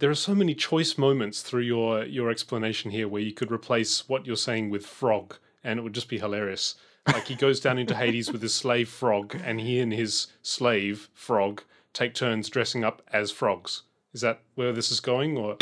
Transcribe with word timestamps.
there 0.00 0.10
are 0.10 0.14
so 0.14 0.34
many 0.34 0.54
choice 0.54 0.96
moments 0.96 1.42
through 1.42 1.60
your 1.60 2.04
your 2.04 2.30
explanation 2.30 2.90
here 2.90 3.06
where 3.06 3.20
you 3.20 3.32
could 3.32 3.52
replace 3.52 4.08
what 4.08 4.26
you're 4.26 4.34
saying 4.34 4.70
with 4.70 4.86
frog 4.86 5.36
and 5.62 5.78
it 5.78 5.82
would 5.82 5.92
just 5.92 6.08
be 6.08 6.18
hilarious. 6.18 6.74
Like 7.06 7.26
he 7.26 7.34
goes 7.34 7.60
down 7.60 7.78
into 7.78 7.94
Hades 7.94 8.32
with 8.32 8.40
his 8.40 8.54
slave 8.54 8.88
frog 8.88 9.38
and 9.44 9.60
he 9.60 9.78
and 9.78 9.92
his 9.92 10.28
slave 10.42 11.10
frog 11.12 11.62
take 11.92 12.14
turns 12.14 12.48
dressing 12.48 12.82
up 12.82 13.02
as 13.12 13.30
frogs. 13.30 13.82
Is 14.14 14.22
that 14.22 14.40
where 14.54 14.72
this 14.72 14.90
is 14.90 15.00
going 15.00 15.36
or 15.36 15.56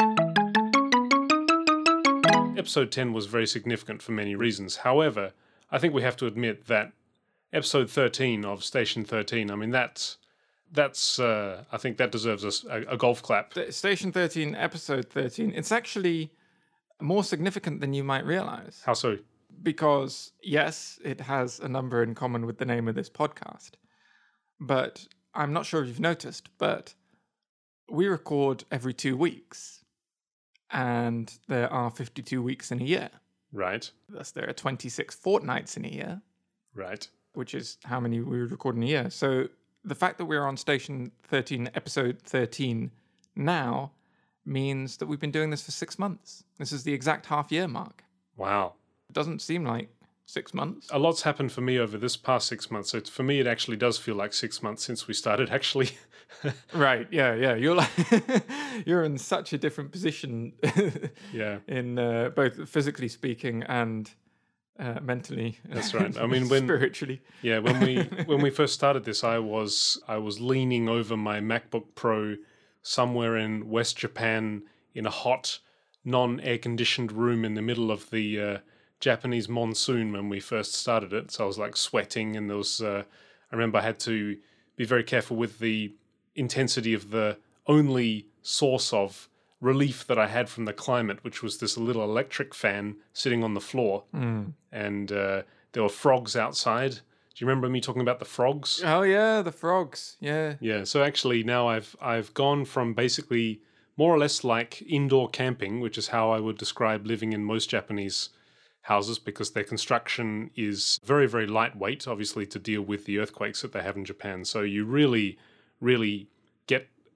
Episode 2.57 2.93
10 2.93 3.13
was 3.13 3.27
very 3.27 3.47
significant 3.47 4.03
for 4.03 4.13
many 4.13 4.35
reasons. 4.37 4.77
However, 4.77 5.33
I 5.71 5.79
think 5.79 5.95
we 5.95 6.03
have 6.03 6.17
to 6.17 6.27
admit 6.27 6.67
that 6.67 6.93
episode 7.53 7.91
13 7.91 8.45
of 8.45 8.63
Station 8.63 9.05
13, 9.05 9.51
I 9.51 9.57
mean 9.57 9.71
that's 9.71 10.17
that's 10.73 11.19
uh, 11.19 11.65
I 11.73 11.77
think 11.79 11.97
that 11.99 12.13
deserves 12.13 12.65
a, 12.65 12.83
a 12.89 12.97
golf 12.97 13.23
clap. 13.23 13.55
Station 13.71 14.13
13, 14.13 14.55
episode 14.55 15.09
13, 15.09 15.53
it's 15.55 15.73
actually 15.73 16.31
more 17.01 17.25
significant 17.25 17.81
than 17.81 17.95
you 17.95 18.05
might 18.05 18.25
realize. 18.25 18.83
How 18.85 18.95
so? 18.95 19.19
Because, 19.63 20.33
yes, 20.43 20.99
it 21.05 21.21
has 21.23 21.59
a 21.61 21.69
number 21.69 22.03
in 22.03 22.15
common 22.15 22.47
with 22.47 22.59
the 22.59 22.65
name 22.65 22.87
of 22.89 22.95
this 22.95 23.11
podcast. 23.11 23.73
But 24.61 25.07
I'm 25.35 25.53
not 25.53 25.67
sure 25.67 25.83
if 25.83 25.89
you've 25.89 26.01
noticed, 26.01 26.49
but 26.59 26.95
we 27.91 28.07
record 28.07 28.65
every 28.71 28.95
two 28.95 29.17
weeks. 29.17 29.85
And 30.71 31.33
there 31.49 31.73
are 31.73 31.91
52 31.91 32.43
weeks 32.43 32.71
in 32.71 32.81
a 32.81 32.85
year. 32.85 33.11
Right. 33.53 33.91
Thus, 34.09 34.31
there 34.33 34.49
are 34.49 34.53
26 34.53 35.15
fortnights 35.15 35.77
in 35.77 35.85
a 35.87 35.89
year, 35.89 36.21
Right. 36.75 37.09
which 37.33 37.55
is 37.55 37.79
how 37.85 37.99
many 38.01 38.21
we 38.21 38.41
would 38.43 38.51
record 38.51 38.77
in 38.77 38.83
a 38.83 38.87
year. 38.87 39.11
So 39.11 39.49
the 39.89 39.95
fact 39.95 40.19
that 40.19 40.27
we're 40.27 40.45
on 40.45 40.57
station 40.57 41.13
13, 41.25 41.71
episode 41.75 42.21
13 42.23 42.91
now 43.37 43.93
means 44.45 44.97
that 44.99 45.07
we've 45.07 45.21
been 45.21 45.31
doing 45.31 45.51
this 45.51 45.63
for 45.65 45.71
six 45.71 45.99
months. 45.99 46.45
This 46.59 46.73
is 46.73 46.85
the 46.85 46.93
exact 46.93 47.27
half 47.27 47.51
year 47.53 47.69
mark. 47.69 48.05
Wow. 48.37 48.75
It 49.09 49.15
doesn't 49.15 49.41
seem 49.41 49.65
like 49.65 49.89
six 50.27 50.53
months. 50.53 50.89
A 50.91 50.99
lot's 50.99 51.23
happened 51.23 51.53
for 51.53 51.61
me 51.63 51.79
over 51.79 51.97
this 51.97 52.17
past 52.17 52.47
six 52.47 52.71
months. 52.71 52.91
So 52.91 53.01
for 53.01 53.23
me, 53.23 53.41
it 53.41 53.47
actually 53.47 53.77
does 53.77 53.99
feel 53.99 54.15
like 54.15 54.33
six 54.33 54.63
months 54.63 54.85
since 54.85 55.09
we 55.09 55.15
started. 55.15 55.51
Actually, 55.51 55.91
Right. 56.75 57.07
Yeah. 57.11 57.35
Yeah. 57.35 57.55
You're 57.55 57.75
like, 57.75 57.91
you're 58.87 59.05
in 59.05 59.19
such 59.19 59.53
a 59.53 59.59
different 59.59 59.93
position 59.93 60.53
yeah, 61.33 61.59
in 61.69 61.99
uh, 61.99 62.31
both 62.35 62.69
physically 62.69 63.09
speaking 63.09 63.63
and 63.65 64.11
uh, 64.79 65.01
mentally. 65.03 65.59
That's 65.65 65.93
right. 65.95 66.17
I 66.17 66.27
mean, 66.27 66.49
when- 66.49 66.65
spiritually. 66.65 67.21
yeah. 67.43 67.59
When 67.59 67.81
we 67.81 67.97
when 68.27 68.41
we 68.41 68.51
first 68.51 68.75
started 68.75 69.05
this, 69.05 69.25
I 69.25 69.39
was 69.39 70.01
I 70.09 70.19
was 70.19 70.41
leaning 70.41 70.89
over 70.89 71.17
my 71.17 71.41
MacBook 71.41 71.87
Pro 71.95 72.37
somewhere 72.83 73.37
in 73.37 73.69
West 73.69 73.97
Japan 73.97 74.63
in 74.95 75.05
a 75.07 75.11
hot, 75.11 75.59
non-air 76.05 76.59
conditioned 76.59 77.13
room 77.13 77.45
in 77.45 77.55
the 77.55 77.63
middle 77.63 77.91
of 77.91 78.11
the 78.11 78.41
uh, 78.41 78.59
Japanese 79.01 79.49
monsoon 79.49 80.13
when 80.13 80.29
we 80.29 80.41
first 80.41 80.75
started 80.75 81.13
it. 81.13 81.31
So 81.31 81.45
I 81.45 81.47
was 81.47 81.59
like 81.59 81.77
sweating, 81.77 82.37
and 82.37 82.49
there 82.49 82.57
was. 82.57 82.81
Uh, 82.81 83.03
I 83.51 83.57
remember 83.57 83.79
I 83.79 83.83
had 83.83 83.99
to 84.01 84.37
be 84.77 84.85
very 84.85 85.05
careful 85.05 85.37
with 85.37 85.59
the 85.59 85.93
intensity 86.35 86.95
of 86.95 87.11
the 87.11 87.37
only 87.67 88.27
source 88.43 88.93
of 88.93 89.29
relief 89.61 90.07
that 90.07 90.19
I 90.19 90.29
had 90.29 90.49
from 90.49 90.65
the 90.65 90.73
climate, 90.73 91.19
which 91.23 91.43
was 91.43 91.59
this 91.59 91.77
little 91.77 92.05
electric 92.05 92.55
fan 92.55 92.97
sitting 93.13 93.43
on 93.43 93.55
the 93.55 93.61
floor, 93.61 94.05
and 94.13 95.13
uh, 95.13 95.43
there 95.73 95.83
were 95.83 95.89
frogs 95.89 96.37
outside. 96.37 96.93
Do 96.93 97.45
you 97.45 97.47
remember 97.47 97.69
me 97.69 97.81
talking 97.81 98.03
about 98.03 98.19
the 98.19 98.25
frogs? 98.25 98.83
Oh 98.85 99.03
yeah, 99.03 99.43
the 99.43 99.53
frogs. 99.53 100.17
Yeah. 100.21 100.55
Yeah. 100.61 100.85
So 100.85 101.03
actually, 101.03 101.45
now 101.45 101.69
I've 101.69 101.95
I've 102.01 102.35
gone 102.35 102.65
from 102.65 102.95
basically 102.95 103.61
more 103.97 104.15
or 104.15 104.19
less 104.19 104.45
like 104.45 104.83
indoor 104.89 105.29
camping, 105.29 105.81
which 105.81 105.99
is 105.99 106.09
how 106.09 106.31
I 106.31 106.41
would 106.41 106.59
describe 106.59 107.07
living 107.07 107.33
in 107.33 107.45
most 107.45 107.71
Japanese 107.71 108.31
houses, 108.83 109.19
because 109.19 109.53
their 109.53 109.65
construction 109.65 110.51
is 110.57 110.99
very 111.05 111.29
very 111.29 111.47
lightweight, 111.47 112.09
obviously 112.09 112.47
to 112.47 112.59
deal 112.59 112.83
with 112.83 113.05
the 113.05 113.19
earthquakes 113.19 113.63
that 113.63 113.73
they 113.73 113.83
have 113.83 113.97
in 113.97 114.05
Japan. 114.05 114.45
So 114.45 114.63
you 114.63 114.85
really 114.85 115.39
really 115.81 116.29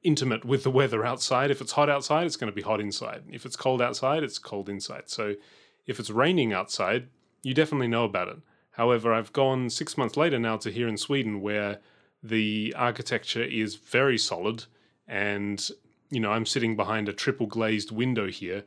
intimate 0.02 0.44
with 0.44 0.64
the 0.64 0.70
weather 0.70 1.04
outside. 1.04 1.50
If 1.50 1.60
it's 1.60 1.72
hot 1.72 1.88
outside, 1.88 2.26
it's 2.26 2.36
going 2.36 2.50
to 2.50 2.54
be 2.54 2.62
hot 2.62 2.80
inside. 2.80 3.22
If 3.30 3.46
it's 3.46 3.56
cold 3.56 3.80
outside, 3.80 4.22
it's 4.22 4.38
cold 4.38 4.68
inside. 4.68 5.08
So 5.08 5.34
if 5.86 6.00
it's 6.00 6.10
raining 6.10 6.52
outside, 6.52 7.08
you 7.42 7.54
definitely 7.54 7.88
know 7.88 8.04
about 8.04 8.28
it. 8.28 8.38
However, 8.72 9.12
I've 9.12 9.32
gone 9.32 9.70
six 9.70 9.98
months 9.98 10.16
later 10.16 10.38
now 10.38 10.56
to 10.58 10.70
here 10.70 10.88
in 10.88 10.96
Sweden 10.96 11.40
where 11.40 11.78
the 12.22 12.72
architecture 12.76 13.42
is 13.42 13.74
very 13.74 14.16
solid 14.16 14.64
and 15.08 15.70
you 16.10 16.20
know 16.20 16.30
i'm 16.30 16.46
sitting 16.46 16.76
behind 16.76 17.08
a 17.08 17.12
triple 17.12 17.46
glazed 17.46 17.90
window 17.90 18.28
here 18.28 18.64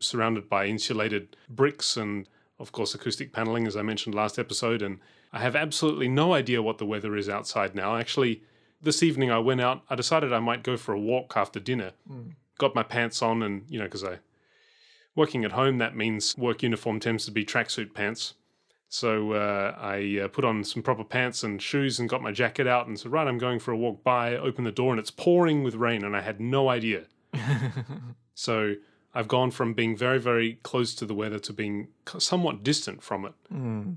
surrounded 0.00 0.48
by 0.48 0.66
insulated 0.66 1.36
bricks 1.48 1.96
and 1.96 2.28
of 2.58 2.72
course 2.72 2.94
acoustic 2.94 3.32
paneling 3.32 3.66
as 3.66 3.76
i 3.76 3.82
mentioned 3.82 4.14
last 4.14 4.38
episode 4.38 4.82
and 4.82 4.98
i 5.32 5.38
have 5.38 5.54
absolutely 5.54 6.08
no 6.08 6.34
idea 6.34 6.60
what 6.60 6.78
the 6.78 6.86
weather 6.86 7.16
is 7.16 7.28
outside 7.28 7.74
now 7.74 7.96
actually 7.96 8.42
this 8.80 9.02
evening 9.02 9.30
i 9.30 9.38
went 9.38 9.60
out 9.60 9.82
i 9.90 9.94
decided 9.94 10.32
i 10.32 10.40
might 10.40 10.62
go 10.62 10.76
for 10.76 10.92
a 10.92 11.00
walk 11.00 11.34
after 11.36 11.60
dinner 11.60 11.92
got 12.58 12.74
my 12.74 12.82
pants 12.82 13.22
on 13.22 13.42
and 13.42 13.64
you 13.68 13.78
know 13.78 13.84
because 13.84 14.04
i 14.04 14.18
working 15.14 15.44
at 15.44 15.52
home 15.52 15.78
that 15.78 15.96
means 15.96 16.36
work 16.36 16.62
uniform 16.62 17.00
tends 17.00 17.24
to 17.24 17.30
be 17.30 17.44
tracksuit 17.44 17.94
pants 17.94 18.34
so 18.88 19.32
uh, 19.32 19.74
I 19.78 20.20
uh, 20.24 20.28
put 20.28 20.44
on 20.44 20.62
some 20.62 20.82
proper 20.82 21.04
pants 21.04 21.42
and 21.42 21.60
shoes 21.60 21.98
and 21.98 22.08
got 22.08 22.22
my 22.22 22.32
jacket 22.32 22.66
out 22.66 22.86
and 22.86 22.98
said, 22.98 23.10
right, 23.10 23.26
I'm 23.26 23.38
going 23.38 23.58
for 23.58 23.72
a 23.72 23.76
walk 23.76 24.04
by. 24.04 24.36
Open 24.36 24.64
the 24.64 24.72
door 24.72 24.92
and 24.92 25.00
it's 25.00 25.10
pouring 25.10 25.62
with 25.64 25.74
rain 25.74 26.04
and 26.04 26.16
I 26.16 26.20
had 26.20 26.40
no 26.40 26.68
idea. 26.68 27.04
so 28.34 28.74
I've 29.14 29.28
gone 29.28 29.50
from 29.50 29.74
being 29.74 29.96
very, 29.96 30.20
very 30.20 30.60
close 30.62 30.94
to 30.96 31.04
the 31.04 31.14
weather 31.14 31.38
to 31.40 31.52
being 31.52 31.88
somewhat 32.18 32.62
distant 32.62 33.02
from 33.02 33.24
it. 33.24 33.32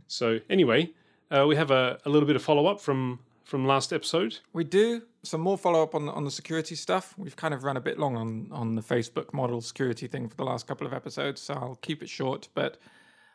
So 0.08 0.40
anyway, 0.50 0.92
uh, 1.30 1.46
we 1.48 1.56
have 1.56 1.72
a, 1.72 2.00
a 2.06 2.10
little 2.10 2.28
bit 2.28 2.36
of 2.36 2.42
follow 2.42 2.66
up 2.66 2.82
from 2.82 3.20
from 3.50 3.66
last 3.66 3.92
episode. 3.92 4.38
We 4.54 4.64
do 4.64 5.02
some 5.24 5.42
more 5.42 5.58
follow 5.58 5.82
up 5.82 5.96
on 5.96 6.06
the, 6.06 6.12
on 6.12 6.24
the 6.24 6.32
security 6.32 6.76
stuff. 6.76 7.16
We've 7.18 7.36
kind 7.36 7.54
of 7.54 7.64
run 7.64 7.78
a 7.78 7.82
bit 7.82 7.98
long 7.98 8.16
on 8.16 8.48
on 8.52 8.76
the 8.76 8.82
Facebook 8.82 9.34
model 9.34 9.60
security 9.62 10.08
thing 10.08 10.30
for 10.30 10.36
the 10.36 10.46
last 10.46 10.68
couple 10.68 10.86
of 10.86 10.94
episodes, 10.94 11.42
so 11.42 11.56
I'll 11.56 11.80
keep 11.82 12.04
it 12.04 12.10
short. 12.10 12.48
But 12.54 12.78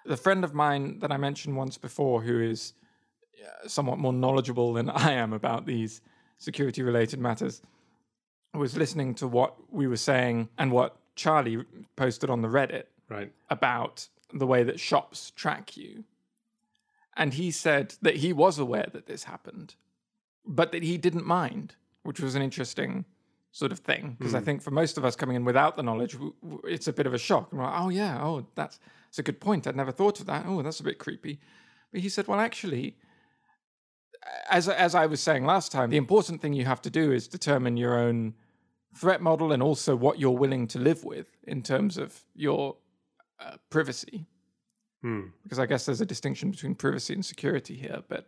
the 0.06 0.16
friend 0.16 0.44
of 0.44 0.54
mine 0.54 1.00
that 1.00 1.10
I 1.10 1.16
mentioned 1.16 1.56
once 1.56 1.76
before, 1.76 2.22
who 2.22 2.41
is 2.41 2.75
uh, 3.42 3.66
somewhat 3.69 3.98
more 3.98 4.12
knowledgeable 4.12 4.72
than 4.72 4.88
I 5.08 5.12
am 5.12 5.32
about 5.32 5.66
these 5.66 6.00
security 6.38 6.82
related 6.82 7.19
matters, 7.19 7.60
was 8.54 8.76
listening 8.76 9.14
to 9.16 9.26
what 9.26 9.56
we 9.72 9.88
were 9.88 9.96
saying 9.96 10.48
and 10.58 10.70
what 10.70 10.96
Charlie 11.16 11.64
posted 11.96 12.31
on 12.31 12.41
the 12.41 12.48
Reddit 12.48 12.84
Right. 13.08 13.32
about 13.50 14.08
the 14.32 14.46
way 14.46 14.62
that 14.62 14.81
shops 14.81 15.31
track 15.32 15.76
you. 15.76 16.04
And 17.16 17.34
he 17.34 17.50
said 17.50 17.94
that 18.02 18.16
he 18.16 18.32
was 18.32 18.58
aware 18.58 18.88
that 18.92 19.06
this 19.06 19.25
happened, 19.25 19.75
but 20.47 20.72
that 20.72 20.82
he 20.82 20.99
didn't 20.99 21.27
mind, 21.27 21.75
which 22.03 22.21
was 22.21 22.34
an 22.34 22.43
interesting 22.43 23.05
sort 23.53 23.72
of 23.72 23.78
thing. 23.78 24.16
Because 24.19 24.34
I 24.34 24.41
think 24.41 24.62
for 24.62 24.71
most 24.71 24.99
of 24.99 25.05
us 25.05 25.15
coming 25.15 25.37
in 25.37 25.44
without 25.44 25.77
the 25.77 25.82
knowledge, 25.82 26.16
it's 26.65 26.88
a 26.88 26.93
bit 26.93 27.06
of 27.06 27.15
a 27.15 27.19
shock. 27.19 27.50
And 27.50 27.60
we're 27.60 27.66
like, 27.66 27.81
oh, 27.81 27.88
yeah, 27.88 28.22
oh, 28.22 28.47
that's, 28.55 28.81
that's 29.06 29.19
a 29.21 29.22
good 29.22 29.41
point. 29.41 29.66
I'd 29.66 29.77
never 29.77 29.93
thought 29.93 30.21
of 30.21 30.27
that. 30.27 30.44
Oh, 30.47 30.60
that's 30.62 30.81
a 30.81 30.84
bit 30.84 30.99
creepy. 30.99 31.38
But 31.93 32.00
he 32.00 32.09
said, 32.09 32.27
well, 32.27 32.41
actually, 32.41 32.97
as, 34.50 34.69
as 34.69 34.94
I 34.94 35.06
was 35.06 35.21
saying 35.21 35.44
last 35.44 35.71
time, 35.71 35.91
the 35.91 35.97
important 35.97 36.41
thing 36.41 36.53
you 36.53 36.65
have 36.65 36.82
to 36.82 36.91
do 36.91 37.12
is 37.12 37.28
determine 37.28 37.76
your 37.76 37.97
own 37.97 38.34
threat 38.97 39.21
model 39.21 39.53
and 39.53 39.62
also 39.62 39.94
what 39.97 40.19
you're 40.19 40.31
willing 40.31 40.66
to 40.69 40.78
live 40.78 41.05
with 41.05 41.28
in 41.44 41.62
terms 41.62 41.97
of 41.97 42.25
your 42.34 42.76
uh, 43.38 43.56
privacy. 43.71 44.26
Hmm. 45.04 45.25
Because 45.42 45.59
I 45.59 45.66
guess 45.66 45.84
there's 45.84 46.00
a 46.00 46.06
distinction 46.06 46.50
between 46.50 46.75
privacy 46.75 47.12
and 47.12 47.22
security 47.22 47.76
here. 47.76 48.03
But 48.09 48.26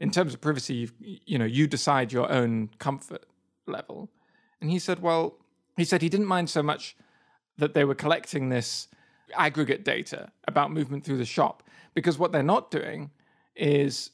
in 0.00 0.10
terms 0.10 0.34
of 0.34 0.40
privacy, 0.40 0.74
you've, 0.74 0.92
you 0.98 1.38
know, 1.38 1.44
you 1.44 1.68
decide 1.68 2.12
your 2.12 2.28
own 2.32 2.70
comfort 2.80 3.26
level. 3.68 4.10
And 4.60 4.68
he 4.68 4.80
said, 4.80 5.00
well, 5.00 5.36
he 5.76 5.84
said 5.84 6.02
he 6.02 6.08
didn't 6.08 6.26
mind 6.26 6.50
so 6.50 6.64
much 6.64 6.96
that 7.58 7.74
they 7.74 7.84
were 7.84 7.94
collecting 7.94 8.48
this 8.48 8.88
aggregate 9.36 9.84
data 9.84 10.32
about 10.48 10.72
movement 10.72 11.04
through 11.04 11.18
the 11.18 11.24
shop 11.24 11.62
because 11.94 12.18
what 12.18 12.32
they're 12.32 12.42
not 12.42 12.72
doing 12.72 13.12
is 13.54 14.10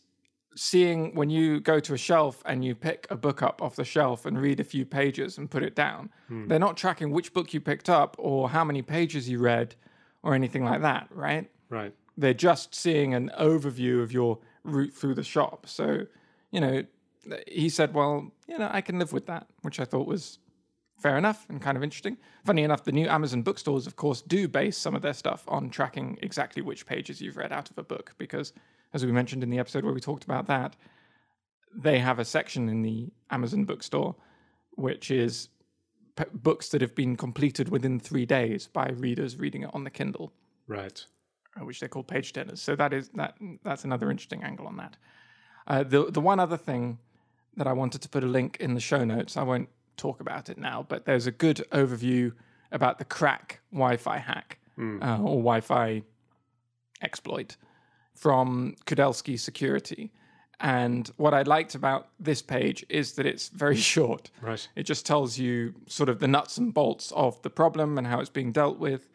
seeing 0.54 1.14
when 1.14 1.30
you 1.30 1.60
go 1.60 1.80
to 1.80 1.94
a 1.94 1.98
shelf 1.98 2.42
and 2.44 2.62
you 2.62 2.74
pick 2.74 3.06
a 3.08 3.16
book 3.16 3.42
up 3.42 3.62
off 3.62 3.74
the 3.74 3.84
shelf 3.86 4.26
and 4.26 4.38
read 4.38 4.60
a 4.60 4.64
few 4.64 4.84
pages 4.84 5.38
and 5.38 5.50
put 5.50 5.62
it 5.62 5.74
down, 5.74 6.10
they're 6.48 6.58
not 6.58 6.76
tracking 6.76 7.10
which 7.10 7.32
book 7.32 7.54
you 7.54 7.60
picked 7.60 7.88
up 7.88 8.16
or 8.18 8.50
how 8.50 8.64
many 8.64 8.82
pages 8.82 9.30
you 9.30 9.38
read 9.38 9.74
or 10.22 10.34
anything 10.34 10.62
like 10.62 10.82
that, 10.82 11.08
right? 11.10 11.50
Right. 11.70 11.94
They're 12.16 12.34
just 12.34 12.74
seeing 12.74 13.14
an 13.14 13.30
overview 13.38 14.02
of 14.02 14.12
your 14.12 14.38
route 14.64 14.92
through 14.92 15.14
the 15.14 15.24
shop. 15.24 15.66
So, 15.66 16.06
you 16.50 16.60
know, 16.60 16.84
he 17.46 17.68
said, 17.68 17.94
well, 17.94 18.30
you 18.48 18.58
know, 18.58 18.68
I 18.70 18.80
can 18.80 18.98
live 18.98 19.12
with 19.12 19.26
that, 19.26 19.46
which 19.62 19.80
I 19.80 19.84
thought 19.84 20.06
was 20.06 20.38
fair 20.98 21.16
enough 21.16 21.46
and 21.48 21.60
kind 21.60 21.76
of 21.76 21.82
interesting. 21.82 22.16
Funny 22.44 22.62
enough, 22.62 22.84
the 22.84 22.92
new 22.92 23.08
Amazon 23.08 23.42
bookstores, 23.42 23.86
of 23.86 23.96
course, 23.96 24.22
do 24.22 24.46
base 24.46 24.76
some 24.76 24.94
of 24.94 25.02
their 25.02 25.14
stuff 25.14 25.44
on 25.48 25.70
tracking 25.70 26.18
exactly 26.22 26.62
which 26.62 26.86
pages 26.86 27.20
you've 27.20 27.36
read 27.36 27.52
out 27.52 27.70
of 27.70 27.78
a 27.78 27.82
book 27.82 28.12
because, 28.18 28.52
as 28.92 29.04
we 29.04 29.10
mentioned 29.10 29.42
in 29.42 29.50
the 29.50 29.58
episode 29.58 29.84
where 29.84 29.94
we 29.94 30.00
talked 30.00 30.24
about 30.24 30.46
that, 30.46 30.76
they 31.74 31.98
have 31.98 32.18
a 32.18 32.24
section 32.24 32.68
in 32.68 32.82
the 32.82 33.08
Amazon 33.30 33.64
bookstore 33.64 34.14
which 34.76 35.10
is 35.10 35.48
p- 36.16 36.24
books 36.32 36.68
that 36.70 36.80
have 36.80 36.94
been 36.94 37.16
completed 37.16 37.68
within 37.68 38.00
three 38.00 38.26
days 38.26 38.68
by 38.68 38.88
readers 38.90 39.36
reading 39.36 39.62
it 39.62 39.70
on 39.72 39.84
the 39.84 39.90
Kindle, 39.90 40.32
Right. 40.66 41.04
Which 41.60 41.80
they 41.80 41.88
call 41.88 42.02
page 42.02 42.32
turners. 42.32 42.62
So 42.62 42.74
that 42.76 42.92
is 42.92 43.10
that 43.10 43.36
that's 43.62 43.84
another 43.84 44.10
interesting 44.10 44.42
angle 44.42 44.66
on 44.66 44.76
that. 44.78 44.96
Uh, 45.66 45.82
the 45.82 46.10
the 46.10 46.20
one 46.20 46.40
other 46.40 46.56
thing 46.56 46.98
that 47.56 47.66
I 47.66 47.72
wanted 47.72 48.00
to 48.02 48.08
put 48.08 48.24
a 48.24 48.26
link 48.26 48.56
in 48.60 48.74
the 48.74 48.80
show 48.80 49.04
notes. 49.04 49.36
I 49.36 49.42
won't 49.42 49.68
talk 49.96 50.20
about 50.20 50.48
it 50.48 50.58
now, 50.58 50.86
but 50.88 51.04
there's 51.04 51.26
a 51.26 51.30
good 51.30 51.62
overview 51.70 52.32
about 52.70 52.98
the 52.98 53.04
KRACK 53.04 53.58
Wi-Fi 53.72 54.18
hack 54.18 54.58
uh, 55.02 55.18
or 55.18 55.36
Wi-Fi 55.36 56.02
exploit 57.02 57.56
from 58.14 58.74
Kudelski 58.86 59.38
Security. 59.38 60.10
And 60.60 61.10
what 61.16 61.34
I 61.34 61.42
liked 61.42 61.74
about 61.74 62.08
this 62.20 62.40
page 62.40 62.86
is 62.88 63.12
that 63.14 63.26
it's 63.26 63.48
very 63.48 63.76
short. 63.92 64.30
Right. 64.40 64.66
It 64.76 64.84
just 64.84 65.04
tells 65.04 65.38
you 65.38 65.74
sort 65.88 66.08
of 66.08 66.20
the 66.20 66.28
nuts 66.28 66.56
and 66.56 66.72
bolts 66.72 67.12
of 67.12 67.40
the 67.42 67.50
problem 67.50 67.98
and 67.98 68.06
how 68.06 68.20
it's 68.20 68.30
being 68.30 68.52
dealt 68.52 68.78
with. 68.78 69.10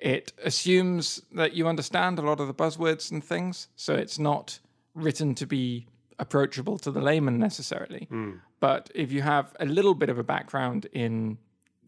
It 0.00 0.32
assumes 0.42 1.22
that 1.32 1.54
you 1.54 1.68
understand 1.68 2.18
a 2.18 2.22
lot 2.22 2.40
of 2.40 2.46
the 2.46 2.54
buzzwords 2.54 3.10
and 3.10 3.22
things, 3.22 3.68
so 3.76 3.94
it's 3.94 4.18
not 4.18 4.58
written 4.94 5.34
to 5.36 5.46
be 5.46 5.86
approachable 6.18 6.78
to 6.78 6.90
the 6.90 7.00
layman 7.00 7.38
necessarily. 7.38 8.06
Hmm. 8.10 8.32
But 8.60 8.90
if 8.94 9.12
you 9.12 9.22
have 9.22 9.54
a 9.60 9.66
little 9.66 9.94
bit 9.94 10.08
of 10.08 10.18
a 10.18 10.22
background 10.22 10.86
in 10.92 11.38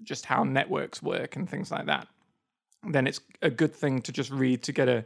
just 0.03 0.27
how 0.27 0.45
networks 0.45 1.03
work 1.03 1.37
and 1.37 1.49
things 1.49 1.71
like 1.71 1.87
that, 1.87 2.09
then 2.89 3.07
it's 3.07 3.21
a 3.43 3.51
good 3.51 3.75
thing 3.75 4.03
to 4.03 4.13
just 4.13 4.31
read 4.31 4.63
to 4.65 4.73
get 4.73 4.89
a 4.89 5.05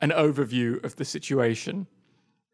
an 0.00 0.10
overview 0.10 0.82
of 0.84 0.96
the 0.96 1.04
situation. 1.04 1.86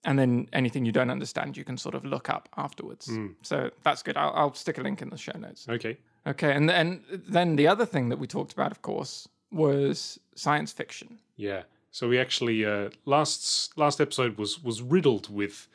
And 0.06 0.18
then 0.18 0.48
anything 0.52 0.84
you 0.84 0.92
don't 0.92 1.10
understand, 1.10 1.56
you 1.56 1.64
can 1.64 1.78
sort 1.78 1.94
of 1.94 2.04
look 2.04 2.28
up 2.28 2.48
afterwards. 2.56 3.06
Hmm. 3.06 3.28
So 3.42 3.70
that's 3.82 4.02
good. 4.02 4.16
I'll, 4.16 4.32
I'll 4.34 4.54
stick 4.54 4.78
a 4.78 4.82
link 4.82 5.00
in 5.02 5.08
the 5.10 5.16
show 5.16 5.36
notes. 5.38 5.66
Okay. 5.68 5.98
Okay, 6.26 6.52
and 6.52 6.70
and 6.70 7.02
then 7.10 7.56
the 7.56 7.68
other 7.68 7.84
thing 7.84 8.08
that 8.08 8.18
we 8.18 8.26
talked 8.26 8.52
about, 8.54 8.70
of 8.70 8.80
course, 8.80 9.28
was 9.54 10.18
science 10.34 10.72
fiction. 10.72 11.18
Yeah. 11.36 11.62
So 11.90 12.08
we 12.08 12.18
actually 12.18 12.64
uh, 12.64 12.90
last 13.04 13.76
last 13.78 14.00
episode 14.00 14.36
was 14.36 14.62
was 14.62 14.82
riddled 14.82 15.32
with 15.32 15.68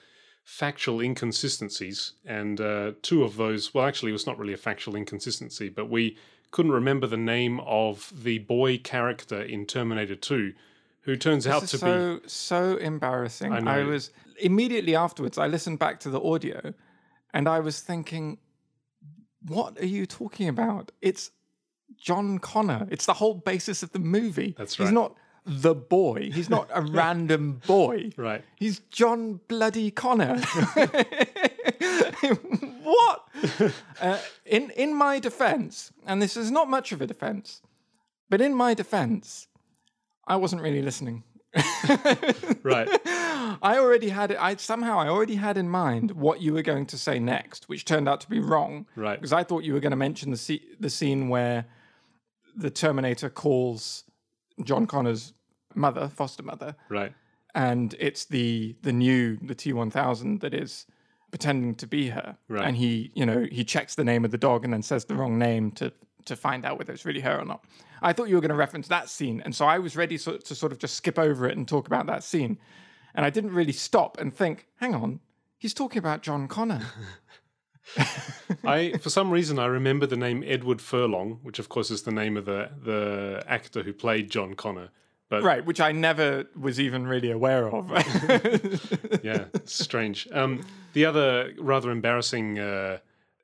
factual 0.44 1.00
inconsistencies, 1.00 2.14
and 2.26 2.60
uh, 2.60 2.92
two 3.02 3.24
of 3.24 3.38
those. 3.38 3.74
Well, 3.74 3.86
actually, 3.86 4.10
it 4.10 4.14
was 4.14 4.28
not 4.28 4.38
really 4.38 4.54
a 4.54 4.58
factual 4.58 4.96
inconsistency, 4.96 5.70
but 5.70 5.90
we 5.90 6.18
couldn't 6.52 6.72
remember 6.72 7.08
the 7.08 7.18
name 7.18 7.60
of 7.62 8.12
the 8.24 8.40
boy 8.40 8.80
character 8.80 9.42
in 9.42 9.66
Terminator 9.66 10.16
Two, 10.16 10.54
who 11.02 11.16
turns 11.16 11.48
out 11.48 11.62
This 11.62 11.72
to 11.72 11.76
is 11.78 11.82
so 11.82 12.20
so 12.26 12.78
embarrassing. 12.78 13.54
I, 13.54 13.60
know. 13.60 13.86
was 13.86 14.12
immediately 14.42 14.96
afterwards. 14.96 15.38
I 15.38 15.48
listened 15.48 15.80
back 15.80 16.00
to 16.02 16.10
the 16.10 16.20
audio, 16.20 16.74
and 17.34 17.48
I 17.48 17.60
was 17.62 17.80
thinking, 17.80 18.40
"What 19.46 19.80
are 19.80 19.86
you 19.86 20.06
talking 20.06 20.50
about? 20.50 20.92
It's 21.02 21.32
John 21.98 22.40
Connor. 22.40 22.88
It's 22.92 23.06
the 23.06 23.14
whole 23.14 23.34
basis 23.36 23.84
of 23.84 23.92
the 23.92 24.00
movie. 24.00 24.56
That's 24.58 24.80
right. 24.80 24.86
He's 24.86 24.94
not 24.94 25.16
the 25.46 25.74
boy. 25.76 26.30
He's 26.32 26.50
not 26.50 26.70
a 26.74 26.82
random 27.00 27.62
boy. 27.66 28.12
right. 28.18 28.44
He's 28.56 28.80
John 28.92 29.40
Bloody 29.48 29.92
Connor. 29.92 30.40
what? 32.84 33.28
uh, 34.02 34.20
in 34.46 34.70
in 34.72 34.94
my 34.96 35.20
defense, 35.20 35.92
and 36.06 36.22
this 36.22 36.38
is 36.38 36.52
not 36.52 36.70
much 36.70 36.92
of 36.92 37.02
a 37.02 37.08
defense, 37.08 37.62
but 38.30 38.42
in 38.42 38.54
my 38.54 38.74
defense, 38.74 39.48
I 40.28 40.36
wasn't 40.36 40.62
really 40.62 40.82
listening. 40.82 41.24
Right. 42.62 42.88
I 43.62 43.78
already 43.80 44.10
had 44.10 44.32
it. 44.32 44.38
I 44.40 44.56
somehow 44.58 45.00
I 45.00 45.08
already 45.08 45.36
had 45.36 45.58
in 45.58 45.68
mind 45.70 46.12
what 46.12 46.42
you 46.42 46.54
were 46.54 46.62
going 46.62 46.86
to 46.88 46.98
say 46.98 47.18
next, 47.20 47.68
which 47.68 47.86
turned 47.86 48.08
out 48.08 48.22
to 48.22 48.30
be 48.30 48.40
wrong. 48.40 48.86
Right. 48.96 49.18
Because 49.20 49.34
I 49.34 49.44
thought 49.44 49.64
you 49.64 49.74
were 49.74 49.80
going 49.80 49.92
to 49.92 49.98
mention 49.98 50.30
the 50.32 50.38
se- 50.38 50.62
the 50.80 50.90
scene 50.90 51.30
where 51.30 51.66
the 52.56 52.70
Terminator 52.70 53.30
calls 53.30 54.04
John 54.64 54.86
Connor's 54.88 55.34
mother, 55.76 56.08
foster 56.10 56.44
mother, 56.44 56.76
Right. 56.90 57.14
and 57.56 57.96
it's 58.00 58.26
the 58.26 58.76
the 58.82 58.94
new 58.94 59.38
the 59.38 59.56
T 59.56 59.74
one 59.74 59.90
thousand 59.92 60.42
that 60.42 60.54
is 60.54 60.86
pretending 61.32 61.76
to 61.76 61.88
be 61.88 62.10
her, 62.10 62.38
Right. 62.48 62.66
and 62.66 62.76
he 62.78 63.12
you 63.14 63.26
know 63.26 63.46
he 63.52 63.64
checks 63.64 63.96
the 63.96 64.04
name 64.04 64.26
of 64.26 64.32
the 64.32 64.38
dog 64.38 64.64
and 64.64 64.74
then 64.74 64.82
says 64.82 65.06
the 65.06 65.16
wrong 65.16 65.38
name 65.38 65.72
to 65.74 65.92
to 66.26 66.36
find 66.36 66.66
out 66.66 66.78
whether 66.78 66.92
it's 66.94 67.06
really 67.06 67.22
her 67.22 67.40
or 67.40 67.46
not. 67.46 67.64
I 68.02 68.14
thought 68.14 68.30
you 68.30 68.36
were 68.36 68.42
going 68.42 68.50
to 68.50 68.56
reference 68.56 68.88
that 68.90 69.10
scene, 69.10 69.42
and 69.44 69.56
so 69.56 69.66
I 69.66 69.80
was 69.80 69.96
ready 69.96 70.18
so, 70.18 70.38
to 70.38 70.56
sort 70.56 70.72
of 70.72 70.78
just 70.80 70.96
skip 70.96 71.18
over 71.20 71.48
it 71.48 71.58
and 71.58 71.68
talk 71.68 71.88
about 71.88 72.06
that 72.08 72.24
scene, 72.24 72.58
and 73.16 73.26
I 73.26 73.30
didn't 73.30 73.52
really 73.54 73.72
stop 73.74 74.18
and 74.20 74.34
think, 74.34 74.68
hang 74.78 74.94
on, 74.96 75.20
he's 75.58 75.74
talking 75.74 76.00
about 76.00 76.22
John 76.22 76.48
Connor. 76.48 76.82
I 78.64 78.94
for 79.00 79.10
some 79.10 79.32
reason 79.32 79.60
I 79.60 79.66
remember 79.66 80.06
the 80.06 80.18
name 80.18 80.44
Edward 80.46 80.82
Furlong, 80.82 81.40
which 81.44 81.60
of 81.60 81.70
course 81.70 81.92
is 81.92 82.04
the 82.04 82.12
name 82.12 82.38
of 82.38 82.46
the 82.46 82.70
the 82.84 83.44
actor 83.48 83.84
who 83.84 83.94
played 83.94 84.30
John 84.30 84.54
Connor. 84.54 84.90
But 85.30 85.44
right, 85.44 85.64
which 85.64 85.80
I 85.80 85.92
never 85.92 86.46
was 86.60 86.80
even 86.80 87.06
really 87.06 87.30
aware 87.30 87.68
of. 87.68 87.92
yeah, 89.24 89.46
strange. 89.66 90.28
Um, 90.32 90.66
the 90.94 91.06
other 91.06 91.54
rather 91.60 91.92
embarrassing 91.92 92.58
uh, 92.58 92.98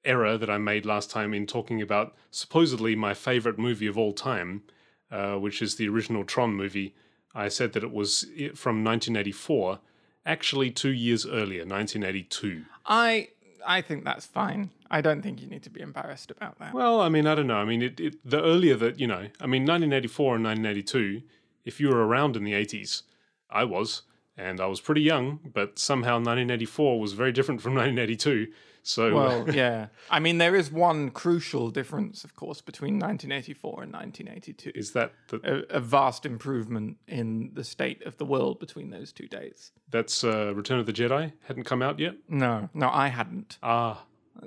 error 0.04 0.38
that 0.38 0.50
I 0.50 0.58
made 0.58 0.86
last 0.86 1.12
time 1.12 1.34
in 1.34 1.46
talking 1.46 1.82
about 1.82 2.16
supposedly 2.32 2.96
my 2.96 3.14
favorite 3.14 3.60
movie 3.60 3.86
of 3.86 4.00
all 4.00 4.14
time, 4.14 4.64
uh, 5.12 5.36
which 5.36 5.62
is 5.62 5.76
the 5.76 5.88
original 5.88 6.24
Tron 6.24 6.56
movie, 6.56 6.96
I 7.36 7.50
said 7.50 7.74
that 7.74 7.84
it 7.84 7.92
was 7.92 8.24
from 8.56 8.84
1984. 8.84 9.80
Actually, 10.26 10.72
two 10.72 10.92
years 10.92 11.26
earlier, 11.26 11.66
1982. 11.66 12.66
I 12.86 13.30
I 13.66 13.82
think 13.82 14.04
that's 14.04 14.26
fine. 14.26 14.70
I 14.90 15.02
don't 15.02 15.22
think 15.22 15.42
you 15.42 15.48
need 15.48 15.64
to 15.64 15.70
be 15.70 15.82
embarrassed 15.82 16.32
about 16.32 16.60
that. 16.60 16.74
Well, 16.74 17.02
I 17.02 17.10
mean, 17.10 17.28
I 17.28 17.36
don't 17.36 17.48
know. 17.48 17.58
I 17.58 17.66
mean, 17.66 17.82
it, 17.82 18.00
it, 18.00 18.16
the 18.24 18.42
earlier 18.42 18.76
that, 18.76 19.00
you 19.00 19.08
know, 19.08 19.28
I 19.40 19.48
mean, 19.48 19.64
1984 19.64 20.36
and 20.36 20.46
1982, 20.46 21.22
if 21.66 21.80
you 21.80 21.90
were 21.90 22.06
around 22.06 22.36
in 22.36 22.44
the 22.44 22.54
80s, 22.54 23.04
I 23.50 23.64
was, 23.64 24.04
and 24.38 24.60
I 24.60 24.68
was 24.68 24.82
pretty 24.82 25.02
young, 25.02 25.40
but 25.54 25.80
somehow 25.80 26.16
1984 26.16 27.00
was 27.00 27.14
very 27.14 27.32
different 27.32 27.62
from 27.62 27.74
1982. 27.74 28.52
So, 28.88 29.16
Well, 29.16 29.50
yeah. 29.50 29.88
I 30.12 30.20
mean, 30.20 30.38
there 30.38 30.56
is 30.56 30.72
one 30.72 31.10
crucial 31.10 31.72
difference, 31.72 32.24
of 32.24 32.36
course, 32.36 32.62
between 32.62 33.00
1984 33.00 33.82
and 33.82 33.92
1982. 33.92 34.72
is 34.76 34.92
that 34.92 35.12
the, 35.30 35.66
A, 35.72 35.78
a 35.78 35.80
vast 35.80 36.24
improvement 36.24 36.98
in 37.08 37.50
the 37.54 37.64
state 37.64 38.06
of 38.06 38.18
the 38.18 38.26
world 38.26 38.60
between 38.60 38.92
those 38.92 39.12
two 39.12 39.28
days. 39.28 39.72
that's 39.90 40.24
uh, 40.24 40.54
Return 40.54 40.78
of 40.78 40.86
the 40.86 40.94
Jedi? 40.94 41.34
Hadn't 41.48 41.64
come 41.64 41.82
out 41.82 41.98
yet? 41.98 42.14
No, 42.30 42.70
no, 42.76 42.90
I 42.92 43.08
hadn't. 43.08 43.58
Ah, 43.64 44.04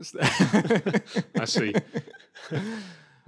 I 1.40 1.44
see. 1.44 1.74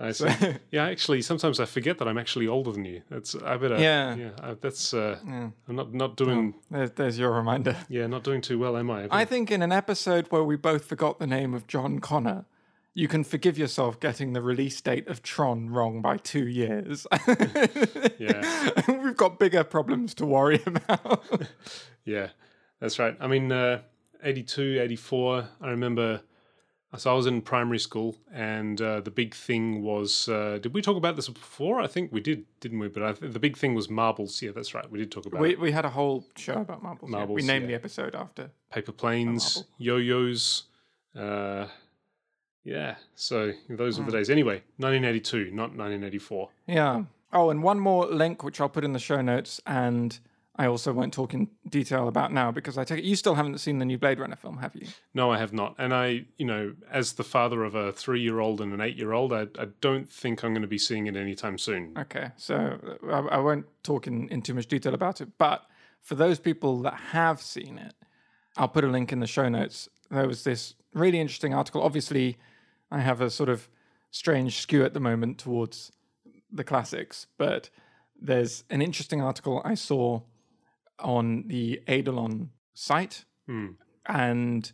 I 0.01 0.13
see. 0.13 0.29
Yeah, 0.71 0.87
actually, 0.87 1.21
sometimes 1.23 1.61
I 1.61 1.67
forget 1.67 1.99
that 1.99 2.09
I'm 2.09 2.17
actually 2.19 2.49
older 2.49 2.73
than 2.73 2.85
you. 2.85 3.03
That's 3.11 3.35
I 3.35 3.57
better. 3.57 3.79
Yeah. 3.79 4.15
yeah. 4.15 4.31
I, 4.43 4.55
that's 4.55 4.95
uh, 4.95 5.19
I'm 5.27 5.55
not 5.69 5.93
not 5.93 6.17
doing. 6.17 6.55
there's, 6.71 6.91
there's 6.93 7.19
your 7.19 7.33
reminder. 7.33 7.77
Yeah, 7.89 8.07
not 8.07 8.23
doing 8.25 8.41
too 8.41 8.59
well, 8.59 8.77
am 8.77 8.91
I? 8.91 9.09
I 9.11 9.25
think 9.25 9.51
in 9.51 9.63
an 9.63 9.73
episode 9.73 10.27
where 10.31 10.45
we 10.45 10.57
both 10.57 10.85
forgot 10.85 11.19
the 11.19 11.27
name 11.27 11.55
of 11.55 11.67
John 11.67 11.99
Connor, 11.99 12.47
you 12.95 13.09
can 13.09 13.25
forgive 13.25 13.59
yourself 13.59 14.01
getting 14.01 14.33
the 14.33 14.41
release 14.41 14.81
date 14.81 15.09
of 15.09 15.23
Tron 15.23 15.71
wrong 15.71 16.01
by 16.01 16.17
two 16.17 16.47
years. 16.47 17.07
yeah. 18.19 18.71
We've 18.89 19.17
got 19.17 19.39
bigger 19.39 19.65
problems 19.65 20.15
to 20.15 20.27
worry 20.27 20.63
about. 20.65 21.49
Yeah, 22.05 22.29
that's 22.81 22.99
right. 22.99 23.17
I 23.21 23.27
mean, 23.27 23.51
uh, 23.51 23.83
82, 24.23 24.81
84, 24.83 25.49
I 25.61 25.69
remember. 25.71 26.23
So 26.97 27.13
I 27.13 27.15
was 27.15 27.27
in 27.27 27.41
primary 27.43 27.79
school, 27.79 28.17
and 28.33 28.81
uh, 28.83 29.01
the 29.01 29.13
big 29.13 29.33
thing 29.35 29.83
was. 29.83 30.29
Uh, 30.29 30.59
did 30.61 30.75
we 30.75 30.83
talk 30.83 30.97
about 30.97 31.15
this 31.15 31.29
before? 31.29 31.81
I 31.81 31.87
think 31.87 32.11
we 32.13 32.21
did, 32.21 32.45
didn't 32.59 32.81
we? 32.81 32.89
But 32.89 33.03
I 33.05 33.13
th- 33.13 33.33
the 33.33 33.39
big 33.39 33.57
thing 33.57 33.75
was 33.75 33.89
marbles. 33.89 34.43
Yeah, 34.43 34.51
that's 34.53 34.75
right. 34.75 34.91
We 34.91 34.99
did 34.99 35.13
talk 35.13 35.25
about 35.27 35.41
we, 35.41 35.51
it. 35.53 35.61
we 35.61 35.71
had 35.71 35.85
a 35.85 35.91
whole 35.91 36.27
show 36.37 36.55
about 36.55 36.83
marbles. 36.83 37.13
yeah. 37.13 37.25
We 37.27 37.43
named 37.43 37.63
yeah. 37.63 37.69
the 37.69 37.75
episode 37.75 38.15
after. 38.17 38.51
paper 38.73 38.91
planes, 38.93 39.63
yo-yos. 39.79 40.65
Uh, 41.17 41.67
yeah, 42.65 42.97
so 43.15 43.53
those 43.69 43.97
Hmm. 43.97 44.05
were 44.07 44.11
the 44.11 44.17
days. 44.19 44.29
Anyway, 44.31 44.63
1982, 44.79 45.51
not 45.53 45.71
1984. 45.77 46.49
Yeah. 46.67 47.05
Oh, 47.33 47.51
and 47.51 47.63
one 47.63 47.79
more 47.79 48.07
link 48.07 48.43
which 48.43 48.61
I'll 48.61 48.69
put 48.69 48.85
in 48.85 48.93
the 48.93 48.99
show 48.99 49.21
notes, 49.21 49.61
and 49.65 50.19
I 50.57 50.67
also 50.67 50.93
won't 50.93 51.15
talk 51.15 51.33
in 51.33 51.49
detail 51.69 52.09
about 52.09 52.33
now 52.33 52.51
because 52.51 52.77
I 52.77 52.85
take 52.85 52.99
it 52.99 53.05
you 53.05 53.17
still 53.17 53.35
haven't 53.35 53.59
seen 53.59 53.79
the 53.79 53.85
new 53.85 53.97
Blade 53.97 54.19
Runner 54.19 54.37
film, 54.37 54.59
have 54.59 54.75
you? 54.75 54.89
No, 55.15 55.31
I 55.31 55.39
have 55.39 55.53
not. 55.53 55.75
And 55.79 55.95
I, 55.95 56.27
you 56.37 56.45
know, 56.45 56.75
as 56.91 57.15
the 57.15 57.25
father 57.25 57.65
of 57.65 57.75
a 57.75 57.93
three-year-old 57.93 58.61
and 58.61 58.73
an 58.73 58.81
eight-year-old, 58.81 59.33
I, 59.33 59.43
I 59.59 59.69
don't 59.81 60.11
think 60.11 60.43
I'm 60.43 60.53
going 60.53 60.63
to 60.63 60.69
be 60.69 60.79
seeing 60.79 61.07
it 61.07 61.17
anytime 61.17 61.57
soon. 61.57 61.95
Okay, 61.97 62.31
so 62.37 62.79
uh, 63.09 63.13
I, 63.13 63.37
I 63.37 63.39
won't 63.39 63.67
talk 63.83 64.07
in, 64.07 64.29
in 64.29 64.43
too 64.43 64.55
much 64.55 64.67
detail 64.67 64.93
about 64.93 65.21
it, 65.21 65.29
but 65.39 65.67
for 66.03 66.15
those 66.15 66.39
people 66.39 66.83
that 66.83 66.95
have 66.95 67.41
seen 67.41 67.79
it, 67.79 67.95
I'll 68.57 68.69
put 68.69 68.85
a 68.85 68.89
link 68.89 69.13
in 69.13 69.21
the 69.21 69.27
show 69.27 69.49
notes. 69.49 69.89
There 70.11 70.27
was 70.27 70.45
this 70.45 70.75
really 70.93 71.21
interesting 71.21 71.55
article. 71.55 71.83
Obviously, 71.83 72.39
I 72.91 73.01
have 73.01 73.21
a 73.21 73.31
sort 73.31 73.49
of 73.49 73.69
strange 74.11 74.59
skew 74.59 74.85
at 74.85 74.93
the 74.93 75.01
moment 75.01 75.39
towards 75.39 75.93
the 76.53 76.65
classics, 76.65 77.29
but 77.39 77.71
there's 78.21 78.65
an 78.69 78.83
interesting 78.83 79.23
article 79.23 79.63
I 79.65 79.75
saw 79.75 80.23
on 81.03 81.45
the 81.49 81.83
Eidolon 81.89 82.51
site, 82.75 83.25
Hmm. 83.47 83.69
and 84.07 84.73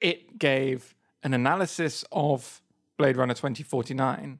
it 0.00 0.38
gave 0.38 0.94
an 1.22 1.32
analysis 1.34 2.04
of 2.12 2.60
Blade 2.98 3.16
Runner 3.16 3.34
2049 3.34 4.38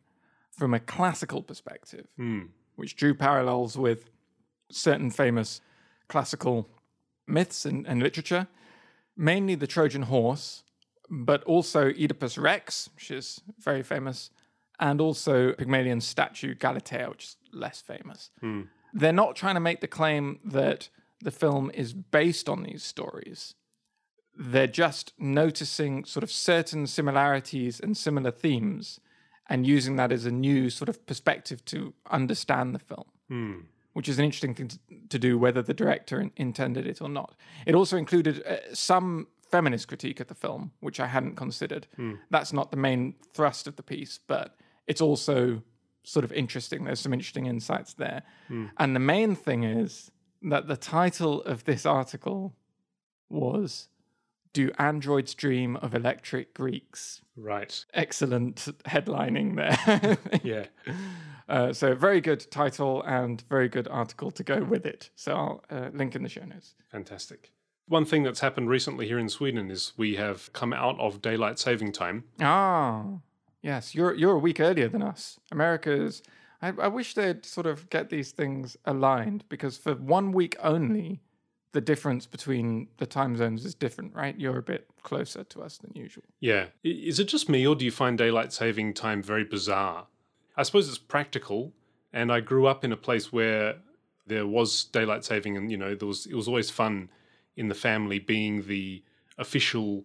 from 0.50 0.74
a 0.74 0.80
classical 0.80 1.42
perspective, 1.42 2.06
Hmm. 2.16 2.46
which 2.76 2.96
drew 2.96 3.14
parallels 3.14 3.76
with 3.78 4.10
certain 4.70 5.10
famous 5.10 5.60
classical 6.08 6.68
myths 7.26 7.64
and, 7.64 7.86
and 7.86 8.02
literature, 8.02 8.48
mainly 9.16 9.54
the 9.54 9.66
Trojan 9.66 10.02
horse, 10.02 10.64
but 11.10 11.42
also 11.44 11.88
Oedipus 11.88 12.36
Rex, 12.38 12.88
which 12.94 13.10
is 13.10 13.40
very 13.58 13.82
famous, 13.82 14.30
and 14.80 15.00
also 15.00 15.52
Pygmalion's 15.52 16.06
statue 16.06 16.54
Galatea, 16.54 17.10
which 17.10 17.24
is 17.24 17.36
less 17.52 17.80
famous. 17.80 18.30
They're 18.94 19.12
not 19.12 19.36
trying 19.36 19.54
to 19.54 19.60
make 19.60 19.80
the 19.80 19.88
claim 19.88 20.40
that 20.44 20.88
the 21.22 21.30
film 21.30 21.70
is 21.74 21.92
based 21.92 22.48
on 22.48 22.62
these 22.62 22.82
stories. 22.82 23.54
They're 24.36 24.66
just 24.66 25.12
noticing 25.18 26.04
sort 26.04 26.22
of 26.22 26.30
certain 26.30 26.86
similarities 26.86 27.80
and 27.80 27.96
similar 27.96 28.30
themes 28.30 28.98
and 29.48 29.66
using 29.66 29.96
that 29.96 30.12
as 30.12 30.24
a 30.24 30.30
new 30.30 30.70
sort 30.70 30.88
of 30.88 31.04
perspective 31.06 31.64
to 31.66 31.92
understand 32.10 32.74
the 32.74 32.78
film 32.78 33.04
hmm. 33.32 33.60
which 33.94 34.08
is 34.08 34.18
an 34.18 34.24
interesting 34.26 34.54
thing 34.54 34.68
to, 34.68 34.78
to 35.08 35.18
do, 35.18 35.38
whether 35.38 35.62
the 35.62 35.74
director 35.74 36.20
in, 36.20 36.30
intended 36.36 36.86
it 36.86 37.00
or 37.00 37.08
not. 37.08 37.34
It 37.66 37.74
also 37.74 37.96
included 37.96 38.42
uh, 38.46 38.56
some 38.74 39.28
feminist 39.50 39.88
critique 39.88 40.20
of 40.20 40.28
the 40.28 40.34
film, 40.34 40.72
which 40.80 41.00
I 41.00 41.06
hadn't 41.06 41.36
considered. 41.36 41.86
Hmm. 41.96 42.14
That's 42.30 42.52
not 42.52 42.70
the 42.70 42.76
main 42.76 43.14
thrust 43.32 43.66
of 43.66 43.76
the 43.76 43.82
piece, 43.82 44.18
but 44.26 44.54
it's 44.86 45.00
also 45.00 45.62
sort 46.04 46.24
of 46.24 46.32
interesting. 46.32 46.84
There's 46.84 47.00
some 47.00 47.12
interesting 47.14 47.46
insights 47.46 47.94
there. 47.94 48.22
Hmm. 48.48 48.66
And 48.76 48.94
the 48.94 49.00
main 49.00 49.34
thing 49.34 49.64
is 49.64 50.10
that 50.42 50.66
the 50.68 50.76
title 50.76 51.42
of 51.42 51.64
this 51.64 51.86
article 51.86 52.54
was 53.28 53.88
Do 54.52 54.70
Androids 54.78 55.34
Dream 55.34 55.76
of 55.76 55.94
Electric 55.94 56.54
Greeks? 56.54 57.20
Right. 57.36 57.84
Excellent 57.94 58.56
headlining 58.84 59.56
there. 59.56 60.18
Yeah. 60.42 60.66
Uh, 61.48 61.72
so 61.72 61.94
very 61.94 62.20
good 62.20 62.50
title 62.50 63.02
and 63.02 63.42
very 63.48 63.68
good 63.68 63.88
article 63.88 64.30
to 64.30 64.42
go 64.42 64.62
with 64.62 64.86
it. 64.86 65.10
So 65.16 65.34
I'll 65.34 65.64
uh, 65.70 65.90
link 65.92 66.14
in 66.14 66.22
the 66.22 66.28
show 66.28 66.44
notes. 66.44 66.74
Fantastic. 66.90 67.50
One 67.88 68.04
thing 68.04 68.22
that's 68.22 68.40
happened 68.40 68.70
recently 68.70 69.06
here 69.06 69.18
in 69.18 69.28
Sweden 69.28 69.70
is 69.70 69.92
we 69.96 70.14
have 70.16 70.52
come 70.52 70.72
out 70.72 70.98
of 71.00 71.20
daylight 71.20 71.58
saving 71.58 71.92
time. 71.92 72.24
Ah, 72.40 73.04
yes, 73.60 73.94
you're 73.94 74.14
you're 74.14 74.32
a 74.32 74.38
week 74.38 74.60
earlier 74.60 74.88
than 74.88 75.02
us. 75.02 75.38
America's. 75.50 76.22
I, 76.62 76.72
I 76.80 76.88
wish 76.88 77.14
they'd 77.14 77.44
sort 77.44 77.66
of 77.66 77.90
get 77.90 78.08
these 78.08 78.30
things 78.30 78.76
aligned 78.84 79.44
because 79.48 79.76
for 79.76 79.94
one 79.94 80.32
week 80.32 80.56
only, 80.62 81.20
the 81.72 81.80
difference 81.80 82.26
between 82.26 82.88
the 82.98 83.06
time 83.06 83.36
zones 83.36 83.64
is 83.64 83.74
different, 83.74 84.14
right? 84.14 84.38
You're 84.38 84.58
a 84.58 84.62
bit 84.62 84.88
closer 85.02 85.42
to 85.42 85.62
us 85.62 85.78
than 85.78 85.90
usual. 85.94 86.24
Yeah. 86.40 86.66
Is 86.84 87.18
it 87.18 87.24
just 87.24 87.48
me 87.48 87.66
or 87.66 87.74
do 87.74 87.84
you 87.84 87.90
find 87.90 88.16
daylight 88.16 88.52
saving 88.52 88.94
time 88.94 89.22
very 89.22 89.44
bizarre? 89.44 90.06
I 90.56 90.62
suppose 90.62 90.88
it's 90.88 90.98
practical. 90.98 91.72
And 92.12 92.30
I 92.30 92.40
grew 92.40 92.66
up 92.66 92.84
in 92.84 92.92
a 92.92 92.96
place 92.96 93.32
where 93.32 93.76
there 94.26 94.46
was 94.46 94.84
daylight 94.84 95.24
saving 95.24 95.56
and, 95.56 95.70
you 95.70 95.78
know, 95.78 95.94
there 95.94 96.06
was 96.06 96.26
it 96.26 96.34
was 96.34 96.46
always 96.46 96.70
fun 96.70 97.10
in 97.56 97.68
the 97.68 97.74
family 97.74 98.18
being 98.18 98.66
the 98.66 99.02
official 99.38 100.04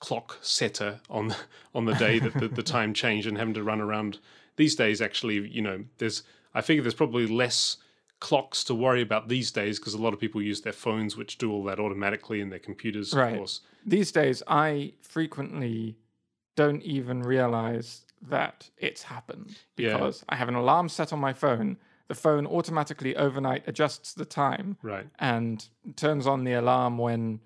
clock 0.00 0.38
setter 0.40 1.00
on 1.10 1.34
on 1.74 1.84
the 1.84 1.94
day 1.94 2.18
that 2.18 2.34
the, 2.34 2.48
the 2.48 2.62
time 2.76 2.94
changed 2.94 3.26
and 3.26 3.36
having 3.36 3.54
to 3.54 3.62
run 3.62 3.80
around. 3.80 4.18
These 4.56 4.76
days, 4.76 5.00
actually, 5.00 5.48
you 5.48 5.62
know, 5.62 5.84
there's 5.98 6.22
I 6.54 6.60
figure 6.60 6.82
there's 6.82 6.94
probably 6.94 7.26
less 7.26 7.78
clocks 8.20 8.62
to 8.64 8.74
worry 8.74 9.02
about 9.02 9.28
these 9.28 9.50
days 9.50 9.78
because 9.78 9.92
a 9.94 9.98
lot 10.00 10.14
of 10.14 10.20
people 10.20 10.40
use 10.40 10.60
their 10.62 10.72
phones, 10.72 11.16
which 11.16 11.36
do 11.36 11.50
all 11.52 11.64
that 11.64 11.80
automatically, 11.80 12.40
and 12.40 12.50
their 12.52 12.60
computers, 12.60 13.12
Right. 13.12 13.32
of 13.32 13.38
course. 13.38 13.60
These 13.84 14.12
days, 14.12 14.42
I 14.46 14.92
frequently 15.02 15.96
don't 16.56 16.82
even 16.82 17.22
realize 17.22 18.06
that 18.22 18.70
it's 18.78 19.02
happened 19.02 19.58
Yeah. 19.76 19.94
because 19.94 20.24
I 20.28 20.36
have 20.36 20.48
an 20.48 20.54
alarm 20.54 20.88
set 20.88 21.12
on 21.12 21.18
my 21.18 21.32
phone. 21.32 21.76
The 22.08 22.14
phone 22.14 22.46
automatically 22.46 23.16
overnight 23.16 23.64
adjusts 23.66 24.14
the 24.14 24.24
time 24.24 24.76
Right. 24.80 25.06
and 25.18 25.66
turns 25.96 26.26
on 26.26 26.44
the 26.44 26.52
alarm 26.52 26.96
when 26.98 27.40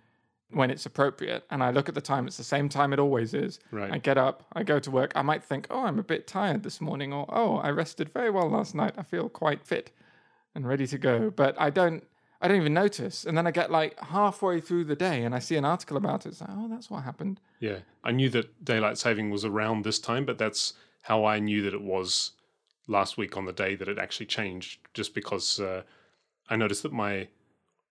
when 0.50 0.70
it's 0.70 0.86
appropriate. 0.86 1.44
And 1.50 1.62
I 1.62 1.70
look 1.70 1.88
at 1.88 1.94
the 1.94 2.00
time; 2.00 2.26
it's 2.26 2.36
the 2.36 2.44
same 2.44 2.68
time 2.68 2.92
it 2.92 2.98
always 2.98 3.34
is. 3.34 3.58
Right. 3.70 3.92
I 3.92 3.98
get 3.98 4.18
up, 4.18 4.44
I 4.52 4.62
go 4.62 4.78
to 4.78 4.90
work. 4.90 5.12
I 5.14 5.22
might 5.22 5.44
think, 5.44 5.66
"Oh, 5.70 5.84
I'm 5.84 5.98
a 5.98 6.04
bit 6.04 6.26
tired 6.26 6.62
this 6.62 6.80
morning," 6.80 7.12
or 7.12 7.26
"Oh, 7.28 7.56
I 7.58 7.70
rested 7.70 8.10
very 8.10 8.30
well 8.30 8.48
last 8.48 8.74
night. 8.74 8.94
I 8.96 9.02
feel 9.02 9.28
quite 9.28 9.64
fit 9.66 9.90
and 10.54 10.66
ready 10.66 10.86
to 10.86 10.98
go." 10.98 11.30
But 11.30 11.60
I 11.60 11.70
don't. 11.70 12.04
I 12.40 12.46
don't 12.46 12.58
even 12.58 12.74
notice. 12.74 13.24
And 13.24 13.36
then 13.36 13.46
I 13.46 13.50
get 13.50 13.70
like 13.70 13.98
halfway 13.98 14.60
through 14.60 14.84
the 14.84 14.94
day 14.94 15.24
and 15.24 15.34
I 15.34 15.40
see 15.40 15.56
an 15.56 15.64
article 15.64 15.96
about 15.96 16.24
it. 16.24 16.28
It's 16.28 16.40
like, 16.40 16.50
oh, 16.52 16.68
that's 16.68 16.88
what 16.88 17.02
happened. 17.02 17.40
Yeah, 17.58 17.78
I 18.04 18.12
knew 18.12 18.28
that 18.30 18.64
daylight 18.64 18.96
saving 18.96 19.30
was 19.30 19.44
around 19.44 19.84
this 19.84 19.98
time, 19.98 20.24
but 20.24 20.38
that's 20.38 20.74
how 21.02 21.24
I 21.24 21.40
knew 21.40 21.62
that 21.62 21.74
it 21.74 21.82
was 21.82 22.32
last 22.86 23.18
week 23.18 23.36
on 23.36 23.44
the 23.44 23.52
day 23.52 23.74
that 23.74 23.88
it 23.88 23.98
actually 23.98 24.26
changed. 24.26 24.78
Just 24.94 25.14
because 25.14 25.58
uh, 25.58 25.82
I 26.48 26.54
noticed 26.54 26.84
that 26.84 26.92
my 26.92 27.28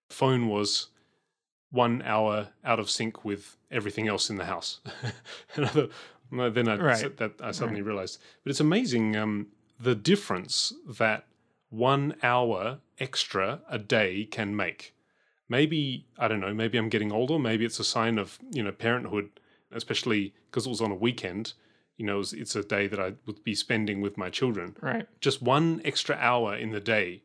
phone 0.09 0.47
was 0.47 0.87
one 1.71 2.01
hour 2.03 2.49
out 2.63 2.79
of 2.79 2.89
sync 2.89 3.25
with 3.25 3.57
everything 3.71 4.07
else 4.07 4.29
in 4.29 4.37
the 4.37 4.45
house. 4.45 4.79
and 5.55 5.65
I 5.65 5.67
thought, 5.69 5.91
then 6.31 6.67
I 6.67 6.77
Right. 6.77 7.17
that 7.17 7.33
I 7.41 7.51
suddenly 7.51 7.81
realized. 7.81 8.19
But 8.43 8.51
it's 8.51 8.59
amazing 8.59 9.15
um, 9.15 9.47
the 9.79 9.95
difference 9.95 10.73
that 10.87 11.25
one 11.69 12.15
hour 12.23 12.79
extra 12.99 13.61
a 13.69 13.77
day 13.77 14.25
can 14.25 14.55
make. 14.55 14.93
Maybe 15.49 16.05
I 16.17 16.27
don't 16.27 16.39
know. 16.39 16.53
Maybe 16.53 16.77
I'm 16.77 16.89
getting 16.89 17.11
older. 17.11 17.39
Maybe 17.39 17.65
it's 17.65 17.79
a 17.79 17.83
sign 17.83 18.17
of 18.17 18.37
you 18.51 18.63
know 18.63 18.71
parenthood, 18.71 19.29
especially 19.71 20.33
because 20.49 20.65
it 20.65 20.69
was 20.69 20.81
on 20.81 20.91
a 20.91 20.95
weekend. 20.95 21.53
You 21.97 22.05
know, 22.05 22.19
it's, 22.19 22.31
it's 22.33 22.55
a 22.55 22.63
day 22.63 22.87
that 22.87 22.99
I 22.99 23.13
would 23.25 23.43
be 23.43 23.55
spending 23.55 24.01
with 24.01 24.17
my 24.17 24.29
children. 24.29 24.75
Right. 24.81 25.07
Just 25.19 25.41
one 25.41 25.81
extra 25.83 26.15
hour 26.15 26.55
in 26.55 26.69
the 26.71 26.79
day, 26.79 27.23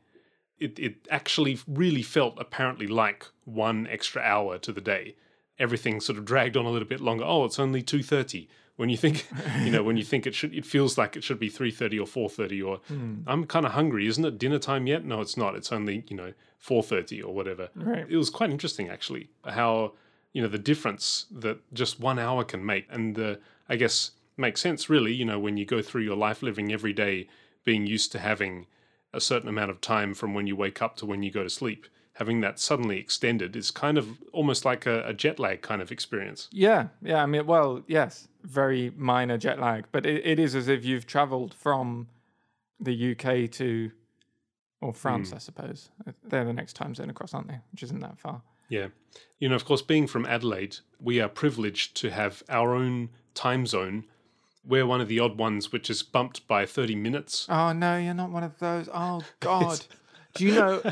it 0.62 0.78
it 0.78 0.94
actually 1.10 1.58
really 1.66 2.02
felt 2.02 2.34
apparently 2.38 2.86
like 2.86 3.26
one 3.44 3.86
extra 3.88 4.22
hour 4.22 4.58
to 4.58 4.72
the 4.72 4.80
day. 4.80 5.16
Everything 5.58 6.00
sort 6.00 6.18
of 6.18 6.24
dragged 6.24 6.56
on 6.56 6.64
a 6.64 6.70
little 6.70 6.88
bit 6.88 7.00
longer. 7.00 7.24
Oh, 7.24 7.44
it's 7.44 7.58
only 7.58 7.82
two 7.82 8.02
thirty. 8.02 8.48
When 8.76 8.88
you 8.88 8.96
think, 8.96 9.26
you 9.62 9.70
know, 9.70 9.82
when 9.82 9.98
you 9.98 10.02
think 10.02 10.26
it 10.26 10.34
should, 10.34 10.54
it 10.54 10.64
feels 10.64 10.96
like 10.96 11.14
it 11.14 11.22
should 11.22 11.38
be 11.38 11.50
three 11.50 11.70
thirty 11.70 11.98
or 11.98 12.06
four 12.06 12.28
thirty. 12.30 12.60
Or 12.62 12.80
I'm 13.26 13.44
kind 13.44 13.66
of 13.66 13.72
hungry, 13.72 14.06
isn't 14.06 14.24
it? 14.24 14.38
Dinner 14.38 14.58
time 14.58 14.86
yet? 14.86 15.04
No, 15.04 15.20
it's 15.20 15.36
not. 15.36 15.54
It's 15.54 15.70
only 15.70 16.04
you 16.08 16.16
know 16.16 16.32
four 16.58 16.82
thirty 16.82 17.22
or 17.22 17.34
whatever. 17.34 17.68
Right. 17.74 18.06
It 18.08 18.16
was 18.16 18.30
quite 18.30 18.50
interesting 18.50 18.88
actually 18.88 19.28
how 19.44 19.92
you 20.32 20.40
know 20.42 20.48
the 20.48 20.58
difference 20.58 21.26
that 21.30 21.58
just 21.74 22.00
one 22.00 22.18
hour 22.18 22.44
can 22.44 22.64
make, 22.64 22.86
and 22.90 23.18
uh, 23.18 23.36
I 23.68 23.76
guess 23.76 24.12
makes 24.36 24.60
sense 24.60 24.88
really. 24.88 25.12
You 25.12 25.26
know, 25.26 25.38
when 25.38 25.56
you 25.58 25.66
go 25.66 25.82
through 25.82 26.02
your 26.02 26.16
life 26.16 26.42
living 26.42 26.72
every 26.72 26.94
day, 26.94 27.28
being 27.64 27.86
used 27.86 28.10
to 28.12 28.18
having 28.18 28.66
a 29.12 29.20
certain 29.20 29.48
amount 29.48 29.70
of 29.70 29.80
time 29.80 30.14
from 30.14 30.34
when 30.34 30.46
you 30.46 30.56
wake 30.56 30.80
up 30.80 30.96
to 30.96 31.06
when 31.06 31.22
you 31.22 31.30
go 31.30 31.42
to 31.42 31.50
sleep. 31.50 31.86
Having 32.14 32.42
that 32.42 32.60
suddenly 32.60 32.98
extended 32.98 33.56
is 33.56 33.70
kind 33.70 33.96
of 33.96 34.18
almost 34.32 34.64
like 34.64 34.84
a, 34.84 35.06
a 35.06 35.14
jet 35.14 35.38
lag 35.38 35.62
kind 35.62 35.80
of 35.80 35.90
experience. 35.90 36.48
Yeah. 36.52 36.88
Yeah. 37.00 37.22
I 37.22 37.26
mean, 37.26 37.46
well, 37.46 37.82
yes, 37.86 38.28
very 38.42 38.92
minor 38.96 39.38
jet 39.38 39.58
lag, 39.58 39.86
but 39.92 40.04
it, 40.04 40.24
it 40.24 40.38
is 40.38 40.54
as 40.54 40.68
if 40.68 40.84
you've 40.84 41.06
traveled 41.06 41.54
from 41.54 42.08
the 42.78 43.12
UK 43.12 43.50
to, 43.52 43.90
or 44.80 44.92
France, 44.92 45.30
hmm. 45.30 45.36
I 45.36 45.38
suppose. 45.38 45.90
They're 46.24 46.44
the 46.44 46.52
next 46.52 46.74
time 46.74 46.94
zone 46.94 47.10
across, 47.10 47.32
aren't 47.32 47.48
they? 47.48 47.60
Which 47.70 47.82
isn't 47.82 48.00
that 48.00 48.18
far. 48.18 48.42
Yeah. 48.68 48.88
You 49.38 49.48
know, 49.48 49.54
of 49.54 49.64
course, 49.64 49.82
being 49.82 50.06
from 50.06 50.24
Adelaide, 50.26 50.76
we 50.98 51.20
are 51.20 51.28
privileged 51.28 51.96
to 51.98 52.10
have 52.10 52.42
our 52.48 52.74
own 52.74 53.10
time 53.34 53.66
zone. 53.66 54.04
We're 54.64 54.86
one 54.86 55.00
of 55.00 55.08
the 55.08 55.18
odd 55.20 55.38
ones 55.38 55.72
which 55.72 55.90
is 55.90 56.02
bumped 56.02 56.46
by 56.46 56.66
30 56.66 56.94
minutes. 56.94 57.46
Oh, 57.48 57.72
no, 57.72 57.98
you're 57.98 58.14
not 58.14 58.30
one 58.30 58.44
of 58.44 58.58
those. 58.58 58.88
Oh, 58.92 59.22
God. 59.40 59.84
Do 60.34 60.44
you 60.46 60.54
know 60.54 60.82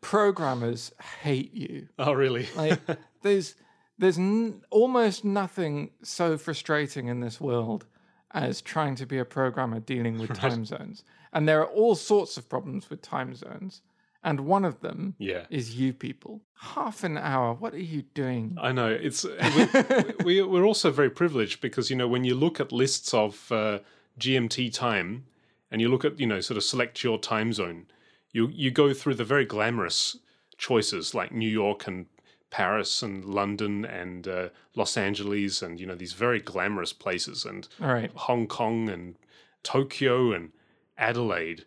programmers 0.00 0.92
hate 1.22 1.54
you? 1.54 1.88
Oh, 1.98 2.12
really? 2.12 2.46
Like, 2.56 2.80
there's 3.22 3.54
there's 3.98 4.18
n- 4.18 4.62
almost 4.70 5.24
nothing 5.24 5.90
so 6.02 6.36
frustrating 6.36 7.06
in 7.08 7.20
this 7.20 7.40
world 7.40 7.86
as 8.32 8.60
trying 8.60 8.96
to 8.96 9.06
be 9.06 9.18
a 9.18 9.24
programmer 9.24 9.80
dealing 9.80 10.18
with 10.18 10.34
time 10.38 10.64
zones. 10.64 11.04
And 11.32 11.48
there 11.48 11.60
are 11.60 11.66
all 11.66 11.94
sorts 11.94 12.36
of 12.36 12.48
problems 12.48 12.90
with 12.90 13.00
time 13.00 13.34
zones. 13.34 13.82
And 14.24 14.40
one 14.40 14.64
of 14.64 14.80
them 14.80 15.14
yeah. 15.18 15.44
is 15.50 15.76
you 15.76 15.92
people. 15.92 16.40
Half 16.54 17.04
an 17.04 17.18
hour. 17.18 17.52
What 17.52 17.74
are 17.74 17.78
you 17.78 18.02
doing? 18.14 18.56
I 18.60 18.72
know 18.72 18.88
it's 18.88 19.24
we, 20.24 20.24
we 20.24 20.42
we're 20.42 20.64
also 20.64 20.90
very 20.90 21.10
privileged 21.10 21.60
because 21.60 21.90
you 21.90 21.96
know 21.96 22.08
when 22.08 22.24
you 22.24 22.34
look 22.34 22.58
at 22.58 22.72
lists 22.72 23.12
of 23.12 23.52
uh, 23.52 23.80
GMT 24.18 24.72
time 24.72 25.26
and 25.70 25.82
you 25.82 25.88
look 25.88 26.06
at 26.06 26.18
you 26.18 26.26
know 26.26 26.40
sort 26.40 26.56
of 26.56 26.64
select 26.64 27.04
your 27.04 27.18
time 27.18 27.52
zone, 27.52 27.86
you 28.32 28.48
you 28.48 28.70
go 28.70 28.94
through 28.94 29.16
the 29.16 29.24
very 29.24 29.44
glamorous 29.44 30.16
choices 30.56 31.14
like 31.14 31.30
New 31.30 31.48
York 31.48 31.86
and 31.86 32.06
Paris 32.50 33.02
and 33.02 33.24
London 33.24 33.84
and 33.84 34.28
uh, 34.28 34.48
Los 34.74 34.96
Angeles 34.96 35.60
and 35.60 35.80
you 35.80 35.86
know 35.86 35.96
these 35.96 36.12
very 36.12 36.40
glamorous 36.40 36.92
places 36.92 37.44
and 37.44 37.68
right. 37.78 38.10
Hong 38.14 38.46
Kong 38.46 38.88
and 38.88 39.16
Tokyo 39.64 40.32
and 40.32 40.52
Adelaide. 40.96 41.64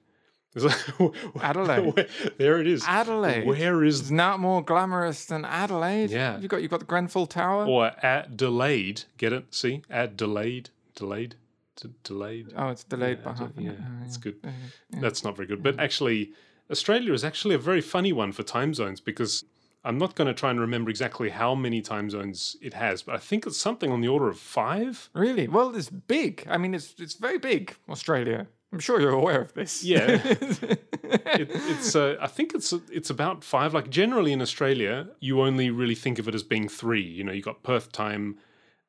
Like, 0.63 1.13
Adelaide. 1.41 1.95
where- 1.95 2.07
there 2.37 2.59
it 2.59 2.67
is. 2.67 2.83
Adelaide. 2.87 3.45
Where 3.45 3.83
is 3.83 3.99
It's 4.01 4.11
not 4.11 4.39
more 4.39 4.61
glamorous 4.63 5.25
than 5.25 5.45
Adelaide. 5.45 6.09
Yeah. 6.09 6.37
You've 6.39 6.49
got 6.49 6.61
you've 6.61 6.71
got 6.71 6.79
the 6.79 6.85
Grenfell 6.85 7.27
Tower. 7.27 7.65
or 7.65 7.91
at 8.03 8.37
delayed. 8.37 9.03
Get 9.17 9.33
it? 9.33 9.53
See, 9.53 9.81
at 9.89 10.17
delayed, 10.17 10.69
delayed. 10.95 11.35
D- 11.81 11.89
delayed. 12.03 12.53
Oh, 12.55 12.69
it's 12.69 12.83
delayed 12.83 13.19
Yeah, 13.19 13.23
by 13.25 13.37
half. 13.37 13.57
an 13.57 13.63
yeah, 13.63 13.71
hour. 13.71 13.77
Oh, 14.01 14.05
it's 14.05 14.17
good. 14.17 14.35
Yeah, 14.43 14.51
yeah. 14.91 14.99
That's 14.99 15.23
not 15.23 15.35
very 15.35 15.47
good. 15.47 15.61
But 15.61 15.77
mm. 15.77 15.83
actually, 15.83 16.31
Australia 16.71 17.13
is 17.13 17.23
actually 17.23 17.53
a 17.55 17.59
very 17.59 17.81
funny 17.81 18.11
one 18.11 18.31
for 18.31 18.41
time 18.43 18.73
zones 18.73 18.99
because 18.99 19.43
I'm 19.83 19.97
not 19.99 20.15
going 20.15 20.27
to 20.27 20.33
try 20.33 20.49
and 20.49 20.59
remember 20.59 20.89
exactly 20.89 21.29
how 21.29 21.53
many 21.55 21.81
time 21.81 22.09
zones 22.09 22.57
it 22.61 22.73
has, 22.73 23.03
but 23.03 23.15
I 23.15 23.19
think 23.19 23.45
it's 23.45 23.57
something 23.57 23.91
on 23.91 24.01
the 24.01 24.07
order 24.07 24.27
of 24.27 24.39
five. 24.39 25.09
Really? 25.13 25.47
Well, 25.47 25.75
it's 25.75 25.89
big. 25.89 26.45
I 26.49 26.57
mean, 26.57 26.73
it's 26.73 26.95
it's 26.97 27.13
very 27.13 27.37
big, 27.37 27.75
Australia. 27.89 28.47
I'm 28.73 28.79
sure 28.79 28.99
you're 28.99 29.11
aware 29.11 29.41
of 29.41 29.53
this. 29.53 29.83
Yeah. 29.83 30.35
It, 31.09 31.49
it's 31.53 31.95
uh, 31.95 32.17
I 32.19 32.27
think 32.27 32.53
it's 32.53 32.73
it's 32.91 33.09
about 33.09 33.41
five. 33.41 33.73
Like 33.73 33.89
generally 33.89 34.33
in 34.33 34.41
Australia, 34.41 35.07
you 35.21 35.41
only 35.41 35.69
really 35.69 35.95
think 35.95 36.19
of 36.19 36.27
it 36.27 36.35
as 36.35 36.43
being 36.43 36.67
three. 36.67 37.01
You 37.01 37.23
know, 37.23 37.31
you 37.31 37.41
got 37.41 37.63
Perth 37.63 37.93
time. 37.93 38.39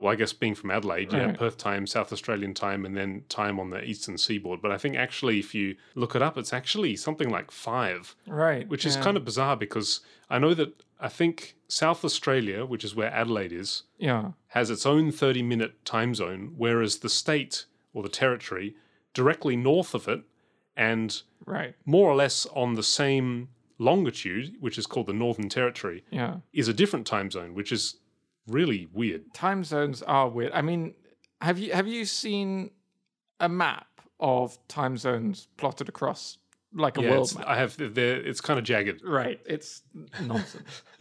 Well, 0.00 0.12
I 0.12 0.16
guess 0.16 0.32
being 0.32 0.56
from 0.56 0.72
Adelaide, 0.72 1.12
you 1.12 1.18
have 1.20 1.36
Perth 1.36 1.58
time, 1.58 1.86
South 1.86 2.12
Australian 2.12 2.54
time, 2.54 2.84
and 2.84 2.96
then 2.96 3.22
time 3.28 3.60
on 3.60 3.70
the 3.70 3.82
eastern 3.84 4.18
seaboard. 4.18 4.60
But 4.62 4.72
I 4.72 4.78
think 4.78 4.96
actually, 4.96 5.38
if 5.38 5.54
you 5.54 5.76
look 5.94 6.16
it 6.16 6.22
up, 6.22 6.36
it's 6.38 6.52
actually 6.52 6.96
something 6.96 7.30
like 7.30 7.50
five. 7.50 8.16
right. 8.26 8.68
which 8.68 8.84
is 8.84 8.96
kind 8.96 9.16
of 9.16 9.24
bizarre 9.24 9.56
because 9.56 10.00
I 10.30 10.38
know 10.38 10.54
that 10.54 10.82
I 11.00 11.08
think 11.08 11.56
South 11.68 12.04
Australia, 12.04 12.64
which 12.64 12.84
is 12.84 12.94
where 12.94 13.12
Adelaide 13.12 13.52
is, 13.52 13.84
yeah. 13.98 14.32
has 14.48 14.70
its 14.70 14.86
own 14.86 15.12
30 15.12 15.42
minute 15.42 15.84
time 15.84 16.14
zone, 16.14 16.54
whereas 16.56 16.98
the 16.98 17.08
state 17.08 17.66
or 17.92 18.02
the 18.02 18.08
territory 18.08 18.74
directly 19.18 19.56
north 19.56 19.92
of 19.94 20.06
it 20.14 20.22
and 20.76 21.10
Right. 21.44 21.74
more 21.84 22.06
or 22.10 22.14
less 22.22 22.46
on 22.62 22.74
the 22.74 22.82
same 23.00 23.48
longitude, 23.78 24.56
which 24.60 24.76
is 24.78 24.86
called 24.86 25.06
the 25.06 25.12
Northern 25.24 25.48
Territory, 25.48 26.04
Yeah. 26.10 26.34
is 26.52 26.68
a 26.68 26.72
different 26.82 27.06
time 27.06 27.30
zone, 27.30 27.54
which 27.54 27.70
is 27.72 27.82
really 28.46 28.86
weird. 28.92 29.22
Time 29.34 29.62
zones 29.64 30.02
are 30.02 30.28
weird. 30.28 30.52
I 30.52 30.62
mean, 30.62 30.94
have 31.40 31.58
you 31.58 31.72
have 31.78 31.86
you 31.94 32.04
seen 32.04 32.70
a 33.40 33.48
map 33.48 33.86
of 34.20 34.58
time 34.68 34.96
zones 34.96 35.48
plotted 35.56 35.88
across 35.88 36.38
like 36.74 36.98
a 36.98 37.02
Yeah, 37.02 37.10
world 37.10 37.26
it's, 37.28 37.36
map? 37.36 37.46
I 37.46 37.56
have. 37.56 37.72
It's 37.80 38.40
kind 38.48 38.58
of 38.60 38.64
jagged. 38.64 39.02
Right. 39.04 39.40
It's 39.46 39.82
nonsense. 40.32 40.82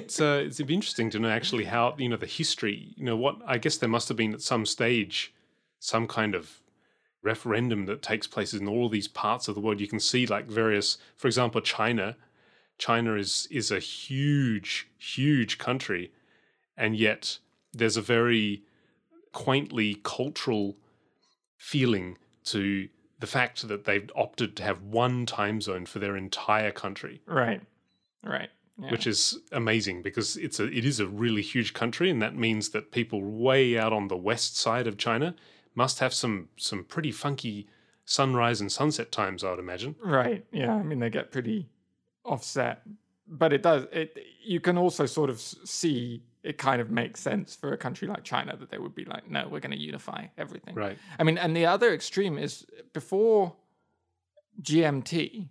It's 0.00 0.20
uh, 0.20 0.42
it's 0.46 0.60
interesting 0.60 1.10
to 1.10 1.18
know 1.18 1.28
actually 1.30 1.64
how 1.64 1.94
you 1.98 2.08
know 2.08 2.16
the 2.26 2.26
history. 2.40 2.78
You 2.96 3.04
know 3.04 3.16
what? 3.24 3.36
I 3.46 3.58
guess 3.58 3.76
there 3.78 3.88
must 3.96 4.08
have 4.08 4.16
been 4.16 4.34
at 4.34 4.42
some 4.42 4.64
stage 4.66 5.32
some 5.78 6.06
kind 6.06 6.34
of 6.34 6.60
referendum 7.22 7.86
that 7.86 8.02
takes 8.02 8.26
place 8.26 8.54
in 8.54 8.66
all 8.66 8.88
these 8.88 9.08
parts 9.08 9.48
of 9.48 9.54
the 9.54 9.60
world. 9.60 9.80
You 9.80 9.88
can 9.88 10.00
see 10.00 10.26
like 10.26 10.46
various, 10.46 10.98
for 11.16 11.28
example, 11.28 11.60
China. 11.60 12.16
China 12.78 13.14
is 13.14 13.46
is 13.50 13.70
a 13.70 13.78
huge, 13.78 14.88
huge 14.98 15.58
country, 15.58 16.12
and 16.76 16.96
yet 16.96 17.38
there's 17.72 17.96
a 17.96 18.02
very 18.02 18.62
quaintly 19.32 20.00
cultural 20.02 20.76
feeling 21.56 22.16
to 22.44 22.88
the 23.18 23.26
fact 23.26 23.68
that 23.68 23.84
they've 23.84 24.10
opted 24.16 24.56
to 24.56 24.62
have 24.62 24.82
one 24.82 25.26
time 25.26 25.60
zone 25.60 25.86
for 25.86 25.98
their 25.98 26.16
entire 26.16 26.72
country 26.72 27.20
right. 27.26 27.60
Right. 28.24 28.48
Yeah. 28.82 28.90
which 28.90 29.06
is 29.06 29.38
amazing 29.52 30.02
because 30.02 30.38
it's 30.38 30.58
a 30.58 30.64
it 30.64 30.86
is 30.86 31.00
a 31.00 31.06
really 31.06 31.42
huge 31.42 31.74
country 31.74 32.08
and 32.10 32.22
that 32.22 32.34
means 32.34 32.70
that 32.70 32.92
people 32.92 33.22
way 33.22 33.78
out 33.78 33.92
on 33.92 34.08
the 34.08 34.16
west 34.16 34.56
side 34.56 34.86
of 34.86 34.96
China 34.96 35.34
must 35.74 35.98
have 36.00 36.12
some 36.12 36.48
some 36.56 36.84
pretty 36.84 37.12
funky 37.12 37.68
sunrise 38.04 38.60
and 38.60 38.70
sunset 38.72 39.12
times 39.12 39.44
I 39.44 39.50
would 39.50 39.58
imagine. 39.58 39.94
Right. 40.02 40.44
Yeah. 40.52 40.74
I 40.74 40.82
mean, 40.82 40.98
they 40.98 41.10
get 41.10 41.30
pretty 41.30 41.68
offset, 42.24 42.82
but 43.28 43.52
it 43.52 43.62
does. 43.62 43.86
It 43.92 44.16
you 44.44 44.60
can 44.60 44.76
also 44.78 45.06
sort 45.06 45.30
of 45.30 45.40
see 45.40 46.22
it 46.42 46.56
kind 46.58 46.80
of 46.80 46.90
makes 46.90 47.20
sense 47.20 47.54
for 47.54 47.72
a 47.72 47.76
country 47.76 48.08
like 48.08 48.24
China 48.24 48.56
that 48.56 48.70
they 48.70 48.78
would 48.78 48.94
be 48.94 49.04
like, 49.04 49.30
no, 49.30 49.46
we're 49.48 49.60
going 49.60 49.76
to 49.76 49.78
unify 49.78 50.24
everything. 50.38 50.74
Right. 50.74 50.96
I 51.18 51.22
mean, 51.22 51.36
and 51.36 51.54
the 51.54 51.66
other 51.66 51.92
extreme 51.92 52.38
is 52.38 52.64
before 52.94 53.54
GMT. 54.62 55.48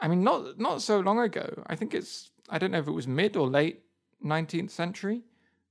I 0.00 0.08
mean, 0.08 0.22
not 0.22 0.58
not 0.58 0.82
so 0.82 1.00
long 1.00 1.18
ago. 1.20 1.62
I 1.66 1.74
think 1.76 1.94
it's 1.94 2.30
I 2.48 2.58
don't 2.58 2.70
know 2.70 2.78
if 2.78 2.88
it 2.88 2.92
was 2.92 3.06
mid 3.06 3.36
or 3.36 3.46
late 3.48 3.82
19th 4.24 4.70
century 4.70 5.22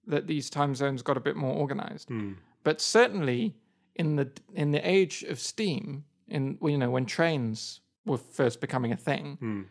that 0.06 0.28
these 0.28 0.50
time 0.50 0.74
zones 0.76 1.02
got 1.02 1.18
a 1.18 1.20
bit 1.20 1.36
more 1.36 1.54
organized 1.54 2.08
Hmm. 2.08 2.34
but 2.64 2.80
certainly 2.80 3.56
in 3.98 4.16
the 4.16 4.30
in 4.54 4.72
the 4.72 4.80
age 4.96 5.24
of 5.24 5.40
steam 5.40 6.04
in 6.28 6.58
you 6.62 6.78
know 6.78 6.90
when 6.90 7.06
trains 7.06 7.82
were 8.06 8.18
first 8.18 8.62
becoming 8.62 8.92
a 8.92 8.98
thing 8.98 9.38
Hmm. 9.40 9.62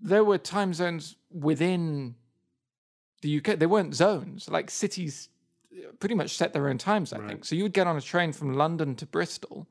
there 0.00 0.24
were 0.24 0.38
time 0.38 0.72
zones 0.74 1.16
within 1.30 2.14
the 3.22 3.38
UK 3.38 3.58
they 3.58 3.66
weren't 3.66 3.94
zones 3.94 4.48
like 4.48 4.70
cities 4.70 5.28
uh, 5.72 5.92
pretty 6.00 6.14
much 6.14 6.30
set 6.36 6.52
their 6.52 6.68
own 6.68 6.78
times 6.78 7.12
i 7.12 7.18
think 7.28 7.44
so 7.44 7.54
you 7.56 7.62
would 7.64 7.72
get 7.80 7.86
on 7.86 7.96
a 7.96 8.00
train 8.00 8.32
from 8.32 8.54
London 8.54 8.94
to 8.96 9.06
Bristol 9.06 9.66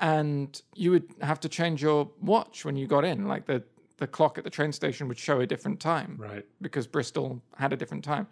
and 0.00 0.62
you 0.74 0.90
would 0.92 1.08
have 1.20 1.40
to 1.40 1.48
change 1.48 1.82
your 1.82 2.10
watch 2.20 2.64
when 2.64 2.76
you 2.76 2.86
got 2.86 3.04
in 3.04 3.26
like 3.26 3.46
the 3.46 3.62
the 3.98 4.06
clock 4.06 4.38
at 4.38 4.44
the 4.44 4.50
train 4.50 4.70
station 4.72 5.08
would 5.08 5.18
show 5.18 5.40
a 5.40 5.46
different 5.46 5.80
time 5.80 6.16
Right. 6.18 6.46
because 6.62 6.86
Bristol 6.86 7.42
had 7.56 7.72
a 7.72 7.76
different 7.76 8.04
time. 8.04 8.28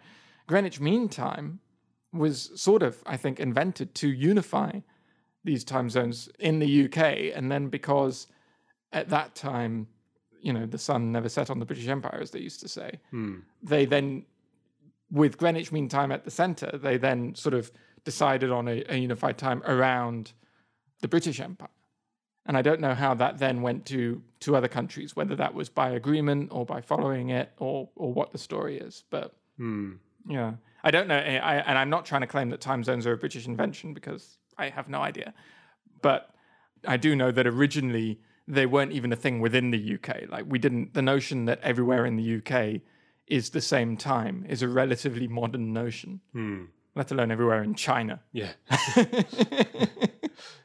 Greenwich 0.47 0.79
Mean 0.79 1.09
Time 1.09 1.59
was 2.13 2.51
sort 2.59 2.83
of, 2.83 3.01
I 3.05 3.17
think, 3.17 3.39
invented 3.39 3.93
to 3.95 4.07
unify 4.07 4.79
these 5.43 5.63
time 5.63 5.89
zones 5.89 6.29
in 6.39 6.59
the 6.59 6.85
UK. 6.85 7.33
And 7.35 7.51
then 7.51 7.67
because 7.69 8.27
at 8.93 9.09
that 9.09 9.35
time, 9.35 9.87
you 10.41 10.53
know, 10.53 10.65
the 10.65 10.77
sun 10.77 11.11
never 11.11 11.29
set 11.29 11.49
on 11.49 11.59
the 11.59 11.65
British 11.65 11.87
Empire, 11.87 12.19
as 12.21 12.31
they 12.31 12.39
used 12.39 12.59
to 12.61 12.67
say, 12.69 12.99
Hmm. 13.11 13.39
they 13.61 13.85
then, 13.85 14.25
with 15.11 15.37
Greenwich 15.37 15.71
Mean 15.71 15.89
Time 15.89 16.11
at 16.11 16.23
the 16.25 16.31
center, 16.31 16.77
they 16.77 16.97
then 16.97 17.35
sort 17.35 17.53
of 17.53 17.71
decided 18.03 18.51
on 18.51 18.67
a, 18.67 18.83
a 18.89 18.97
unified 18.97 19.37
time 19.37 19.61
around 19.63 20.33
the 21.01 21.07
British 21.07 21.39
Empire. 21.39 21.69
And 22.45 22.55
I 22.57 22.61
don't 22.61 22.79
know 22.79 22.93
how 22.93 23.13
that 23.15 23.37
then 23.39 23.61
went 23.61 23.85
to 23.87 24.21
to 24.39 24.55
other 24.55 24.69
countries, 24.69 25.15
whether 25.15 25.35
that 25.35 25.53
was 25.53 25.67
by 25.67 25.89
agreement 25.91 26.49
or 26.53 26.65
by 26.65 26.79
following 26.79 27.29
it, 27.29 27.51
or 27.57 27.89
or 27.97 28.13
what 28.13 28.31
the 28.31 28.37
story 28.37 28.77
is. 28.77 29.03
But 29.09 29.35
Hmm. 29.57 29.93
yeah, 30.29 30.53
I 30.83 30.91
don't 30.91 31.07
know, 31.07 31.17
I, 31.17 31.55
and 31.57 31.77
I'm 31.77 31.89
not 31.89 32.05
trying 32.05 32.21
to 32.21 32.27
claim 32.27 32.49
that 32.51 32.61
time 32.61 32.83
zones 32.83 33.05
are 33.07 33.13
a 33.13 33.17
British 33.17 33.45
invention 33.47 33.93
because 33.93 34.37
I 34.57 34.69
have 34.69 34.87
no 34.89 34.99
idea. 35.01 35.33
But 36.01 36.29
I 36.87 36.97
do 36.97 37.15
know 37.15 37.31
that 37.31 37.47
originally 37.47 38.19
they 38.47 38.65
weren't 38.65 38.91
even 38.93 39.11
a 39.11 39.15
thing 39.15 39.41
within 39.41 39.71
the 39.71 39.95
UK. 39.95 40.29
Like 40.29 40.45
we 40.47 40.59
didn't. 40.59 40.93
The 40.93 41.01
notion 41.01 41.45
that 41.45 41.59
everywhere 41.61 42.05
in 42.05 42.15
the 42.15 42.37
UK 42.37 42.81
is 43.27 43.49
the 43.49 43.61
same 43.61 43.97
time 43.97 44.45
is 44.47 44.61
a 44.61 44.67
relatively 44.69 45.27
modern 45.27 45.73
notion, 45.73 46.21
Hmm. 46.31 46.65
let 46.95 47.11
alone 47.11 47.31
everywhere 47.31 47.61
in 47.63 47.75
China. 47.75 48.21
Yeah. 48.31 48.51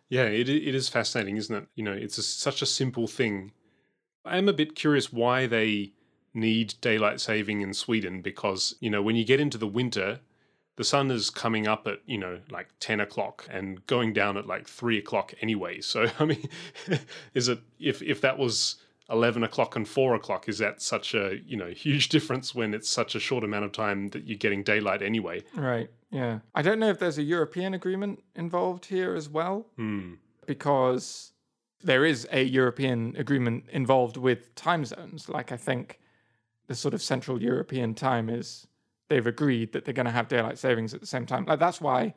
Yeah, 0.09 0.25
it 0.25 0.51
it 0.51 0.75
is 0.75 0.91
fascinating, 0.91 1.39
isn't 1.39 1.57
it? 1.57 1.67
You 1.75 1.85
know, 1.85 1.93
it's 1.93 2.19
a, 2.19 2.23
such 2.23 2.61
a 2.61 2.67
simple 2.67 3.07
thing. 3.07 3.53
I 4.27 4.37
am 4.37 4.47
a 4.47 4.53
bit 4.53 4.75
curious 4.75 5.11
why 5.11 5.47
they 5.47 5.95
need 6.35 6.75
daylight 6.81 7.21
saving 7.21 7.61
in 7.61 7.75
Sweden 7.75 8.23
because 8.23 8.75
you 8.81 8.91
know 8.91 9.03
when 9.03 9.17
you 9.17 9.25
get 9.25 9.41
into 9.41 9.59
the 9.59 9.67
winter, 9.67 10.21
the 10.77 10.85
sun 10.85 11.11
is 11.11 11.29
coming 11.31 11.67
up 11.67 11.87
at 11.87 11.99
you 12.07 12.19
know 12.19 12.39
like 12.51 12.69
ten 12.81 13.01
o'clock 13.01 13.47
and 13.51 13.87
going 13.87 14.13
down 14.13 14.37
at 14.37 14.47
like 14.47 14.67
three 14.69 14.99
o'clock 14.99 15.35
anyway. 15.41 15.81
So 15.81 16.07
I 16.19 16.25
mean, 16.25 16.49
is 17.35 17.49
it 17.49 17.61
if 17.79 18.03
if 18.03 18.21
that 18.23 18.39
was 18.39 18.77
eleven 19.11 19.43
o'clock 19.43 19.77
and 19.77 19.87
four 19.87 20.15
o'clock, 20.15 20.49
is 20.49 20.59
that 20.59 20.81
such 20.81 21.15
a 21.15 21.39
you 21.47 21.57
know 21.57 21.69
huge 21.69 22.09
difference 22.17 22.55
when 22.55 22.73
it's 22.75 22.89
such 22.89 23.15
a 23.15 23.21
short 23.21 23.45
amount 23.45 23.65
of 23.65 23.73
time 23.73 24.09
that 24.09 24.25
you're 24.25 24.39
getting 24.39 24.63
daylight 24.63 25.03
anyway? 25.03 25.43
Right. 25.55 25.91
Yeah. 26.11 26.41
I 26.55 26.61
don't 26.63 26.79
know 26.79 26.89
if 26.91 26.99
there's 26.99 27.19
a 27.19 27.23
European 27.23 27.73
agreement 27.75 28.23
involved 28.35 28.87
here 28.87 29.15
as 29.15 29.29
well, 29.31 29.67
Hmm. 29.77 30.15
because 30.47 31.33
there 31.83 32.05
is 32.05 32.29
a 32.31 32.43
European 32.45 33.17
agreement 33.17 33.65
involved 33.73 34.17
with 34.17 34.55
time 34.55 34.85
zones. 34.85 35.29
Like 35.29 35.51
I 35.53 35.57
think 35.57 35.99
the 36.73 36.77
sort 36.77 36.95
of 36.95 37.03
Central 37.03 37.41
European 37.43 37.95
time 37.95 38.31
is 38.31 38.67
they've 39.09 39.27
agreed 39.27 39.73
that 39.73 39.85
they're 39.85 39.93
going 40.01 40.07
to 40.07 40.19
have 40.21 40.27
daylight 40.29 40.59
savings 40.59 40.95
at 40.95 41.01
the 41.01 41.07
same 41.07 41.27
time. 41.27 41.45
Like 41.45 41.59
that's 41.59 41.81
why 41.83 42.15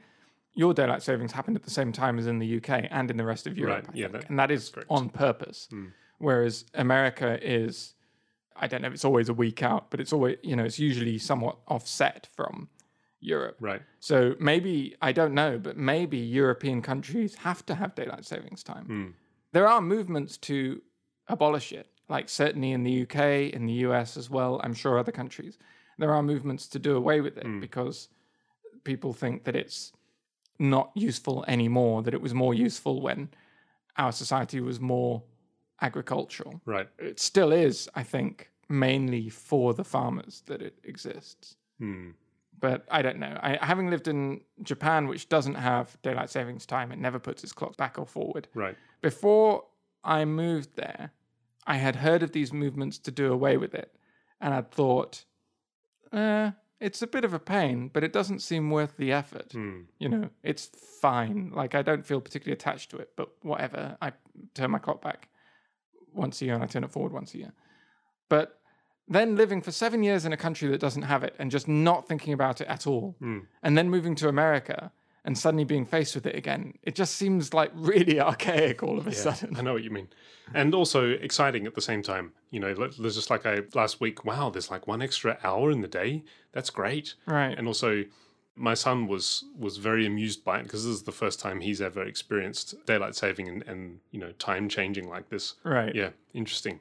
your 0.54 0.74
daylight 0.74 1.04
savings 1.04 1.34
happened 1.34 1.58
at 1.58 1.64
the 1.64 1.70
same 1.80 1.92
time 1.92 2.18
as 2.18 2.26
in 2.28 2.40
the 2.40 2.58
UK 2.58 2.88
and 2.90 3.12
in 3.12 3.18
the 3.18 3.26
rest 3.26 3.46
of 3.48 3.58
Europe. 3.58 3.88
Right, 3.88 3.96
yeah, 4.02 4.08
that- 4.08 4.30
and 4.30 4.40
that 4.40 4.50
is 4.52 4.72
on 4.90 5.10
purpose. 5.10 5.68
Hmm. 5.70 5.88
Whereas 6.20 6.64
America 6.74 7.38
is, 7.42 7.96
I 8.56 8.68
don't 8.68 8.82
know 8.82 8.88
if 8.88 8.94
it's 8.94 9.04
always 9.04 9.28
a 9.28 9.34
week 9.34 9.62
out, 9.62 9.92
but 9.92 10.00
it's 10.00 10.14
always 10.14 10.38
you 10.42 10.56
know 10.56 10.64
it's 10.64 10.80
usually 10.80 11.18
somewhat 11.18 11.58
offset 11.68 12.30
from 12.38 12.70
Europe. 13.20 13.58
Right. 13.60 13.82
So 14.00 14.36
maybe 14.40 14.96
I 15.02 15.12
don't 15.12 15.34
know, 15.34 15.58
but 15.68 15.76
maybe 15.76 16.18
European 16.18 16.82
countries 16.82 17.36
have 17.48 17.66
to 17.66 17.76
have 17.76 17.94
daylight 17.96 18.24
savings 18.26 18.64
time. 18.64 18.86
Hmm. 18.86 19.08
There 19.52 19.68
are 19.68 19.82
movements 19.82 20.38
to 20.50 20.82
abolish 21.28 21.74
it, 21.74 21.88
like 22.10 22.30
certainly 22.30 22.72
in 22.72 22.84
the 22.84 23.02
UK, 23.04 23.52
in 23.54 23.66
the 23.66 23.74
US 23.88 24.18
as 24.18 24.30
well. 24.30 24.60
I'm 24.64 24.74
sure 24.74 24.98
other 24.98 25.12
countries. 25.12 25.58
There 25.98 26.14
are 26.14 26.22
movements 26.24 26.68
to 26.70 26.80
do 26.80 26.96
away 26.96 27.22
with 27.22 27.38
it 27.38 27.46
Hmm. 27.46 27.60
because 27.60 28.10
people 28.84 29.14
think 29.14 29.44
that 29.46 29.56
it's 29.56 29.92
not 30.60 30.92
useful 30.96 31.44
anymore. 31.48 32.04
That 32.04 32.14
it 32.14 32.22
was 32.22 32.34
more 32.34 32.54
useful 32.54 33.02
when 33.02 33.30
our 33.98 34.12
society 34.12 34.60
was 34.62 34.80
more 34.80 35.24
agricultural. 35.82 36.62
Right. 36.66 36.88
It 37.00 37.20
still 37.20 37.52
is, 37.52 37.90
I 37.96 38.04
think, 38.04 38.52
mainly 38.70 39.30
for 39.30 39.74
the 39.74 39.84
farmers 39.84 40.44
that 40.48 40.62
it 40.62 40.80
exists. 40.84 41.56
Hmm. 41.80 42.12
But 42.58 42.86
I 42.90 43.02
don't 43.02 43.20
know. 43.20 43.38
I, 43.42 43.58
having 43.62 43.90
lived 43.90 44.08
in 44.08 44.42
Japan, 44.64 45.08
which 45.08 45.28
doesn't 45.28 45.56
have 45.56 45.98
daylight 46.02 46.30
savings 46.30 46.66
time, 46.66 46.92
it 46.92 47.00
never 47.00 47.20
puts 47.20 47.44
its 47.44 47.52
clock 47.52 47.76
back 47.76 48.00
or 48.00 48.06
forward. 48.06 48.48
Right. 48.54 48.78
Before 49.02 49.66
I 50.04 50.24
moved 50.26 50.76
there, 50.76 51.12
I 51.68 51.78
had 51.78 51.98
heard 51.98 52.24
of 52.24 52.32
these 52.32 52.54
movements 52.54 52.98
to 53.00 53.12
do 53.12 53.32
away 53.32 53.58
with 53.58 53.74
it, 53.74 53.96
and 54.40 54.54
I'd 54.54 54.72
thought, 54.72 55.26
eh, 56.14 56.52
it's 56.80 57.02
a 57.02 57.08
bit 57.08 57.24
of 57.26 57.34
a 57.34 57.40
pain, 57.40 57.90
but 57.92 58.04
it 58.04 58.14
doesn't 58.14 58.40
seem 58.42 58.70
worth 58.70 58.98
the 58.98 59.12
effort. 59.12 59.52
Hmm. 59.54 59.82
You 59.98 60.10
know, 60.10 60.30
it's 60.44 60.66
fine. 61.02 61.52
Like 61.56 61.74
I 61.74 61.82
don't 61.82 62.06
feel 62.06 62.22
particularly 62.22 62.54
attached 62.54 62.92
to 62.92 62.98
it, 62.98 63.12
but 63.16 63.30
whatever. 63.42 63.98
I 64.02 64.12
turn 64.54 64.72
my 64.72 64.80
clock 64.80 65.02
back 65.02 65.30
once 66.14 66.42
a 66.42 66.46
year 66.46 66.54
and 66.54 66.64
I 66.64 66.68
turn 66.68 66.84
it 66.84 66.92
forward 66.92 67.14
once 67.14 67.34
a 67.34 67.38
year. 67.40 67.54
But 68.30 68.60
then 69.08 69.36
living 69.36 69.62
for 69.62 69.72
seven 69.72 70.04
years 70.04 70.26
in 70.26 70.34
a 70.34 70.38
country 70.38 70.68
that 70.70 70.80
doesn't 70.80 71.04
have 71.04 71.24
it 71.24 71.36
and 71.40 71.50
just 71.52 71.68
not 71.68 72.08
thinking 72.08 72.34
about 72.34 72.60
it 72.62 72.68
at 72.68 72.86
all, 72.86 73.16
Hmm. 73.20 73.40
and 73.64 73.78
then 73.78 73.90
moving 73.90 74.16
to 74.16 74.28
America 74.28 74.92
and 75.26 75.38
suddenly 75.38 75.66
being 75.66 75.86
faced 75.86 76.16
with 76.16 76.26
it 76.26 76.36
again, 76.36 76.78
it 76.84 76.96
just 76.96 77.16
seems 77.16 77.54
like 77.54 77.72
really 77.74 78.20
archaic 78.32 78.82
all 78.82 78.98
of 78.98 79.08
a 79.08 79.12
sudden. 79.12 79.58
I 79.58 79.62
know 79.62 79.74
what 79.74 79.84
you 79.84 79.90
mean. 79.90 80.08
And 80.54 80.74
also 80.74 81.10
exciting 81.10 81.66
at 81.68 81.76
the 81.76 81.82
same 81.82 82.02
time. 82.02 82.32
You 82.52 82.60
know, 82.62 82.74
there's 82.74 83.16
just 83.16 83.30
like 83.30 83.46
I 83.46 83.62
last 83.74 84.00
week, 84.00 84.24
wow, 84.24 84.50
there's 84.50 84.72
like 84.72 84.88
one 84.88 85.02
extra 85.02 85.38
hour 85.44 85.72
in 85.72 85.82
the 85.82 85.88
day. 85.88 86.24
That's 86.54 86.70
great. 86.70 87.16
Right. 87.26 87.58
And 87.58 87.68
also 87.68 88.06
my 88.56 88.74
son 88.74 89.08
was 89.08 89.44
was 89.58 89.78
very 89.78 90.06
amused 90.06 90.46
by 90.46 90.60
it 90.60 90.64
because 90.64 90.86
this 90.86 90.94
is 90.94 91.04
the 91.04 91.12
first 91.12 91.40
time 91.40 91.60
he's 91.60 91.82
ever 91.82 92.04
experienced 92.04 92.74
daylight 92.86 93.16
saving 93.16 93.50
and, 93.50 93.64
and 93.64 94.00
you 94.12 94.20
know 94.20 94.32
time 94.34 94.70
changing 94.70 95.10
like 95.10 95.30
this. 95.30 95.56
Right. 95.64 95.94
Yeah, 95.94 96.12
interesting. 96.34 96.80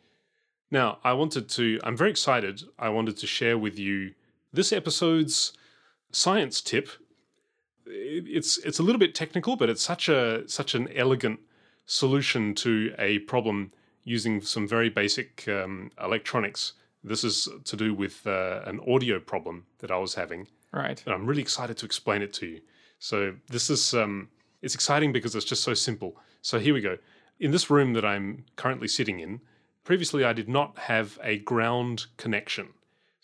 Now, 0.70 0.98
I 1.04 1.12
wanted 1.12 1.48
to, 1.50 1.78
I'm 1.84 1.96
very 1.96 2.10
excited. 2.10 2.62
I 2.78 2.88
wanted 2.88 3.16
to 3.18 3.28
share 3.28 3.56
with 3.56 3.78
you 3.78 4.14
this 4.52 4.72
episode's 4.72 5.52
science 6.10 6.60
tip. 6.60 6.88
It- 7.86 8.26
It's 8.28 8.58
it's 8.58 8.78
a 8.78 8.82
little 8.82 8.98
bit 8.98 9.14
technical, 9.14 9.56
but 9.56 9.68
it's 9.68 9.82
such 9.82 10.08
a 10.08 10.42
such 10.48 10.74
an 10.74 10.88
elegant 10.94 11.40
solution 11.86 12.54
to 12.54 12.94
a 12.98 13.18
problem 13.20 13.72
using 14.04 14.40
some 14.40 14.66
very 14.68 14.88
basic 14.90 15.46
um, 15.48 15.90
electronics. 16.02 16.74
This 17.02 17.24
is 17.24 17.48
to 17.64 17.76
do 17.76 17.92
with 17.94 18.26
uh, 18.26 18.62
an 18.64 18.80
audio 18.88 19.18
problem 19.20 19.66
that 19.78 19.90
I 19.90 19.98
was 19.98 20.14
having, 20.14 20.46
Right. 20.72 21.02
and 21.06 21.14
I'm 21.14 21.26
really 21.26 21.42
excited 21.42 21.76
to 21.78 21.86
explain 21.86 22.22
it 22.22 22.32
to 22.34 22.46
you. 22.46 22.60
So 22.98 23.34
this 23.48 23.68
is 23.70 23.92
um, 23.94 24.28
it's 24.62 24.74
exciting 24.74 25.12
because 25.12 25.34
it's 25.34 25.44
just 25.44 25.62
so 25.62 25.74
simple. 25.74 26.16
So 26.42 26.58
here 26.58 26.72
we 26.74 26.80
go. 26.80 26.96
In 27.38 27.50
this 27.50 27.68
room 27.70 27.92
that 27.94 28.04
I'm 28.04 28.44
currently 28.56 28.88
sitting 28.88 29.20
in, 29.20 29.40
previously 29.84 30.24
I 30.24 30.32
did 30.32 30.48
not 30.48 30.78
have 30.78 31.18
a 31.22 31.38
ground 31.38 32.06
connection. 32.16 32.68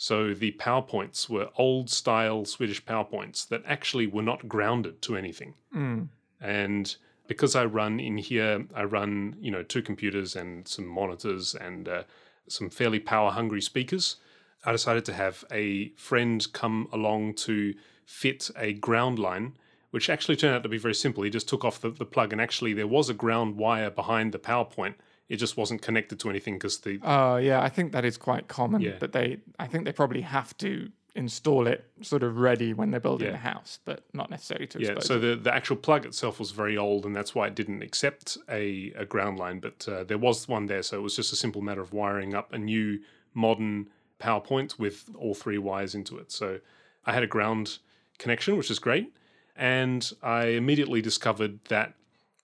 So 0.03 0.33
the 0.33 0.53
PowerPoints 0.53 1.29
were 1.29 1.51
old 1.59 1.91
style 1.91 2.47
Swedish 2.47 2.83
PowerPoints 2.83 3.47
that 3.49 3.63
actually 3.67 4.07
were 4.07 4.23
not 4.23 4.49
grounded 4.49 5.03
to 5.03 5.15
anything. 5.15 5.53
Mm. 5.77 6.09
And 6.41 6.97
because 7.27 7.55
I 7.55 7.67
run 7.67 8.01
in 8.01 8.17
here, 8.17 8.65
I 8.75 8.85
run 8.85 9.37
you 9.43 9.51
know 9.51 9.63
two 9.63 9.83
computers 9.83 10.35
and 10.35 10.67
some 10.67 10.87
monitors 10.87 11.55
and 11.55 11.87
uh, 11.87 12.05
some 12.49 12.71
fairly 12.71 12.99
power 12.99 13.31
hungry 13.31 13.61
speakers. 13.61 14.17
I 14.65 14.73
decided 14.73 15.05
to 15.05 15.13
have 15.13 15.45
a 15.53 15.91
friend 15.97 16.51
come 16.55 16.89
along 16.95 17.35
to 17.45 17.75
fit 18.07 18.51
a 18.57 18.73
ground 18.73 19.19
line, 19.19 19.53
which 19.91 20.09
actually 20.09 20.37
turned 20.37 20.55
out 20.55 20.63
to 20.63 20.71
be 20.71 20.79
very 20.79 20.95
simple. 20.95 21.25
He 21.25 21.31
just 21.31 21.47
took 21.47 21.63
off 21.63 21.79
the, 21.79 21.91
the 21.91 22.07
plug, 22.07 22.33
and 22.33 22.41
actually 22.41 22.73
there 22.73 22.87
was 22.87 23.11
a 23.11 23.15
ground 23.15 23.59
wire 23.59 23.91
behind 23.91 24.33
the 24.33 24.39
PowerPoint. 24.39 24.95
It 25.31 25.37
just 25.37 25.57
wasn't 25.57 25.81
connected 25.81 26.19
to 26.21 26.29
anything 26.29 26.55
because 26.57 26.79
the 26.81 26.99
Oh, 27.03 27.37
yeah. 27.37 27.63
I 27.63 27.71
think 27.71 27.93
that 27.93 28.05
is 28.05 28.17
quite 28.19 28.49
common. 28.49 28.83
Yeah. 28.83 28.99
That 28.99 29.13
they, 29.13 29.39
I 29.59 29.67
think 29.69 29.85
they 29.87 29.93
probably 29.93 30.21
have 30.23 30.55
to 30.59 30.91
install 31.15 31.67
it 31.67 31.85
sort 32.03 32.23
of 32.23 32.39
ready 32.39 32.73
when 32.73 32.91
they're 32.91 33.01
building 33.09 33.29
Yeah. 33.29 33.35
a 33.35 33.39
house, 33.39 33.79
but 33.85 34.05
not 34.13 34.29
necessarily 34.31 34.67
to 34.69 34.81
yeah. 34.81 34.99
So 35.01 35.17
it. 35.17 35.21
the 35.21 35.37
the 35.37 35.55
actual 35.55 35.77
plug 35.77 36.05
itself 36.05 36.39
was 36.39 36.51
very 36.51 36.77
old, 36.77 37.07
and 37.07 37.15
that's 37.17 37.35
why 37.35 37.47
it 37.47 37.55
didn't 37.55 37.83
accept 37.83 38.39
a, 38.49 38.93
a 38.97 39.05
ground 39.07 39.39
line. 39.39 39.61
But 39.61 39.89
uh, 39.89 40.05
there 40.05 40.19
was 40.19 40.49
one 40.49 40.67
there, 40.67 40.83
so 40.83 40.99
it 40.99 41.03
was 41.03 41.17
just 41.17 41.33
a 41.33 41.37
simple 41.37 41.63
matter 41.63 41.81
of 41.81 41.93
wiring 41.93 42.35
up 42.35 42.53
a 42.53 42.59
new 42.59 42.99
modern 43.33 43.89
PowerPoint 44.21 44.79
with 44.79 45.09
all 45.17 45.35
three 45.35 45.59
wires 45.59 45.95
into 45.95 46.19
it. 46.19 46.31
So 46.33 46.59
I 47.07 47.13
had 47.13 47.23
a 47.23 47.29
ground 47.29 47.79
connection, 48.19 48.57
which 48.57 48.71
is 48.71 48.79
great, 48.79 49.13
and 49.57 50.11
I 50.23 50.47
immediately 50.47 51.01
discovered 51.03 51.61
that 51.69 51.95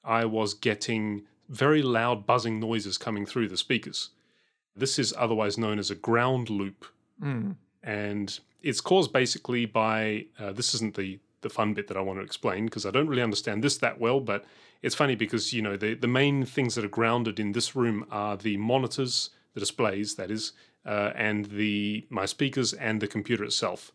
I 0.05 0.25
was 0.25 0.55
getting 0.55 1.22
very 1.48 1.82
loud 1.82 2.26
buzzing 2.26 2.59
noises 2.61 2.98
coming 2.98 3.26
through 3.26 3.48
the 3.48 3.56
speakers. 3.56 4.11
This 4.74 4.98
is 4.98 5.14
otherwise 5.16 5.56
known 5.56 5.78
as 5.78 5.90
a 5.90 5.94
ground 5.94 6.50
loop 6.50 6.85
Mm. 7.22 7.56
and 7.82 8.38
it's 8.62 8.80
caused 8.82 9.11
basically 9.12 9.64
by 9.64 10.26
uh, 10.38 10.52
this 10.52 10.74
isn't 10.74 10.96
the 10.96 11.18
the 11.40 11.48
fun 11.48 11.72
bit 11.74 11.87
that 11.88 11.96
I 11.96 12.00
want 12.00 12.18
to 12.18 12.24
explain 12.24 12.64
because 12.66 12.85
I 12.85 12.90
don't 12.90 13.06
really 13.09 13.22
understand 13.22 13.62
this 13.64 13.78
that 13.78 13.98
well, 14.00 14.20
but 14.20 14.44
it's 14.82 14.94
funny 14.94 15.14
because 15.14 15.52
you 15.52 15.62
know 15.62 15.76
the 15.76 15.94
the 15.94 16.09
main 16.09 16.44
things 16.44 16.74
that 16.74 16.85
are 16.85 16.88
grounded 16.88 17.38
in 17.40 17.52
this 17.52 17.74
room 17.76 18.04
are 18.11 18.37
the 18.37 18.56
monitors, 18.56 19.30
the 19.54 19.61
displays, 19.61 20.16
that 20.16 20.30
is, 20.30 20.52
uh, 20.85 21.12
and 21.14 21.46
the 21.46 22.06
my 22.11 22.26
speakers 22.26 22.72
and 22.74 23.00
the 23.00 23.06
computer 23.06 23.44
itself, 23.44 23.92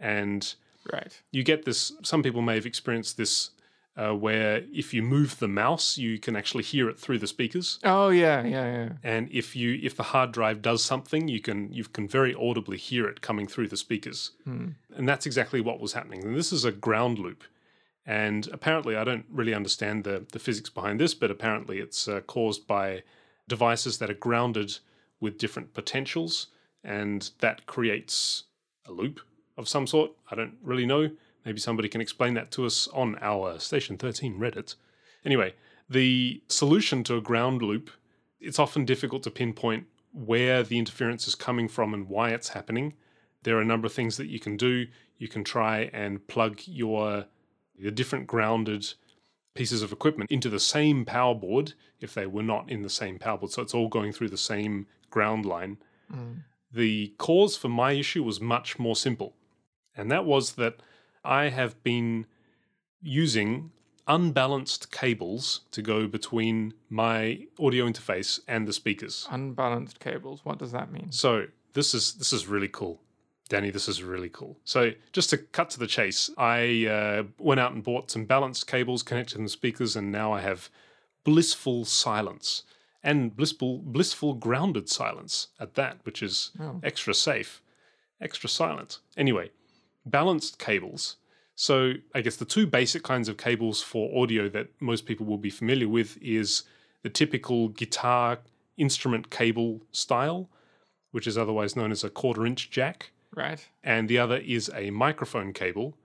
and 0.00 0.54
Right. 0.92 1.22
you 1.30 1.42
get 1.44 1.64
this. 1.64 1.92
Some 2.02 2.22
people 2.22 2.42
may 2.42 2.56
have 2.56 2.66
experienced 2.66 3.16
this. 3.16 3.50
Uh, 3.96 4.12
where 4.12 4.64
if 4.72 4.92
you 4.92 5.02
move 5.04 5.38
the 5.38 5.46
mouse, 5.46 5.96
you 5.96 6.18
can 6.18 6.34
actually 6.34 6.64
hear 6.64 6.88
it 6.88 6.98
through 6.98 7.16
the 7.18 7.28
speakers, 7.28 7.78
Oh, 7.84 8.08
yeah, 8.08 8.42
yeah, 8.42 8.66
yeah. 8.76 8.88
and 9.04 9.28
if 9.30 9.54
you 9.54 9.78
if 9.84 9.94
the 9.96 10.02
hard 10.02 10.32
drive 10.32 10.60
does 10.62 10.82
something, 10.82 11.28
you 11.28 11.40
can 11.40 11.72
you 11.72 11.84
can 11.84 12.08
very 12.08 12.34
audibly 12.34 12.76
hear 12.76 13.06
it 13.06 13.20
coming 13.20 13.46
through 13.46 13.68
the 13.68 13.76
speakers. 13.76 14.32
Hmm. 14.42 14.70
And 14.96 15.08
that's 15.08 15.26
exactly 15.26 15.60
what 15.60 15.78
was 15.78 15.92
happening. 15.92 16.24
And 16.24 16.34
this 16.36 16.52
is 16.52 16.64
a 16.64 16.72
ground 16.72 17.20
loop. 17.20 17.44
And 18.04 18.48
apparently, 18.52 18.96
I 18.96 19.04
don't 19.04 19.26
really 19.30 19.54
understand 19.54 20.02
the, 20.02 20.26
the 20.32 20.38
physics 20.40 20.70
behind 20.70 20.98
this, 20.98 21.14
but 21.14 21.30
apparently, 21.30 21.78
it's 21.78 22.08
uh, 22.08 22.20
caused 22.22 22.66
by 22.66 23.04
devices 23.48 23.98
that 23.98 24.10
are 24.10 24.14
grounded 24.28 24.76
with 25.20 25.38
different 25.38 25.72
potentials. 25.72 26.48
And 26.82 27.30
that 27.38 27.64
creates 27.66 28.44
a 28.86 28.92
loop 28.92 29.20
of 29.56 29.68
some 29.68 29.86
sort. 29.86 30.10
I 30.30 30.34
don't 30.34 30.56
really 30.62 30.84
know. 30.84 31.10
Maybe 31.44 31.60
somebody 31.60 31.88
can 31.88 32.00
explain 32.00 32.34
that 32.34 32.50
to 32.52 32.66
us 32.66 32.88
on 32.88 33.16
our 33.20 33.58
Station 33.58 33.98
13 33.98 34.38
Reddit. 34.38 34.74
Anyway, 35.24 35.54
the 35.88 36.42
solution 36.48 37.04
to 37.04 37.16
a 37.16 37.20
ground 37.20 37.62
loop, 37.62 37.90
it's 38.40 38.58
often 38.58 38.84
difficult 38.84 39.22
to 39.24 39.30
pinpoint 39.30 39.86
where 40.12 40.62
the 40.62 40.78
interference 40.78 41.26
is 41.26 41.34
coming 41.34 41.68
from 41.68 41.92
and 41.92 42.08
why 42.08 42.30
it's 42.30 42.50
happening 42.50 42.94
there 43.44 43.56
are 43.56 43.60
a 43.60 43.64
number 43.64 43.86
of 43.86 43.92
things 43.92 44.16
that 44.16 44.26
you 44.26 44.40
can 44.40 44.56
do. 44.56 44.86
You 45.18 45.28
can 45.28 45.44
try 45.44 45.90
and 45.92 46.26
plug 46.26 46.60
your 46.66 47.26
the 47.78 47.90
different 47.90 48.26
grounded 48.26 48.92
pieces 49.54 49.82
of 49.82 49.92
equipment 49.92 50.30
into 50.30 50.48
the 50.48 50.60
same 50.60 51.04
power 51.04 51.34
board 51.34 51.74
if 52.00 52.14
they 52.14 52.26
were 52.26 52.42
not 52.42 52.70
in 52.70 52.82
the 52.82 52.90
same 52.90 53.18
power 53.18 53.38
board. 53.38 53.52
So 53.52 53.62
it's 53.62 53.74
all 53.74 53.88
going 53.88 54.12
through 54.12 54.30
the 54.30 54.36
same 54.36 54.86
ground 55.10 55.44
line. 55.44 55.78
Mm. 56.12 56.42
The 56.72 57.14
cause 57.18 57.56
for 57.56 57.68
my 57.68 57.92
issue 57.92 58.24
was 58.24 58.40
much 58.40 58.78
more 58.78 58.96
simple. 58.96 59.34
And 59.96 60.10
that 60.10 60.24
was 60.24 60.52
that 60.54 60.76
I 61.24 61.48
have 61.48 61.82
been 61.82 62.26
using 63.02 63.70
unbalanced 64.06 64.90
cables 64.92 65.62
to 65.70 65.80
go 65.82 66.06
between 66.06 66.74
my 66.90 67.46
audio 67.58 67.86
interface 67.88 68.40
and 68.46 68.68
the 68.68 68.72
speakers. 68.72 69.26
Unbalanced 69.30 69.98
cables. 70.00 70.40
What 70.44 70.58
does 70.58 70.72
that 70.72 70.92
mean? 70.92 71.10
So 71.10 71.46
this 71.72 71.94
is 71.94 72.14
this 72.14 72.32
is 72.32 72.46
really 72.46 72.68
cool, 72.68 73.00
Danny. 73.48 73.70
This 73.70 73.88
is 73.88 74.02
really 74.02 74.28
cool. 74.28 74.58
So 74.64 74.92
just 75.12 75.30
to 75.30 75.38
cut 75.38 75.70
to 75.70 75.78
the 75.78 75.86
chase, 75.86 76.30
I 76.36 76.86
uh, 76.86 77.22
went 77.38 77.60
out 77.60 77.72
and 77.72 77.82
bought 77.82 78.10
some 78.10 78.26
balanced 78.26 78.66
cables 78.66 79.02
connected 79.02 79.36
to 79.36 79.42
the 79.42 79.48
speakers, 79.48 79.96
and 79.96 80.12
now 80.12 80.32
I 80.32 80.40
have 80.42 80.68
blissful 81.24 81.86
silence 81.86 82.64
and 83.02 83.34
blissful 83.34 83.78
blissful 83.78 84.34
grounded 84.34 84.88
silence 84.90 85.48
at 85.58 85.74
that, 85.74 85.98
which 86.04 86.22
is 86.22 86.50
Oh. 86.60 86.80
extra 86.82 87.14
safe, 87.14 87.62
extra 88.20 88.48
silent. 88.50 88.98
Anyway, 89.16 89.50
balanced 90.06 90.58
cables. 90.58 91.16
So 91.56 91.94
I 92.14 92.20
guess 92.20 92.36
the 92.36 92.44
two 92.44 92.66
basic 92.66 93.02
kinds 93.02 93.28
of 93.28 93.36
cables 93.36 93.80
for 93.82 94.10
audio 94.22 94.48
that 94.48 94.68
most 94.80 95.06
people 95.06 95.24
will 95.26 95.38
be 95.38 95.50
familiar 95.50 95.88
with 95.88 96.18
is 96.20 96.64
the 97.02 97.10
typical 97.10 97.68
guitar 97.68 98.38
instrument 98.76 99.30
cable 99.30 99.80
style, 99.92 100.48
which 101.12 101.26
is 101.26 101.38
otherwise 101.38 101.76
known 101.76 101.92
as 101.92 102.02
a 102.02 102.10
quarter 102.10 102.44
inch 102.44 102.70
jack, 102.70 103.10
Right. 103.32 103.68
and 103.84 104.08
the 104.08 104.18
other 104.18 104.38
is 104.38 104.70
a 104.74 104.90
microphone 104.90 105.52
cable, 105.52 105.96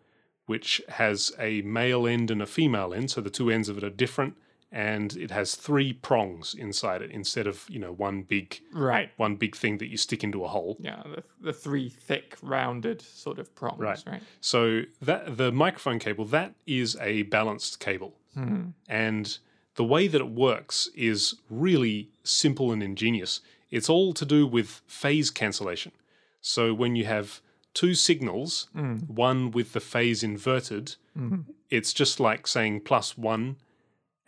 which 0.45 0.81
has 0.89 1.31
a 1.39 1.61
male 1.63 2.05
end 2.07 2.29
and 2.29 2.41
a 2.41 2.45
female 2.45 2.93
end, 2.93 3.09
so 3.11 3.21
the 3.21 3.29
two 3.31 3.49
ends 3.49 3.69
of 3.69 3.77
it 3.77 3.83
are 3.83 3.89
different, 3.89 4.35
and 4.71 5.15
it 5.17 5.31
has 5.31 5.55
three 5.55 5.93
prongs 5.93 6.53
inside 6.53 7.01
it 7.01 7.09
instead 7.11 7.47
of 7.47 7.65
you 7.69 7.79
know 7.79 7.91
one 7.91 8.21
big 8.23 8.59
Right. 8.73 9.09
one 9.17 9.35
big 9.35 9.55
thing 9.55 9.77
that 9.79 9.87
you 9.87 9.97
stick 9.97 10.23
into 10.23 10.43
a 10.43 10.47
hole. 10.47 10.77
Yeah. 10.79 11.01
The, 11.03 11.23
the 11.41 11.53
three 11.53 11.89
thick, 11.89 12.37
rounded 12.41 13.01
sort 13.01 13.39
of 13.39 13.53
prongs. 13.55 13.79
Right. 13.79 14.03
Right. 14.05 14.23
So 14.41 14.83
that 15.01 15.37
the 15.37 15.51
microphone 15.51 15.99
cable 15.99 16.25
that 16.25 16.53
is 16.67 16.95
a 17.01 17.23
balanced 17.23 17.79
cable, 17.79 18.13
Hmm. 18.35 18.69
and 18.87 19.37
the 19.75 19.83
way 19.85 20.07
that 20.07 20.21
it 20.21 20.29
works 20.31 20.89
is 20.95 21.35
really 21.49 22.09
simple 22.23 22.71
and 22.71 22.83
ingenious. 22.83 23.41
It's 23.71 23.89
all 23.89 24.13
to 24.13 24.25
do 24.25 24.45
with 24.45 24.81
phase 24.87 25.29
cancellation. 25.31 25.91
So 26.41 26.73
when 26.73 26.95
you 26.95 27.05
have 27.05 27.41
two 27.73 27.93
signals, 27.95 28.67
one 29.07 29.51
with 29.51 29.73
the 29.73 29.79
phase 29.79 30.21
inverted, 30.23 30.95
it's 31.69 31.93
just 31.93 32.19
like 32.19 32.45
saying 32.47 32.81
plus 32.81 33.17
one 33.17 33.57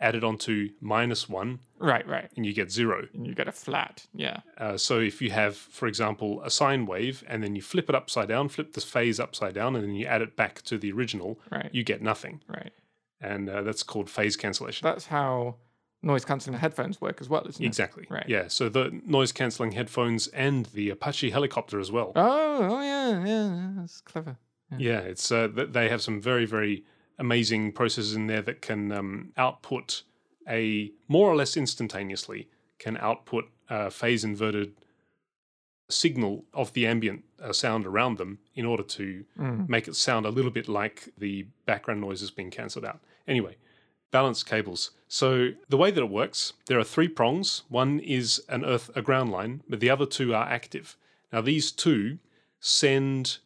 added 0.02 0.24
onto 0.24 0.70
minus 0.80 1.28
one, 1.28 1.60
Right, 1.78 2.06
right. 2.06 2.30
and 2.36 2.44
you 2.44 2.52
get 2.52 2.70
zero. 2.70 3.08
And 3.14 3.26
you 3.26 3.34
get 3.34 3.48
a 3.48 3.52
flat. 3.52 4.06
Yeah. 4.14 4.40
Uh, 4.58 4.76
so 4.76 4.98
if 5.00 5.22
you 5.22 5.30
have, 5.30 5.56
for 5.56 5.86
example, 5.86 6.42
a 6.44 6.50
sine 6.50 6.84
wave, 6.86 7.24
and 7.28 7.42
then 7.42 7.54
you 7.56 7.62
flip 7.62 7.88
it 7.88 7.94
upside 7.94 8.28
down, 8.28 8.48
flip 8.48 8.72
the 8.74 8.80
phase 8.80 9.18
upside 9.20 9.54
down, 9.54 9.74
and 9.76 9.84
then 9.84 9.94
you 9.94 10.06
add 10.06 10.22
it 10.22 10.36
back 10.36 10.62
to 10.62 10.76
the 10.78 10.92
original, 10.92 11.38
Right. 11.50 11.70
you 11.72 11.84
get 11.84 12.02
nothing, 12.02 12.40
Right. 12.48 12.72
and 13.20 13.48
uh, 13.48 13.62
that's 13.62 13.82
called 13.82 14.10
phase 14.10 14.36
cancellation. 14.36 14.84
That's 14.84 15.06
how 15.06 15.56
noise 16.02 16.24
cancelling 16.24 16.58
headphones 16.58 17.00
work 17.00 17.20
as 17.20 17.28
well, 17.28 17.46
isn't 17.48 17.62
it? 17.62 17.66
Exactly. 17.66 18.06
Right. 18.10 18.28
Yeah. 18.28 18.48
So 18.48 18.68
the 18.68 19.00
noise 19.06 19.30
cancelling 19.32 19.72
headphones 19.72 20.26
and 20.28 20.66
the 20.66 20.90
Apache 20.90 21.30
helicopter 21.30 21.78
as 21.78 21.92
well. 21.92 22.12
Oh, 22.16 22.58
oh 22.70 22.82
yeah, 22.82 23.24
yeah. 23.24 23.70
That's 23.76 24.00
clever. 24.00 24.36
Yeah, 24.78 25.00
it's 25.00 25.30
uh, 25.30 25.48
they 25.48 25.88
have 25.90 26.00
some 26.02 26.20
very 26.20 26.46
very 26.46 26.84
amazing 27.22 27.72
processes 27.72 28.14
in 28.14 28.26
there 28.26 28.42
that 28.42 28.60
can 28.60 28.90
um, 28.92 29.32
output 29.36 30.02
a 30.48 30.90
more 31.06 31.30
or 31.30 31.36
less 31.36 31.56
instantaneously 31.56 32.48
can 32.78 32.96
output 32.96 33.44
a 33.70 33.90
phase 33.90 34.24
inverted 34.24 34.74
signal 35.88 36.44
of 36.52 36.72
the 36.72 36.84
ambient 36.86 37.22
uh, 37.40 37.52
sound 37.52 37.86
around 37.86 38.18
them 38.18 38.38
in 38.54 38.64
order 38.66 38.82
to 38.82 39.24
make 39.68 39.86
it 39.86 39.94
sound 39.94 40.26
a 40.26 40.30
little 40.30 40.50
bit 40.50 40.68
like 40.68 41.08
the 41.16 41.46
background 41.64 42.00
noise 42.00 42.22
is 42.22 42.30
being 42.30 42.50
cancelled 42.50 42.84
out. 42.84 42.98
Anyway, 43.28 43.56
balanced 44.10 44.46
cables. 44.46 44.90
So 45.06 45.50
the 45.68 45.76
way 45.76 45.90
that 45.92 46.02
it 46.02 46.10
works, 46.10 46.54
there 46.66 46.78
are 46.78 46.84
three 46.84 47.08
prongs. 47.08 47.62
One 47.68 48.00
is 48.00 48.42
an 48.48 48.64
earth 48.64 48.90
a 48.96 49.02
ground 49.02 49.30
line, 49.30 49.62
but 49.68 49.78
the 49.80 49.90
other 49.90 50.06
two 50.06 50.34
are 50.34 50.48
active. 50.48 50.96
Now 51.32 51.40
these 51.40 51.70
two 51.70 52.18
send 52.58 53.38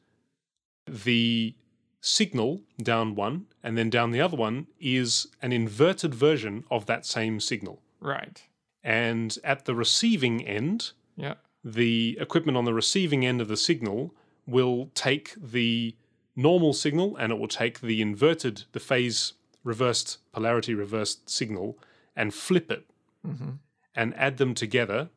the 0.86 1.54
signal 2.00 2.60
down 2.82 3.14
one, 3.14 3.46
and 3.62 3.76
then 3.76 3.90
down 3.90 4.10
the 4.10 4.20
other 4.20 4.36
one 4.36 4.66
is 4.78 5.26
an 5.42 5.52
inverted 5.52 6.14
version 6.14 6.64
of 6.70 6.86
that 6.86 7.04
same 7.04 7.40
signal. 7.40 7.82
Right. 8.00 8.42
And 8.84 9.36
at 9.42 9.64
the 9.64 9.74
receiving 9.74 10.46
end, 10.46 10.92
Yeah. 11.16 11.34
the 11.64 12.16
equipment 12.20 12.56
on 12.56 12.64
the 12.64 12.74
receiving 12.74 13.26
end 13.26 13.40
of 13.40 13.48
the 13.48 13.56
signal 13.56 14.14
will 14.46 14.90
take 14.94 15.34
the 15.36 15.96
normal 16.36 16.72
signal 16.72 17.16
and 17.16 17.32
it 17.32 17.38
will 17.38 17.48
take 17.48 17.80
the 17.80 18.00
inverted, 18.00 18.64
the 18.72 18.80
phase 18.80 19.32
reversed, 19.64 20.18
polarity 20.32 20.74
reversed 20.74 21.28
signal 21.28 21.78
and 22.14 22.32
flip 22.32 22.70
it 22.70 22.86
mm-hmm. 23.26 23.52
and 23.94 24.14
add 24.14 24.36
them 24.36 24.54
together 24.54 25.08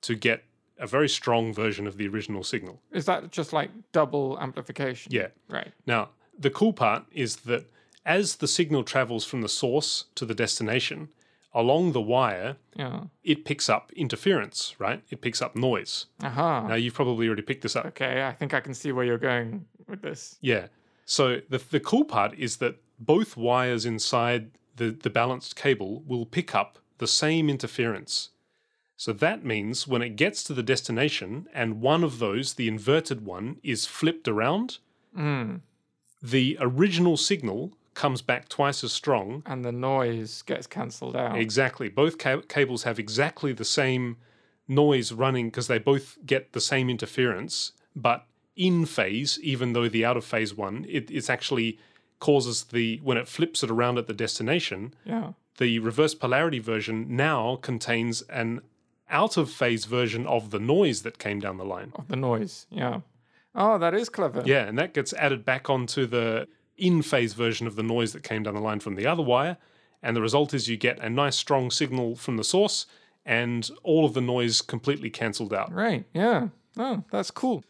to 0.00 0.14
get 0.14 0.44
a 0.78 0.86
very 0.86 1.08
strong 1.08 1.52
version 1.52 1.86
of 1.86 1.96
the 1.96 2.08
original 2.08 2.42
signal. 2.44 2.80
Is 2.92 3.04
that 3.06 3.30
just 3.30 3.52
like 3.52 3.70
double 3.92 4.38
amplification? 4.40 5.12
Yeah. 5.12 5.28
Right. 5.50 5.72
Now, 5.86 6.10
the 6.38 6.50
cool 6.50 6.72
part 6.72 7.04
is 7.12 7.36
that 7.36 7.64
as 8.06 8.36
the 8.36 8.48
signal 8.48 8.84
travels 8.84 9.24
from 9.24 9.42
the 9.42 9.48
source 9.48 10.04
to 10.14 10.24
the 10.24 10.34
destination, 10.34 11.08
along 11.54 11.92
the 11.92 12.00
wire, 12.00 12.56
Yeah. 12.76 13.04
it 13.24 13.44
picks 13.44 13.68
up 13.68 13.92
interference, 13.94 14.74
right? 14.78 15.02
It 15.10 15.20
picks 15.20 15.42
up 15.42 15.56
noise. 15.56 16.06
Aha. 16.22 16.66
Now, 16.68 16.74
you've 16.74 16.94
probably 16.94 17.26
already 17.26 17.42
picked 17.42 17.62
this 17.62 17.76
up. 17.76 17.86
Okay, 17.86 18.24
I 18.26 18.32
think 18.32 18.54
I 18.54 18.60
can 18.60 18.74
see 18.74 18.92
where 18.92 19.04
you're 19.04 19.18
going 19.18 19.64
with 19.88 20.02
this. 20.02 20.38
Yeah. 20.40 20.68
So 21.04 21.40
the 21.48 21.58
the 21.70 21.80
cool 21.80 22.04
part 22.04 22.34
is 22.38 22.58
that 22.58 22.76
both 22.98 23.36
wires 23.36 23.84
inside 23.86 24.50
the, 24.76 24.90
the 24.90 25.10
balanced 25.10 25.56
cable 25.56 26.02
will 26.06 26.26
pick 26.26 26.54
up 26.54 26.78
the 26.98 27.06
same 27.06 27.48
interference. 27.50 28.30
So 28.96 29.12
that 29.12 29.44
means 29.44 29.86
when 29.88 30.02
it 30.02 30.16
gets 30.16 30.42
to 30.44 30.52
the 30.54 30.62
destination 30.62 31.46
and 31.54 31.80
one 31.80 32.02
of 32.04 32.18
those, 32.18 32.54
the 32.54 32.68
inverted 32.68 33.24
one, 33.24 33.56
is 33.62 33.86
flipped 33.86 34.28
around, 34.28 34.78
Mm. 35.16 35.60
The 36.22 36.56
original 36.60 37.16
signal 37.16 37.72
comes 37.94 38.22
back 38.22 38.48
twice 38.48 38.84
as 38.84 38.92
strong. 38.92 39.42
And 39.46 39.64
the 39.64 39.72
noise 39.72 40.42
gets 40.42 40.66
cancelled 40.66 41.16
out. 41.16 41.36
Exactly. 41.36 41.88
Both 41.88 42.18
ca- 42.18 42.42
cables 42.48 42.84
have 42.84 42.98
exactly 42.98 43.52
the 43.52 43.64
same 43.64 44.16
noise 44.68 45.12
running 45.12 45.48
because 45.48 45.66
they 45.66 45.78
both 45.78 46.18
get 46.24 46.52
the 46.52 46.60
same 46.60 46.88
interference, 46.90 47.72
but 47.96 48.26
in 48.54 48.86
phase, 48.86 49.38
even 49.42 49.72
though 49.72 49.88
the 49.88 50.04
out 50.04 50.16
of 50.16 50.24
phase 50.24 50.54
one, 50.54 50.84
it, 50.88 51.10
it's 51.10 51.30
actually 51.30 51.78
causes 52.20 52.64
the, 52.64 53.00
when 53.02 53.16
it 53.16 53.26
flips 53.26 53.62
it 53.62 53.70
around 53.70 53.98
at 53.98 54.06
the 54.06 54.12
destination, 54.12 54.94
yeah. 55.04 55.32
the 55.56 55.78
reverse 55.78 56.14
polarity 56.14 56.58
version 56.58 57.06
now 57.16 57.56
contains 57.56 58.22
an 58.22 58.60
out 59.10 59.36
of 59.36 59.50
phase 59.50 59.86
version 59.86 60.26
of 60.26 60.50
the 60.50 60.58
noise 60.58 61.02
that 61.02 61.18
came 61.18 61.40
down 61.40 61.56
the 61.56 61.64
line. 61.64 61.92
Of 61.96 62.08
the 62.08 62.16
noise. 62.16 62.66
Yeah. 62.70 63.00
Oh, 63.60 63.76
that 63.78 63.92
is 63.92 64.08
clever. 64.08 64.42
Yeah, 64.46 64.64
and 64.66 64.78
that 64.78 64.94
gets 64.94 65.12
added 65.14 65.44
back 65.44 65.68
onto 65.68 66.06
the 66.06 66.46
in 66.76 67.02
phase 67.02 67.34
version 67.34 67.66
of 67.66 67.74
the 67.74 67.82
noise 67.82 68.12
that 68.12 68.22
came 68.22 68.44
down 68.44 68.54
the 68.54 68.60
line 68.60 68.78
from 68.78 68.94
the 68.94 69.04
other 69.06 69.22
wire. 69.22 69.56
And 70.00 70.14
the 70.16 70.22
result 70.22 70.54
is 70.54 70.68
you 70.68 70.76
get 70.76 71.00
a 71.00 71.10
nice 71.10 71.34
strong 71.34 71.70
signal 71.72 72.14
from 72.14 72.36
the 72.36 72.44
source 72.44 72.86
and 73.26 73.68
all 73.82 74.04
of 74.04 74.14
the 74.14 74.20
noise 74.20 74.60
completely 74.62 75.10
cancelled 75.10 75.52
out. 75.52 75.72
Right. 75.72 76.04
Yeah. 76.14 76.48
Oh, 76.78 77.02
that's 77.10 77.32
cool. 77.32 77.64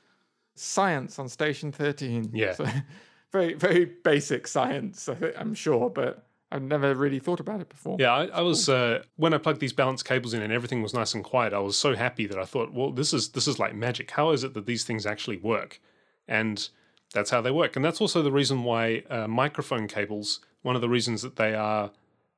Science 0.55 1.19
on 1.19 1.29
station 1.31 1.73
13. 1.73 2.31
Yeah. 2.35 2.53
So, 2.53 2.67
very, 3.33 3.55
very 3.55 3.87
basic 3.87 4.47
science, 4.47 5.09
I 5.09 5.15
thi- 5.15 5.33
I'm 5.39 5.55
sure, 5.55 5.89
but 5.89 6.28
I've 6.51 6.63
never 6.63 6.95
really 6.95 7.19
thought 7.19 7.41
about 7.41 7.61
it 7.61 7.69
before. 7.69 7.97
Yeah, 8.01 8.13
I, 8.13 8.25
I 8.27 8.41
was 8.41 8.69
uh, 8.69 9.03
when 9.17 9.35
I 9.35 9.39
plugged 9.39 9.61
these 9.61 9.73
balance 9.73 10.03
cables 10.03 10.33
in 10.33 10.43
and 10.43 10.53
everything 10.53 10.83
was 10.83 10.95
nice 10.95 11.15
and 11.15 11.23
quiet. 11.23 11.53
I 11.53 11.59
was 11.59 11.77
so 11.77 11.95
happy 11.95 12.27
that 12.27 12.39
I 12.39 12.45
thought, 12.45 12.73
well, 12.73 12.91
this 12.91 13.13
is 13.13 13.31
this 13.31 13.47
is 13.47 13.59
like 13.59 13.75
magic. 13.75 14.11
How 14.11 14.31
is 14.31 14.45
it 14.45 14.55
that 14.55 14.67
these 14.67 14.85
things 14.85 15.05
actually 15.05 15.37
work? 15.37 15.81
And 16.27 16.69
that's 17.13 17.31
how 17.31 17.41
they 17.41 17.51
work. 17.51 17.77
And 17.77 17.85
that's 17.85 18.01
also 18.01 18.23
the 18.23 18.33
reason 18.33 18.65
why 18.65 19.03
uh, 19.11 19.27
microphone 19.27 19.89
cables. 19.89 20.41
One 20.63 20.75
of 20.75 20.81
the 20.81 20.89
reasons 20.89 21.23
that 21.23 21.37
they 21.37 21.55
are 21.55 21.93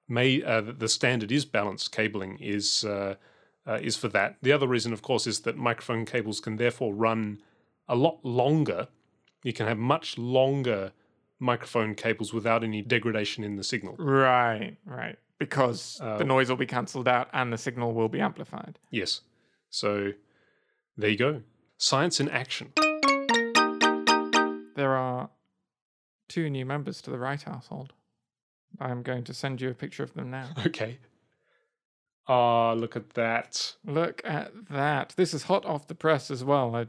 made, 0.09 0.45
uh, 0.45 0.61
the 0.61 0.89
standard 0.89 1.33
is 1.33 1.45
balanced 1.45 1.93
cabling 1.93 2.39
is 2.41 2.85
uh, 2.85 3.15
uh, 3.67 3.79
is 3.81 3.97
for 3.97 4.09
that. 4.09 4.37
The 4.43 4.53
other 4.53 4.67
reason, 4.67 4.93
of 4.93 5.03
course, 5.03 5.27
is 5.27 5.41
that 5.41 5.57
microphone 5.57 6.05
cables 6.05 6.41
can 6.41 6.57
therefore 6.57 6.95
run 6.95 7.41
a 7.89 7.95
lot 7.95 8.25
longer. 8.25 8.89
You 9.45 9.53
can 9.53 9.67
have 9.67 9.79
much 9.79 10.19
longer 10.19 10.93
microphone 11.41 11.95
cables 11.95 12.33
without 12.33 12.63
any 12.63 12.83
degradation 12.83 13.43
in 13.43 13.57
the 13.57 13.65
signal. 13.65 13.97
Right, 13.99 14.77
right. 14.85 15.17
Because 15.39 15.99
Uh, 16.01 16.19
the 16.19 16.25
noise 16.25 16.49
will 16.51 16.57
be 16.57 16.67
cancelled 16.67 17.09
out 17.09 17.29
and 17.33 17.53
the 17.53 17.59
signal 17.59 17.95
will 17.95 18.09
be 18.11 18.21
amplified. 18.21 18.79
Yes. 18.91 19.23
So 19.71 20.13
there 20.97 21.11
you 21.11 21.17
go. 21.17 21.43
Science 21.79 22.21
in 22.21 22.29
action. 22.29 22.73
There 24.77 24.95
are 24.97 25.31
two 26.29 26.49
new 26.51 26.65
members 26.65 27.01
to 27.03 27.11
the 27.11 27.19
Wright 27.19 27.43
household. 27.43 27.93
I'm 28.79 29.03
going 29.03 29.25
to 29.25 29.35
send 29.35 29.61
you 29.61 29.71
a 29.71 29.75
picture 29.75 30.03
of 30.03 30.15
them 30.15 30.31
now. 30.31 30.49
Okay. 30.67 30.99
Ah, 32.29 32.75
look 32.75 32.95
at 32.95 33.11
that. 33.15 33.75
Look 33.85 34.23
at 34.25 34.53
that. 34.71 35.15
This 35.17 35.35
is 35.35 35.45
hot 35.45 35.65
off 35.67 35.89
the 35.89 35.97
press 35.97 36.31
as 36.31 36.45
well. 36.45 36.77
I, 36.77 36.87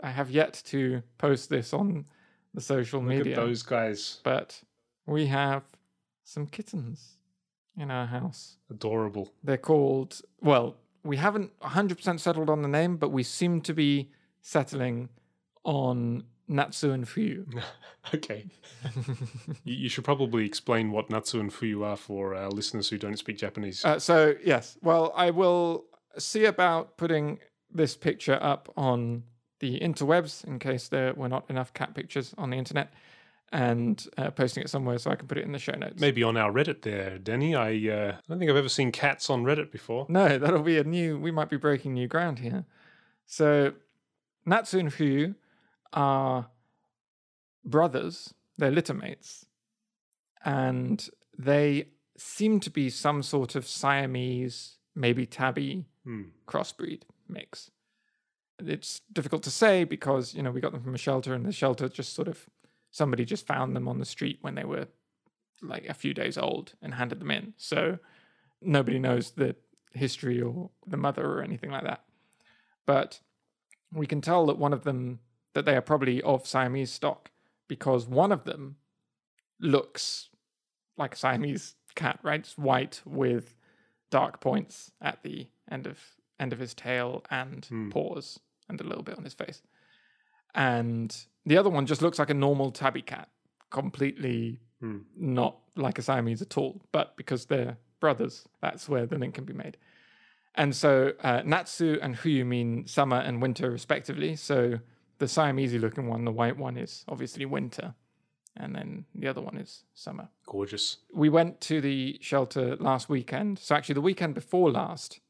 I 0.00 0.10
have 0.10 0.30
yet 0.30 0.62
to 0.66 1.02
post 1.18 1.50
this 1.50 1.74
on 1.74 2.06
the 2.58 2.64
social 2.64 3.00
Look 3.00 3.08
media. 3.08 3.32
at 3.34 3.36
those 3.36 3.62
guys. 3.62 4.20
But 4.24 4.60
we 5.06 5.26
have 5.26 5.62
some 6.24 6.46
kittens 6.46 7.18
in 7.76 7.90
our 7.90 8.06
house. 8.06 8.56
Adorable. 8.68 9.30
They're 9.44 9.56
called, 9.56 10.20
well, 10.40 10.76
we 11.04 11.16
haven't 11.16 11.58
100% 11.60 12.18
settled 12.18 12.50
on 12.50 12.62
the 12.62 12.68
name, 12.68 12.96
but 12.96 13.10
we 13.10 13.22
seem 13.22 13.60
to 13.62 13.72
be 13.72 14.10
settling 14.40 15.08
on 15.62 16.24
Natsu 16.48 16.90
and 16.92 17.06
Fuyu. 17.06 17.46
Okay. 18.14 18.46
you, 19.64 19.74
you 19.74 19.88
should 19.90 20.04
probably 20.04 20.46
explain 20.46 20.92
what 20.92 21.10
Natsu 21.10 21.40
and 21.40 21.52
Fuyu 21.52 21.84
are 21.84 21.96
for 21.96 22.34
our 22.34 22.48
listeners 22.48 22.88
who 22.88 22.96
don't 22.96 23.18
speak 23.18 23.36
Japanese. 23.36 23.84
Uh, 23.84 23.98
so, 23.98 24.34
yes, 24.42 24.78
well, 24.80 25.12
I 25.14 25.30
will 25.30 25.84
see 26.16 26.46
about 26.46 26.96
putting 26.96 27.38
this 27.70 27.96
picture 27.96 28.38
up 28.40 28.72
on 28.78 29.24
the 29.60 29.80
interwebs 29.80 30.44
in 30.44 30.58
case 30.58 30.88
there 30.88 31.14
were 31.14 31.28
not 31.28 31.48
enough 31.50 31.72
cat 31.74 31.94
pictures 31.94 32.34
on 32.38 32.50
the 32.50 32.56
internet 32.56 32.92
and 33.50 34.06
uh, 34.18 34.30
posting 34.30 34.62
it 34.62 34.68
somewhere 34.70 34.98
so 34.98 35.10
I 35.10 35.14
can 35.16 35.26
put 35.26 35.38
it 35.38 35.44
in 35.44 35.52
the 35.52 35.58
show 35.58 35.72
notes. 35.72 35.98
Maybe 36.00 36.22
on 36.22 36.36
our 36.36 36.52
Reddit 36.52 36.82
there, 36.82 37.18
Denny. 37.18 37.54
I 37.54 37.70
uh, 37.70 38.12
I 38.16 38.20
don't 38.28 38.38
think 38.38 38.50
I've 38.50 38.56
ever 38.56 38.68
seen 38.68 38.92
cats 38.92 39.30
on 39.30 39.44
Reddit 39.44 39.70
before. 39.72 40.06
No, 40.08 40.38
that'll 40.38 40.62
be 40.62 40.78
a 40.78 40.84
new. 40.84 41.18
We 41.18 41.30
might 41.30 41.48
be 41.48 41.56
breaking 41.56 41.94
new 41.94 42.06
ground 42.08 42.38
here. 42.40 42.64
So, 43.26 43.72
Natsu 44.46 44.78
and 44.78 44.90
Fuyu 44.90 45.34
are 45.92 46.48
brothers. 47.64 48.34
They're 48.58 48.72
littermates, 48.72 49.44
and 50.44 51.08
they 51.38 51.88
seem 52.16 52.60
to 52.60 52.70
be 52.70 52.90
some 52.90 53.22
sort 53.22 53.54
of 53.54 53.66
Siamese, 53.66 54.76
maybe 54.94 55.24
tabby 55.26 55.86
Hmm. 56.04 56.22
crossbreed 56.46 57.02
mix. 57.28 57.70
It's 58.60 59.00
difficult 59.12 59.42
to 59.44 59.50
say 59.50 59.84
because 59.84 60.34
you 60.34 60.42
know 60.42 60.50
we 60.50 60.60
got 60.60 60.72
them 60.72 60.82
from 60.82 60.94
a 60.94 60.98
shelter, 60.98 61.34
and 61.34 61.46
the 61.46 61.52
shelter 61.52 61.88
just 61.88 62.14
sort 62.14 62.28
of 62.28 62.48
somebody 62.90 63.24
just 63.24 63.46
found 63.46 63.76
them 63.76 63.86
on 63.88 63.98
the 63.98 64.04
street 64.04 64.38
when 64.40 64.54
they 64.54 64.64
were 64.64 64.88
like 65.62 65.86
a 65.88 65.94
few 65.94 66.14
days 66.14 66.38
old 66.38 66.74
and 66.82 66.94
handed 66.94 67.20
them 67.20 67.30
in. 67.30 67.54
So 67.56 67.98
nobody 68.62 68.98
knows 68.98 69.32
the 69.32 69.56
history 69.92 70.40
or 70.40 70.70
the 70.86 70.96
mother 70.96 71.24
or 71.26 71.42
anything 71.42 71.70
like 71.70 71.84
that. 71.84 72.04
But 72.86 73.20
we 73.92 74.06
can 74.06 74.20
tell 74.20 74.46
that 74.46 74.58
one 74.58 74.72
of 74.72 74.84
them, 74.84 75.20
that 75.54 75.64
they 75.64 75.76
are 75.76 75.80
probably 75.82 76.22
of 76.22 76.46
Siamese 76.46 76.90
stock 76.92 77.30
because 77.68 78.06
one 78.06 78.32
of 78.32 78.44
them 78.44 78.76
looks 79.60 80.30
like 80.96 81.14
a 81.14 81.18
Siamese 81.18 81.74
cat, 81.94 82.18
right? 82.22 82.40
It's 82.40 82.56
white 82.58 83.02
with 83.04 83.54
dark 84.10 84.40
points 84.40 84.92
at 85.00 85.22
the 85.22 85.48
end 85.70 85.86
of 85.86 85.98
end 86.40 86.52
of 86.52 86.58
his 86.60 86.72
tail 86.72 87.24
and 87.30 87.64
Hmm. 87.66 87.90
paws 87.90 88.38
and 88.68 88.80
a 88.80 88.84
little 88.84 89.02
bit 89.02 89.16
on 89.18 89.24
his 89.24 89.34
face. 89.34 89.62
And 90.54 91.16
the 91.46 91.56
other 91.56 91.70
one 91.70 91.86
just 91.86 92.02
looks 92.02 92.18
like 92.18 92.30
a 92.30 92.34
normal 92.34 92.70
tabby 92.70 93.02
cat, 93.02 93.28
completely 93.70 94.60
Hmm. 94.80 94.98
not 95.16 95.58
like 95.74 95.98
a 95.98 96.02
Siamese 96.02 96.40
at 96.40 96.56
all. 96.56 96.80
But 96.92 97.16
because 97.16 97.46
they're 97.46 97.78
brothers, 97.98 98.46
that's 98.60 98.88
where 98.88 99.06
the 99.06 99.18
link 99.18 99.34
can 99.34 99.44
be 99.44 99.52
made. 99.52 99.76
And 100.54 100.74
so 100.74 101.12
uh, 101.22 101.42
Natsu 101.44 101.98
and 102.00 102.16
Huyu 102.16 102.46
mean 102.46 102.86
summer 102.86 103.16
and 103.16 103.42
winter, 103.42 103.70
respectively. 103.70 104.36
So 104.36 104.78
the 105.18 105.26
Siamese 105.28 105.74
looking 105.74 106.06
one, 106.08 106.24
the 106.24 106.32
white 106.32 106.56
one, 106.56 106.76
is 106.76 107.04
obviously 107.08 107.44
winter. 107.44 107.94
And 108.56 108.74
then 108.74 109.04
the 109.14 109.28
other 109.28 109.40
one 109.40 109.56
is 109.56 109.84
summer. 109.94 110.28
Gorgeous. 110.46 110.98
We 111.12 111.28
went 111.28 111.60
to 111.62 111.80
the 111.80 112.18
shelter 112.20 112.76
last 112.76 113.08
weekend. 113.08 113.58
So 113.58 113.74
actually, 113.74 113.94
the 113.94 114.00
weekend 114.00 114.34
before 114.34 114.70
last, 114.70 115.20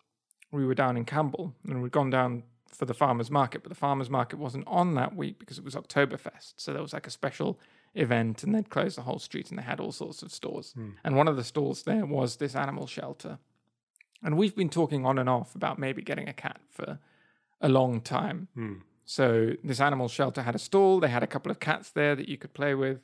we 0.50 0.64
were 0.64 0.74
down 0.74 0.96
in 0.96 1.04
Campbell 1.04 1.54
and 1.66 1.82
we'd 1.82 1.92
gone 1.92 2.10
down 2.10 2.44
for 2.78 2.84
the 2.84 2.94
farmers 2.94 3.28
market, 3.28 3.64
but 3.64 3.70
the 3.70 3.74
farmers 3.74 4.08
market 4.08 4.38
wasn't 4.38 4.64
on 4.68 4.94
that 4.94 5.16
week 5.16 5.40
because 5.40 5.58
it 5.58 5.64
was 5.64 5.74
Oktoberfest. 5.74 6.54
So 6.58 6.72
there 6.72 6.80
was 6.80 6.92
like 6.92 7.08
a 7.08 7.10
special 7.10 7.58
event 7.96 8.44
and 8.44 8.54
they'd 8.54 8.70
closed 8.70 8.96
the 8.96 9.02
whole 9.02 9.18
street 9.18 9.50
and 9.50 9.58
they 9.58 9.64
had 9.64 9.80
all 9.80 9.90
sorts 9.90 10.22
of 10.22 10.30
stores. 10.30 10.74
And 11.02 11.16
one 11.16 11.26
of 11.26 11.34
the 11.34 11.42
stalls 11.42 11.82
there 11.82 12.06
was 12.06 12.36
this 12.36 12.54
animal 12.54 12.86
shelter. 12.86 13.38
And 14.22 14.38
we've 14.38 14.54
been 14.54 14.68
talking 14.68 15.04
on 15.04 15.18
and 15.18 15.28
off 15.28 15.56
about 15.56 15.80
maybe 15.80 16.02
getting 16.02 16.28
a 16.28 16.32
cat 16.32 16.60
for 16.70 17.00
a 17.60 17.68
long 17.68 18.00
time. 18.00 18.46
Hmm. 18.54 18.74
So 19.04 19.54
this 19.64 19.80
animal 19.80 20.06
shelter 20.06 20.42
had 20.42 20.54
a 20.54 20.60
stall. 20.60 21.00
They 21.00 21.08
had 21.08 21.24
a 21.24 21.26
couple 21.26 21.50
of 21.50 21.58
cats 21.58 21.90
there 21.90 22.14
that 22.14 22.28
you 22.28 22.38
could 22.38 22.52
play 22.52 22.74
with, 22.74 23.00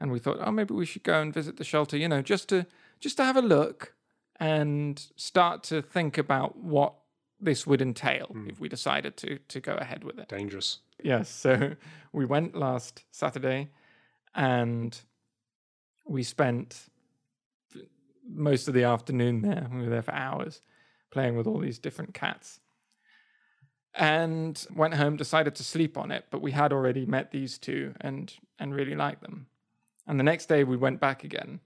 and 0.00 0.10
we 0.10 0.18
thought, 0.18 0.38
oh, 0.40 0.50
maybe 0.50 0.74
we 0.74 0.86
should 0.86 1.04
go 1.04 1.20
and 1.20 1.32
visit 1.32 1.58
the 1.58 1.64
shelter. 1.64 1.96
You 1.96 2.08
know, 2.08 2.22
just 2.22 2.48
to 2.48 2.66
just 2.98 3.18
to 3.18 3.24
have 3.24 3.36
a 3.36 3.42
look 3.42 3.94
and 4.40 5.06
start 5.16 5.62
to 5.64 5.82
think 5.82 6.16
about 6.16 6.56
what 6.56 6.94
this 7.44 7.66
would 7.66 7.82
entail 7.82 8.26
hmm. 8.26 8.48
if 8.48 8.60
we 8.60 8.68
decided 8.68 9.16
to 9.18 9.38
to 9.48 9.60
go 9.60 9.74
ahead 9.74 10.04
with 10.04 10.18
it. 10.18 10.28
Dangerous. 10.28 10.78
Yes. 11.02 11.28
So 11.28 11.76
we 12.12 12.24
went 12.24 12.54
last 12.56 13.04
Saturday 13.10 13.70
and 14.34 14.98
we 16.06 16.22
spent 16.22 16.86
most 18.26 18.68
of 18.68 18.74
the 18.74 18.84
afternoon 18.84 19.42
there. 19.42 19.68
We 19.72 19.82
were 19.82 19.90
there 19.90 20.02
for 20.02 20.14
hours 20.14 20.62
playing 21.10 21.36
with 21.36 21.46
all 21.46 21.58
these 21.58 21.78
different 21.78 22.14
cats. 22.14 22.60
And 23.96 24.66
went 24.74 24.94
home, 24.94 25.16
decided 25.16 25.54
to 25.54 25.62
sleep 25.62 25.96
on 25.96 26.10
it, 26.10 26.24
but 26.30 26.42
we 26.42 26.50
had 26.50 26.72
already 26.72 27.06
met 27.06 27.30
these 27.30 27.58
two 27.58 27.94
and 28.00 28.32
and 28.58 28.74
really 28.74 28.96
liked 28.96 29.22
them. 29.22 29.46
And 30.06 30.18
the 30.18 30.24
next 30.24 30.46
day 30.46 30.64
we 30.64 30.76
went 30.76 31.00
back 31.00 31.22
again. 31.22 31.60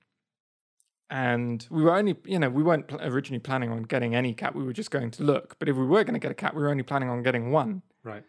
And 1.11 1.67
we 1.71 1.83
were 1.83 1.95
only, 1.95 2.17
you 2.25 2.39
know, 2.39 2.51
we 2.51 2.63
weren't 2.63 2.89
pl- 2.89 3.01
originally 3.01 3.39
planning 3.39 3.71
on 3.71 3.85
getting 3.85 4.15
any 4.15 4.35
cat. 4.35 4.55
We 4.55 4.63
were 4.63 4.75
just 4.75 4.91
going 4.91 5.11
to 5.13 5.23
look. 5.23 5.59
But 5.59 5.69
if 5.69 5.77
we 5.77 5.87
were 5.87 6.05
going 6.05 6.15
to 6.15 6.21
get 6.21 6.31
a 6.31 6.35
cat, 6.35 6.55
we 6.55 6.63
were 6.63 6.71
only 6.71 6.83
planning 6.83 7.09
on 7.09 7.23
getting 7.23 7.51
one. 7.51 7.83
Right. 8.05 8.25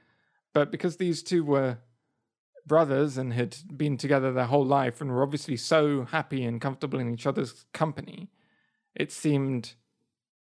But 0.53 0.71
because 0.71 0.97
these 0.97 1.21
two 1.21 1.43
were 1.43 1.79
brothers 2.65 3.17
and 3.17 3.33
had 3.33 3.57
been 3.75 3.97
together 3.97 4.31
their 4.31 4.45
whole 4.45 4.65
life 4.65 5.01
and 5.01 5.11
were 5.11 5.23
obviously 5.23 5.57
so 5.57 6.05
happy 6.05 6.45
and 6.45 6.61
comfortable 6.61 6.99
in 6.99 7.13
each 7.13 7.25
other's 7.25 7.65
company, 7.73 8.29
it 8.95 9.11
seemed 9.11 9.73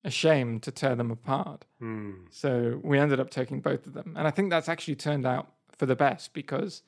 a 0.04 0.10
shame 0.10 0.58
to 0.60 0.70
tear 0.70 0.94
them 0.94 1.10
apart. 1.10 1.64
Hmm. 1.78 2.12
So 2.30 2.80
we 2.82 2.98
ended 2.98 3.20
up 3.20 3.30
taking 3.30 3.60
both 3.60 3.86
of 3.86 3.92
them. 3.92 4.14
And 4.16 4.26
I 4.26 4.30
think 4.30 4.50
that's 4.50 4.68
actually 4.68 4.96
turned 4.96 5.26
out 5.26 5.52
for 5.76 5.86
the 5.86 5.96
best 5.96 6.32
because 6.32 6.82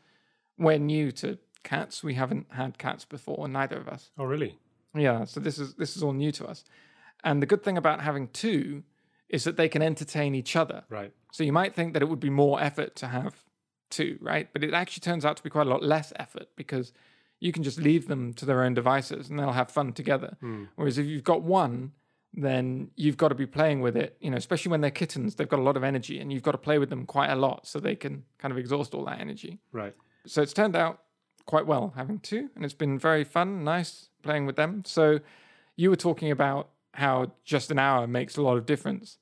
we're 0.59 0.79
new 0.79 1.13
to 1.13 1.39
cats. 1.63 2.03
We 2.03 2.15
haven't 2.15 2.47
had 2.53 2.79
cats 2.79 3.05
before, 3.05 3.47
neither 3.49 3.77
of 3.77 3.89
us. 3.89 4.11
Oh, 4.19 4.25
really? 4.25 4.59
Yeah, 4.95 5.25
so 5.25 5.41
this 5.41 5.59
is 5.59 5.75
this 5.75 5.97
is 5.97 6.03
all 6.03 6.13
new 6.13 6.33
to 6.33 6.47
us. 6.47 6.65
And 7.23 7.43
the 7.43 7.47
good 7.47 7.63
thing 7.63 7.79
about 7.79 8.01
having 8.01 8.29
two 8.29 8.83
is 9.29 9.45
that 9.45 9.57
they 9.57 9.69
can 9.69 9.83
entertain 9.83 10.35
each 10.35 10.57
other. 10.57 10.85
Right. 10.89 11.13
So 11.33 11.43
you 11.43 11.53
might 11.53 11.75
think 11.75 11.95
that 11.95 12.03
it 12.03 12.09
would 12.09 12.21
be 12.21 12.31
more 12.31 12.63
effort 12.63 12.95
to 12.97 13.09
have 13.09 13.35
two, 13.91 14.19
right? 14.21 14.49
But 14.53 14.63
it 14.63 14.75
actually 14.75 15.01
turns 15.01 15.25
out 15.25 15.37
to 15.39 15.43
be 15.43 15.51
quite 15.51 15.67
a 15.67 15.71
lot 15.71 15.83
less 15.83 16.13
effort 16.17 16.49
because 16.57 16.93
you 17.41 17.53
can 17.53 17.63
just 17.63 17.79
leave 17.79 18.07
them 18.09 18.33
to 18.35 18.45
their 18.45 18.63
own 18.63 18.75
devices 18.75 19.29
and 19.29 19.39
they'll 19.39 19.53
have 19.53 19.71
fun 19.71 19.93
together. 19.93 20.37
Hmm. 20.41 20.65
Whereas 20.77 20.99
if 20.99 21.07
you've 21.07 21.25
got 21.25 21.43
one, 21.43 21.93
then 22.33 22.91
you've 22.97 23.17
got 23.17 23.29
to 23.29 23.35
be 23.35 23.47
playing 23.47 23.81
with 23.81 23.97
it, 23.97 24.17
you 24.21 24.31
know, 24.31 24.37
especially 24.37 24.71
when 24.71 24.81
they're 24.81 24.91
kittens, 24.91 25.35
they've 25.35 25.49
got 25.49 25.61
a 25.61 25.63
lot 25.63 25.77
of 25.77 25.85
energy 25.85 26.19
and 26.21 26.33
you've 26.33 26.43
got 26.43 26.53
to 26.53 26.59
play 26.59 26.79
with 26.79 26.91
them 26.91 27.07
quite 27.07 27.31
a 27.31 27.37
lot 27.37 27.67
so 27.67 27.79
they 27.79 27.95
can 27.95 28.25
kind 28.39 28.53
of 28.53 28.59
exhaust 28.59 28.95
all 28.95 29.05
that 29.05 29.21
energy. 29.21 29.61
Right. 29.73 29.95
So 30.27 30.43
it's 30.43 30.53
turned 30.53 30.75
out 30.75 31.01
quite 31.47 31.67
well 31.67 31.93
having 31.97 32.19
two, 32.19 32.51
and 32.55 32.65
it's 32.65 32.75
been 32.75 32.99
very 32.99 33.25
fun, 33.25 33.65
nice 33.65 34.09
playing 34.23 34.47
with 34.47 34.57
them. 34.57 34.83
So 34.85 35.21
you 35.77 35.91
were 35.91 35.97
talking 35.97 36.31
about 36.31 36.71
how 36.95 37.33
just 37.45 37.71
an 37.71 37.79
hour 37.79 38.07
makes 38.07 38.37
a 38.37 38.43
lot 38.43 38.57
of 38.57 38.67
difference, 38.67 39.19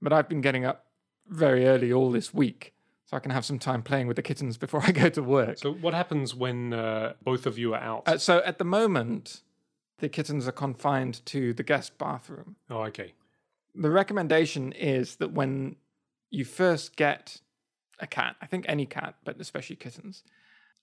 but 0.00 0.12
I've 0.12 0.28
been 0.28 0.40
getting 0.40 0.64
up 0.64 0.86
very 1.28 1.66
early 1.66 1.92
all 1.92 2.10
this 2.10 2.34
week 2.34 2.74
so 3.10 3.16
I 3.16 3.20
can 3.20 3.32
have 3.32 3.44
some 3.44 3.58
time 3.58 3.82
playing 3.82 4.06
with 4.06 4.16
the 4.16 4.22
kittens 4.22 4.56
before 4.56 4.82
I 4.86 4.92
go 4.92 5.08
to 5.08 5.22
work. 5.22 5.58
So, 5.58 5.72
what 5.72 5.94
happens 5.94 6.34
when 6.34 6.72
uh, 6.72 7.14
both 7.24 7.46
of 7.46 7.58
you 7.58 7.74
are 7.74 7.80
out? 7.80 8.04
Uh, 8.06 8.18
so 8.18 8.38
at 8.44 8.58
the 8.58 8.64
moment, 8.64 9.42
the 9.98 10.08
kittens 10.08 10.46
are 10.46 10.52
confined 10.52 11.24
to 11.26 11.52
the 11.52 11.62
guest 11.62 11.98
bathroom. 11.98 12.56
oh, 12.70 12.82
okay. 12.84 13.14
The 13.74 13.90
recommendation 13.90 14.72
is 14.72 15.16
that 15.16 15.32
when 15.32 15.76
you 16.30 16.44
first 16.44 16.96
get 16.96 17.40
a 18.00 18.06
cat, 18.06 18.36
I 18.40 18.46
think 18.46 18.64
any 18.68 18.86
cat, 18.86 19.14
but 19.24 19.40
especially 19.40 19.76
kittens, 19.76 20.24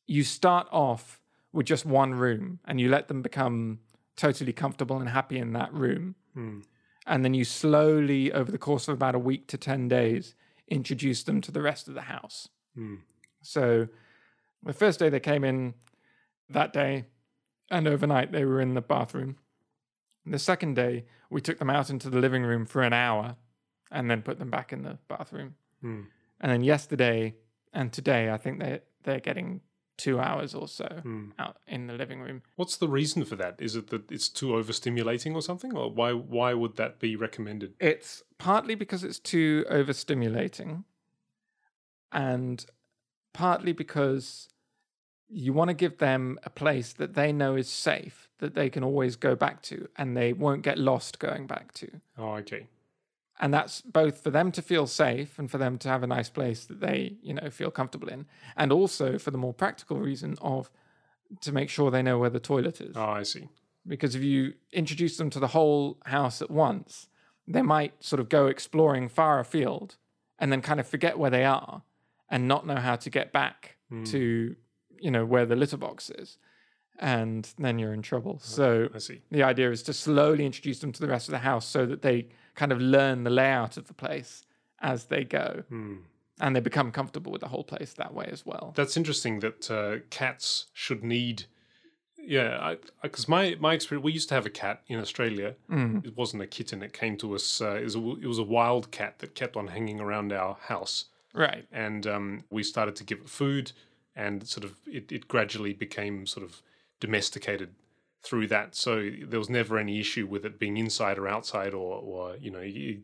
you 0.08 0.24
start 0.24 0.68
off 0.72 1.22
with 1.54 1.66
just 1.66 1.86
one 1.86 2.16
room 2.16 2.60
and 2.66 2.80
you 2.80 2.90
let 2.90 3.08
them 3.08 3.22
become 3.22 3.80
totally 4.16 4.54
comfortable 4.54 4.98
and 4.98 5.10
happy 5.10 5.38
in 5.38 5.54
that 5.54 5.74
room. 5.74 6.16
Hmm. 6.34 6.60
And 7.06 7.24
then 7.24 7.34
you 7.34 7.46
slowly, 7.46 8.32
over 8.34 8.52
the 8.52 8.58
course 8.58 8.88
of 8.88 8.96
about 8.96 9.16
a 9.16 9.20
week 9.20 9.48
to 9.48 9.58
10 9.58 9.88
days, 9.88 10.36
introduce 10.68 11.24
them 11.24 11.40
to 11.42 11.52
the 11.52 11.62
rest 11.62 11.88
of 11.88 11.94
the 11.94 12.02
house. 12.02 12.50
Hmm. 12.76 12.96
So 13.42 13.88
the 14.64 14.74
first 14.74 15.00
day 15.00 15.10
they 15.10 15.20
came 15.20 15.44
in 15.44 15.74
that 16.50 16.74
day, 16.74 17.06
and 17.70 17.88
overnight 17.88 18.32
they 18.32 18.46
were 18.46 18.62
in 18.62 18.74
the 18.74 18.82
bathroom. 18.82 19.38
The 20.26 20.40
second 20.40 20.76
day, 20.76 21.06
we 21.30 21.42
took 21.42 21.60
them 21.60 21.70
out 21.70 21.90
into 21.90 22.10
the 22.10 22.20
living 22.20 22.44
room 22.44 22.66
for 22.66 22.82
an 22.82 22.94
hour 22.94 23.36
and 23.92 24.10
then 24.10 24.22
put 24.22 24.40
them 24.40 24.50
back 24.50 24.74
in 24.74 24.84
the 24.84 24.98
bathroom. 25.08 25.56
Hmm. 25.82 26.04
And 26.40 26.52
then 26.52 26.64
yesterday 26.64 27.36
and 27.74 27.92
today, 27.92 28.30
I 28.32 28.38
think 28.38 28.60
they're, 28.60 28.82
they're 29.04 29.20
getting 29.20 29.62
two 29.98 30.20
hours 30.20 30.54
or 30.54 30.68
so 30.68 31.00
Hmm. 31.04 31.30
out 31.40 31.58
in 31.68 31.88
the 31.88 31.94
living 31.94 32.22
room. 32.22 32.44
What's 32.56 32.78
the 32.78 32.88
reason 32.88 33.26
for 33.26 33.36
that? 33.38 33.56
Is 33.60 33.76
it 33.76 33.88
that 33.88 34.12
it's 34.12 34.30
too 34.30 34.48
overstimulating 34.50 35.34
or 35.34 35.42
something, 35.42 35.76
or 35.76 35.90
why 35.92 36.14
why 36.14 36.54
would 36.54 36.76
that 36.78 37.00
be 37.00 37.16
recommended? 37.16 37.74
It's 37.80 38.24
partly 38.38 38.76
because 38.76 39.04
it's 39.04 39.20
too 39.20 39.66
overstimulating, 39.72 40.84
and 42.12 42.66
partly 43.34 43.74
because 43.74 44.48
you 45.30 45.52
want 45.52 45.70
to 45.70 45.74
give 45.74 45.98
them 45.98 46.40
a 46.44 46.50
place 46.50 46.94
that 46.94 47.14
they 47.16 47.34
know 47.34 47.56
is 47.56 47.68
safe, 47.68 48.30
that 48.40 48.54
they 48.56 48.70
can 48.70 48.84
always 48.84 49.16
go 49.18 49.36
back 49.36 49.62
to, 49.64 49.90
and 49.98 50.16
they 50.16 50.32
won't 50.32 50.62
get 50.62 50.78
lost 50.78 51.20
going 51.20 51.48
back 51.48 51.74
to. 51.74 51.90
Oh, 52.18 52.36
okay. 52.36 52.68
And 53.40 53.54
that's 53.54 53.82
both 53.82 54.22
for 54.24 54.32
them 54.32 54.52
to 54.54 54.62
feel 54.62 54.88
safe 54.88 55.38
and 55.38 55.50
for 55.50 55.60
them 55.60 55.78
to 55.80 55.90
have 55.90 56.02
a 56.02 56.08
nice 56.08 56.30
place 56.30 56.66
that 56.66 56.80
they, 56.80 57.18
you 57.22 57.34
know, 57.34 57.50
feel 57.52 57.70
comfortable 57.70 58.08
in, 58.10 58.26
and 58.56 58.72
also 58.72 59.20
for 59.20 59.30
the 59.32 59.38
more 59.38 59.54
practical 59.54 59.98
reason 59.98 60.36
of 60.42 60.72
to 61.42 61.52
make 61.52 61.70
sure 61.70 61.92
they 61.92 62.02
know 62.02 62.18
where 62.18 62.30
the 62.30 62.40
toilet 62.40 62.82
is 62.82 62.96
Oh, 62.96 63.04
I 63.04 63.24
see. 63.24 63.48
because 63.86 64.16
if 64.16 64.24
you 64.24 64.54
introduce 64.72 65.18
them 65.18 65.30
to 65.32 65.40
the 65.40 65.48
whole 65.48 65.98
house 66.06 66.42
at 66.42 66.50
once, 66.50 67.10
they 67.48 67.62
might 67.62 68.04
sort 68.04 68.20
of 68.20 68.28
go 68.30 68.48
exploring 68.48 69.08
far 69.08 69.40
afield 69.40 69.98
and 70.40 70.52
then 70.52 70.62
kind 70.62 70.80
of 70.80 70.88
forget 70.88 71.20
where 71.20 71.32
they 71.32 71.46
are 71.46 71.84
and 72.30 72.48
not 72.48 72.66
know 72.66 72.76
how 72.76 72.96
to 72.96 73.10
get 73.10 73.32
back 73.32 73.78
hmm. 73.90 74.04
to, 74.06 74.56
you 75.00 75.12
know, 75.12 75.26
where 75.26 75.46
the 75.46 75.56
litter 75.56 75.78
box 75.78 76.10
is. 76.10 76.38
And 77.00 77.48
then 77.60 77.78
you're 77.78 77.94
in 77.94 78.02
trouble. 78.02 78.40
Oh, 78.42 78.44
so 78.44 78.90
I 78.94 78.98
see. 78.98 79.22
the 79.30 79.44
idea 79.44 79.70
is 79.70 79.84
to 79.84 79.94
slowly 79.94 80.46
introduce 80.46 80.80
them 80.80 80.92
to 80.94 81.00
the 81.00 81.08
rest 81.08 81.28
of 81.28 81.32
the 81.34 81.40
house 81.40 81.68
so 81.68 81.86
that 81.86 82.02
they 82.02 82.30
kind 82.58 82.74
of 82.74 82.82
learn 82.82 83.24
the 83.24 83.30
layout 83.30 83.78
of 83.78 83.88
the 83.88 83.94
place 83.94 84.44
as 84.82 85.06
they 85.06 85.24
go. 85.24 85.64
Hmm. 85.70 85.96
And 86.40 86.56
they 86.56 86.60
become 86.60 86.92
comfortable 86.92 87.32
with 87.32 87.42
the 87.42 87.48
whole 87.48 87.64
place 87.64 87.94
that 87.94 88.14
way 88.14 88.28
as 88.32 88.46
well. 88.46 88.74
That's 88.76 88.96
interesting 88.98 89.40
that 89.40 89.72
uh, 89.72 90.00
cats 90.12 90.66
should 90.74 91.04
need. 91.04 91.46
Yeah, 92.20 92.76
because 93.02 93.28
my 93.28 93.56
my 93.60 93.74
experience, 93.74 94.04
we 94.04 94.12
used 94.12 94.30
to 94.30 94.36
have 94.36 94.46
a 94.46 94.50
cat 94.50 94.82
in 94.88 95.00
Australia. 95.00 95.56
It 96.08 96.16
wasn't 96.18 96.44
a 96.44 96.48
kitten; 96.48 96.84
it 96.84 96.92
came 96.94 97.16
to 97.18 97.34
us. 97.36 97.62
Uh, 97.62 97.76
it, 97.82 97.86
was 97.86 97.96
a, 97.96 98.00
it 98.22 98.28
was 98.28 98.38
a 98.38 98.44
wild 98.44 98.92
cat 98.92 99.20
that 99.20 99.34
kept 99.34 99.56
on 99.56 99.68
hanging 99.68 100.00
around 100.02 100.34
our 100.34 100.58
house, 100.68 101.06
Right. 101.34 101.66
and 101.72 102.06
um, 102.06 102.44
we 102.52 102.64
started 102.64 102.96
to 102.98 103.04
give 103.06 103.20
it 103.20 103.30
food, 103.30 103.72
and 104.16 104.46
sort 104.48 104.66
of 104.66 104.74
it, 104.86 105.10
it 105.12 105.28
gradually 105.30 105.74
became 105.74 106.26
sort 106.28 106.46
of 106.46 106.62
domesticated 107.00 107.70
through 108.28 108.48
that. 108.48 108.76
So 108.76 109.10
there 109.24 109.40
was 109.40 109.50
never 109.50 109.78
any 109.78 110.00
issue 110.00 110.26
with 110.28 110.46
it 110.46 110.60
being 110.60 110.78
inside 110.78 111.18
or 111.18 111.28
outside, 111.28 111.74
or 111.74 112.02
or 112.02 112.36
you 112.40 112.52
know, 112.52 112.62
you, 112.62 113.02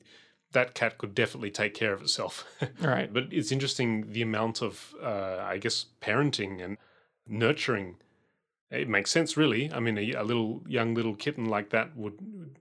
that 0.51 0.73
cat 0.75 0.97
could 0.97 1.15
definitely 1.15 1.51
take 1.51 1.73
care 1.73 1.93
of 1.93 2.01
itself. 2.01 2.45
Right. 2.81 3.11
but 3.11 3.25
it's 3.31 3.51
interesting 3.51 4.11
the 4.11 4.21
amount 4.21 4.61
of, 4.61 4.93
uh, 5.01 5.37
I 5.53 5.57
guess, 5.57 5.85
parenting 6.01 6.63
and 6.63 6.77
nurturing. 7.27 7.95
It 8.69 8.89
makes 8.89 9.11
sense, 9.11 9.37
really. 9.37 9.71
I 9.71 9.79
mean, 9.79 9.97
a, 9.99 10.13
a 10.13 10.23
little 10.23 10.63
young 10.67 10.95
little 10.95 11.15
kitten 11.15 11.45
like 11.45 11.69
that 11.69 11.95
would. 11.95 12.15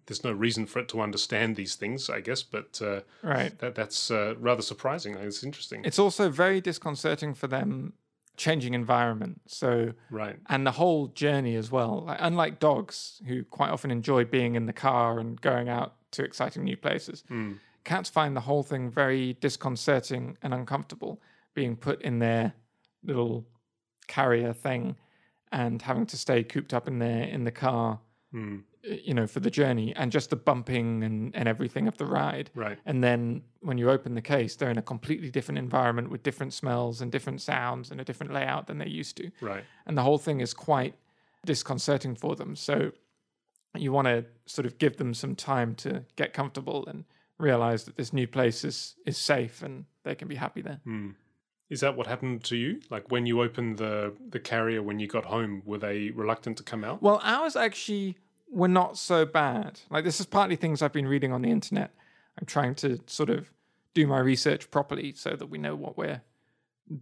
There's 0.07 0.23
no 0.25 0.33
reason 0.33 0.67
for 0.67 0.81
it 0.81 0.89
to 0.89 1.01
understand 1.01 1.57
these 1.57 1.75
things, 1.75 2.11
I 2.11 2.21
guess. 2.21 2.43
But 2.43 2.81
uh, 2.83 3.01
Right. 3.23 3.59
that 3.61 3.75
that's 3.75 4.11
uh, 4.11 4.35
rather 4.39 4.61
surprising. 4.63 5.15
It's 5.15 5.43
interesting. 5.43 5.83
It's 5.85 5.99
also 5.99 6.29
very 6.29 6.61
disconcerting 6.61 7.33
for 7.35 7.47
them 7.47 7.95
changing 8.37 8.75
environment. 8.75 9.41
So 9.47 9.93
right. 10.11 10.37
and 10.49 10.67
the 10.67 10.71
whole 10.73 11.09
journey 11.09 11.55
as 11.57 11.71
well. 11.71 12.05
Like, 12.07 12.19
unlike 12.21 12.59
dogs, 12.61 13.21
who 13.27 13.45
quite 13.45 13.71
often 13.71 13.91
enjoy 13.91 14.25
being 14.25 14.55
in 14.55 14.67
the 14.67 14.73
car 14.73 15.19
and 15.19 15.41
going 15.41 15.69
out 15.69 15.95
to 16.13 16.25
exciting 16.25 16.65
new 16.65 16.77
places, 16.77 17.25
Mm. 17.31 17.59
cats 17.85 18.09
find 18.11 18.37
the 18.37 18.41
whole 18.41 18.63
thing 18.63 18.91
very 18.91 19.35
disconcerting 19.35 20.37
and 20.43 20.53
uncomfortable, 20.55 21.21
being 21.55 21.77
put 21.77 22.01
in 22.03 22.19
their 22.19 22.55
little 23.05 23.47
carrier 24.09 24.53
thing 24.53 24.97
and 25.51 25.83
having 25.83 26.07
to 26.07 26.17
stay 26.17 26.43
cooped 26.43 26.73
up 26.73 26.89
in 26.89 26.99
there 26.99 27.25
in 27.25 27.45
the 27.45 27.51
car, 27.53 28.01
Mm. 28.35 28.63
You 28.83 29.15
know, 29.15 29.27
for 29.27 29.41
the 29.41 29.51
journey 29.51 29.95
and 29.95 30.11
just 30.11 30.31
the 30.31 30.37
bumping 30.37 31.05
and, 31.05 31.35
and 31.37 31.49
everything 31.49 31.87
of 31.87 31.97
the 31.99 32.07
ride. 32.07 32.51
Right. 32.55 32.79
And 32.85 33.03
then 33.03 33.43
when 33.61 33.79
you 33.79 33.91
open 33.91 34.15
the 34.15 34.23
case, 34.23 34.57
they're 34.57 34.71
in 34.71 34.79
a 34.79 34.83
completely 34.83 35.31
different 35.31 35.59
environment 35.59 36.11
with 36.11 36.23
different 36.23 36.53
smells 36.53 37.01
and 37.01 37.13
different 37.13 37.41
sounds 37.41 37.91
and 37.91 38.01
a 38.01 38.05
different 38.05 38.33
layout 38.33 38.67
than 38.67 38.79
they're 38.79 38.89
used 38.89 39.17
to 39.19 39.31
Right. 39.41 39.65
and 39.87 39.97
the 39.97 40.03
whole 40.03 40.19
thing 40.19 40.41
is 40.41 40.53
quite 40.53 40.95
disconcerting 41.45 42.15
for 42.15 42.35
them. 42.37 42.57
So 42.57 42.93
you 43.77 43.93
want 43.93 44.07
to 44.07 44.25
sort 44.47 44.67
of 44.67 44.79
give 44.79 44.97
them 44.97 45.15
some 45.15 45.35
time 45.35 45.75
to 45.77 46.05
get 46.17 46.33
comfortable 46.33 46.85
and 46.87 47.05
realize 47.39 47.85
that 47.85 47.97
this 47.97 48.13
new 48.13 48.27
place 48.27 48.65
is 48.65 48.97
is 49.07 49.17
safe 49.19 49.63
and 49.63 49.85
they 50.05 50.15
can 50.15 50.29
be 50.29 50.37
happy 50.37 50.63
there. 50.63 50.81
Mm. 50.87 51.15
Is 51.71 51.81
that 51.81 51.97
what 51.97 52.07
happened 52.07 52.45
to 52.45 52.57
you? 52.57 52.81
Like 52.91 53.11
when 53.11 53.27
you 53.27 53.43
opened 53.43 53.79
the 53.79 54.13
the 54.31 54.39
carrier 54.41 54.83
when 54.83 54.99
you 54.99 55.07
got 55.09 55.25
home, 55.25 55.63
were 55.65 55.79
they 55.79 56.11
reluctant 56.11 56.57
to 56.59 56.63
come 56.63 56.85
out? 56.85 57.03
Well, 57.03 57.21
ours 57.23 57.57
actually 57.57 58.19
were 58.53 58.69
not 58.69 58.99
so 58.99 59.25
bad. 59.25 59.81
Like 59.91 60.05
this 60.05 60.21
is 60.21 60.27
partly 60.27 60.57
things 60.57 60.83
I've 60.83 60.93
been 60.93 61.09
reading 61.09 61.33
on 61.33 61.43
the 61.43 61.51
internet. 61.51 61.91
I'm 62.39 62.47
trying 62.47 62.75
to 62.77 63.01
sort 63.07 63.31
of 63.31 63.51
do 63.95 64.07
my 64.07 64.19
research 64.21 64.71
properly 64.71 65.13
so 65.15 65.31
that 65.37 65.47
we 65.47 65.59
know 65.59 65.75
what 65.75 65.97
we're 65.99 66.23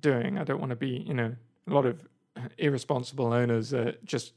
doing. 0.00 0.38
I 0.38 0.44
don't 0.44 0.60
want 0.60 0.70
to 0.70 0.76
be, 0.76 1.04
you 1.06 1.14
know, 1.14 1.34
a 1.66 1.72
lot 1.72 1.86
of 1.86 2.06
irresponsible 2.58 3.32
owners 3.32 3.74
uh, 3.74 3.92
just 4.04 4.32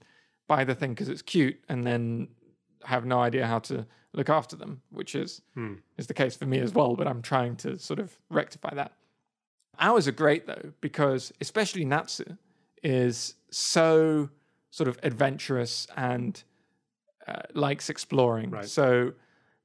buy 0.47 0.63
the 0.63 0.75
thing 0.75 0.91
because 0.91 1.09
it's 1.09 1.21
cute 1.21 1.57
and 1.69 1.85
then 1.85 2.27
have 2.83 3.05
no 3.05 3.19
idea 3.21 3.47
how 3.47 3.59
to 3.59 3.85
look 4.13 4.29
after 4.29 4.55
them, 4.55 4.81
which 4.91 5.15
is 5.15 5.41
Hmm. 5.53 5.75
is 5.97 6.07
the 6.07 6.13
case 6.13 6.35
for 6.35 6.45
me 6.45 6.59
as 6.59 6.73
well. 6.73 6.95
But 6.95 7.07
I'm 7.07 7.21
trying 7.21 7.55
to 7.57 7.77
sort 7.79 7.99
of 7.99 8.17
rectify 8.29 8.73
that. 8.75 8.93
Ours 9.79 10.07
are 10.07 10.11
great 10.11 10.45
though 10.45 10.73
because 10.81 11.31
especially 11.41 11.85
Natsu 11.85 12.37
is 12.83 13.35
so 13.49 14.29
sort 14.69 14.87
of 14.87 14.99
adventurous 15.03 15.87
and 15.95 16.43
uh, 17.27 17.41
likes 17.53 17.89
exploring. 17.89 18.51
Right. 18.51 18.65
So 18.65 19.13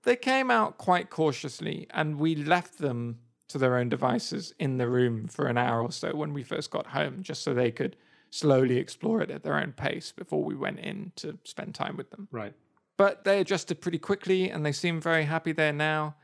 they 0.04 0.16
came 0.16 0.50
out 0.50 0.78
quite 0.78 1.10
cautiously, 1.10 1.86
and 1.90 2.18
we 2.18 2.34
left 2.34 2.78
them 2.78 3.18
to 3.48 3.58
their 3.58 3.76
own 3.76 3.88
devices 3.88 4.52
in 4.58 4.76
the 4.78 4.88
room 4.88 5.26
for 5.26 5.46
an 5.46 5.56
hour 5.56 5.82
or 5.82 5.90
so 5.90 6.14
when 6.14 6.32
we 6.34 6.42
first 6.42 6.70
got 6.70 6.88
home, 6.88 7.22
just 7.22 7.42
so 7.42 7.54
they 7.54 7.70
could 7.70 7.96
slowly 8.30 8.76
explore 8.76 9.22
it 9.22 9.30
at 9.30 9.42
their 9.42 9.58
own 9.58 9.72
pace 9.72 10.12
before 10.12 10.44
we 10.44 10.54
went 10.54 10.78
in 10.78 11.12
to 11.16 11.38
spend 11.44 11.74
time 11.74 11.96
with 11.96 12.10
them. 12.10 12.28
Right. 12.30 12.52
But 12.96 13.24
they 13.24 13.40
adjusted 13.40 13.80
pretty 13.80 13.98
quickly 13.98 14.50
and 14.50 14.66
they 14.66 14.72
seem 14.72 15.00
very 15.00 15.24
happy 15.24 15.52
there 15.52 15.72
now. 15.72 16.16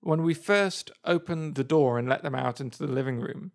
When 0.00 0.22
we 0.22 0.34
first 0.34 0.90
opened 1.04 1.56
the 1.56 1.64
door 1.64 1.98
and 1.98 2.08
let 2.08 2.22
them 2.22 2.34
out 2.34 2.60
into 2.60 2.78
the 2.78 2.92
living 2.92 3.20
room, 3.20 3.52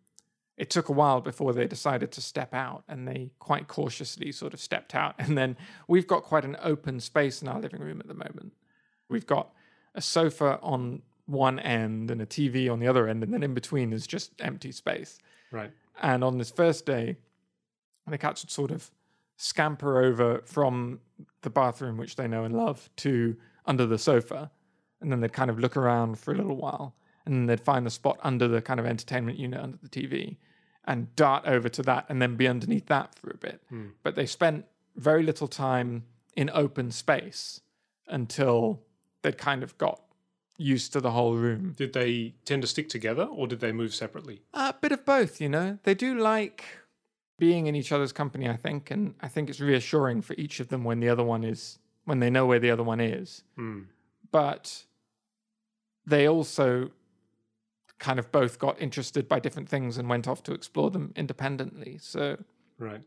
it 0.58 0.70
took 0.70 0.90
a 0.90 0.94
while 0.94 1.20
before 1.20 1.54
they 1.54 1.68
decided 1.68 2.12
to 2.14 2.22
step 2.22 2.54
out 2.54 2.84
and 2.88 3.08
they 3.08 3.30
quite 3.40 3.68
cautiously 3.68 4.32
sort 4.32 4.54
of 4.54 4.60
stepped 4.60 4.96
out. 4.96 5.16
And 5.20 5.38
then 5.38 5.58
we've 5.88 6.08
got 6.08 6.24
quite 6.24 6.46
an 6.46 6.58
open 6.62 7.00
space 7.00 7.42
in 7.42 7.48
our 7.48 7.60
living 7.60 7.82
room 7.82 8.00
at 8.00 8.08
the 8.08 8.14
moment. 8.14 8.54
We've 9.10 9.28
got 9.28 9.52
a 9.94 10.02
sofa 10.02 10.60
on 10.62 11.02
one 11.26 11.60
end 11.60 12.12
and 12.12 12.22
a 12.22 12.26
TV 12.26 12.72
on 12.72 12.80
the 12.80 12.88
other 12.88 13.08
end, 13.08 13.24
and 13.24 13.34
then 13.34 13.44
in 13.44 13.54
between 13.54 13.92
is 13.92 14.08
just 14.08 14.32
empty 14.40 14.72
space. 14.72 15.20
Right. 15.52 15.72
And 16.02 16.24
on 16.24 16.38
this 16.38 16.52
first 16.52 16.86
day, 16.86 17.18
the 18.08 18.18
cats 18.18 18.44
would 18.44 18.52
sort 18.52 18.72
of 18.72 18.92
scamper 19.38 20.04
over 20.04 20.42
from 20.46 21.00
the 21.42 21.50
bathroom, 21.50 21.98
which 21.98 22.16
they 22.16 22.28
know 22.28 22.44
and 22.44 22.56
love, 22.56 22.90
to 22.98 23.36
under 23.66 23.86
the 23.86 23.98
sofa. 23.98 24.52
And 25.02 25.12
then 25.12 25.20
they'd 25.20 25.34
kind 25.34 25.50
of 25.50 25.60
look 25.60 25.76
around 25.76 26.20
for 26.20 26.34
a 26.34 26.38
little 26.38 26.56
while. 26.56 26.96
And 27.26 27.50
they'd 27.50 27.62
find 27.62 27.86
the 27.86 27.92
spot 27.92 28.20
under 28.24 28.48
the 28.48 28.62
kind 28.62 28.80
of 28.80 28.86
entertainment 28.86 29.40
unit 29.40 29.60
under 29.60 29.78
the 29.78 29.90
TV 29.90 30.38
and 30.86 31.14
dart 31.16 31.44
over 31.46 31.68
to 31.70 31.82
that 31.82 32.06
and 32.10 32.22
then 32.22 32.36
be 32.36 32.48
underneath 32.48 32.86
that 32.88 33.16
for 33.16 33.32
a 33.32 33.38
bit. 33.38 33.62
Hmm. 33.70 33.88
But 34.04 34.16
they 34.16 34.26
spent 34.26 34.66
very 34.96 35.24
little 35.24 35.48
time 35.48 36.04
in 36.36 36.50
open 36.54 36.92
space 36.92 37.62
until 38.08 38.82
they'd 39.22 39.38
kind 39.38 39.64
of 39.64 39.78
got 39.78 40.02
used 40.58 40.94
to 40.94 41.02
the 41.02 41.12
whole 41.12 41.36
room. 41.36 41.74
Did 41.76 41.94
they 41.94 42.36
tend 42.46 42.62
to 42.62 42.68
stick 42.68 42.90
together 42.90 43.24
or 43.24 43.48
did 43.48 43.60
they 43.60 43.72
move 43.72 43.94
separately? 43.94 44.42
A 44.54 44.74
bit 44.74 44.92
of 44.92 45.06
both, 45.06 45.42
you 45.42 45.50
know. 45.50 45.80
They 45.84 45.96
do 45.96 46.18
like 46.18 46.64
being 47.38 47.68
in 47.68 47.76
each 47.76 47.92
other's 47.92 48.14
company, 48.14 48.48
I 48.48 48.56
think, 48.56 48.92
and 48.92 49.16
I 49.22 49.28
think 49.28 49.50
it's 49.50 49.60
reassuring 49.60 50.22
for 50.22 50.36
each 50.38 50.60
of 50.60 50.70
them 50.70 50.84
when 50.84 51.00
the 51.00 51.10
other 51.10 51.24
one 51.24 51.44
is 51.44 51.80
when 52.06 52.20
they 52.20 52.30
know 52.30 52.46
where 52.46 52.60
the 52.60 52.72
other 52.72 52.84
one 52.84 53.02
is. 53.02 53.44
Hmm. 53.56 53.82
But 54.32 54.86
they 56.06 56.28
also 56.28 56.92
kind 58.00 58.20
of 58.20 58.32
both 58.32 58.60
got 58.60 58.80
interested 58.82 59.28
by 59.28 59.40
different 59.40 59.70
things 59.70 59.98
and 59.98 60.10
went 60.10 60.28
off 60.28 60.44
to 60.44 60.54
explore 60.54 60.92
them 60.92 61.14
independently. 61.16 61.98
So 62.02 62.38
Right. 62.78 63.02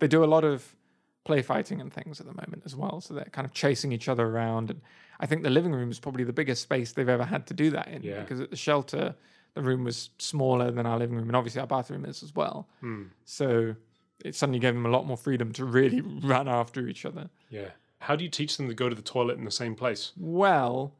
they 0.00 0.08
do 0.08 0.24
a 0.24 0.26
lot 0.26 0.44
of 0.44 0.76
play 1.24 1.40
fighting 1.42 1.80
and 1.80 1.92
things 1.92 2.18
at 2.20 2.26
the 2.26 2.32
moment 2.34 2.62
as 2.64 2.74
well. 2.74 3.00
So 3.00 3.14
they're 3.14 3.24
kind 3.26 3.44
of 3.44 3.52
chasing 3.52 3.92
each 3.92 4.08
other 4.08 4.26
around. 4.26 4.70
And 4.70 4.80
I 5.20 5.26
think 5.26 5.44
the 5.44 5.50
living 5.50 5.72
room 5.72 5.90
is 5.90 6.00
probably 6.00 6.24
the 6.24 6.32
biggest 6.32 6.62
space 6.62 6.92
they've 6.92 7.08
ever 7.08 7.24
had 7.24 7.46
to 7.46 7.54
do 7.54 7.70
that 7.70 7.86
in. 7.88 8.02
Yeah. 8.02 8.20
Because 8.22 8.40
at 8.40 8.50
the 8.50 8.56
shelter, 8.56 9.14
the 9.54 9.62
room 9.62 9.84
was 9.84 10.10
smaller 10.18 10.72
than 10.72 10.86
our 10.86 10.98
living 10.98 11.16
room, 11.16 11.28
and 11.28 11.36
obviously 11.36 11.60
our 11.60 11.66
bathroom 11.66 12.04
is 12.04 12.22
as 12.24 12.34
well. 12.34 12.68
Hmm. 12.80 13.04
So 13.24 13.76
it 14.24 14.34
suddenly 14.34 14.58
gave 14.58 14.74
them 14.74 14.86
a 14.86 14.90
lot 14.90 15.06
more 15.06 15.16
freedom 15.16 15.52
to 15.52 15.64
really 15.64 16.00
run 16.22 16.48
after 16.48 16.88
each 16.88 17.04
other. 17.04 17.30
Yeah. 17.50 17.68
How 18.00 18.16
do 18.16 18.24
you 18.24 18.30
teach 18.30 18.56
them 18.56 18.66
to 18.66 18.74
go 18.74 18.88
to 18.88 18.94
the 18.96 19.02
toilet 19.02 19.38
in 19.38 19.44
the 19.44 19.50
same 19.52 19.76
place? 19.76 20.10
Well, 20.16 20.94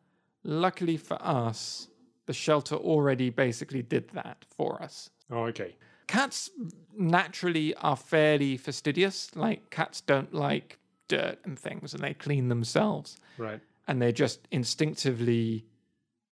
luckily 0.44 0.96
for 0.96 1.18
us, 1.20 1.88
the 2.26 2.32
shelter 2.32 2.76
already 2.76 3.30
basically 3.30 3.82
did 3.82 4.08
that 4.10 4.44
for 4.56 4.82
us. 4.82 5.10
Oh, 5.30 5.44
okay. 5.44 5.76
Cats 6.06 6.50
naturally 6.96 7.74
are 7.76 7.96
fairly 7.96 8.56
fastidious. 8.56 9.34
Like, 9.34 9.70
cats 9.70 10.00
don't 10.00 10.32
like 10.32 10.78
dirt 11.08 11.38
and 11.44 11.58
things, 11.58 11.94
and 11.94 12.02
they 12.02 12.14
clean 12.14 12.48
themselves. 12.48 13.18
Right. 13.38 13.60
And 13.88 14.00
they 14.00 14.12
just 14.12 14.46
instinctively 14.50 15.64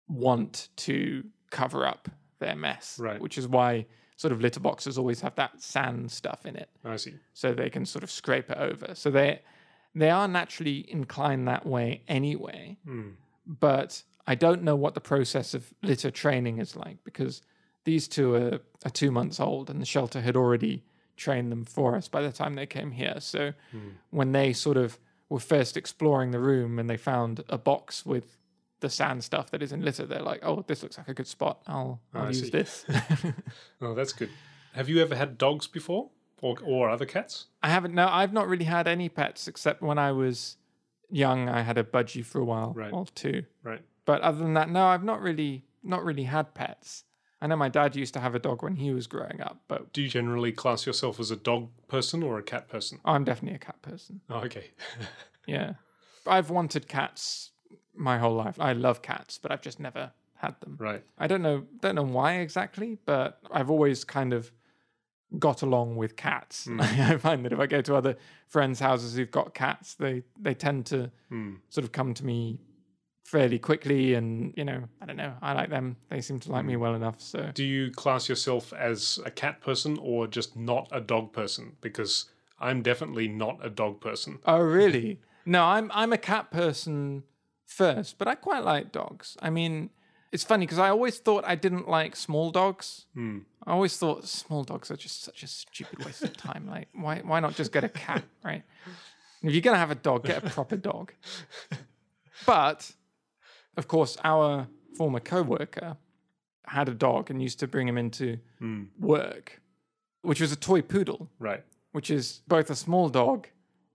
want 0.09 0.68
to 0.76 1.24
cover 1.51 1.87
up 1.87 2.09
their 2.39 2.55
mess. 2.55 2.99
Right. 3.01 3.20
Which 3.20 3.39
is 3.39 3.49
why 3.49 3.87
sort 4.16 4.33
of 4.33 4.41
litter 4.41 4.61
boxes 4.61 4.99
always 4.99 5.20
have 5.20 5.35
that 5.37 5.61
sand 5.61 6.11
stuff 6.11 6.47
in 6.47 6.57
it. 6.57 6.68
I 6.85 6.97
see. 6.97 7.14
so 7.33 7.53
they 7.53 7.70
can 7.70 7.85
sort 7.85 8.05
of 8.05 8.11
scrape 8.11 8.51
it 8.51 8.59
over. 8.59 8.95
So 8.95 9.11
they 9.11 9.41
they 9.95 10.11
are 10.11 10.28
naturally 10.28 10.91
inclined 10.91 11.49
that 11.49 11.66
way 11.66 12.03
anyway. 12.09 12.78
Hmm. 12.85 13.11
But 13.47 14.03
I 14.27 14.35
don't 14.35 14.62
know 14.62 14.77
what 14.77 14.95
the 14.95 15.01
process 15.01 15.55
of 15.55 15.75
litter 15.83 16.11
training 16.11 16.59
is 16.59 16.77
like 16.77 16.99
because 17.05 17.43
these 17.85 18.07
two 18.07 18.35
are, 18.35 18.61
are 18.85 18.91
two 18.91 19.11
months 19.11 19.41
old 19.41 19.68
and 19.68 19.81
the 19.81 19.87
shelter 19.87 20.20
had 20.20 20.37
already 20.37 20.85
trained 21.16 21.51
them 21.51 21.64
for 21.64 21.97
us 21.97 22.09
by 22.09 22.23
the 22.23 22.33
time 22.33 22.55
they 22.55 22.66
came 22.66 22.93
here. 22.93 23.16
So 23.18 23.53
hmm. 23.70 23.91
when 24.11 24.33
they 24.33 24.53
sort 24.53 24.77
of 24.77 24.99
were 25.29 25.41
first 25.41 25.77
exploring 25.77 26.31
the 26.31 26.39
room 26.39 26.79
and 26.79 26.89
they 26.89 26.97
found 26.97 27.43
a 27.49 27.59
box 27.59 28.07
with 28.07 28.37
the 28.81 28.91
sand 28.91 29.25
stuff 29.25 29.51
that 29.51 29.62
is 29.62 29.73
in 29.73 29.83
litter, 29.83 30.05
they're 30.05 30.23
like, 30.23 30.41
"Oh, 30.43 30.64
this 30.66 30.83
looks 30.83 30.99
like 30.99 31.09
a 31.09 31.14
good 31.14 31.27
spot. 31.27 31.62
I'll 31.66 32.01
ah, 32.14 32.18
I'll 32.18 32.25
I 32.27 32.29
use 32.29 32.51
this." 32.51 32.85
Oh, 33.81 33.95
that's 33.95 34.12
good. 34.12 34.31
Have 34.75 34.89
you 34.89 35.01
ever 35.01 35.14
had 35.14 35.39
dogs 35.39 35.66
before 35.66 36.11
or, 36.41 36.57
or 36.64 36.91
other 36.91 37.07
cats? 37.07 37.47
I 37.62 37.70
haven't. 37.70 37.95
No, 37.95 38.09
I've 38.09 38.33
not 38.33 38.49
really 38.49 38.64
had 38.64 38.87
any 38.87 39.09
pets 39.09 39.49
except 39.49 39.83
when 39.83 39.99
I 39.99 40.12
was 40.12 40.57
young. 41.11 41.49
I 41.49 41.62
had 41.62 41.79
a 41.79 41.85
budgie 41.85 42.25
for 42.25 42.41
a 42.41 42.45
while, 42.45 42.73
Right. 42.73 42.93
or 42.93 43.07
two. 43.14 43.45
Right. 43.62 43.83
But 44.05 44.20
other 44.22 44.38
than 44.38 44.55
that, 44.55 44.68
no, 44.68 44.86
I've 44.86 45.05
not 45.05 45.20
really, 45.20 45.64
not 45.82 46.05
really 46.05 46.24
had 46.24 46.55
pets. 46.55 47.05
I 47.40 47.46
know 47.48 47.57
my 47.57 47.68
dad 47.68 47.96
used 47.96 48.14
to 48.14 48.20
have 48.20 48.34
a 48.34 48.38
dog 48.38 48.62
when 48.62 48.76
he 48.76 48.92
was 48.92 49.07
growing 49.09 49.40
up, 49.40 49.62
but 49.66 49.92
Do 49.92 50.00
you 50.03 50.09
generally 50.09 50.53
class 50.53 50.86
yourself 50.86 51.18
as 51.18 51.30
a 51.32 51.36
dog 51.36 51.70
person 51.88 52.22
or 52.22 52.38
a 52.38 52.42
cat 52.42 52.68
person? 52.68 53.00
I'm 53.05 53.24
definitely 53.24 53.57
a 53.57 53.59
cat 53.59 53.82
person. 53.82 54.20
Oh, 54.30 54.40
okay. 54.40 54.70
Yeah, 55.46 55.74
I've 56.24 56.50
wanted 56.50 56.86
cats 56.86 57.50
my 57.96 58.18
whole 58.18 58.34
life. 58.36 58.61
I 58.61 58.74
love 58.74 59.03
cats, 59.03 59.38
but 59.42 59.50
I've 59.50 59.61
just 59.61 59.80
never 59.80 60.12
had 60.36 60.55
them. 60.61 60.76
right. 60.80 61.03
I 61.18 61.26
don't 61.26 61.42
know, 61.42 61.66
don't 61.80 61.96
know 61.96 62.05
why 62.05 62.34
exactly, 62.34 62.98
but 63.05 63.40
I've 63.50 63.68
always 63.70 64.05
kind 64.05 64.32
of 64.32 64.53
got 65.40 65.62
along 65.62 65.96
with 65.96 66.14
cats. 66.16 66.68
I 66.78 67.16
find 67.16 67.44
that 67.44 67.53
if 67.53 67.59
I 67.59 67.66
go 67.66 67.80
to 67.82 67.96
other 67.96 68.16
friends' 68.46 68.78
houses 68.78 69.16
who've 69.16 69.30
got 69.32 69.53
cats, 69.53 69.94
they 69.94 70.22
they 70.40 70.55
tend 70.55 70.86
to 70.86 71.11
Hmm. 71.28 71.55
sort 71.70 71.84
of 71.84 71.90
come 71.90 72.14
to 72.14 72.24
me 72.24 72.61
fairly 73.33 73.59
quickly. 73.59 74.12
And, 74.14 74.53
you 74.57 74.64
know, 74.64 74.85
I 75.01 75.07
don't 75.07 75.16
know. 75.16 75.33
I 75.41 75.55
like 75.55 75.70
them. 75.70 75.97
They 76.11 76.20
seem 76.20 76.39
to 76.41 76.53
like 76.53 76.66
me 76.66 76.74
hmm. 76.74 76.80
well 76.80 76.95
enough. 76.95 77.18
So, 77.18 77.51
Do 77.55 77.64
you 77.64 77.91
class 77.91 78.28
yourself 78.28 78.72
as 78.74 79.18
a 79.24 79.30
cat 79.30 79.62
person 79.62 79.99
or 80.01 80.26
just 80.26 80.55
not 80.55 80.87
a 80.93 81.01
dog 81.01 81.33
person? 81.33 81.76
Because 81.80 82.26
I'm 82.61 82.83
definitely 82.83 83.28
not 83.28 83.59
a 83.64 83.70
dog 83.70 84.01
person. 84.01 84.39
oh, 84.45 84.61
really? 84.61 85.18
No, 85.47 85.64
I'm, 85.64 85.91
I'm 85.93 86.12
a 86.12 86.18
cat 86.18 86.51
person 86.51 87.24
first, 87.64 88.18
but 88.18 88.28
I 88.28 88.35
quite 88.37 88.64
like 88.64 88.93
dogs. 88.93 89.37
I 89.41 89.51
mean, 89.51 89.91
it's 90.30 90.45
funny 90.45 90.66
because 90.66 90.78
I 90.78 90.91
always 90.91 91.18
thought 91.18 91.43
I 91.47 91.57
didn't 91.57 91.89
like 91.89 92.14
small 92.14 92.51
dogs. 92.51 93.07
Hmm. 93.14 93.39
I 93.66 93.72
always 93.72 93.97
thought 93.97 94.28
small 94.28 94.62
dogs 94.62 94.91
are 94.91 94.97
just 94.97 95.24
such 95.24 95.43
a 95.43 95.47
stupid 95.47 96.05
waste 96.05 96.22
of 96.22 96.37
time. 96.37 96.66
Like, 96.68 96.89
why, 96.95 97.22
why 97.24 97.41
not 97.41 97.55
just 97.55 97.72
get 97.72 97.83
a 97.83 97.89
cat, 97.89 98.22
right? 98.45 98.62
If 99.43 99.53
you're 99.53 99.62
going 99.62 99.74
to 99.74 99.78
have 99.78 99.91
a 99.91 99.97
dog, 99.97 100.24
get 100.24 100.45
a 100.45 100.51
proper 100.51 100.76
dog. 100.76 101.14
But 102.47 102.91
of 103.77 103.89
course, 103.89 104.16
our 104.25 104.66
former 104.97 105.20
co-worker 105.20 105.97
had 106.66 106.89
a 106.89 106.95
dog 106.95 107.31
and 107.31 107.43
used 107.43 107.59
to 107.61 107.66
bring 107.66 107.89
him 107.89 107.99
into 107.99 108.39
work, 108.99 109.61
which 110.23 110.41
was 110.41 110.53
a 110.53 110.57
toy 110.57 110.83
poodle, 110.83 111.29
Right. 111.39 111.64
which 111.93 112.11
is 112.11 112.43
both 112.49 112.70
a 112.70 112.77
small 112.77 113.09
dog 113.09 113.49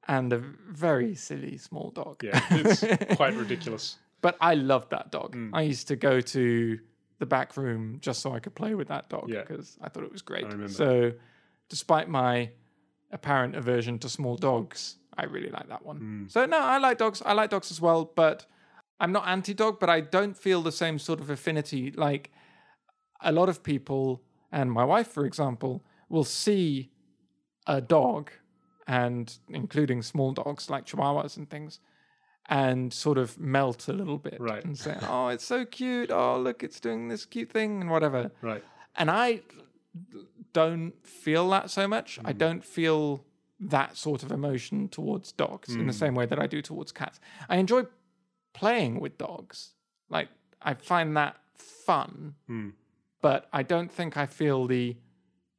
and 0.07 0.31
a 0.33 0.37
very 0.37 1.15
silly 1.15 1.57
small 1.57 1.91
dog. 1.91 2.23
Yeah. 2.23 2.41
It's 2.51 3.15
quite 3.15 3.35
ridiculous. 3.35 3.97
But 4.19 4.35
I 4.41 4.55
loved 4.55 4.89
that 4.89 5.11
dog. 5.11 5.35
Hmm. 5.35 5.53
I 5.53 5.61
used 5.61 5.87
to 5.89 5.95
go 5.95 6.19
to 6.21 6.79
the 7.19 7.25
back 7.27 7.55
room 7.55 7.99
just 8.01 8.19
so 8.21 8.33
I 8.33 8.39
could 8.39 8.55
play 8.55 8.73
with 8.73 8.87
that 8.87 9.09
dog 9.09 9.29
Yeah. 9.29 9.41
because 9.41 9.77
I 9.79 9.89
thought 9.89 10.03
it 10.03 10.11
was 10.11 10.23
great. 10.23 10.47
So, 10.71 11.13
despite 11.69 12.09
my 12.09 12.49
apparent 13.11 13.55
aversion 13.55 13.99
to 13.99 14.09
small 14.09 14.35
dogs, 14.35 14.97
I 15.15 15.25
really 15.25 15.49
like 15.51 15.67
that 15.69 15.85
one. 15.85 15.97
Hmm. 15.97 16.23
So, 16.29 16.47
no, 16.47 16.57
I 16.57 16.79
like 16.79 16.97
dogs. 16.97 17.21
I 17.23 17.33
like 17.33 17.51
dogs 17.51 17.69
as 17.69 17.79
well, 17.79 18.11
but 18.15 18.47
I'm 18.99 19.11
not 19.11 19.27
anti 19.27 19.53
dog, 19.53 19.79
but 19.79 19.89
I 19.89 20.01
don't 20.01 20.35
feel 20.35 20.61
the 20.61 20.71
same 20.71 20.99
sort 20.99 21.19
of 21.19 21.29
affinity. 21.29 21.91
Like 21.91 22.31
a 23.21 23.31
lot 23.31 23.49
of 23.49 23.63
people, 23.63 24.23
and 24.51 24.71
my 24.71 24.83
wife, 24.83 25.07
for 25.07 25.25
example, 25.25 25.83
will 26.09 26.23
see 26.23 26.91
a 27.67 27.81
dog, 27.81 28.31
and 28.87 29.37
including 29.49 30.01
small 30.01 30.31
dogs 30.31 30.69
like 30.69 30.85
chihuahuas 30.85 31.37
and 31.37 31.49
things, 31.49 31.79
and 32.49 32.93
sort 32.93 33.17
of 33.17 33.39
melt 33.39 33.87
a 33.87 33.93
little 33.93 34.17
bit 34.17 34.37
Right. 34.39 34.63
and 34.63 34.77
say, 34.77 34.97
"Oh, 35.03 35.27
it's 35.27 35.45
so 35.45 35.65
cute! 35.65 36.11
Oh, 36.11 36.39
look, 36.39 36.63
it's 36.63 36.79
doing 36.79 37.07
this 37.07 37.25
cute 37.25 37.51
thing 37.51 37.81
and 37.81 37.91
whatever." 37.91 38.31
Right. 38.41 38.63
And 38.95 39.11
I 39.11 39.41
don't 40.53 40.93
feel 41.05 41.49
that 41.49 41.69
so 41.69 41.87
much. 41.87 42.19
I 42.25 42.33
mm. 42.33 42.37
don't 42.37 42.63
feel 42.63 43.23
that 43.59 43.97
sort 43.97 44.23
of 44.23 44.31
emotion 44.31 44.87
towards 44.87 45.31
dogs 45.31 45.73
in 45.73 45.87
the 45.87 45.93
mm. 45.93 45.99
same 45.99 46.13
way 46.13 46.25
that 46.27 46.39
I 46.39 46.47
do 46.47 46.61
towards 46.61 46.91
cats. 46.91 47.19
I 47.49 47.57
enjoy 47.57 47.83
playing 48.61 48.99
with 48.99 49.17
dogs. 49.17 49.57
Like 50.09 50.29
I 50.61 50.73
find 50.73 51.15
that 51.17 51.35
fun, 51.57 52.35
Hmm. 52.47 52.69
but 53.21 53.47
I 53.53 53.61
don't 53.63 53.91
think 53.91 54.17
I 54.17 54.25
feel 54.25 54.67
the 54.67 54.97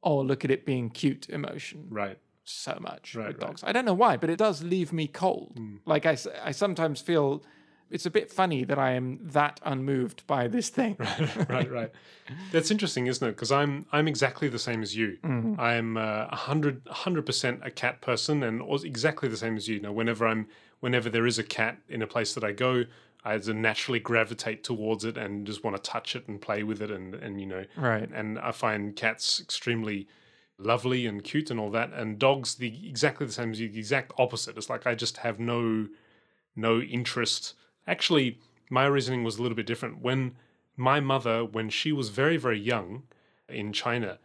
oh 0.03 0.19
look 0.29 0.45
at 0.45 0.51
it 0.51 0.65
being 0.65 0.89
cute 0.89 1.29
emotion 1.29 1.87
Right. 1.89 2.17
so 2.43 2.77
much 2.89 3.15
Right, 3.15 3.27
with 3.29 3.37
right. 3.37 3.47
dogs. 3.47 3.63
I 3.63 3.71
don't 3.71 3.85
know 3.85 3.93
why, 4.05 4.17
but 4.17 4.29
it 4.29 4.37
does 4.37 4.63
leave 4.63 4.91
me 4.93 5.07
cold. 5.07 5.59
Like 5.85 6.05
I, 6.05 6.17
I 6.43 6.51
sometimes 6.51 7.01
feel 7.01 7.43
it's 7.91 8.05
a 8.05 8.11
bit 8.11 8.31
funny 8.31 8.63
that 8.65 8.77
I 8.77 8.91
am 8.91 9.19
that 9.39 9.59
unmoved 9.63 10.19
by 10.27 10.47
this 10.47 10.69
thing. 10.77 10.95
right, 10.99 11.49
right. 11.49 11.71
Right. 11.71 11.91
That's 12.51 12.69
interesting, 12.71 13.07
isn't 13.07 13.27
it? 13.27 13.31
Because 13.31 13.51
I'm 13.51 13.85
I'm 13.91 14.07
exactly 14.07 14.47
the 14.47 14.59
same 14.59 14.81
as 14.83 14.95
you. 14.95 15.17
I'm 15.23 15.97
uh, 15.97 16.27
a 16.29 16.35
hundred 16.49 16.75
hundred 17.05 17.25
percent 17.25 17.61
a 17.63 17.71
cat 17.71 18.01
person, 18.01 18.43
and 18.43 18.61
exactly 18.85 19.27
the 19.29 19.37
same 19.45 19.55
as 19.57 19.67
you. 19.67 19.79
Now, 19.79 19.91
whenever 19.91 20.27
I'm 20.27 20.47
whenever 20.79 21.09
there 21.09 21.25
is 21.27 21.37
a 21.39 21.43
cat 21.43 21.77
in 21.87 22.01
a 22.01 22.07
place 22.07 22.33
that 22.33 22.43
I 22.43 22.51
go, 22.51 22.85
I 23.23 23.37
just 23.37 23.49
naturally 23.49 23.99
gravitate 23.99 24.63
towards 24.63 25.03
it 25.05 25.17
and 25.17 25.45
just 25.45 25.63
want 25.63 25.75
to 25.75 25.81
touch 25.81 26.15
it 26.15 26.27
and 26.27 26.41
play 26.41 26.63
with 26.63 26.81
it, 26.81 26.89
and 26.91 27.13
and 27.15 27.39
you 27.39 27.45
know, 27.47 27.65
Right. 27.75 28.09
and 28.13 28.39
I 28.39 28.51
find 28.51 28.95
cats 28.95 29.39
extremely 29.41 30.07
lovely 30.57 31.05
and 31.05 31.23
cute 31.23 31.51
and 31.51 31.59
all 31.59 31.71
that, 31.71 31.91
and 31.93 32.17
dogs 32.19 32.55
the 32.55 32.87
exactly 32.87 33.25
the 33.27 33.33
same 33.33 33.51
as 33.51 33.59
you, 33.59 33.69
the 33.69 33.79
exact 33.79 34.13
opposite. 34.17 34.57
It's 34.57 34.69
like 34.69 34.87
I 34.87 34.95
just 34.95 35.17
have 35.17 35.39
no 35.39 35.87
no 36.55 36.79
interest. 36.79 37.55
Actually, 37.87 38.39
my 38.69 38.85
reasoning 38.85 39.23
was 39.23 39.37
a 39.37 39.41
little 39.41 39.55
bit 39.55 39.65
different. 39.67 40.01
When 40.01 40.35
my 40.77 40.99
mother, 40.99 41.43
when 41.43 41.69
she 41.69 41.91
was 41.91 42.09
very 42.09 42.37
very 42.37 42.59
young 42.59 43.03
in 43.49 43.73
China, 43.73 44.19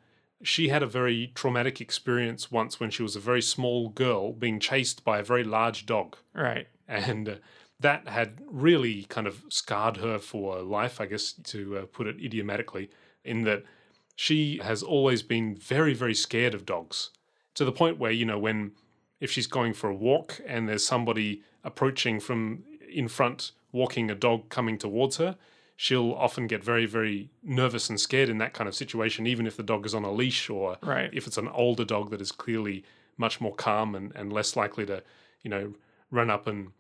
she 0.45 0.69
had 0.69 0.83
a 0.83 0.87
very 0.87 1.33
traumatic 1.35 1.81
experience 1.81 2.53
once 2.53 2.79
when 2.79 2.91
she 2.91 3.03
was 3.03 3.17
a 3.17 3.21
very 3.21 3.43
small 3.43 3.89
girl 3.89 4.33
being 4.33 4.61
chased 4.61 5.05
by 5.05 5.19
a 5.19 5.25
very 5.25 5.45
large 5.45 5.87
dog 5.87 6.17
Right. 6.35 6.69
and 6.87 7.29
uh, 7.29 7.35
that 7.81 8.07
had 8.09 8.41
really 8.47 9.05
kind 9.05 9.27
of 9.27 9.43
scarred 9.49 9.97
her 9.99 10.19
for 10.19 10.63
life, 10.63 11.01
I 11.01 11.07
guess, 11.07 11.33
to 11.33 11.79
uh, 11.79 11.83
put 11.87 12.07
it 12.07 12.17
idiomatically, 12.25 12.89
in 13.25 13.43
that 13.43 13.65
she 14.17 14.59
has 14.63 14.83
always 14.83 15.23
been 15.23 15.57
very, 15.57 15.93
very 15.93 16.15
scared 16.15 16.55
of 16.55 16.65
dogs 16.65 17.11
to 17.55 17.65
the 17.65 17.73
point 17.73 17.99
where, 17.99 18.13
you 18.13 18.25
know, 18.25 18.39
when 18.39 18.73
if 19.21 19.31
she's 19.31 19.47
going 19.49 19.73
for 19.75 19.91
a 19.91 19.95
walk 19.95 20.41
and 20.47 20.69
there's 20.69 20.87
somebody 20.87 21.43
approaching 21.65 22.21
from 22.21 22.63
in 22.89 23.09
front, 23.09 23.53
walking 23.73 24.11
a 24.11 24.15
dog 24.15 24.49
coming 24.51 24.79
towards 24.79 25.17
her, 25.17 25.37
she'll 25.77 26.13
often 26.13 26.47
get 26.47 26.63
very, 26.63 26.87
very 26.87 27.31
nervous 27.43 27.89
and 27.91 27.99
scared 28.01 28.29
in 28.29 28.39
that 28.39 28.53
kind 28.55 28.69
of 28.69 28.75
situation, 28.75 29.27
even 29.27 29.47
if 29.47 29.57
the 29.57 29.63
dog 29.63 29.85
is 29.87 29.95
on 29.95 30.05
a 30.05 30.13
leash 30.13 30.49
or 30.49 30.77
Right. 30.83 31.11
if 31.13 31.27
it's 31.27 31.39
an 31.39 31.49
older 31.49 31.85
dog 31.85 32.11
that 32.11 32.21
is 32.21 32.31
clearly 32.33 32.85
much 33.17 33.41
more 33.41 33.55
calm 33.55 33.95
and, 33.95 34.13
and 34.15 34.33
less 34.33 34.57
likely 34.57 34.87
to, 34.87 35.03
you 35.43 35.51
know, 35.51 35.75
run 36.11 36.31
up 36.31 36.47
and 36.47 36.71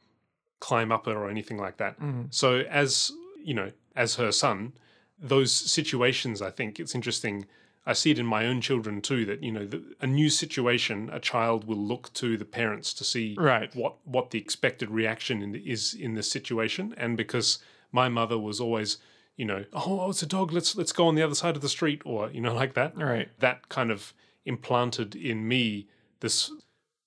climb 0.61 0.93
up 0.93 1.07
her 1.07 1.13
or 1.13 1.29
anything 1.29 1.59
like 1.59 1.77
that. 1.79 1.99
Mm-hmm. 2.01 2.23
So 2.31 2.61
as 2.71 3.11
you 3.43 3.55
know, 3.55 3.73
as 3.97 4.15
her 4.15 4.33
son, 4.33 4.73
those 5.19 5.53
situations, 5.53 6.41
I 6.41 6.51
think 6.51 6.81
it's 6.81 6.95
interesting. 6.95 7.47
I 7.87 7.93
see 7.93 8.11
it 8.13 8.19
in 8.19 8.25
my 8.27 8.47
own 8.47 8.61
children 8.63 9.01
too. 9.03 9.27
That 9.27 9.43
you 9.43 9.53
know, 9.53 9.67
the, 9.67 9.83
a 10.01 10.07
new 10.07 10.31
situation, 10.31 11.11
a 11.13 11.21
child 11.21 11.67
will 11.67 11.77
look 11.77 12.13
to 12.15 12.37
the 12.37 12.45
parents 12.47 12.95
to 12.95 13.05
see 13.05 13.35
Right. 13.39 13.75
what 13.75 13.97
what 14.05 14.31
the 14.31 14.39
expected 14.39 14.89
reaction 14.91 15.43
in 15.43 15.53
the, 15.53 15.59
is 15.71 15.95
in 15.95 16.15
this 16.15 16.31
situation. 16.31 16.95
And 16.97 17.17
because 17.17 17.59
my 17.95 18.09
mother 18.09 18.39
was 18.39 18.61
always, 18.61 18.99
you 19.37 19.45
know, 19.47 19.65
oh, 19.73 20.01
oh, 20.01 20.11
it's 20.11 20.23
a 20.23 20.27
dog. 20.27 20.53
Let's 20.53 20.77
let's 20.77 20.93
go 20.93 21.07
on 21.07 21.15
the 21.15 21.23
other 21.23 21.35
side 21.37 21.57
of 21.57 21.63
the 21.63 21.69
street, 21.69 22.03
or 22.05 22.31
you 22.31 22.41
know, 22.41 22.53
like 22.63 22.75
that 22.75 22.97
Right. 22.99 23.29
that 23.39 23.69
kind 23.69 23.91
of 23.91 24.13
implanted 24.45 25.15
in 25.15 25.49
me 25.49 25.89
this 26.21 26.51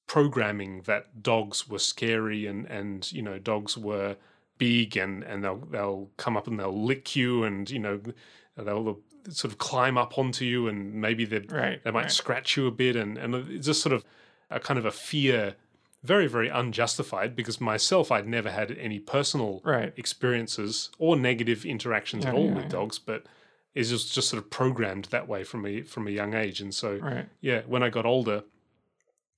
programming 0.07 0.81
that 0.83 1.21
dogs 1.21 1.67
were 1.67 1.79
scary 1.79 2.47
and 2.47 2.65
and 2.67 3.11
you 3.11 3.21
know 3.21 3.37
dogs 3.37 3.77
were 3.77 4.15
big 4.57 4.95
and 4.97 5.23
and 5.23 5.43
they'll 5.43 5.57
they'll 5.69 6.09
come 6.17 6.37
up 6.37 6.47
and 6.47 6.57
they'll 6.59 6.83
lick 6.85 7.15
you 7.15 7.43
and 7.43 7.69
you 7.69 7.77
know 7.79 7.99
they'll 8.55 8.99
sort 9.29 9.51
of 9.51 9.57
climb 9.57 9.97
up 9.97 10.17
onto 10.17 10.45
you 10.45 10.67
and 10.69 10.93
maybe 10.93 11.25
they 11.25 11.39
Right, 11.39 11.83
they 11.83 11.91
might 11.91 12.03
right. 12.03 12.11
scratch 12.11 12.55
you 12.55 12.65
a 12.67 12.71
bit 12.71 12.95
and 12.95 13.17
and 13.17 13.35
it's 13.51 13.65
just 13.67 13.81
sort 13.81 13.93
of 13.93 14.05
a 14.49 14.59
kind 14.61 14.79
of 14.79 14.85
a 14.85 14.91
fear 14.91 15.55
very 16.03 16.27
very 16.27 16.47
unjustified 16.47 17.35
because 17.35 17.59
myself 17.59 18.11
I'd 18.11 18.27
never 18.27 18.51
had 18.51 18.71
any 18.71 18.99
personal 18.99 19.61
Right. 19.63 19.93
experiences 19.97 20.89
or 20.99 21.15
negative 21.15 21.65
interactions 21.65 22.25
at 22.25 22.33
all 22.33 22.45
yeah, 22.47 22.53
with 22.55 22.63
yeah. 22.65 22.69
dogs 22.69 22.99
but 22.99 23.25
is 23.75 23.89
just 23.89 24.13
just 24.13 24.29
sort 24.29 24.41
of 24.43 24.49
programmed 24.49 25.05
that 25.05 25.27
way 25.27 25.43
from 25.43 25.65
a 25.65 25.81
from 25.81 26.07
a 26.07 26.11
young 26.11 26.33
age 26.33 26.61
and 26.61 26.73
so 26.73 26.97
Right. 26.97 27.25
yeah, 27.41 27.61
when 27.67 27.83
I 27.83 27.89
got 27.89 28.05
older, 28.05 28.43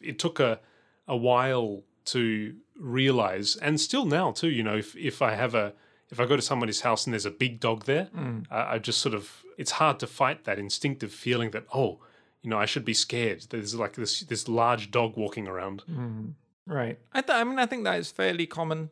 it 0.01 0.19
took 0.19 0.39
a 0.39 0.59
a 1.07 1.17
while 1.17 1.83
to 2.05 2.55
realize, 2.79 3.55
and 3.57 3.79
still 3.79 4.05
now 4.05 4.31
too. 4.31 4.49
You 4.49 4.63
know, 4.63 4.77
if 4.77 4.95
if 4.95 5.21
I 5.21 5.35
have 5.35 5.55
a 5.55 5.73
if 6.11 6.19
I 6.19 6.25
go 6.25 6.35
to 6.35 6.41
somebody's 6.41 6.81
house 6.81 7.05
and 7.05 7.13
there's 7.13 7.25
a 7.25 7.31
big 7.31 7.59
dog 7.59 7.85
there, 7.85 8.09
Mm. 8.15 8.45
I, 8.49 8.75
I 8.75 8.79
just 8.79 8.99
sort 8.99 9.15
of 9.15 9.43
it's 9.57 9.71
hard 9.71 9.99
to 9.99 10.07
fight 10.07 10.43
that 10.45 10.57
instinctive 10.59 11.11
feeling 11.11 11.51
that 11.51 11.65
oh, 11.73 11.99
you 12.41 12.49
know, 12.49 12.57
I 12.57 12.65
should 12.65 12.85
be 12.85 12.93
scared. 12.93 13.45
There's 13.49 13.75
like 13.75 13.93
this 13.93 14.21
this 14.21 14.47
large 14.47 14.91
dog 14.91 15.17
walking 15.17 15.47
around. 15.47 15.83
Mm. 15.89 16.33
Right. 16.69 16.99
I, 17.11 17.21
th- 17.21 17.35
I 17.35 17.43
mean, 17.43 17.59
I 17.59 17.65
think 17.65 17.83
that 17.83 17.97
is 17.99 18.11
fairly 18.11 18.45
common. 18.45 18.89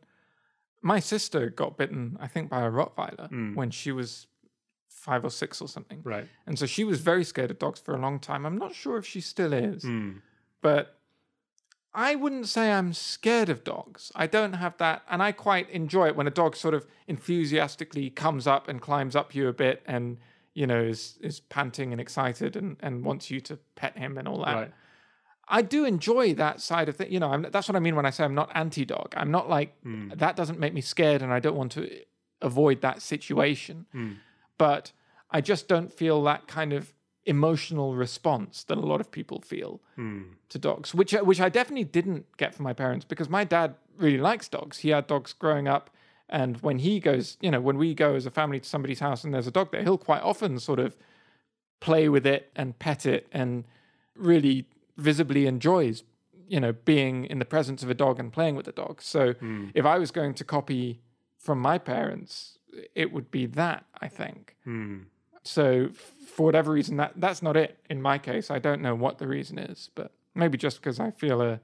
My 0.82 1.00
sister 1.00 1.50
got 1.50 1.78
bitten, 1.78 2.18
I 2.20 2.28
think, 2.28 2.50
by 2.50 2.62
a 2.66 2.70
Rottweiler 2.72 3.30
Mm. 3.32 3.56
when 3.56 3.72
she 3.72 3.92
was 3.92 4.28
five 4.90 5.24
or 5.24 5.30
six 5.30 5.62
or 5.62 5.68
something. 5.68 6.02
Right. 6.04 6.28
And 6.46 6.58
so 6.60 6.66
she 6.66 6.84
was 6.84 7.00
very 7.02 7.24
scared 7.24 7.52
of 7.52 7.60
dogs 7.60 7.80
for 7.80 7.94
a 7.96 8.00
long 8.00 8.20
time. 8.20 8.46
I'm 8.46 8.58
not 8.58 8.74
sure 8.76 8.98
if 8.98 9.06
she 9.06 9.22
still 9.22 9.54
is, 9.54 9.84
Mm. 9.84 10.22
but 10.62 10.98
I 11.94 12.16
wouldn't 12.16 12.48
say 12.48 12.72
I'm 12.72 12.94
scared 12.94 13.50
of 13.50 13.64
dogs. 13.64 14.12
I 14.16 14.28
don't 14.28 14.54
have 14.54 14.78
that. 14.78 15.04
And 15.10 15.24
I 15.24 15.32
quite 15.32 15.70
enjoy 15.70 16.08
it 16.08 16.16
when 16.16 16.28
a 16.28 16.32
dog 16.32 16.56
sort 16.56 16.74
of 16.74 16.86
enthusiastically 17.08 18.10
comes 18.10 18.48
up 18.48 18.68
and 18.68 18.82
climbs 18.82 19.16
up 19.16 19.34
you 19.36 19.48
a 19.48 19.54
bit 19.54 19.82
and, 19.86 20.18
you 20.54 20.68
know, 20.68 20.82
is, 20.82 21.18
is 21.22 21.40
panting 21.40 21.92
and 21.92 22.00
excited 22.02 22.56
and, 22.56 22.78
and 22.82 23.04
wants 23.04 23.30
you 23.32 23.40
to 23.42 23.58
pet 23.76 23.98
him 23.98 24.18
and 24.18 24.28
all 24.28 24.44
that. 24.46 24.54
Right. 24.56 24.72
I 25.50 25.62
do 25.62 25.86
enjoy 25.86 26.34
that 26.36 26.60
side 26.62 26.90
of 26.90 26.96
things. 26.98 27.12
You 27.12 27.20
know, 27.20 27.32
I'm, 27.32 27.44
that's 27.52 27.68
what 27.70 27.76
I 27.76 27.80
mean 27.80 27.96
when 27.96 28.06
I 28.06 28.10
say 28.10 28.24
I'm 28.24 28.36
not 28.36 28.50
anti-dog. 28.54 29.14
I'm 29.16 29.32
not 29.32 29.50
like 29.50 29.74
Mm. 29.86 30.18
that 30.18 30.36
doesn't 30.36 30.60
make 30.60 30.74
me 30.74 30.82
scared, 30.82 31.22
and 31.22 31.32
I 31.34 31.40
don't 31.40 31.56
want 31.56 31.72
to 31.74 31.90
avoid 32.42 32.82
that 32.82 33.02
situation. 33.02 33.86
Mm. 33.96 34.18
But 34.58 34.92
I 35.32 35.40
just 35.42 35.68
don't 35.68 35.92
feel 35.94 36.22
that 36.24 36.48
kind 36.48 36.74
of 36.74 36.94
emotional 37.26 37.96
response 37.96 38.64
that 38.66 38.78
a 38.78 38.82
lot 38.82 39.02
of 39.02 39.12
people 39.12 39.42
feel 39.42 39.82
Mm. 39.98 40.26
to 40.50 40.58
dogs, 40.60 40.94
which 40.94 41.12
which 41.14 41.42
I 41.42 41.50
definitely 41.50 41.84
didn't 41.86 42.26
get 42.38 42.54
from 42.56 42.64
my 42.64 42.74
parents 42.74 43.06
because 43.06 43.30
my 43.30 43.44
dad 43.44 43.76
really 43.98 44.18
likes 44.20 44.48
dogs. 44.50 44.80
He 44.80 44.90
had 44.90 45.08
dogs 45.08 45.34
growing 45.34 45.68
up, 45.68 45.90
And 46.30 46.58
when 46.62 46.80
he 46.80 47.00
goes, 47.00 47.38
you 47.40 47.50
know, 47.50 47.62
when 47.62 47.78
we 47.78 47.94
go 47.94 48.16
as 48.16 48.26
a 48.26 48.30
family 48.32 48.60
to 48.60 48.68
somebody's 48.68 49.00
house 49.00 49.24
and 49.24 49.34
there's 49.34 49.48
a 49.48 49.52
dog 49.60 49.72
there, 49.72 49.82
he'll 49.84 49.98
quite 49.98 50.22
often 50.22 50.60
sort 50.60 50.78
of 50.78 50.98
play 51.80 52.10
with 52.10 52.26
it 52.28 52.52
and 52.54 52.78
pet 52.80 53.06
it 53.06 53.28
and 53.32 53.64
really 54.14 54.66
visibly 54.98 55.46
enjoys, 55.46 56.04
you 56.48 56.60
know, 56.60 56.74
being 56.74 57.26
in 57.26 57.40
the 57.40 57.46
presence 57.46 57.84
of 57.84 57.90
a 57.90 57.94
dog 57.94 58.20
and 58.20 58.32
playing 58.34 58.56
with 58.56 58.66
the 58.66 58.72
dog. 58.72 59.02
So 59.02 59.34
Hmm. 59.34 59.70
if 59.74 59.86
I 59.86 59.98
was 59.98 60.12
going 60.12 60.34
to 60.36 60.44
copy 60.44 61.02
from 61.38 61.60
my 61.60 61.78
parents, 61.78 62.58
it 62.96 63.12
would 63.12 63.30
be 63.32 63.46
that, 63.46 63.86
I 64.02 64.08
think. 64.08 64.56
Hmm. 64.64 64.98
So 65.44 65.90
for 66.26 66.46
whatever 66.46 66.72
reason, 66.74 66.98
that 66.98 67.14
that's 67.16 67.42
not 67.42 67.56
it 67.56 67.80
in 67.90 68.02
my 68.02 68.18
case. 68.18 68.52
I 68.52 68.60
don't 68.60 68.82
know 68.82 68.96
what 68.96 69.18
the 69.18 69.28
reason 69.28 69.58
is, 69.58 69.90
but 69.96 70.12
maybe 70.36 70.58
just 70.58 70.78
because 70.82 71.00
I 71.00 71.12
feel 71.12 71.42
a 71.42 71.60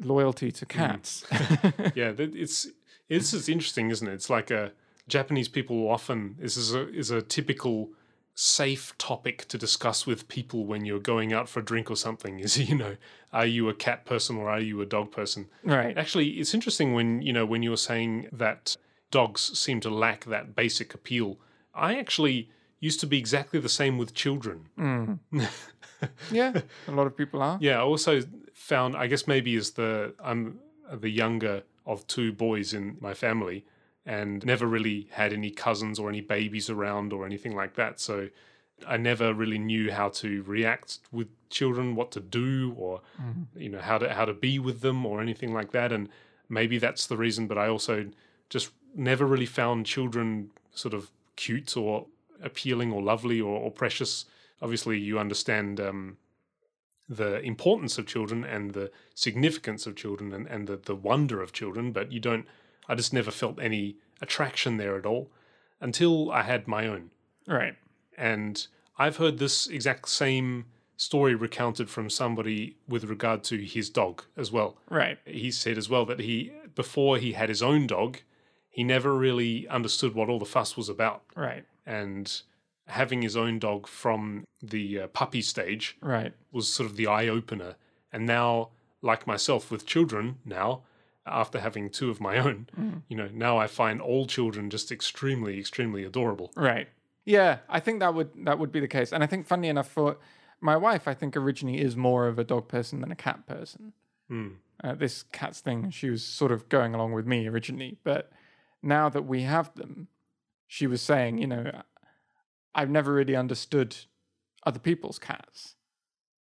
loyalty 0.00 0.50
to 0.52 0.66
cats. 0.66 1.24
yeah, 1.94 2.12
th- 2.12 2.34
it's 2.34 2.68
this 3.08 3.32
is 3.32 3.48
interesting, 3.48 3.90
isn't 3.90 4.06
it? 4.06 4.12
It's 4.12 4.28
like 4.30 4.50
a 4.50 4.72
Japanese 5.08 5.48
people 5.48 5.88
often 5.90 6.36
this 6.38 6.56
is 6.56 6.74
a 6.74 6.88
is 6.92 7.10
a 7.10 7.22
typical 7.22 7.90
safe 8.34 8.96
topic 8.98 9.46
to 9.48 9.58
discuss 9.58 10.06
with 10.06 10.26
people 10.28 10.64
when 10.64 10.84
you're 10.84 10.98
going 10.98 11.32
out 11.32 11.48
for 11.48 11.60
a 11.60 11.64
drink 11.64 11.90
or 11.90 11.96
something. 11.96 12.40
Is 12.40 12.56
you 12.70 12.76
know, 12.76 12.96
are 13.32 13.46
you 13.46 13.68
a 13.68 13.74
cat 13.74 14.04
person 14.04 14.36
or 14.36 14.48
are 14.48 14.60
you 14.60 14.80
a 14.80 14.86
dog 14.86 15.10
person? 15.12 15.48
right. 15.64 15.96
Actually, 15.96 16.30
it's 16.40 16.54
interesting 16.54 16.92
when 16.94 17.22
you 17.22 17.32
know 17.32 17.46
when 17.46 17.62
you 17.62 17.70
were 17.70 17.76
saying 17.76 18.28
that 18.32 18.76
dogs 19.10 19.58
seem 19.58 19.80
to 19.80 19.90
lack 19.90 20.24
that 20.24 20.54
basic 20.54 20.94
appeal. 20.94 21.38
I 21.74 21.98
actually 21.98 22.50
used 22.80 23.00
to 23.00 23.06
be 23.06 23.18
exactly 23.18 23.60
the 23.60 23.68
same 23.68 23.98
with 23.98 24.14
children. 24.14 24.68
Mm. 24.78 25.18
Yeah, 26.32 26.60
a 26.88 26.90
lot 26.90 27.06
of 27.06 27.16
people 27.16 27.40
are. 27.42 27.58
Yeah, 27.60 27.78
I 27.78 27.82
also 27.82 28.22
found 28.52 28.96
I 28.96 29.06
guess 29.06 29.28
maybe 29.28 29.54
as 29.54 29.70
the 29.72 30.14
I'm 30.18 30.58
the 30.92 31.10
younger 31.10 31.62
of 31.86 32.06
two 32.06 32.32
boys 32.32 32.74
in 32.74 32.96
my 33.00 33.14
family 33.14 33.64
and 34.04 34.44
never 34.44 34.66
really 34.66 35.08
had 35.12 35.32
any 35.32 35.50
cousins 35.50 35.98
or 35.98 36.08
any 36.08 36.20
babies 36.20 36.68
around 36.68 37.12
or 37.12 37.24
anything 37.24 37.54
like 37.54 37.74
that. 37.74 38.00
So 38.00 38.28
I 38.86 38.96
never 38.96 39.32
really 39.32 39.58
knew 39.58 39.92
how 39.92 40.08
to 40.08 40.42
react 40.42 40.98
with 41.12 41.28
children, 41.50 41.94
what 41.94 42.10
to 42.12 42.20
do 42.20 42.74
or 42.76 43.00
you 43.54 43.68
know 43.68 43.80
how 43.80 43.98
to 43.98 44.12
how 44.12 44.24
to 44.24 44.32
be 44.34 44.58
with 44.58 44.80
them 44.80 45.06
or 45.06 45.20
anything 45.20 45.52
like 45.52 45.70
that 45.72 45.92
and 45.92 46.08
maybe 46.48 46.78
that's 46.78 47.06
the 47.06 47.16
reason 47.16 47.46
but 47.46 47.58
I 47.58 47.68
also 47.68 48.08
just 48.48 48.70
never 48.94 49.26
really 49.26 49.46
found 49.46 49.86
children 49.86 50.50
sort 50.74 50.94
of 50.94 51.10
cute 51.36 51.76
or 51.76 52.06
appealing 52.42 52.92
or 52.92 53.02
lovely 53.02 53.40
or, 53.40 53.58
or 53.58 53.70
precious. 53.70 54.26
Obviously, 54.60 54.98
you 54.98 55.18
understand 55.18 55.80
um, 55.80 56.16
the 57.08 57.40
importance 57.40 57.98
of 57.98 58.06
children 58.06 58.44
and 58.44 58.72
the 58.72 58.90
significance 59.14 59.86
of 59.86 59.96
children 59.96 60.32
and, 60.32 60.46
and 60.46 60.66
the, 60.66 60.76
the 60.76 60.94
wonder 60.94 61.42
of 61.42 61.52
children, 61.52 61.92
but 61.92 62.12
you 62.12 62.20
don't, 62.20 62.46
I 62.88 62.94
just 62.94 63.12
never 63.12 63.30
felt 63.30 63.60
any 63.60 63.96
attraction 64.20 64.76
there 64.76 64.96
at 64.96 65.06
all 65.06 65.30
until 65.80 66.30
I 66.30 66.42
had 66.42 66.66
my 66.68 66.86
own. 66.86 67.10
Right. 67.46 67.74
And 68.16 68.66
I've 68.98 69.16
heard 69.16 69.38
this 69.38 69.66
exact 69.66 70.08
same 70.08 70.66
story 70.96 71.34
recounted 71.34 71.90
from 71.90 72.08
somebody 72.08 72.76
with 72.86 73.04
regard 73.04 73.42
to 73.44 73.56
his 73.58 73.90
dog 73.90 74.24
as 74.36 74.52
well. 74.52 74.76
Right. 74.88 75.18
He 75.24 75.50
said 75.50 75.76
as 75.78 75.88
well 75.88 76.04
that 76.06 76.20
he, 76.20 76.52
before 76.74 77.18
he 77.18 77.32
had 77.32 77.48
his 77.48 77.62
own 77.62 77.86
dog, 77.86 78.18
he 78.68 78.84
never 78.84 79.14
really 79.14 79.66
understood 79.68 80.14
what 80.14 80.28
all 80.28 80.38
the 80.38 80.44
fuss 80.44 80.76
was 80.76 80.88
about. 80.88 81.22
Right. 81.34 81.64
And 81.84 82.32
having 82.86 83.22
his 83.22 83.36
own 83.36 83.58
dog 83.58 83.86
from 83.88 84.44
the 84.62 85.00
uh, 85.00 85.06
puppy 85.08 85.42
stage 85.42 85.96
Right. 86.00 86.32
was 86.52 86.72
sort 86.72 86.88
of 86.88 86.96
the 86.96 87.06
eye 87.08 87.28
opener. 87.28 87.74
And 88.12 88.26
now, 88.26 88.70
like 89.00 89.26
myself 89.26 89.70
with 89.70 89.86
children 89.86 90.38
now, 90.44 90.82
after 91.26 91.60
having 91.60 91.90
two 91.90 92.10
of 92.10 92.20
my 92.20 92.36
own, 92.44 92.66
you 93.08 93.16
know, 93.16 93.28
now 93.32 93.58
I 93.58 93.66
find 93.66 94.00
all 94.00 94.26
children 94.26 94.70
just 94.70 94.90
extremely, 94.90 95.58
extremely 95.58 96.04
adorable. 96.04 96.52
Right. 96.56 96.88
Yeah, 97.24 97.58
I 97.68 97.80
think 97.80 98.00
that 98.00 98.14
would 98.14 98.30
that 98.44 98.58
would 98.58 98.72
be 98.72 98.80
the 98.80 98.88
case. 98.88 99.12
And 99.12 99.22
I 99.22 99.26
think 99.26 99.46
funny 99.46 99.68
enough 99.68 99.88
for 99.88 100.18
my 100.60 100.76
wife, 100.76 101.06
I 101.06 101.14
think 101.14 101.36
originally 101.36 101.80
is 101.80 101.96
more 101.96 102.26
of 102.26 102.38
a 102.38 102.44
dog 102.44 102.68
person 102.68 103.00
than 103.00 103.12
a 103.12 103.16
cat 103.16 103.46
person. 103.46 103.92
Hmm. 104.28 104.48
Uh, 104.82 104.94
this 104.94 105.22
cats 105.22 105.60
thing, 105.60 105.90
she 105.90 106.10
was 106.10 106.24
sort 106.24 106.50
of 106.50 106.68
going 106.68 106.94
along 106.94 107.12
with 107.12 107.26
me 107.26 107.46
originally, 107.46 107.98
but 108.02 108.32
now 108.82 109.08
that 109.08 109.22
we 109.22 109.42
have 109.42 109.72
them, 109.74 110.08
she 110.66 110.86
was 110.86 111.00
saying, 111.00 111.38
you 111.38 111.46
know, 111.46 111.82
I've 112.74 112.90
never 112.90 113.12
really 113.12 113.36
understood 113.36 113.96
other 114.64 114.80
people's 114.80 115.18
cats, 115.18 115.76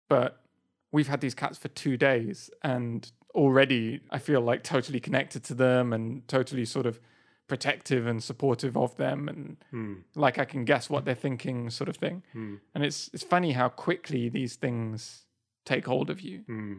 but 0.09 0.43
we've 0.93 1.09
had 1.09 1.21
these 1.21 1.35
cats 1.35 1.57
for 1.57 1.69
two 1.69 1.97
days, 1.97 2.51
and 2.62 3.11
already 3.35 4.01
I 4.11 4.18
feel 4.18 4.41
like 4.41 4.62
totally 4.62 5.01
connected 5.01 5.45
to 5.45 5.55
them 5.55 5.93
and 5.93 6.26
totally 6.29 6.64
sort 6.64 6.87
of 6.87 7.01
protective 7.47 8.07
and 8.07 8.22
supportive 8.22 8.76
of 8.76 8.97
them 8.97 9.29
and 9.29 9.57
Hmm. 9.70 9.95
like 10.14 10.39
I 10.39 10.45
can 10.45 10.64
guess 10.64 10.91
what 10.91 11.05
they're 11.05 11.14
thinking, 11.14 11.70
sort 11.70 11.89
of 11.89 11.97
thing. 11.97 12.22
And 12.35 12.85
it's 12.85 13.11
it's 13.12 13.24
funny 13.24 13.53
how 13.53 13.68
quickly 13.68 14.29
these 14.29 14.57
things 14.57 15.24
take 15.64 15.87
hold 15.87 16.11
of 16.11 16.20
you. 16.20 16.41
Hmm. 16.47 16.74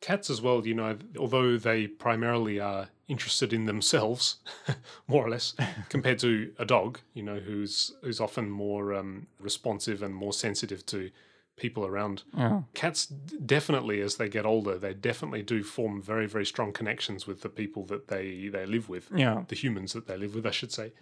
Cats 0.00 0.30
as 0.30 0.40
well, 0.40 0.64
you 0.64 0.74
know, 0.74 0.96
although 1.18 1.56
they 1.58 1.88
primarily 1.88 2.60
are 2.60 2.88
interested 3.08 3.52
in 3.52 3.64
themselves, 3.66 4.36
more 5.08 5.26
or 5.26 5.30
less, 5.30 5.54
compared 5.88 6.20
to 6.20 6.52
a 6.58 6.64
dog, 6.64 7.00
you 7.14 7.22
know, 7.22 7.40
who's 7.40 7.92
who's 8.02 8.20
often 8.20 8.48
more 8.48 8.94
um, 8.94 9.26
responsive 9.40 10.02
and 10.02 10.14
more 10.14 10.32
sensitive 10.32 10.86
to 10.86 11.10
people 11.58 11.84
around. 11.84 12.22
Yeah. 12.36 12.62
Cats 12.74 13.06
definitely, 13.06 14.00
as 14.00 14.16
they 14.16 14.28
get 14.28 14.46
older, 14.46 14.78
they 14.78 14.94
definitely 14.94 15.42
do 15.42 15.62
form 15.62 16.00
very, 16.00 16.26
very 16.26 16.46
strong 16.46 16.72
connections 16.72 17.26
with 17.26 17.42
the 17.42 17.48
people 17.48 17.84
that 17.86 18.08
they 18.08 18.48
they 18.48 18.66
live 18.66 18.88
with, 18.88 19.10
Yeah. 19.14 19.44
the 19.48 19.56
humans 19.56 19.92
that 19.92 20.06
they 20.06 20.16
live 20.16 20.34
with, 20.34 20.46
I 20.46 20.50
should 20.52 20.72
say. 20.72 20.92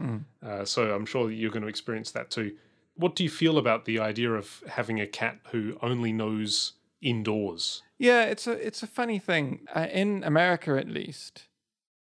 Uh, 0.43 0.65
so 0.65 0.95
I'm 0.95 1.07
sure 1.07 1.31
you're 1.31 1.51
going 1.51 1.63
to 1.63 1.69
experience 1.69 2.11
that 2.13 2.31
too. 2.31 2.57
What 2.95 3.15
do 3.15 3.23
you 3.23 3.31
feel 3.31 3.59
about 3.59 3.85
the 3.85 3.99
idea 4.01 4.33
of 4.33 4.63
having 4.69 5.01
a 5.01 5.07
cat 5.07 5.39
who 5.53 5.77
only 5.83 6.13
knows 6.13 6.73
indoors? 7.03 7.83
Yeah, 7.99 8.23
it's 8.25 8.47
a 8.47 8.53
it's 8.53 8.83
a 8.83 8.87
funny 8.87 9.19
thing. 9.19 9.67
Uh, 9.75 9.87
in 9.93 10.25
America, 10.25 10.77
at 10.79 10.89
least, 10.89 11.45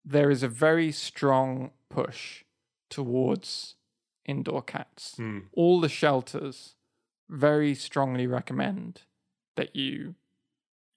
there 0.05 0.31
is 0.31 0.43
a 0.43 0.49
very 0.49 0.93
strong 0.93 1.71
push 1.89 2.45
towards 2.91 3.75
indoor 4.25 4.63
cats. 4.63 5.15
Hmm. 5.17 5.39
All 5.53 5.81
the 5.81 5.89
shelters 5.89 6.75
very 7.29 7.75
strongly 7.75 8.27
recommend 8.27 9.03
that 9.57 9.75
you 9.75 10.15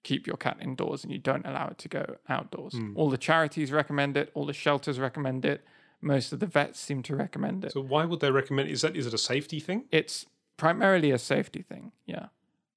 keep 0.02 0.26
your 0.26 0.36
cat 0.36 0.56
indoors 0.60 1.04
and 1.04 1.12
you 1.12 1.18
don't 1.18 1.46
allow 1.46 1.68
it 1.68 1.78
to 1.78 1.88
go 1.88 2.16
outdoors. 2.28 2.74
Hmm. 2.74 2.96
All 2.96 3.10
the 3.10 3.18
charities 3.18 3.72
recommend 3.72 4.16
it. 4.16 4.30
All 4.34 4.46
the 4.46 4.52
shelters 4.52 4.98
recommend 4.98 5.44
it. 5.44 5.64
Most 6.00 6.32
of 6.32 6.40
the 6.40 6.46
vets 6.46 6.78
seem 6.78 7.02
to 7.04 7.16
recommend 7.16 7.64
it. 7.64 7.72
So 7.72 7.80
why 7.80 8.04
would 8.04 8.20
they 8.20 8.30
recommend? 8.30 8.68
Is 8.70 8.82
that 8.82 8.96
is 8.96 9.06
it 9.06 9.14
a 9.14 9.18
safety 9.18 9.60
thing? 9.60 9.84
it's 9.90 10.26
primarily 10.56 11.10
a 11.10 11.18
safety 11.18 11.62
thing. 11.62 11.92
Yeah. 12.06 12.26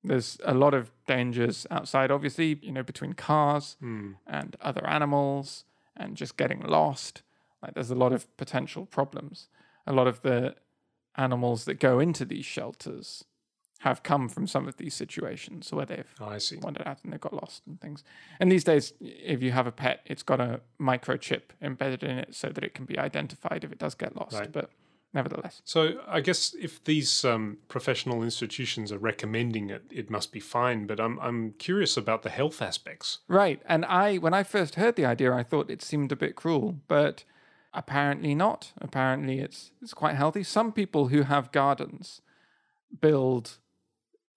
There's 0.03 0.39
a 0.43 0.53
lot 0.53 0.73
of 0.73 0.91
dangers 1.07 1.67
outside, 1.69 2.09
obviously, 2.09 2.59
you 2.61 2.71
know, 2.71 2.83
between 2.83 3.13
cars 3.13 3.77
and 4.25 4.55
other 4.59 4.85
animals 4.87 5.65
and 5.95 6.15
just 6.15 6.37
getting 6.37 6.61
lost. 6.61 7.21
Like, 7.61 7.75
there's 7.75 7.91
a 7.91 7.95
lot 7.95 8.11
of 8.13 8.25
potential 8.37 8.85
problems. 8.87 9.47
A 9.85 9.93
lot 9.93 10.07
of 10.07 10.21
the 10.21 10.55
animals 11.15 11.65
that 11.65 11.79
go 11.79 11.99
into 11.99 12.25
these 12.25 12.45
shelters 12.45 13.25
have 13.81 14.03
come 14.03 14.29
from 14.29 14.45
some 14.47 14.67
of 14.67 14.77
these 14.77 14.93
situations 14.93 15.71
where 15.73 15.85
they've 15.85 16.13
Oh, 16.19 16.25
I 16.29 16.37
see. 16.37 16.57
wandered 16.57 16.87
out 16.87 16.99
and 17.03 17.11
they've 17.11 17.19
got 17.21 17.33
lost 17.33 17.63
and 17.67 17.79
things. 17.81 18.03
And 18.39 18.51
these 18.51 18.63
days, 18.63 18.93
if 18.99 19.41
you 19.41 19.51
have 19.51 19.67
a 19.67 19.71
pet, 19.71 20.01
it's 20.05 20.23
got 20.23 20.39
a 20.39 20.61
microchip 20.79 21.41
embedded 21.61 22.03
in 22.03 22.17
it 22.19 22.35
so 22.35 22.49
that 22.49 22.63
it 22.63 22.73
can 22.73 22.85
be 22.85 22.97
identified 22.99 23.63
if 23.63 23.71
it 23.71 23.79
does 23.79 23.95
get 23.95 24.15
lost. 24.15 24.37
Right. 24.37 24.51
But 24.51 24.69
nevertheless, 25.13 25.61
So 25.65 25.99
I 26.07 26.21
guess 26.21 26.55
if 26.59 26.83
these 26.83 27.25
um, 27.25 27.57
professional 27.69 28.21
institutions 28.23 28.91
are 28.91 28.97
recommending 28.99 29.69
it, 29.71 29.83
it 29.91 30.09
must 30.09 30.31
be 30.31 30.39
fine. 30.39 30.85
But 30.87 30.99
I'm 30.99 31.19
I'm 31.19 31.53
curious 31.57 31.97
about 31.97 32.21
the 32.21 32.29
health 32.29 32.61
aspects. 32.61 33.19
Right. 33.27 33.61
And 33.65 33.83
I, 33.85 34.17
when 34.17 34.33
I 34.33 34.43
first 34.43 34.75
heard 34.75 34.95
the 34.95 35.05
idea, 35.05 35.33
I 35.33 35.43
thought 35.43 35.69
it 35.71 35.81
seemed 35.81 36.11
a 36.11 36.15
bit 36.15 36.35
cruel, 36.35 36.77
but 36.87 37.23
apparently 37.73 38.35
not. 38.35 38.73
Apparently 38.79 39.39
it's 39.39 39.71
it's 39.81 39.93
quite 39.95 40.15
healthy. 40.15 40.43
Some 40.43 40.71
people 40.71 41.07
who 41.07 41.23
have 41.23 41.51
gardens 41.51 42.21
build 42.99 43.57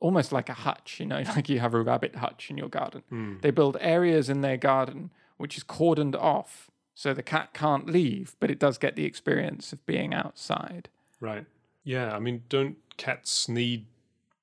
almost 0.05 0.31
like 0.33 0.49
a 0.51 0.55
hutch, 0.67 1.01
you 1.01 1.07
know, 1.07 1.23
like 1.37 1.49
you 1.49 1.59
have 1.61 1.75
a 1.75 1.81
rabbit 1.83 2.17
hutch 2.17 2.51
in 2.51 2.59
your 2.59 2.69
garden. 2.69 3.03
Hmm. 3.09 3.35
They 3.41 3.51
build 3.51 3.77
areas 3.81 4.29
in 4.29 4.43
their 4.43 4.59
garden 4.59 5.11
which 5.37 5.57
is 5.57 5.65
cordoned 5.65 6.15
off 6.15 6.71
so 6.95 7.13
the 7.13 7.23
cat 7.23 7.53
can't 7.55 7.87
leave, 7.91 8.37
but 8.39 8.51
it 8.53 8.59
does 8.61 8.79
get 8.79 8.95
the 8.95 9.05
experience 9.05 9.73
of 9.73 9.85
being 9.85 10.15
outside. 10.15 10.89
Right. 11.21 11.45
Yeah. 11.83 12.15
I 12.15 12.21
mean, 12.21 12.43
don't 12.49 12.77
cats 12.97 13.49
need 13.49 13.87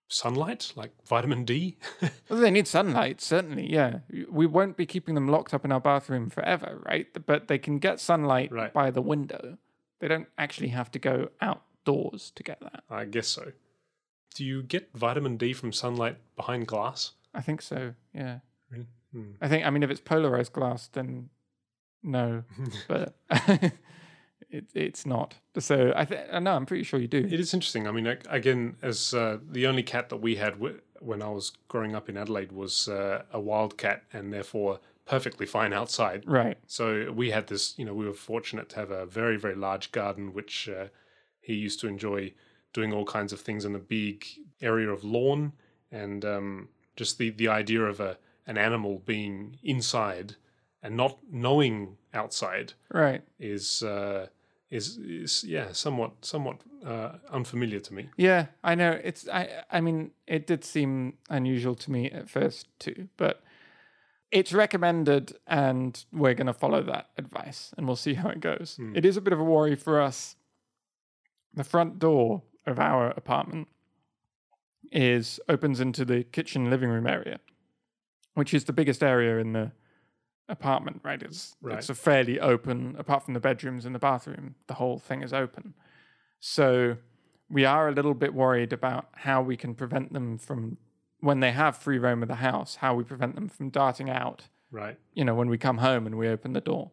sunlight, 0.10 0.74
like 0.76 0.92
vitamin 1.08 1.46
D? 1.46 1.78
Well, 2.30 2.40
they 2.42 2.52
need 2.52 2.68
sunlight, 2.68 3.22
certainly. 3.22 3.72
Yeah, 3.72 4.00
we 4.30 4.46
won't 4.46 4.76
be 4.78 4.86
keeping 4.86 5.16
them 5.16 5.28
locked 5.30 5.54
up 5.54 5.64
in 5.66 5.72
our 5.72 5.80
bathroom 5.80 6.30
forever, 6.30 6.82
right? 6.86 7.08
But 7.26 7.48
they 7.48 7.58
can 7.58 7.80
get 7.80 8.00
sunlight 8.00 8.52
Right. 8.52 8.74
by 8.74 8.90
the 8.92 9.02
window. 9.02 9.58
They 10.00 10.08
don't 10.10 10.28
actually 10.38 10.70
have 10.70 10.90
to 10.92 11.00
go 11.00 11.30
outdoors 11.40 12.32
to 12.36 12.44
get 12.44 12.60
that. 12.62 12.84
I 12.90 13.06
guess 13.06 13.28
so. 13.28 13.52
Do 14.36 14.46
you 14.46 14.64
get 14.64 14.90
vitamin 14.94 15.38
D 15.38 15.54
from 15.54 15.72
sunlight 15.74 16.18
behind 16.36 16.68
glass? 16.68 17.12
I 17.34 17.42
think 17.42 17.62
so. 17.62 17.94
Yeah, 18.14 18.40
Really? 18.70 18.88
Hmm. 19.12 19.32
I 19.42 19.48
think. 19.50 19.66
I 19.66 19.70
mean, 19.70 19.84
if 19.84 19.90
it's 19.90 20.00
polarized 20.02 20.54
glass, 20.54 20.88
then 20.88 21.30
no. 22.04 22.44
but 22.88 23.16
it, 24.50 24.66
it's 24.74 25.06
not. 25.06 25.36
So 25.60 25.94
I 25.96 26.06
think 26.06 26.22
no, 26.42 26.54
I'm 26.56 26.66
pretty 26.66 26.84
sure 26.84 27.00
you 27.00 27.08
do. 27.08 27.18
It 27.20 27.40
is 27.40 27.54
interesting. 27.54 27.88
I 27.88 27.92
mean, 27.92 28.08
again, 28.30 28.78
as 28.82 29.14
uh, 29.14 29.38
the 29.50 29.68
only 29.68 29.84
cat 29.84 30.10
that 30.10 30.18
we 30.18 30.36
had 30.38 30.54
w- 30.54 30.80
when 31.00 31.22
I 31.22 31.30
was 31.30 31.52
growing 31.68 31.96
up 31.96 32.08
in 32.10 32.18
Adelaide 32.18 32.52
was 32.52 32.88
uh, 32.88 33.24
a 33.34 33.40
wild 33.40 33.78
cat, 33.78 34.04
and 34.14 34.32
therefore 34.32 34.80
perfectly 35.06 35.46
fine 35.46 35.74
outside. 35.74 36.24
right. 36.26 36.58
So 36.68 37.12
we 37.12 37.32
had 37.32 37.48
this. 37.48 37.78
You 37.78 37.86
know, 37.86 37.94
we 37.94 38.06
were 38.06 38.14
fortunate 38.14 38.70
to 38.70 38.76
have 38.78 38.92
a 38.92 39.06
very 39.06 39.38
very 39.38 39.56
large 39.56 39.92
garden, 39.92 40.34
which 40.34 40.70
uh, 40.70 40.88
he 41.42 41.54
used 41.54 41.80
to 41.82 41.88
enjoy 41.88 42.34
doing 42.74 42.94
all 42.94 43.06
kinds 43.06 43.34
of 43.34 43.40
things 43.42 43.66
in 43.66 43.76
a 43.76 43.80
big 43.80 44.26
area 44.62 44.90
of 44.90 45.04
lawn, 45.04 45.54
and 45.92 46.24
um, 46.26 46.70
just 46.96 47.18
the 47.18 47.30
the 47.32 47.48
idea 47.48 47.82
of 47.84 48.00
a 48.00 48.18
an 48.48 48.58
animal 48.58 49.02
being 49.06 49.58
inside 49.64 50.36
and 50.84 50.98
not 50.98 51.18
knowing 51.32 51.96
outside 52.14 52.74
Right. 52.92 53.22
is 53.40 53.84
uh, 53.84 54.28
is 54.70 54.98
is 54.98 55.44
yeah 55.44 55.72
somewhat 55.74 56.12
somewhat 56.26 56.58
uh, 56.86 57.12
unfamiliar 57.30 57.80
to 57.80 57.94
me. 57.94 58.10
Yeah, 58.18 58.48
I 58.64 58.76
know. 58.76 59.00
It's 59.04 59.28
I 59.30 59.64
I 59.72 59.82
mean, 59.82 60.12
it 60.28 60.48
did 60.48 60.64
seem 60.66 61.18
unusual 61.30 61.76
to 61.76 61.92
me 61.92 62.10
at 62.12 62.30
first 62.30 62.68
too, 62.80 63.10
but 63.18 63.44
it's 64.32 64.54
recommended 64.54 65.34
and 65.46 66.06
we're 66.14 66.34
going 66.34 66.48
to 66.48 66.54
follow 66.54 66.82
that 66.84 67.10
advice 67.18 67.74
and 67.78 67.86
we'll 67.86 67.98
see 67.98 68.14
how 68.14 68.30
it 68.30 68.40
goes. 68.40 68.80
It 68.96 69.06
is 69.06 69.18
a 69.18 69.22
bit 69.22 69.34
of 69.34 69.40
a 69.40 69.44
worry 69.44 69.76
for 69.76 70.00
us. 70.02 70.38
The 71.54 71.66
front 71.66 72.00
door 72.00 72.42
of 72.66 72.80
our 72.80 73.08
apartment 73.12 73.68
is 74.92 75.40
opens 75.48 75.80
into 75.80 76.04
the 76.06 76.24
kitchen 76.24 76.70
living 76.70 76.90
room 76.90 77.08
area, 77.08 77.40
which 78.34 78.54
is 78.54 78.66
the 78.66 78.74
biggest 78.74 79.02
area 79.04 79.38
in 79.38 79.54
the 79.54 79.72
apartment, 80.50 81.00
right? 81.04 81.22
It's 81.24 81.56
Right. 81.62 81.78
it's 81.78 81.90
a 81.90 81.96
fairly 81.96 82.40
open 82.40 82.96
apart 82.98 83.24
from 83.24 83.34
the 83.34 83.40
bedrooms 83.40 83.86
and 83.86 83.96
the 83.96 84.00
bathroom, 84.00 84.56
the 84.68 84.74
whole 84.76 85.00
thing 85.00 85.22
is 85.24 85.34
open. 85.34 85.74
So 86.40 86.98
we 87.50 87.66
are 87.66 87.88
a 87.88 87.92
little 87.92 88.14
bit 88.14 88.34
worried 88.34 88.74
about 88.74 89.08
how 89.18 89.42
we 89.42 89.56
can 89.56 89.76
prevent 89.76 90.14
them 90.14 90.38
from 90.38 90.78
when 91.20 91.40
they 91.40 91.52
have 91.52 91.78
free 91.78 92.00
roam 92.00 92.22
of 92.24 92.28
the 92.28 92.36
house, 92.36 92.78
how 92.78 92.96
we 92.96 93.04
prevent 93.04 93.36
them 93.36 93.48
from 93.48 93.70
darting 93.70 94.10
out, 94.10 94.48
Right. 94.72 94.98
you 95.14 95.24
know, 95.24 95.36
when 95.36 95.50
we 95.50 95.58
come 95.58 95.78
home 95.78 96.06
and 96.08 96.18
we 96.18 96.28
open 96.28 96.54
the 96.54 96.62
door. 96.62 96.92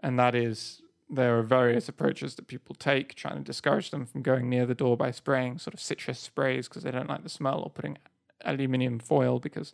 And 0.00 0.18
that 0.18 0.34
is 0.34 0.80
there 1.10 1.38
are 1.38 1.42
various 1.42 1.88
approaches 1.88 2.34
that 2.34 2.46
people 2.46 2.74
take 2.74 3.14
trying 3.14 3.36
to 3.36 3.42
discourage 3.42 3.90
them 3.90 4.04
from 4.04 4.22
going 4.22 4.48
near 4.48 4.66
the 4.66 4.74
door 4.74 4.96
by 4.96 5.10
spraying 5.10 5.58
sort 5.58 5.74
of 5.74 5.80
citrus 5.80 6.18
sprays 6.18 6.68
because 6.68 6.82
they 6.82 6.90
don't 6.90 7.08
like 7.08 7.22
the 7.22 7.28
smell 7.28 7.60
or 7.60 7.70
putting 7.70 7.96
aluminium 8.44 8.98
foil 8.98 9.38
because 9.38 9.72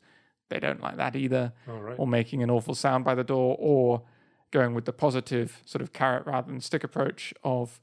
they 0.48 0.60
don't 0.60 0.80
like 0.80 0.96
that 0.96 1.16
either 1.16 1.52
right. 1.66 1.96
or 1.98 2.06
making 2.06 2.42
an 2.42 2.50
awful 2.50 2.74
sound 2.74 3.04
by 3.04 3.14
the 3.14 3.24
door, 3.24 3.56
or 3.58 4.02
going 4.50 4.74
with 4.74 4.84
the 4.84 4.92
positive 4.92 5.62
sort 5.64 5.82
of 5.82 5.92
carrot 5.92 6.26
rather 6.26 6.50
than 6.50 6.60
stick 6.60 6.84
approach 6.84 7.34
of 7.42 7.80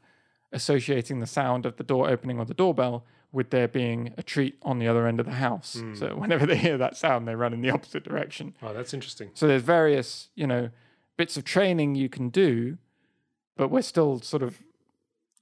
associating 0.54 1.20
the 1.20 1.28
sound 1.28 1.66
of 1.66 1.78
the 1.78 1.84
door 1.84 2.10
opening 2.10 2.40
or 2.40 2.46
the 2.46 2.54
doorbell 2.54 3.06
with 3.32 3.50
there 3.50 3.68
being 3.68 4.14
a 4.18 4.24
treat 4.24 4.58
on 4.62 4.80
the 4.80 4.88
other 4.88 5.08
end 5.08 5.20
of 5.20 5.26
the 5.26 5.34
house. 5.34 5.78
Hmm. 5.80 5.96
So 5.96 6.16
whenever 6.16 6.46
they 6.46 6.58
hear 6.58 6.78
that 6.78 6.98
sound, 6.98 7.28
they 7.28 7.36
run 7.36 7.54
in 7.54 7.62
the 7.62 7.70
opposite 7.72 8.04
direction. 8.04 8.56
Oh, 8.62 8.74
that's 8.74 8.94
interesting. 8.94 9.32
So 9.34 9.48
there's 9.48 9.64
various, 9.64 10.30
you 10.36 10.46
know, 10.48 10.70
bits 11.18 11.38
of 11.38 11.44
training 11.44 11.96
you 11.96 12.10
can 12.10 12.30
do, 12.30 12.78
but 13.58 13.70
we're 13.70 13.82
still 13.82 14.20
sort 14.22 14.44
of 14.44 14.60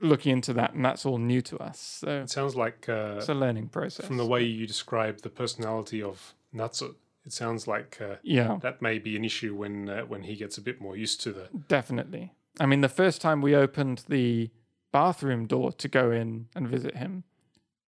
looking 0.01 0.31
into 0.33 0.53
that, 0.53 0.73
and 0.73 0.83
that's 0.85 1.05
all 1.05 1.17
new 1.17 1.41
to 1.41 1.57
us. 1.57 1.79
So 2.01 2.21
It 2.21 2.29
sounds 2.29 2.55
like 2.55 2.87
uh, 2.89 3.15
it's 3.17 3.29
a 3.29 3.33
learning 3.33 3.67
process. 3.69 4.05
from 4.05 4.17
the 4.17 4.25
way 4.25 4.43
you 4.43 4.65
describe 4.65 5.21
the 5.21 5.29
personality 5.29 6.01
of 6.01 6.33
Natsu, 6.53 6.95
it 7.25 7.33
sounds 7.33 7.67
like 7.67 7.99
uh, 8.01 8.15
yeah. 8.23 8.57
that 8.61 8.81
may 8.81 8.97
be 8.99 9.15
an 9.15 9.25
issue 9.25 9.53
when 9.55 9.89
uh, 9.89 10.01
when 10.01 10.23
he 10.23 10.35
gets 10.35 10.57
a 10.57 10.61
bit 10.61 10.79
more 10.81 10.95
used 10.95 11.21
to 11.21 11.31
the. 11.33 11.49
Definitely. 11.67 12.33
I 12.59 12.65
mean, 12.65 12.81
the 12.81 12.89
first 12.89 13.21
time 13.21 13.41
we 13.41 13.55
opened 13.55 14.03
the 14.09 14.49
bathroom 14.91 15.45
door 15.45 15.71
to 15.73 15.87
go 15.87 16.11
in 16.11 16.47
and 16.55 16.67
visit 16.67 16.95
him, 16.97 17.23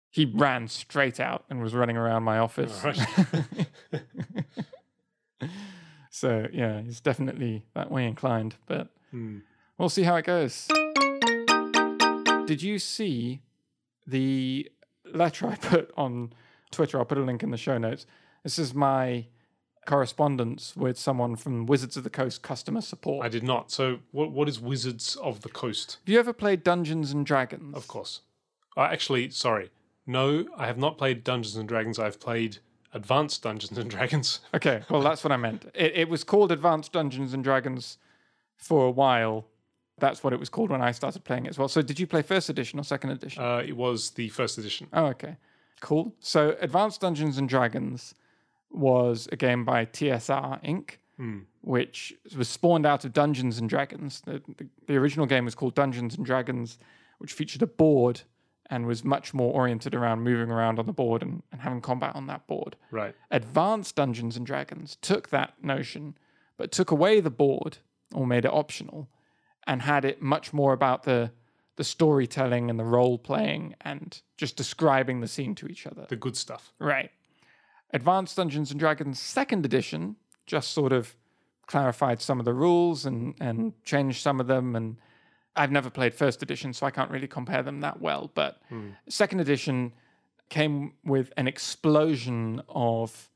he 0.10 0.26
ran 0.26 0.68
straight 0.68 1.20
out 1.20 1.44
and 1.50 1.62
was 1.62 1.74
running 1.74 1.98
around 1.98 2.24
my 2.24 2.38
office. 2.38 2.84
Right. 2.84 3.00
so, 6.10 6.48
yeah, 6.54 6.82
he's 6.82 7.00
definitely 7.02 7.66
that 7.74 7.92
way 7.92 8.06
inclined, 8.06 8.56
but 8.68 8.90
Hmm. 9.12 9.40
We'll 9.78 9.90
see 9.90 10.04
how 10.04 10.16
it 10.16 10.26
goes. 10.26 10.68
Did 12.46 12.62
you 12.62 12.80
see 12.80 13.42
the 14.06 14.70
letter 15.06 15.48
I 15.48 15.56
put 15.56 15.92
on 15.98 16.34
Twitter? 16.72 16.98
I'll 16.98 17.06
put 17.06 17.18
a 17.18 17.22
link 17.22 17.44
in 17.44 17.52
the 17.52 17.58
show 17.58 17.78
notes. 17.78 18.06
This 18.44 18.60
is 18.60 18.74
my 18.74 19.26
correspondence 19.86 20.76
with 20.76 20.98
someone 20.98 21.36
from 21.36 21.66
Wizards 21.66 21.98
of 21.98 22.04
the 22.04 22.10
Coast 22.10 22.42
customer 22.42 22.82
support. 22.82 23.26
I 23.26 23.30
did 23.30 23.44
not. 23.44 23.72
So, 23.72 24.00
what 24.12 24.32
what 24.32 24.48
is 24.48 24.60
Wizards 24.60 25.16
of 25.18 25.42
the 25.42 25.50
Coast? 25.50 25.98
Have 26.06 26.14
you 26.14 26.20
ever 26.20 26.34
played 26.34 26.64
Dungeons 26.64 27.12
and 27.12 27.26
Dragons? 27.26 27.76
Of 27.76 27.88
course. 27.88 28.22
Uh, 28.76 28.82
actually, 28.82 29.30
sorry. 29.30 29.72
No, 30.06 30.46
I 30.58 30.66
have 30.68 30.78
not 30.78 30.98
played 30.98 31.24
Dungeons 31.24 31.56
and 31.56 31.68
Dragons. 31.68 31.98
I've 31.98 32.20
played 32.20 32.58
Advanced 32.94 33.44
Dungeons 33.44 33.78
and 33.78 33.90
Dragons. 33.90 34.40
Okay, 34.54 34.84
well, 34.90 35.02
that's 35.02 35.24
what 35.24 35.32
I 35.32 35.38
meant. 35.38 35.66
It, 35.74 35.94
it 35.96 36.10
was 36.10 36.24
called 36.24 36.52
Advanced 36.52 36.92
Dungeons 36.92 37.34
and 37.34 37.44
Dragons 37.44 37.98
for 38.58 38.86
a 38.86 38.92
while. 38.92 39.46
That's 40.00 40.24
what 40.24 40.34
it 40.34 40.40
was 40.40 40.50
called 40.50 40.70
when 40.72 40.82
I 40.82 40.92
started 40.92 41.24
playing 41.24 41.46
it 41.46 41.50
as 41.50 41.60
well. 41.60 41.68
So, 41.68 41.82
did 41.82 42.00
you 42.00 42.08
play 42.08 42.22
first 42.22 42.50
edition 42.50 42.80
or 42.80 42.84
second 42.84 43.12
edition? 43.12 43.44
Uh, 43.44 43.58
it 43.66 43.76
was 43.78 44.12
the 44.12 44.30
first 44.30 44.58
edition. 44.58 44.88
oh, 44.94 45.06
okay. 45.08 45.38
Cool. 45.82 46.14
So, 46.20 46.56
Advanced 46.62 47.02
Dungeons 47.02 47.38
and 47.38 47.48
Dragons 47.48 48.16
was 48.72 49.28
a 49.32 49.36
game 49.36 49.64
by 49.66 49.86
TSR 49.86 50.64
Inc., 50.64 50.92
which 51.62 52.14
was 52.36 52.50
spawned 52.50 52.86
out 52.86 53.06
of 53.06 53.14
Dungeons 53.14 53.60
and 53.60 53.70
Dragons. 53.70 54.22
The, 54.22 54.42
the, 54.58 54.68
the 54.88 54.96
original 54.98 55.26
game 55.26 55.46
was 55.46 55.56
called 55.56 55.76
Dungeons 55.76 56.16
and 56.18 56.26
Dragons, 56.26 56.80
which 57.20 57.32
featured 57.34 57.62
a 57.62 57.68
board 57.68 58.22
and 58.70 58.86
was 58.88 59.04
much 59.04 59.34
more 59.34 59.54
oriented 59.54 59.94
around 59.94 60.22
moving 60.22 60.50
around 60.50 60.80
on 60.80 60.86
the 60.86 60.94
board 60.94 61.22
and, 61.22 61.44
and 61.52 61.62
having 61.62 61.82
combat 61.82 62.16
on 62.16 62.28
that 62.28 62.48
board. 62.48 62.76
Right. 62.92 63.14
Advanced 63.30 63.96
Dungeons 63.96 64.36
and 64.36 64.46
Dragons 64.46 64.98
took 65.02 65.30
that 65.30 65.54
notion, 65.64 66.18
but 66.58 66.72
took 66.72 66.90
away 66.92 67.20
the 67.20 67.30
board 67.30 67.78
or 68.14 68.26
made 68.26 68.46
it 68.46 68.52
optional, 68.52 69.08
and 69.68 69.82
had 69.82 70.06
it 70.06 70.22
much 70.22 70.54
more 70.54 70.74
about 70.74 71.04
the 71.04 71.32
the 71.76 71.84
storytelling 71.84 72.70
and 72.70 72.80
the 72.80 72.84
role 72.84 73.18
playing 73.18 73.76
and 73.82 74.22
just 74.38 74.56
describing 74.56 75.22
the 75.22 75.28
scene 75.28 75.56
to 75.56 75.68
each 75.68 75.88
other. 75.88 76.06
The 76.08 76.16
good 76.16 76.38
stuff. 76.38 76.72
Right. 76.78 77.10
Advanced 77.92 78.36
Dungeons 78.36 78.70
and 78.70 78.80
Dragons 78.80 79.20
second 79.20 79.66
edition 79.66 80.16
just 80.46 80.72
sort 80.72 80.94
of 80.94 81.16
clarified 81.66 82.22
some 82.22 82.40
of 82.40 82.46
the 82.46 82.54
rules 82.54 83.06
and 83.06 83.36
and 83.40 83.74
changed 83.84 84.22
some 84.22 84.40
of 84.40 84.48
them 84.48 84.76
and 84.76 84.98
I've 85.56 85.72
never 85.72 85.90
played 85.90 86.14
first 86.14 86.42
edition 86.44 86.74
so 86.74 86.86
I 86.86 86.92
can't 86.92 87.10
really 87.10 87.28
compare 87.28 87.64
them 87.64 87.82
that 87.82 88.02
well 88.02 88.30
but 88.34 88.60
hmm. 88.70 88.90
second 89.08 89.40
edition 89.40 89.94
came 90.50 90.94
with 91.06 91.32
an 91.38 91.48
explosion 91.48 92.62
of 92.68 93.30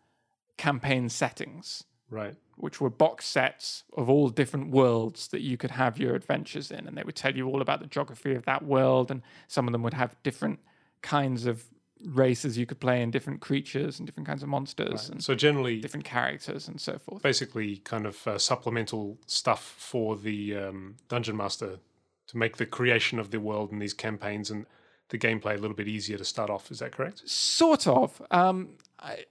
campaign 0.57 1.07
settings 1.07 1.86
Right. 2.10 2.36
which 2.55 2.80
were 2.82 2.89
box 2.89 3.26
sets 3.26 3.84
of 3.95 4.10
all 4.10 4.30
different 4.30 4.72
worlds 4.72 5.28
that 5.30 5.41
you 5.41 5.58
could 5.58 5.72
have 5.72 5.97
your 5.99 6.16
adventures 6.16 6.72
in. 6.72 6.88
And 6.88 6.97
they 6.97 7.03
would 7.03 7.16
tell 7.16 7.36
you 7.36 7.47
all 7.47 7.62
about 7.62 7.82
the 7.82 7.88
geography 7.88 8.34
of 8.34 8.45
that 8.45 8.64
world. 8.64 9.12
And 9.12 9.22
some 9.47 9.68
of 9.68 9.72
them 9.74 9.84
would 9.84 9.93
have 9.93 10.16
different 10.24 10.60
kinds 11.01 11.45
of 11.45 11.66
races 12.05 12.58
you 12.58 12.66
could 12.66 12.80
play 12.80 13.01
and 13.01 13.12
different 13.12 13.41
creatures 13.41 13.99
and 13.99 14.05
different 14.05 14.28
kinds 14.28 14.43
of 14.43 14.49
monsters 14.49 15.10
and 15.10 15.24
So 15.24 15.34
generally, 15.36 15.80
different 15.80 16.05
characters 16.05 16.68
and 16.68 16.80
so 16.80 16.97
forth. 16.99 17.22
basically, 17.24 17.78
kind 17.78 18.05
of 18.05 18.26
uh, 18.28 18.38
supplemental 18.38 19.18
stuff 19.26 19.76
for 19.78 20.16
the 20.16 20.55
um, 20.55 20.95
dungeon 21.10 21.36
master 21.38 21.80
to 22.28 22.38
make 22.38 22.58
the 22.58 22.66
creation 22.66 23.20
of 23.20 23.32
the 23.32 23.39
world 23.39 23.72
and 23.72 23.82
these 23.82 23.93
campaigns 23.93 24.51
and 24.51 24.66
the 25.10 25.18
gameplay 25.18 25.53
a 25.53 25.58
little 25.58 25.76
bit 25.76 25.88
easier 25.88 26.18
to 26.18 26.26
start 26.26 26.49
off. 26.49 26.70
Is 26.70 26.80
that 26.80 26.91
correct? 26.91 27.28
Sort 27.28 27.88
of. 27.88 28.22
Um, 28.30 28.70
I, 28.99 29.25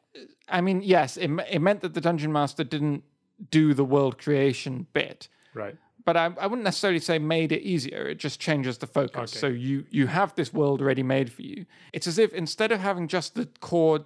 I 0.48 0.60
mean, 0.60 0.82
yes, 0.82 1.16
it, 1.16 1.30
it 1.50 1.60
meant 1.60 1.80
that 1.80 1.94
the 1.94 2.00
dungeon 2.00 2.32
master 2.32 2.64
didn't 2.64 3.04
do 3.50 3.74
the 3.74 3.84
world 3.84 4.18
creation 4.18 4.86
bit. 4.92 5.28
Right. 5.54 5.76
but 6.04 6.16
I, 6.16 6.26
I 6.38 6.46
wouldn't 6.46 6.64
necessarily 6.64 7.00
say 7.00 7.18
made 7.18 7.50
it 7.50 7.62
easier. 7.62 8.06
It 8.06 8.18
just 8.18 8.38
changes 8.40 8.78
the 8.78 8.86
focus. 8.86 9.32
So 9.32 9.46
you 9.46 9.86
you 9.90 10.06
have 10.06 10.34
this 10.34 10.52
world 10.52 10.80
already 10.82 11.02
made 11.02 11.32
for 11.32 11.42
you. 11.42 11.66
It's 11.92 12.06
as 12.06 12.18
if 12.18 12.32
instead 12.32 12.72
of 12.72 12.80
having 12.80 13.08
just 13.08 13.34
the 13.34 13.46
core 13.60 14.04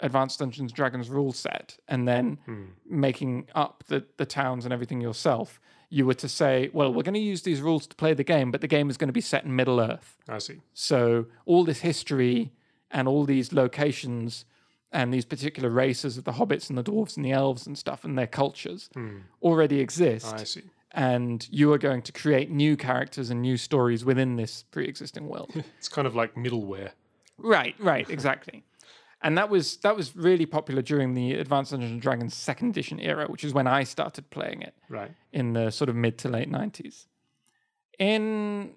Advanced 0.00 0.38
Dungeons 0.38 0.72
Dragons 0.72 1.08
rule 1.08 1.32
set 1.32 1.76
and 1.88 2.06
then 2.06 2.38
hmm. 2.44 2.64
making 2.88 3.48
up 3.54 3.84
the, 3.88 4.04
the 4.16 4.26
towns 4.26 4.64
and 4.64 4.72
everything 4.72 5.00
yourself, 5.00 5.60
you 5.90 6.06
were 6.06 6.14
to 6.14 6.28
say, 6.28 6.70
well, 6.72 6.92
we're 6.92 7.02
going 7.02 7.14
to 7.14 7.20
use 7.20 7.42
these 7.42 7.60
rules 7.60 7.86
to 7.88 7.96
play 7.96 8.14
the 8.14 8.24
game, 8.24 8.50
but 8.50 8.60
the 8.60 8.68
game 8.68 8.90
is 8.90 8.96
going 8.96 9.08
to 9.08 9.12
be 9.12 9.20
set 9.20 9.44
in 9.44 9.56
Middle 9.56 9.80
Earth. 9.80 10.16
I 10.28 10.38
see. 10.38 10.60
So 10.72 11.26
all 11.46 11.64
this 11.64 11.80
history 11.80 12.52
and 12.90 13.08
all 13.08 13.24
these 13.24 13.52
locations 13.52 14.44
and 14.92 15.12
these 15.12 15.24
particular 15.26 15.68
races 15.70 16.16
of 16.18 16.24
the 16.24 16.32
hobbits 16.32 16.68
and 16.70 16.78
the 16.78 16.82
dwarves 16.84 17.16
and 17.16 17.24
the 17.24 17.32
elves 17.32 17.66
and 17.66 17.76
stuff 17.76 18.04
and 18.04 18.16
their 18.18 18.26
cultures 18.26 18.88
already 19.42 19.80
exist 19.80 20.32
I 20.34 20.44
see. 20.44 20.62
and 20.92 21.46
you 21.50 21.72
are 21.72 21.78
going 21.78 22.02
to 22.02 22.12
create 22.12 22.50
new 22.50 22.76
characters 22.76 23.28
and 23.30 23.42
new 23.42 23.56
stories 23.56 24.04
within 24.04 24.36
this 24.36 24.62
pre-existing 24.70 25.28
world. 25.28 25.50
It's 25.78 25.88
kind 25.88 26.06
of 26.06 26.14
like 26.14 26.34
middleware. 26.34 26.90
right, 27.36 27.74
right, 27.78 28.08
exactly. 28.16 28.64
And 29.20 29.36
that 29.36 29.50
was 29.50 29.78
that 29.78 29.96
was 29.96 30.14
really 30.14 30.46
popular 30.46 30.80
during 30.80 31.14
the 31.14 31.34
Advanced 31.34 31.72
Dungeons 31.72 31.90
and 31.92 32.00
Dragons 32.00 32.34
second 32.34 32.68
edition 32.70 33.00
era, 33.00 33.26
which 33.26 33.42
is 33.44 33.52
when 33.52 33.66
I 33.66 33.82
started 33.84 34.30
playing 34.30 34.62
it 34.62 34.74
Right. 34.88 35.10
in 35.32 35.54
the 35.54 35.70
sort 35.70 35.90
of 35.90 35.96
mid 35.96 36.18
to 36.18 36.28
late 36.28 36.48
90s. 36.48 37.06
in 37.98 38.74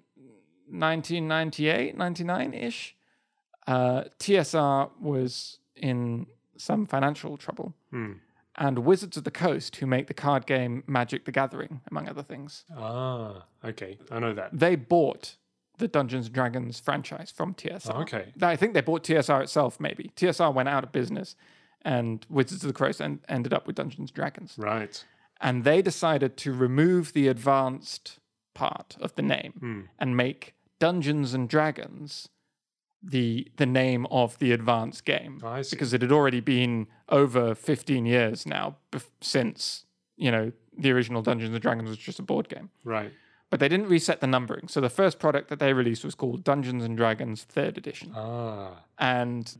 1998, 0.68 1.96
99 1.96 2.54
ish, 2.54 2.96
uh, 3.66 4.04
TSR 4.18 4.90
was 5.00 5.58
in 5.76 6.26
some 6.56 6.86
financial 6.86 7.36
trouble. 7.36 7.74
Hmm. 7.90 8.12
And 8.56 8.80
Wizards 8.80 9.16
of 9.16 9.24
the 9.24 9.30
Coast, 9.30 9.76
who 9.76 9.86
make 9.86 10.08
the 10.08 10.14
card 10.14 10.44
game 10.46 10.84
Magic 10.86 11.24
the 11.24 11.32
Gathering, 11.32 11.80
among 11.90 12.08
other 12.08 12.22
things, 12.22 12.64
Ah, 12.76 13.44
okay. 13.64 13.98
I 14.10 14.18
know 14.18 14.34
that. 14.34 14.50
they 14.52 14.76
bought 14.76 15.36
the 15.78 15.88
Dungeons 15.88 16.26
and 16.26 16.34
Dragons 16.34 16.78
franchise 16.78 17.30
from 17.30 17.54
TSR. 17.54 17.92
Oh, 17.94 18.00
okay. 18.02 18.32
I 18.42 18.56
think 18.56 18.74
they 18.74 18.82
bought 18.82 19.04
TSR 19.04 19.42
itself, 19.42 19.80
maybe. 19.80 20.12
TSR 20.16 20.52
went 20.52 20.68
out 20.68 20.84
of 20.84 20.92
business, 20.92 21.34
and 21.80 22.26
Wizards 22.28 22.62
of 22.62 22.68
the 22.68 22.74
Coast 22.78 23.00
en- 23.00 23.20
ended 23.28 23.54
up 23.54 23.66
with 23.66 23.76
Dungeons 23.76 24.10
and 24.10 24.14
Dragons. 24.14 24.54
Right. 24.58 25.02
And 25.40 25.64
they 25.64 25.80
decided 25.80 26.36
to 26.36 26.52
remove 26.52 27.14
the 27.14 27.26
advanced 27.28 28.18
part 28.54 28.96
of 29.00 29.14
the 29.14 29.22
name 29.22 29.52
Hmm. 29.58 29.80
and 29.98 30.14
make 30.16 30.54
Dungeons 30.78 31.32
and 31.32 31.48
Dragons 31.48 32.28
the 33.02 33.48
the 33.56 33.66
name 33.66 34.06
of 34.10 34.38
the 34.38 34.52
advanced 34.52 35.04
game. 35.04 35.40
Oh, 35.42 35.62
because 35.70 35.92
it 35.92 36.02
had 36.02 36.12
already 36.12 36.40
been 36.40 36.86
over 37.08 37.54
15 37.54 38.06
years 38.06 38.46
now 38.46 38.76
bef- 38.92 39.10
since 39.20 39.84
you 40.16 40.30
know 40.30 40.52
the 40.76 40.90
original 40.92 41.20
Dungeons 41.22 41.52
and 41.52 41.60
Dragons 41.62 41.88
was 41.88 41.98
just 41.98 42.18
a 42.18 42.22
board 42.22 42.48
game. 42.48 42.70
Right. 42.84 43.12
but 43.50 43.60
they 43.60 43.68
didn't 43.68 43.88
reset 43.88 44.20
the 44.20 44.26
numbering. 44.26 44.68
So 44.68 44.80
the 44.80 44.88
first 44.88 45.18
product 45.18 45.48
that 45.50 45.58
they 45.58 45.72
released 45.74 46.04
was 46.04 46.14
called 46.14 46.42
Dungeons 46.44 46.82
and 46.84 46.96
Dragons 46.96 47.44
3rd 47.54 47.76
edition. 47.76 48.12
Ah. 48.14 48.84
and 48.98 49.56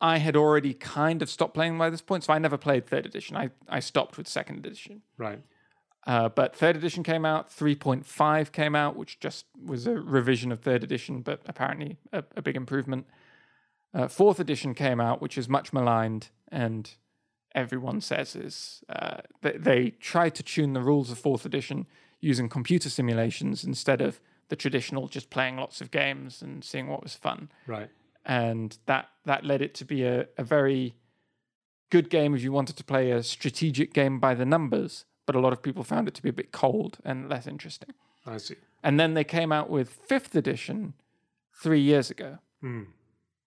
I 0.00 0.18
had 0.18 0.36
already 0.36 0.74
kind 0.74 1.22
of 1.22 1.28
stopped 1.30 1.54
playing 1.54 1.76
by 1.78 1.88
this 1.90 2.02
point 2.02 2.24
so 2.24 2.32
I 2.32 2.38
never 2.38 2.56
played 2.58 2.86
3rd 2.86 3.06
edition. 3.06 3.36
I 3.36 3.50
I 3.68 3.80
stopped 3.80 4.16
with 4.16 4.26
2nd 4.28 4.58
edition. 4.58 5.02
Right. 5.18 5.40
Uh, 6.06 6.28
but 6.28 6.54
third 6.54 6.76
edition 6.76 7.02
came 7.02 7.24
out, 7.24 7.50
3.5 7.50 8.52
came 8.52 8.74
out, 8.76 8.96
which 8.96 9.18
just 9.20 9.46
was 9.64 9.86
a 9.86 9.92
revision 9.94 10.52
of 10.52 10.60
third 10.60 10.84
edition, 10.84 11.20
but 11.22 11.40
apparently 11.46 11.98
a, 12.12 12.22
a 12.36 12.42
big 12.42 12.56
improvement. 12.56 13.06
Uh, 13.94 14.06
fourth 14.08 14.38
edition 14.38 14.74
came 14.74 15.00
out, 15.00 15.20
which 15.22 15.36
is 15.38 15.48
much 15.48 15.72
maligned, 15.72 16.28
and 16.52 16.92
everyone 17.54 18.00
says 18.00 18.36
is 18.36 18.84
uh, 18.88 19.18
they, 19.42 19.52
they 19.52 19.90
tried 19.90 20.34
to 20.34 20.42
tune 20.42 20.74
the 20.74 20.82
rules 20.82 21.10
of 21.10 21.18
fourth 21.18 21.44
edition 21.46 21.86
using 22.20 22.48
computer 22.48 22.90
simulations 22.90 23.64
instead 23.64 24.00
of 24.00 24.20
the 24.48 24.56
traditional 24.56 25.08
just 25.08 25.30
playing 25.30 25.56
lots 25.56 25.80
of 25.80 25.90
games 25.90 26.42
and 26.42 26.62
seeing 26.62 26.86
what 26.88 27.02
was 27.02 27.14
fun 27.14 27.50
Right. 27.66 27.88
and 28.24 28.76
that 28.86 29.08
that 29.24 29.44
led 29.44 29.60
it 29.62 29.74
to 29.74 29.84
be 29.84 30.04
a, 30.04 30.26
a 30.38 30.44
very 30.44 30.94
good 31.90 32.10
game 32.10 32.34
if 32.34 32.42
you 32.42 32.52
wanted 32.52 32.76
to 32.76 32.84
play 32.84 33.10
a 33.10 33.22
strategic 33.22 33.92
game 33.94 34.20
by 34.20 34.34
the 34.34 34.44
numbers 34.46 35.04
but 35.26 35.34
a 35.34 35.40
lot 35.40 35.52
of 35.52 35.60
people 35.62 35.82
found 35.84 36.08
it 36.08 36.14
to 36.14 36.22
be 36.22 36.28
a 36.28 36.32
bit 36.32 36.52
cold 36.52 36.98
and 37.04 37.28
less 37.28 37.46
interesting. 37.46 37.92
I 38.26 38.38
see. 38.38 38.56
and 38.82 38.98
then 38.98 39.14
they 39.14 39.24
came 39.24 39.52
out 39.52 39.68
with 39.70 39.88
fifth 39.90 40.34
edition 40.34 40.94
three 41.62 41.80
years 41.80 42.10
ago. 42.10 42.38
Hmm. 42.60 42.84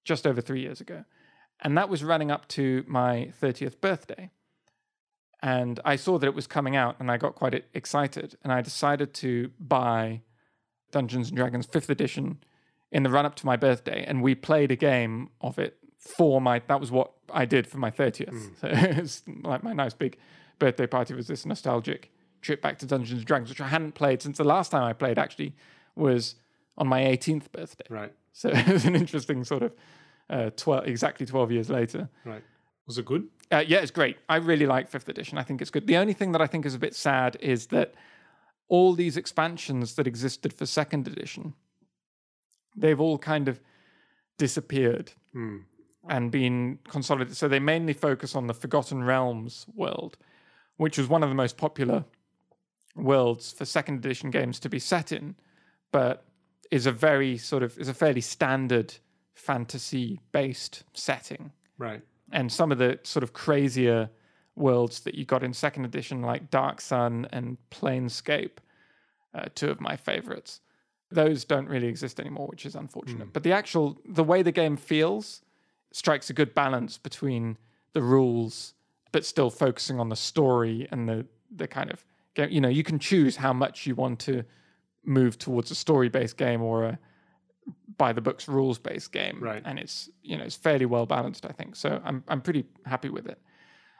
just 0.05 0.25
over 0.27 0.39
three 0.41 0.61
years 0.61 0.79
ago. 0.81 1.03
And 1.61 1.77
that 1.77 1.89
was 1.89 2.03
running 2.03 2.31
up 2.31 2.47
to 2.49 2.83
my 2.87 3.31
30th 3.41 3.81
birthday. 3.81 4.29
And 5.41 5.79
i 5.85 5.95
saw 5.95 6.17
that 6.19 6.27
it 6.27 6.35
was 6.35 6.47
coming 6.47 6.75
out 6.75 6.95
and 6.99 7.09
i 7.11 7.17
got 7.17 7.35
quite 7.35 7.65
excited. 7.73 8.37
And 8.43 8.51
i 8.53 8.61
decided 8.61 9.13
to 9.15 9.51
buy 9.59 10.21
dungeons 10.91 11.29
and 11.29 11.37
dragons 11.37 11.67
5th 11.67 11.89
edition 11.89 12.39
in 12.91 13.03
the 13.03 13.09
run 13.09 13.25
up 13.25 13.35
to 13.35 13.45
my 13.45 13.55
birthday. 13.55 14.03
And 14.07 14.21
we 14.23 14.35
played 14.35 14.71
a 14.71 14.75
game 14.75 15.29
of 15.41 15.59
it 15.59 15.77
for 15.97 16.39
my 16.39 16.59
that 16.67 16.79
was 16.79 16.91
what 16.91 17.11
i 17.33 17.43
did 17.45 17.67
for 17.67 17.77
my 17.77 17.91
30th 17.91 18.39
so 18.61 18.67
it's 18.71 19.21
like 19.43 19.63
my 19.63 19.73
nice 19.73 19.93
big 19.93 20.17
birthday 20.59 20.87
party 20.87 21.13
was 21.13 21.27
this 21.27 21.45
nostalgic 21.45 22.11
trip 22.41 22.61
back 22.61 22.77
to 22.79 22.85
dungeons 22.85 23.19
and 23.19 23.25
dragons 23.27 23.49
which 23.49 23.61
i 23.61 23.67
hadn't 23.67 23.93
played 23.93 24.21
since 24.21 24.37
the 24.37 24.43
last 24.43 24.71
time 24.71 24.83
i 24.83 24.93
played 24.93 25.17
actually 25.17 25.53
was 25.95 26.35
on 26.77 26.87
my 26.87 27.01
18th 27.01 27.51
birthday 27.51 27.85
Right. 27.89 28.13
so 28.33 28.49
it 28.53 28.67
was 28.67 28.85
an 28.85 28.95
interesting 28.95 29.43
sort 29.43 29.63
of 29.63 29.73
uh, 30.29 30.51
12, 30.55 30.85
exactly 30.87 31.25
12 31.25 31.51
years 31.51 31.69
later. 31.71 32.07
Right. 32.23 32.43
Was 32.85 32.99
it 32.99 33.05
good? 33.05 33.27
Uh, 33.51 33.63
yeah, 33.67 33.79
it's 33.79 33.89
great. 33.89 34.17
I 34.29 34.35
really 34.35 34.67
like 34.67 34.87
fifth 34.87 35.09
edition. 35.09 35.39
I 35.39 35.43
think 35.43 35.59
it's 35.59 35.71
good. 35.71 35.87
The 35.87 35.97
only 35.97 36.13
thing 36.13 36.33
that 36.33 36.41
I 36.41 36.45
think 36.45 36.67
is 36.67 36.75
a 36.75 36.79
bit 36.79 36.93
sad 36.95 37.35
is 37.41 37.65
that 37.67 37.95
all 38.67 38.93
these 38.93 39.17
expansions 39.17 39.95
that 39.95 40.05
existed 40.05 40.53
for 40.53 40.67
second 40.67 41.07
edition, 41.07 41.55
they've 42.77 42.99
all 42.99 43.17
kind 43.17 43.47
of 43.47 43.59
disappeared 44.37 45.11
Hmm. 45.33 45.57
and 46.07 46.31
been 46.31 46.79
consolidated. 46.87 47.35
So 47.35 47.47
they 47.47 47.59
mainly 47.59 47.93
focus 47.93 48.35
on 48.35 48.45
the 48.47 48.53
Forgotten 48.53 49.03
Realms 49.03 49.65
world, 49.75 50.17
which 50.79 50.97
was 50.97 51.09
one 51.09 51.23
of 51.23 51.29
the 51.29 51.35
most 51.35 51.57
popular 51.57 52.05
worlds 52.95 53.51
for 53.51 53.65
second 53.65 53.95
edition 53.95 54.31
games 54.31 54.61
to 54.61 54.69
be 54.69 54.79
set 54.79 55.11
in, 55.11 55.35
but 55.91 56.23
is 56.71 56.85
a 56.85 56.91
very 56.91 57.37
sort 57.37 57.63
of 57.63 57.77
is 57.77 57.89
a 57.89 57.93
fairly 57.93 58.21
standard 58.21 58.93
fantasy 59.33 60.21
based 60.31 60.85
setting. 60.93 61.51
Right. 61.77 62.01
And 62.31 62.49
some 62.49 62.71
of 62.71 62.77
the 62.77 62.97
sort 63.03 63.23
of 63.23 63.33
crazier 63.33 64.09
worlds 64.55 65.01
that 65.01 65.15
you 65.15 65.25
got 65.25 65.43
in 65.43 65.53
second 65.53 65.83
edition, 65.83 66.21
like 66.21 66.49
Dark 66.49 66.79
Sun 66.79 67.27
and 67.33 67.57
Planescape, 67.71 68.59
uh, 69.33 69.45
two 69.55 69.69
of 69.69 69.81
my 69.81 69.97
favorites. 69.97 70.61
Those 71.11 71.43
don't 71.43 71.67
really 71.67 71.87
exist 71.87 72.21
anymore, 72.21 72.47
which 72.47 72.65
is 72.65 72.75
unfortunate. 72.75 73.33
But 73.33 73.43
the 73.43 73.51
actual 73.51 73.99
the 74.05 74.23
way 74.23 74.43
the 74.43 74.53
game 74.53 74.77
feels 74.77 75.41
strikes 75.91 76.29
a 76.29 76.33
good 76.33 76.55
balance 76.55 76.97
between 76.97 77.57
the 77.91 78.01
rules, 78.01 78.75
but 79.11 79.25
still 79.25 79.49
focusing 79.49 79.99
on 79.99 80.09
the 80.09 80.15
story 80.15 80.87
and 80.91 81.07
the 81.09 81.25
the 81.55 81.67
kind 81.67 81.91
of 81.91 82.05
game. 82.35 82.49
You 82.51 82.61
know, 82.61 82.69
you 82.69 82.83
can 82.83 82.99
choose 82.99 83.35
how 83.37 83.53
much 83.53 83.87
you 83.87 83.95
want 83.95 84.19
to 84.21 84.43
move 85.03 85.37
towards 85.37 85.71
a 85.71 85.75
story 85.75 86.09
based 86.09 86.37
game 86.37 86.61
or 86.61 86.83
a 86.83 86.99
by 87.97 88.13
the 88.13 88.21
books 88.21 88.47
rules 88.47 88.77
based 88.79 89.11
game 89.11 89.39
Right. 89.41 89.61
and 89.65 89.77
it's 89.79 90.09
you 90.23 90.37
know 90.37 90.43
it's 90.43 90.55
fairly 90.55 90.85
well 90.85 91.05
balanced 91.05 91.45
i 91.45 91.49
think 91.51 91.75
so 91.75 92.01
i'm 92.03 92.23
i'm 92.27 92.41
pretty 92.41 92.65
happy 92.85 93.09
with 93.09 93.27
it 93.27 93.39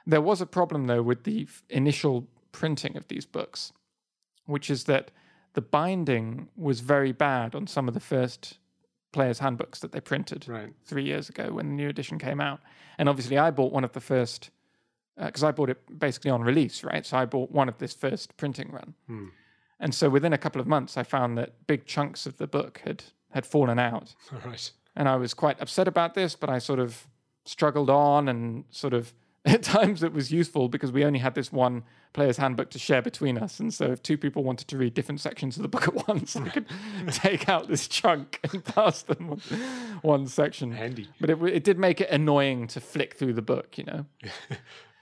there 0.06 0.20
was 0.20 0.40
a 0.40 0.46
problem 0.46 0.86
though 0.86 1.02
with 1.02 1.24
the 1.24 1.42
f- 1.42 1.62
initial 1.68 2.26
printing 2.52 2.96
of 2.96 3.06
these 3.08 3.26
books 3.26 3.72
which 4.46 4.70
is 4.70 4.84
that 4.84 5.10
the 5.54 5.60
binding 5.60 6.48
was 6.56 6.80
very 6.80 7.12
bad 7.12 7.54
on 7.54 7.66
some 7.66 7.86
of 7.88 7.94
the 7.94 8.00
first 8.00 8.58
players 9.12 9.38
handbooks 9.40 9.80
that 9.80 9.92
they 9.92 10.00
printed 10.00 10.48
Right. 10.48 10.72
three 10.84 11.04
years 11.04 11.28
ago 11.28 11.52
when 11.52 11.68
the 11.68 11.74
new 11.74 11.88
edition 11.88 12.18
came 12.18 12.40
out. 12.40 12.60
And 12.98 13.08
obviously, 13.08 13.38
I 13.38 13.50
bought 13.50 13.72
one 13.72 13.82
of 13.84 13.92
the 13.92 14.00
first 14.00 14.50
because 15.26 15.42
I 15.44 15.50
bought 15.52 15.70
it 15.70 15.98
basically 15.98 16.30
on 16.30 16.42
release, 16.42 16.82
right? 16.84 17.04
So 17.04 17.16
I 17.18 17.24
bought 17.26 17.50
one 17.50 17.68
of 17.68 17.78
this 17.78 17.92
first 17.94 18.36
printing 18.36 18.70
run, 18.72 18.94
Hmm. 19.06 19.26
and 19.78 19.94
so 19.94 20.08
within 20.10 20.32
a 20.32 20.38
couple 20.38 20.60
of 20.60 20.66
months, 20.66 20.96
I 20.96 21.02
found 21.02 21.36
that 21.38 21.66
big 21.66 21.86
chunks 21.86 22.26
of 22.26 22.38
the 22.38 22.46
book 22.46 22.80
had 22.84 23.04
had 23.30 23.46
fallen 23.46 23.78
out, 23.78 24.14
right. 24.44 24.70
and 24.96 25.08
I 25.08 25.16
was 25.16 25.34
quite 25.34 25.60
upset 25.60 25.86
about 25.88 26.14
this. 26.14 26.34
But 26.36 26.50
I 26.50 26.58
sort 26.58 26.78
of 26.80 27.06
struggled 27.44 27.90
on, 27.90 28.28
and 28.28 28.64
sort 28.70 28.94
of 28.94 29.12
at 29.46 29.62
times 29.62 30.02
it 30.02 30.12
was 30.12 30.30
useful 30.30 30.68
because 30.68 30.92
we 30.92 31.02
only 31.04 31.18
had 31.18 31.34
this 31.34 31.50
one 31.50 31.82
player's 32.12 32.36
handbook 32.36 32.68
to 32.70 32.78
share 32.78 33.00
between 33.00 33.38
us, 33.38 33.60
and 33.60 33.72
so 33.72 33.86
if 33.92 34.02
two 34.02 34.18
people 34.18 34.42
wanted 34.42 34.68
to 34.68 34.76
read 34.76 34.92
different 34.94 35.20
sections 35.20 35.56
of 35.56 35.62
the 35.62 35.68
book 35.68 35.86
at 35.88 35.94
once, 36.08 36.34
I 36.36 36.48
could 36.48 36.66
take 37.08 37.48
out 37.48 37.68
this 37.68 37.88
chunk 37.88 38.40
and 38.52 38.62
pass 38.64 39.02
them 39.02 39.28
one, 39.28 39.40
one 40.02 40.26
section. 40.26 40.72
Handy. 40.72 41.08
But 41.20 41.30
it, 41.30 41.42
it 41.44 41.64
did 41.64 41.78
make 41.78 42.00
it 42.00 42.10
annoying 42.10 42.66
to 42.68 42.80
flick 42.80 43.14
through 43.14 43.34
the 43.34 43.42
book, 43.42 43.78
you 43.78 43.84
know. 43.84 44.06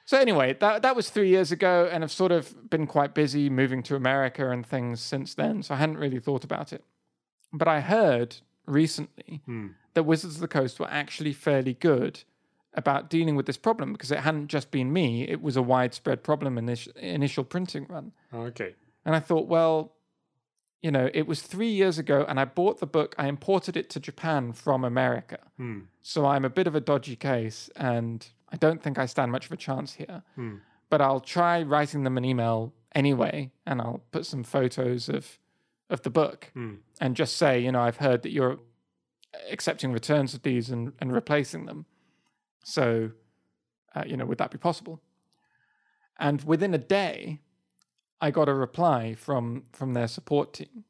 So 0.08 0.18
anyway, 0.18 0.56
that 0.60 0.80
that 0.80 0.96
was 0.96 1.10
three 1.10 1.28
years 1.28 1.52
ago, 1.52 1.86
and 1.92 2.02
I've 2.02 2.10
sort 2.10 2.32
of 2.32 2.70
been 2.70 2.86
quite 2.86 3.12
busy 3.12 3.50
moving 3.50 3.82
to 3.82 3.94
America 3.94 4.48
and 4.50 4.64
things 4.64 5.02
since 5.02 5.34
then. 5.34 5.62
So 5.62 5.74
I 5.74 5.76
hadn't 5.76 5.98
really 5.98 6.18
thought 6.18 6.44
about 6.44 6.72
it. 6.72 6.82
But 7.52 7.68
I 7.68 7.80
heard 7.80 8.36
recently 8.64 9.42
Hmm. 9.44 9.66
that 9.92 10.04
Wizards 10.04 10.36
of 10.36 10.40
the 10.40 10.48
Coast 10.48 10.80
were 10.80 10.88
actually 10.90 11.34
fairly 11.34 11.74
good 11.74 12.24
about 12.72 13.10
dealing 13.10 13.36
with 13.36 13.44
this 13.44 13.58
problem 13.58 13.92
because 13.92 14.10
it 14.10 14.20
hadn't 14.20 14.48
just 14.48 14.70
been 14.70 14.94
me; 14.94 15.28
it 15.28 15.42
was 15.42 15.58
a 15.58 15.62
widespread 15.74 16.24
problem 16.24 16.56
in 16.56 16.64
this 16.64 16.86
initial 16.96 17.44
printing 17.44 17.84
run. 17.90 18.12
Okay. 18.32 18.76
And 19.04 19.14
I 19.14 19.20
thought, 19.20 19.46
well, 19.46 19.92
you 20.80 20.90
know, 20.90 21.10
it 21.12 21.26
was 21.26 21.42
three 21.42 21.70
years 21.70 21.98
ago, 21.98 22.24
and 22.26 22.40
I 22.40 22.46
bought 22.46 22.80
the 22.80 22.86
book. 22.86 23.14
I 23.18 23.26
imported 23.28 23.76
it 23.76 23.90
to 23.90 24.00
Japan 24.00 24.54
from 24.54 24.84
America. 24.84 25.40
Hmm. 25.58 25.80
So 26.00 26.24
I'm 26.24 26.46
a 26.46 26.50
bit 26.58 26.66
of 26.66 26.74
a 26.74 26.80
dodgy 26.80 27.16
case, 27.16 27.68
and 27.76 28.26
I 28.52 28.56
don't 28.56 28.82
think 28.82 28.98
I 28.98 29.06
stand 29.06 29.32
much 29.32 29.46
of 29.46 29.52
a 29.52 29.56
chance 29.56 29.94
here. 29.94 30.22
Hmm. 30.34 30.56
But 30.90 31.00
I'll 31.00 31.20
try 31.20 31.62
writing 31.62 32.04
them 32.04 32.16
an 32.16 32.24
email 32.24 32.72
anyway, 32.94 33.50
and 33.66 33.80
I'll 33.80 34.02
put 34.10 34.26
some 34.26 34.42
photos 34.44 35.08
of 35.08 35.38
of 35.90 36.02
the 36.02 36.10
book 36.10 36.50
Hmm. 36.52 36.74
and 37.00 37.16
just 37.16 37.36
say, 37.36 37.58
you 37.60 37.72
know, 37.72 37.80
I've 37.80 37.96
heard 37.96 38.22
that 38.22 38.30
you're 38.30 38.58
accepting 39.50 39.90
returns 39.92 40.34
of 40.34 40.42
these 40.42 40.68
and, 40.70 40.92
and 40.98 41.12
replacing 41.12 41.64
them. 41.66 41.86
So, 42.62 43.12
uh, 43.94 44.04
you 44.06 44.16
know, 44.16 44.26
would 44.26 44.36
that 44.38 44.50
be 44.50 44.58
possible? 44.58 45.00
And 46.18 46.42
within 46.44 46.74
a 46.74 46.78
day, 46.78 47.40
I 48.20 48.30
got 48.30 48.48
a 48.48 48.54
reply 48.54 49.14
from 49.14 49.64
from 49.72 49.94
their 49.94 50.08
support 50.08 50.52
team, 50.54 50.84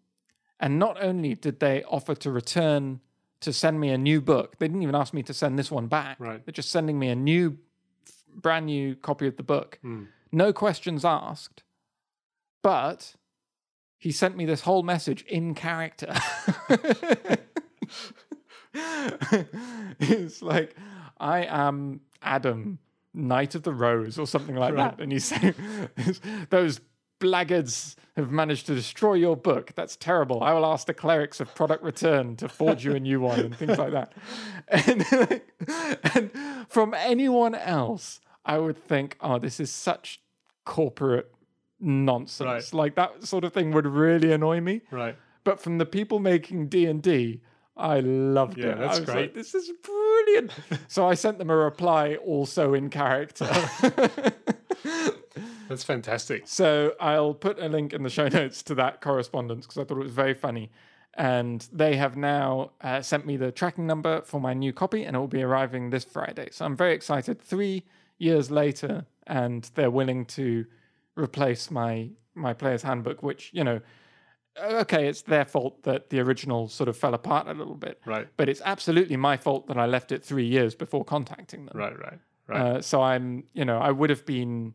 and 0.58 0.78
not 0.78 1.00
only 1.02 1.34
did 1.34 1.60
they 1.60 1.82
offer 1.84 2.14
to 2.16 2.30
return 2.30 3.00
to 3.40 3.52
send 3.52 3.80
me 3.80 3.90
a 3.90 3.98
new 3.98 4.20
book, 4.20 4.58
they 4.58 4.66
didn't 4.68 4.82
even 4.82 4.94
ask 4.94 5.12
me 5.14 5.22
to 5.24 5.34
send 5.34 5.58
this 5.58 5.70
one 5.70 5.86
back. 5.86 6.16
Right. 6.18 6.44
They're 6.44 6.52
just 6.52 6.70
sending 6.70 6.98
me 6.98 7.08
a 7.08 7.14
new, 7.14 7.58
brand 8.34 8.66
new 8.66 8.94
copy 8.96 9.26
of 9.26 9.36
the 9.36 9.42
book, 9.42 9.78
Hmm. 9.82 10.04
no 10.32 10.52
questions 10.52 11.04
asked. 11.04 11.62
But 12.62 13.14
he 13.98 14.12
sent 14.12 14.36
me 14.36 14.44
this 14.46 14.62
whole 14.62 14.82
message 14.82 15.22
in 15.24 15.54
character. 15.54 16.14
it's 18.74 20.42
like, 20.42 20.74
I 21.18 21.44
am 21.44 22.00
Adam, 22.22 22.78
Knight 23.14 23.54
of 23.54 23.62
the 23.62 23.72
Rose, 23.74 24.18
or 24.18 24.26
something 24.26 24.54
like 24.56 24.74
Right. 24.74 24.96
that. 24.96 25.02
And 25.02 25.12
you 25.12 25.20
say, 25.20 25.54
those 26.50 26.80
blackguards 27.18 27.96
have 28.16 28.30
managed 28.30 28.66
to 28.66 28.74
destroy 28.74 29.14
your 29.14 29.36
book. 29.36 29.72
That's 29.74 29.96
terrible. 29.96 30.42
I 30.42 30.52
will 30.52 30.66
ask 30.66 30.86
the 30.86 30.94
clerics 30.94 31.40
of 31.40 31.54
product 31.54 31.82
return 31.84 32.36
to 32.36 32.48
forge 32.48 32.84
you 32.84 32.94
a 32.94 33.00
new 33.00 33.20
one 33.20 33.38
and 33.40 33.56
things 33.56 33.78
like 33.78 33.92
that. 33.92 34.12
And, 34.70 35.04
and 36.14 36.66
from 36.68 36.94
anyone 36.94 37.54
else, 37.54 38.20
I 38.44 38.58
would 38.58 38.76
think, 38.76 39.16
oh, 39.20 39.38
this 39.38 39.60
is 39.60 39.70
such 39.70 40.20
corporate 40.64 41.32
nonsense. 41.80 42.74
Like 42.74 42.94
that 42.96 43.24
sort 43.24 43.44
of 43.44 43.52
thing 43.52 43.70
would 43.72 43.86
really 43.86 44.32
annoy 44.32 44.60
me. 44.60 44.82
Right. 44.90 45.16
But 45.44 45.60
from 45.60 45.78
the 45.78 45.86
people 45.86 46.18
making 46.18 46.68
D 46.68 46.84
and 46.86 47.00
D, 47.00 47.40
I 47.76 48.00
loved 48.00 48.58
Yeah, 48.58 48.70
it. 48.72 48.78
that's 48.78 49.00
great. 49.00 49.16
Like, 49.16 49.34
this 49.34 49.54
is 49.54 49.70
brilliant. 49.82 50.50
so 50.88 51.06
I 51.08 51.14
sent 51.14 51.38
them 51.38 51.48
a 51.50 51.56
reply, 51.56 52.16
also 52.16 52.74
in 52.74 52.90
character. 52.90 53.48
That's 55.68 55.84
fantastic. 55.84 56.42
so 56.46 56.94
I'll 57.00 57.34
put 57.34 57.58
a 57.58 57.68
link 57.68 57.92
in 57.92 58.02
the 58.02 58.10
show 58.10 58.28
notes 58.38 58.62
to 58.64 58.74
that 58.76 59.00
correspondence 59.00 59.66
because 59.66 59.78
I 59.78 59.84
thought 59.84 59.98
it 59.98 60.04
was 60.04 60.12
very 60.12 60.34
funny. 60.34 60.70
And 61.14 61.66
they 61.72 61.96
have 61.96 62.16
now 62.16 62.70
uh, 62.80 63.02
sent 63.02 63.26
me 63.26 63.36
the 63.36 63.50
tracking 63.50 63.86
number 63.86 64.22
for 64.22 64.40
my 64.40 64.54
new 64.54 64.72
copy, 64.72 65.02
and 65.02 65.16
it 65.16 65.18
will 65.18 65.26
be 65.26 65.42
arriving 65.42 65.90
this 65.90 66.04
Friday. 66.04 66.48
So 66.52 66.64
I'm 66.64 66.76
very 66.76 66.94
excited. 66.94 67.42
Three 67.42 67.84
years 68.18 68.50
later, 68.52 69.04
and 69.26 69.68
they're 69.74 69.90
willing 69.90 70.26
to 70.26 70.64
replace 71.16 71.70
my 71.70 72.10
my 72.34 72.52
player's 72.52 72.82
handbook, 72.82 73.20
which 73.22 73.50
you 73.52 73.64
know, 73.64 73.80
okay, 74.60 75.08
it's 75.08 75.22
their 75.22 75.44
fault 75.44 75.82
that 75.82 76.10
the 76.10 76.20
original 76.20 76.68
sort 76.68 76.88
of 76.88 76.96
fell 76.96 77.14
apart 77.14 77.48
a 77.48 77.54
little 77.54 77.74
bit. 77.74 78.00
Right. 78.06 78.28
But 78.36 78.48
it's 78.48 78.62
absolutely 78.64 79.16
my 79.16 79.36
fault 79.36 79.66
that 79.66 79.76
I 79.76 79.86
left 79.86 80.12
it 80.12 80.24
three 80.24 80.46
years 80.46 80.76
before 80.76 81.04
contacting 81.04 81.66
them. 81.66 81.76
Right. 81.76 81.98
Right. 81.98 82.18
Right. 82.46 82.60
Uh, 82.60 82.80
so 82.80 83.02
I'm, 83.02 83.44
you 83.52 83.64
know, 83.64 83.78
I 83.78 83.90
would 83.90 84.08
have 84.08 84.24
been 84.24 84.72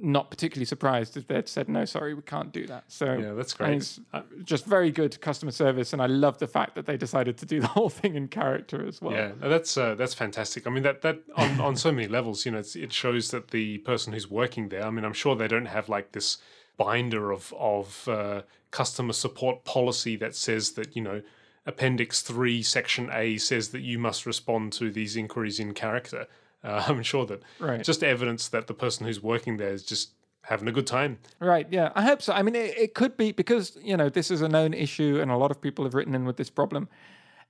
not 0.00 0.30
particularly 0.30 0.66
surprised 0.66 1.16
if 1.16 1.26
they'd 1.26 1.48
said, 1.48 1.68
no, 1.68 1.84
sorry, 1.84 2.14
we 2.14 2.22
can't 2.22 2.52
do 2.52 2.66
that. 2.66 2.84
So 2.88 3.14
yeah, 3.14 3.32
that's 3.32 3.54
great. 3.54 3.76
it's 3.76 4.00
just 4.44 4.66
very 4.66 4.90
good 4.90 5.20
customer 5.20 5.52
service. 5.52 5.92
And 5.92 6.02
I 6.02 6.06
love 6.06 6.38
the 6.38 6.46
fact 6.46 6.74
that 6.74 6.86
they 6.86 6.96
decided 6.96 7.38
to 7.38 7.46
do 7.46 7.60
the 7.60 7.66
whole 7.76 7.88
thing 7.88 8.14
in 8.14 8.28
character 8.28 8.86
as 8.86 9.00
well. 9.00 9.14
Yeah, 9.14 9.32
that's 9.40 9.76
uh, 9.76 9.94
that's 9.94 10.14
fantastic. 10.14 10.66
I 10.66 10.70
mean, 10.70 10.82
that 10.82 11.02
that 11.02 11.20
on, 11.36 11.60
on 11.60 11.76
so 11.76 11.92
many 11.92 12.08
levels, 12.08 12.44
you 12.44 12.52
know, 12.52 12.58
it's, 12.58 12.76
it 12.76 12.92
shows 12.92 13.30
that 13.30 13.48
the 13.48 13.78
person 13.78 14.12
who's 14.12 14.30
working 14.30 14.68
there. 14.68 14.84
I 14.84 14.90
mean, 14.90 15.04
I'm 15.04 15.12
sure 15.12 15.34
they 15.34 15.48
don't 15.48 15.66
have 15.66 15.88
like 15.88 16.12
this 16.12 16.38
binder 16.76 17.32
of 17.32 17.54
of 17.58 18.08
uh, 18.08 18.42
customer 18.70 19.12
support 19.12 19.64
policy 19.64 20.16
that 20.16 20.34
says 20.34 20.72
that 20.72 20.94
you 20.94 21.02
know, 21.02 21.22
Appendix 21.64 22.22
Three, 22.22 22.62
Section 22.62 23.10
A 23.12 23.38
says 23.38 23.70
that 23.70 23.80
you 23.80 23.98
must 23.98 24.26
respond 24.26 24.72
to 24.74 24.90
these 24.90 25.16
inquiries 25.16 25.58
in 25.58 25.74
character. 25.74 26.26
Uh, 26.66 26.84
I'm 26.88 27.02
sure 27.02 27.24
that 27.26 27.42
Right. 27.60 27.82
just 27.82 28.02
evidence 28.02 28.48
that 28.48 28.66
the 28.66 28.74
person 28.74 29.06
who's 29.06 29.22
working 29.22 29.56
there 29.56 29.70
is 29.72 29.82
just 29.84 30.10
having 30.42 30.68
a 30.68 30.72
good 30.72 30.86
time. 30.86 31.18
Right. 31.40 31.66
Yeah. 31.70 31.92
I 31.94 32.02
hope 32.02 32.20
so. 32.22 32.32
I 32.32 32.42
mean, 32.42 32.54
it, 32.54 32.76
it 32.78 32.94
could 32.94 33.16
be 33.16 33.32
because, 33.32 33.76
you 33.82 33.96
know, 33.96 34.08
this 34.08 34.30
is 34.30 34.42
a 34.42 34.48
known 34.48 34.74
issue 34.74 35.18
and 35.20 35.30
a 35.30 35.36
lot 35.36 35.50
of 35.50 35.60
people 35.60 35.84
have 35.84 35.94
written 35.94 36.14
in 36.14 36.24
with 36.24 36.36
this 36.36 36.50
problem. 36.50 36.88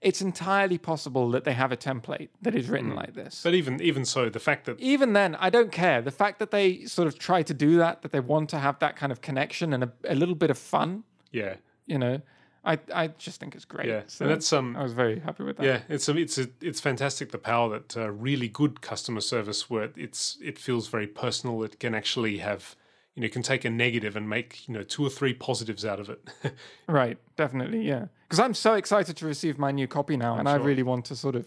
It's 0.02 0.20
entirely 0.20 0.78
possible 0.78 1.30
that 1.30 1.44
they 1.44 1.54
have 1.54 1.72
a 1.72 1.76
template 1.76 2.28
that 2.42 2.54
is 2.54 2.68
written 2.68 2.94
like 2.94 3.14
this. 3.14 3.40
But 3.42 3.54
even 3.54 3.80
even 3.80 4.04
so, 4.04 4.28
the 4.28 4.38
fact 4.38 4.66
that 4.66 4.78
even 4.78 5.14
then, 5.14 5.34
I 5.36 5.48
don't 5.48 5.72
care. 5.72 6.02
The 6.02 6.10
fact 6.10 6.38
that 6.38 6.50
they 6.50 6.84
sort 6.84 7.08
of 7.08 7.18
try 7.18 7.42
to 7.42 7.54
do 7.54 7.78
that, 7.78 8.02
that 8.02 8.12
they 8.12 8.20
want 8.20 8.50
to 8.50 8.58
have 8.58 8.78
that 8.80 8.96
kind 8.96 9.10
of 9.10 9.20
connection 9.22 9.72
and 9.72 9.84
a, 9.84 9.92
a 10.04 10.14
little 10.14 10.34
bit 10.34 10.50
of 10.50 10.58
fun, 10.58 11.04
yeah 11.32 11.56
you 11.86 11.98
know, 11.98 12.20
I 12.66 12.78
I 12.92 13.06
just 13.08 13.40
think 13.40 13.54
it's 13.54 13.64
great. 13.64 13.88
yeah, 13.88 14.02
So 14.08 14.24
and 14.24 14.34
that's 14.34 14.52
um 14.52 14.76
I 14.76 14.82
was 14.82 14.92
very 14.92 15.20
happy 15.20 15.44
with 15.44 15.56
that. 15.56 15.64
Yeah, 15.64 15.80
it's 15.88 16.08
a, 16.08 16.16
it's 16.16 16.36
a, 16.36 16.48
it's 16.60 16.80
fantastic 16.80 17.30
the 17.30 17.38
power 17.38 17.70
that 17.70 17.96
uh, 17.96 18.10
really 18.10 18.48
good 18.48 18.80
customer 18.80 19.20
service 19.20 19.70
where 19.70 19.90
it's 19.96 20.36
it 20.42 20.58
feels 20.58 20.88
very 20.88 21.06
personal. 21.06 21.62
It 21.62 21.78
can 21.80 21.94
actually 21.94 22.38
have 22.38 22.74
you 23.14 23.22
know 23.22 23.28
can 23.28 23.42
take 23.42 23.64
a 23.64 23.70
negative 23.70 24.16
and 24.16 24.28
make 24.28 24.68
you 24.68 24.74
know 24.74 24.82
two 24.82 25.06
or 25.06 25.10
three 25.10 25.32
positives 25.32 25.84
out 25.84 26.00
of 26.00 26.10
it. 26.10 26.20
Right. 26.88 27.18
Definitely. 27.36 27.82
Yeah. 27.86 28.06
Because 28.28 28.40
I'm 28.40 28.54
so 28.54 28.74
excited 28.74 29.16
to 29.18 29.26
receive 29.26 29.58
my 29.58 29.70
new 29.70 29.86
copy 29.86 30.16
now, 30.16 30.36
and 30.38 30.48
I 30.48 30.56
really 30.56 30.82
want 30.82 31.04
to 31.06 31.16
sort 31.16 31.36
of 31.36 31.46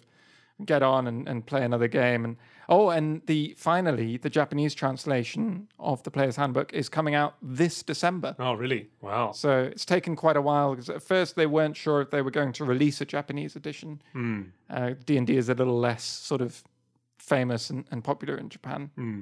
get 0.66 0.82
on 0.82 1.08
and, 1.08 1.28
and 1.28 1.46
play 1.46 1.64
another 1.64 1.88
game. 1.88 2.24
And 2.26 2.38
oh, 2.70 2.90
and 2.90 3.22
the 3.26 3.54
finally 3.58 4.16
the 4.18 4.30
Japanese 4.30 4.74
translation 4.76 5.68
of 5.80 6.02
the 6.04 6.12
Player's 6.12 6.38
Handbook 6.38 6.72
is 6.74 6.88
coming 6.88 7.16
out 7.16 7.36
this 7.42 7.84
December. 7.84 8.36
oh, 8.40 8.54
really? 8.54 8.88
Wow. 9.02 9.32
So 9.34 9.64
it's 9.64 9.86
taken 9.86 10.16
quite 10.16 10.38
a 10.38 10.42
while 10.42 10.70
because 10.76 10.90
at 10.90 11.02
first 11.04 11.36
they 11.36 11.46
weren't 11.48 11.76
sure 11.76 12.00
if 12.02 12.10
they 12.12 12.22
were 12.22 12.32
going 12.32 12.54
to 12.54 12.64
release 12.64 13.02
a 13.02 13.06
Japanese 13.06 13.56
edition. 13.58 14.02
Hmm. 14.14 14.42
Uh, 14.70 14.92
D 15.06 15.18
and 15.18 15.28
D 15.28 15.36
is 15.36 15.50
a 15.50 15.54
little 15.54 15.78
less 15.80 16.04
sort 16.04 16.42
of 16.42 16.64
famous 17.18 17.70
and, 17.70 17.86
and 17.92 18.04
popular 18.04 18.36
in 18.38 18.50
Japan 18.50 18.92
Hmm. 18.96 19.22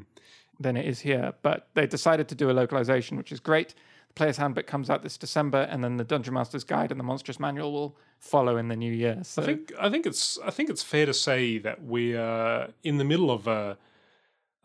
than 0.59 0.77
it 0.77 0.85
is 0.85 0.99
here, 0.99 1.33
but 1.41 1.67
they 1.73 1.87
decided 1.87 2.27
to 2.29 2.35
do 2.35 2.49
a 2.49 2.53
localization, 2.61 3.17
which 3.17 3.31
is 3.31 3.39
great. 3.39 3.73
Player's 4.17 4.37
Handbook 4.37 4.67
comes 4.67 4.89
out 4.89 5.03
this 5.03 5.17
December, 5.17 5.61
and 5.71 5.83
then 5.83 5.97
the 5.97 6.03
Dungeon 6.03 6.33
Master's 6.33 6.63
Guide 6.63 6.91
and 6.91 6.99
the 6.99 7.03
Monstrous 7.03 7.39
Manual 7.39 7.71
will 7.71 7.97
follow 8.19 8.57
in 8.57 8.67
the 8.67 8.75
new 8.75 8.91
year. 8.91 9.19
So 9.23 9.41
I 9.41 9.45
think 9.45 9.71
I 9.79 9.89
think 9.89 10.05
it's 10.05 10.37
I 10.43 10.51
think 10.51 10.69
it's 10.69 10.83
fair 10.83 11.05
to 11.05 11.13
say 11.13 11.57
that 11.59 11.83
we 11.83 12.15
are 12.15 12.69
in 12.83 12.97
the 12.97 13.03
middle 13.05 13.29
of 13.31 13.47
a 13.47 13.77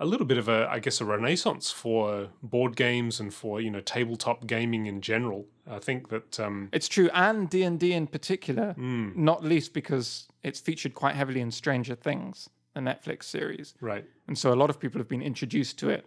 a 0.01 0.07
little 0.07 0.27
bit 0.27 0.39
of 0.39 0.49
a 0.49 0.67
I 0.69 0.79
guess 0.81 1.01
a 1.01 1.05
renaissance 1.05 1.71
for 1.71 2.29
board 2.43 2.75
games 2.77 3.21
and 3.21 3.33
for 3.33 3.61
you 3.61 3.71
know 3.71 3.81
tabletop 3.81 4.47
gaming 4.47 4.87
in 4.87 5.01
general. 5.01 5.47
I 5.71 5.79
think 5.79 6.09
that 6.09 6.41
um, 6.41 6.71
it's 6.73 6.89
true, 6.89 7.09
and 7.15 7.49
D 7.49 7.63
and 7.63 7.79
D 7.79 7.93
in 7.93 8.07
particular, 8.09 8.73
Hmm. 8.73 9.11
not 9.15 9.45
least 9.45 9.75
because 9.75 10.27
it's 10.43 10.61
featured 10.61 10.95
quite 10.95 11.15
heavily 11.15 11.41
in 11.41 11.51
Stranger 11.53 11.95
Things, 11.95 12.49
the 12.75 12.81
Netflix 12.81 13.25
series. 13.25 13.75
right 13.81 14.05
And 14.27 14.37
so 14.37 14.53
a 14.53 14.59
lot 14.63 14.71
of 14.71 14.81
people 14.81 14.99
have 14.99 15.09
been 15.09 15.23
introduced 15.23 15.79
to 15.81 15.91
it 15.91 16.05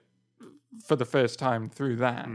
for 0.85 0.95
the 0.97 1.05
first 1.05 1.39
time 1.39 1.69
through 1.69 1.95
that. 1.97 2.27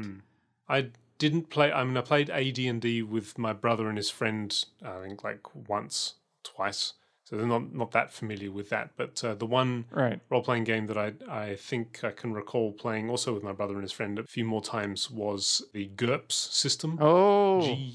I 0.71 0.91
didn't 1.19 1.51
play. 1.51 1.73
I 1.73 1.83
mean, 1.85 1.97
I 1.97 2.01
played 2.01 2.31
AD 2.31 2.59
and 2.59 2.81
D 2.81 3.03
with 3.03 3.37
my 3.37 3.53
brother 3.53 3.89
and 3.89 3.99
his 3.99 4.09
friend. 4.09 4.65
I 4.83 5.01
think 5.03 5.25
like 5.25 5.69
once, 5.69 6.15
twice. 6.45 6.95
So 7.31 7.37
they're 7.37 7.47
not 7.47 7.73
not 7.73 7.93
that 7.93 8.13
familiar 8.13 8.51
with 8.51 8.71
that. 8.71 8.91
But 8.97 9.23
uh, 9.25 9.35
the 9.35 9.47
one 9.47 9.85
Right. 9.93 10.19
role 10.31 10.43
playing 10.43 10.65
game 10.65 10.89
that 10.89 10.99
I 10.99 11.13
I 11.29 11.55
think 11.55 12.03
I 12.03 12.11
can 12.11 12.33
recall 12.35 12.73
playing 12.73 13.09
also 13.09 13.33
with 13.33 13.45
my 13.45 13.53
brother 13.53 13.75
and 13.75 13.83
his 13.83 13.93
friend 13.93 14.19
a 14.19 14.25
few 14.25 14.45
more 14.45 14.61
times 14.63 15.11
was 15.11 15.63
the 15.73 15.87
GURPS 15.97 16.33
system. 16.33 16.99
Oh, 17.01 17.61
G 17.63 17.95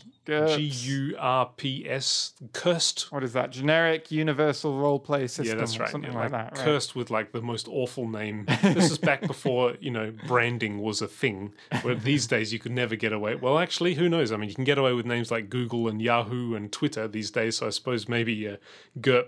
U 0.63 1.15
R 1.19 1.51
P 1.57 1.87
S 1.87 2.33
cursed. 2.53 3.11
what 3.11 3.23
is 3.23 3.33
that? 3.33 3.51
Generic 3.51 4.09
universal 4.09 4.77
role 4.79 4.99
play 4.99 5.27
system 5.27 5.45
Yeah, 5.47 5.55
that's 5.55 5.77
right. 5.79 5.89
something 5.89 6.13
yeah, 6.13 6.17
like, 6.19 6.31
that. 6.31 6.53
Right? 6.53 6.63
Cursed 6.65 6.95
with 6.95 7.11
like 7.11 7.31
the 7.33 7.41
most 7.41 7.67
awful 7.67 8.07
name. 8.07 8.45
this 8.61 8.89
is 8.89 8.97
back 8.97 9.21
before 9.27 9.73
you 9.81 9.91
know 9.91 10.13
branding 10.27 10.79
was 10.79 11.01
a 11.01 11.07
thing. 11.07 11.53
Where 11.81 11.95
these 11.95 12.25
days 12.25 12.53
you 12.53 12.59
could 12.59 12.71
never 12.71 12.95
get 12.95 13.11
away. 13.11 13.35
Well, 13.35 13.59
actually, 13.59 13.95
who 13.95 14.07
knows? 14.07 14.31
I 14.31 14.37
mean, 14.37 14.47
you 14.49 14.55
can 14.55 14.63
get 14.63 14.77
away 14.77 14.93
with 14.93 15.05
names 15.05 15.29
like 15.29 15.49
Google 15.49 15.89
and 15.89 16.01
Yahoo 16.01 16.55
and 16.55 16.71
Twitter 16.71 17.07
these 17.07 17.31
days. 17.31 17.57
So 17.57 17.67
I 17.67 17.69
suppose 17.71 18.07
maybe 18.07 18.47
uh, 18.47 18.55
GURPS 18.99 19.24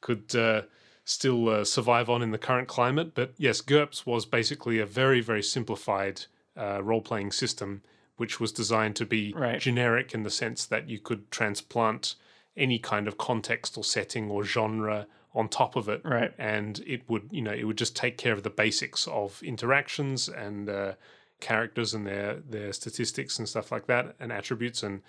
could 0.00 0.34
uh, 0.34 0.62
still 1.04 1.48
uh, 1.48 1.64
survive 1.64 2.08
on 2.08 2.22
in 2.22 2.30
the 2.30 2.38
current 2.38 2.68
climate. 2.68 3.14
But 3.14 3.32
yes, 3.36 3.60
GURPS 3.60 4.06
was 4.06 4.26
basically 4.26 4.78
a 4.78 4.86
very 4.86 5.20
very 5.20 5.42
simplified 5.42 6.22
uh, 6.56 6.82
role 6.82 7.02
playing 7.02 7.32
system. 7.32 7.82
Which 8.16 8.38
was 8.38 8.52
designed 8.52 8.96
to 8.96 9.06
be 9.06 9.32
Right. 9.34 9.58
generic 9.58 10.12
in 10.12 10.24
the 10.24 10.30
sense 10.30 10.66
that 10.66 10.90
you 10.90 10.98
could 10.98 11.30
transplant 11.30 12.16
any 12.54 12.78
kind 12.78 13.08
of 13.08 13.16
context 13.16 13.78
or 13.78 13.84
setting 13.84 14.30
or 14.30 14.44
genre 14.44 15.06
on 15.34 15.48
top 15.48 15.74
of 15.74 15.88
it 15.88 16.02
Right. 16.04 16.34
and 16.36 16.80
it 16.86 17.08
would 17.08 17.28
you 17.30 17.40
know 17.40 17.52
it 17.52 17.64
would 17.64 17.78
just 17.78 17.96
take 17.96 18.18
care 18.18 18.34
of 18.34 18.42
the 18.42 18.50
basics 18.50 19.08
of 19.08 19.42
interactions 19.42 20.28
and 20.28 20.68
uh, 20.68 20.92
characters 21.40 21.94
and 21.94 22.06
their 22.06 22.34
their 22.46 22.74
statistics 22.74 23.38
and 23.38 23.48
stuff 23.48 23.72
like 23.72 23.86
that 23.86 24.14
and 24.20 24.30
attributes 24.32 24.82
and 24.82 25.00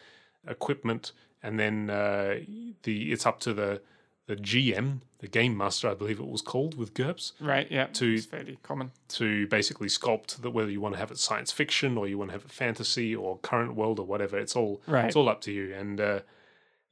equipment 0.48 1.12
and 1.44 1.60
then 1.60 1.90
uh, 1.90 2.36
the 2.84 3.12
it's 3.12 3.26
up 3.26 3.42
to 3.42 3.54
the 3.54 3.82
the 4.28 4.36
GM 4.36 5.02
the 5.20 5.28
game 5.28 5.56
master 5.58 5.88
I 5.90 5.94
believe 5.94 6.20
it 6.20 6.28
was 6.28 6.42
called 6.42 6.78
with 6.78 6.94
GURPS 6.94 7.34
Right. 7.40 7.68
Yeah. 7.70 7.88
To- 7.88 8.14
it's 8.16 8.26
fairly 8.26 8.58
common. 8.64 8.92
to 9.10 9.48
basically 9.48 9.88
sculpt 9.88 10.42
that 10.42 10.52
whether 10.52 10.70
you 10.72 10.82
want 10.82 10.96
to 10.96 11.00
have 11.00 11.12
it 11.12 11.18
science 11.18 11.52
fiction 11.52 11.98
or 11.98 12.08
you 12.08 12.18
want 12.18 12.30
to 12.30 12.34
have 12.34 12.46
it 12.46 12.52
fantasy 12.52 13.16
or 13.16 13.38
current 13.40 13.76
world 13.76 14.00
or 14.00 14.06
whatever 14.06 14.38
it's 14.40 14.56
all 14.56 14.82
Right. 14.88 15.06
it's 15.06 15.16
all 15.16 15.30
up 15.30 15.42
to 15.42 15.52
you 15.52 15.74
and 15.74 16.00
uh, 16.00 16.20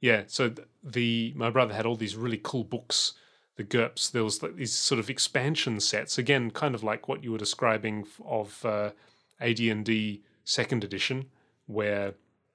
yeah 0.00 0.24
so 0.26 0.52
the 0.82 1.32
my 1.36 1.50
brother 1.50 1.74
had 1.74 1.86
all 1.86 1.96
these 1.96 2.16
really 2.16 2.40
cool 2.42 2.64
books 2.64 3.14
the 3.56 3.64
GURPS 3.64 4.10
there 4.12 4.24
was 4.24 4.42
like 4.42 4.56
these 4.56 4.72
sort 4.74 4.98
of 4.98 5.10
expansion 5.10 5.80
sets 5.80 6.18
again 6.18 6.50
kind 6.50 6.74
of 6.74 6.82
like 6.82 7.08
what 7.08 7.22
you 7.24 7.32
were 7.32 7.38
describing 7.38 8.06
of 8.24 8.64
uh, 8.64 8.90
AD&D 9.40 10.22
second 10.44 10.84
edition 10.84 11.26
where 11.66 12.14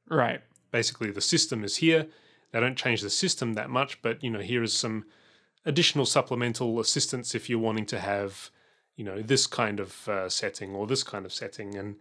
Right. 0.10 0.42
basically 0.72 1.12
the 1.12 1.22
system 1.22 1.64
is 1.64 1.78
here 1.78 2.08
they 2.56 2.62
don't 2.62 2.78
change 2.78 3.02
the 3.02 3.10
system 3.10 3.54
that 3.54 3.70
much 3.70 4.02
but 4.02 4.24
you 4.24 4.30
know 4.30 4.40
here 4.40 4.64
is 4.64 4.74
some 4.74 5.06
additional 5.66 6.06
supplemental 6.06 6.80
assistance 6.80 7.36
if 7.36 7.50
you're 7.50 7.60
wanting 7.60 7.86
to 7.86 8.00
have 8.00 8.50
you 8.96 9.04
know 9.04 9.22
this 9.22 9.46
kind 9.46 9.80
of 9.80 10.08
uh, 10.08 10.30
setting 10.30 10.74
or 10.74 10.88
this 10.88 11.04
kind 11.04 11.26
of 11.26 11.34
setting 11.34 11.76
and 11.76 11.96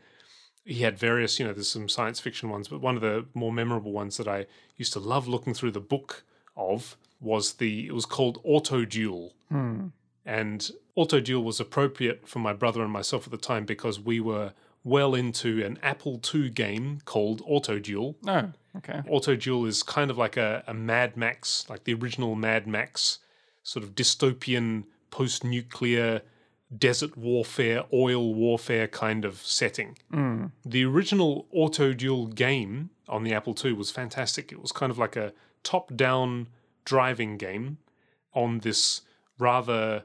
he 0.64 0.82
had 0.82 0.98
various, 0.98 1.38
you 1.38 1.46
know, 1.46 1.52
there's 1.52 1.68
some 1.68 1.88
science 1.88 2.20
fiction 2.20 2.48
ones, 2.48 2.68
but 2.68 2.80
one 2.80 2.96
of 2.96 3.02
the 3.02 3.26
more 3.34 3.52
memorable 3.52 3.92
ones 3.92 4.16
that 4.16 4.26
I 4.26 4.46
used 4.76 4.92
to 4.94 4.98
love 4.98 5.28
looking 5.28 5.52
through 5.52 5.72
the 5.72 5.80
book 5.80 6.24
of 6.56 6.96
was 7.20 7.54
the, 7.54 7.86
it 7.86 7.94
was 7.94 8.06
called 8.06 8.42
Autoduel. 8.44 9.32
And 10.24 10.70
Autoduel 10.96 11.44
was 11.44 11.60
appropriate 11.60 12.26
for 12.26 12.38
my 12.38 12.54
brother 12.54 12.82
and 12.82 12.90
myself 12.90 13.26
at 13.26 13.30
the 13.30 13.36
time 13.36 13.66
because 13.66 14.00
we 14.00 14.20
were 14.20 14.54
well 14.84 15.14
into 15.14 15.64
an 15.64 15.78
Apple 15.82 16.20
II 16.32 16.50
game 16.50 17.00
called 17.04 17.42
Autoduel. 17.46 18.14
Oh, 18.26 18.52
okay. 18.76 19.00
Autoduel 19.10 19.66
is 19.66 19.82
kind 19.82 20.10
of 20.10 20.18
like 20.18 20.36
a, 20.36 20.62
a 20.66 20.74
Mad 20.74 21.16
Max, 21.16 21.68
like 21.68 21.84
the 21.84 21.94
original 21.94 22.34
Mad 22.34 22.66
Max, 22.66 23.18
sort 23.62 23.82
of 23.82 23.94
dystopian, 23.94 24.84
post 25.10 25.42
nuclear, 25.42 26.22
desert 26.76 27.16
warfare, 27.16 27.84
oil 27.92 28.34
warfare 28.34 28.86
kind 28.86 29.24
of 29.24 29.38
setting. 29.38 29.96
Hmm. 30.12 30.46
The 30.64 30.84
original 30.84 31.46
Autoduel 31.54 32.34
game 32.34 32.90
on 33.08 33.24
the 33.24 33.32
Apple 33.32 33.56
II 33.62 33.72
was 33.72 33.90
fantastic. 33.90 34.52
It 34.52 34.60
was 34.60 34.72
kind 34.72 34.90
of 34.90 34.98
like 34.98 35.16
a 35.16 35.32
top 35.62 35.96
down 35.96 36.48
driving 36.84 37.38
game 37.38 37.78
on 38.34 38.58
this 38.60 39.00
rather 39.38 40.04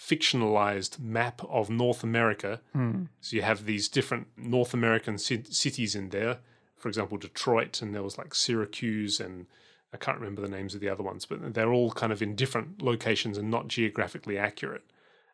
fictionalized 0.00 0.98
map 0.98 1.42
of 1.48 1.68
North 1.68 2.02
America. 2.02 2.60
Hmm. 2.72 3.04
So 3.20 3.36
you 3.36 3.42
have 3.42 3.66
these 3.66 3.88
different 3.88 4.28
North 4.36 4.72
American 4.72 5.18
ci- 5.18 5.44
cities 5.50 5.94
in 5.94 6.08
there. 6.08 6.38
For 6.76 6.88
example, 6.88 7.18
Detroit, 7.18 7.82
and 7.82 7.94
there 7.94 8.02
was 8.02 8.16
like 8.16 8.34
Syracuse, 8.34 9.20
and 9.20 9.46
I 9.92 9.98
can't 9.98 10.18
remember 10.18 10.40
the 10.40 10.48
names 10.48 10.74
of 10.74 10.80
the 10.80 10.88
other 10.88 11.02
ones, 11.02 11.26
but 11.26 11.52
they're 11.52 11.72
all 11.72 11.92
kind 11.92 12.12
of 12.12 12.22
in 12.22 12.34
different 12.34 12.80
locations 12.80 13.36
and 13.36 13.50
not 13.50 13.68
geographically 13.68 14.38
accurate 14.38 14.84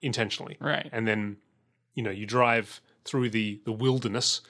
intentionally. 0.03 0.57
Right. 0.61 0.89
And 0.91 1.07
then, 1.07 1.37
you 1.95 2.03
know, 2.03 2.11
you 2.11 2.27
drive 2.27 2.81
through 3.05 3.31
the 3.31 3.61
the 3.65 3.73
wilderness, 3.73 4.41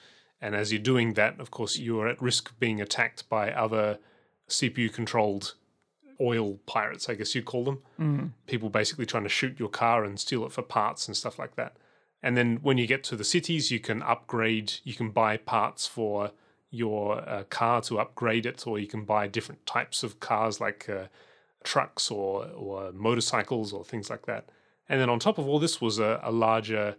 and 0.41 0.55
as 0.55 0.73
you're 0.73 0.81
doing 0.81 1.13
that, 1.13 1.39
of 1.39 1.51
course, 1.51 1.77
you 1.77 1.99
are 2.01 2.07
at 2.07 2.19
risk 2.19 2.49
of 2.49 2.59
being 2.59 2.81
attacked 2.81 3.29
by 3.29 3.51
other 3.51 3.99
CPU 4.49 4.91
controlled 4.91 5.53
oil 6.19 6.55
pirates, 6.65 7.09
I 7.09 7.15
guess 7.15 7.35
you'd 7.35 7.45
call 7.45 7.63
them. 7.63 7.83
People 8.47 8.69
basically 8.69 9.05
trying 9.05 9.23
to 9.23 9.29
shoot 9.29 9.59
your 9.59 9.69
car 9.69 10.03
and 10.03 10.19
steal 10.19 10.45
it 10.45 10.51
for 10.51 10.61
parts 10.61 11.07
and 11.07 11.15
stuff 11.15 11.37
like 11.39 11.55
that. 11.55 11.77
And 12.23 12.35
then 12.35 12.59
when 12.61 12.77
you 12.77 12.87
get 12.87 13.03
to 13.05 13.15
the 13.15 13.23
cities, 13.23 13.71
you 13.71 13.79
can 13.79 14.01
upgrade, 14.01 14.73
you 14.83 14.93
can 14.93 15.11
buy 15.11 15.37
parts 15.37 15.85
for 15.85 16.31
your 16.69 17.21
uh, 17.29 17.43
car 17.49 17.81
to 17.81 17.99
upgrade 17.99 18.45
it, 18.45 18.65
or 18.67 18.79
you 18.79 18.87
can 18.87 19.05
buy 19.05 19.27
different 19.27 19.65
types 19.65 20.03
of 20.03 20.19
cars 20.19 20.59
like 20.59 20.89
uh, 20.89 21.05
trucks 21.63 22.11
or, 22.11 22.47
or 22.55 22.91
motorcycles 22.91 23.71
or 23.71 23.83
things 23.83 24.09
like 24.09 24.25
that. 24.25 24.49
And 24.89 24.99
then 24.99 25.09
on 25.09 25.19
top 25.19 25.37
of 25.37 25.47
all 25.47 25.59
this 25.59 25.79
was 25.79 25.99
a, 25.99 26.19
a 26.23 26.31
larger 26.31 26.95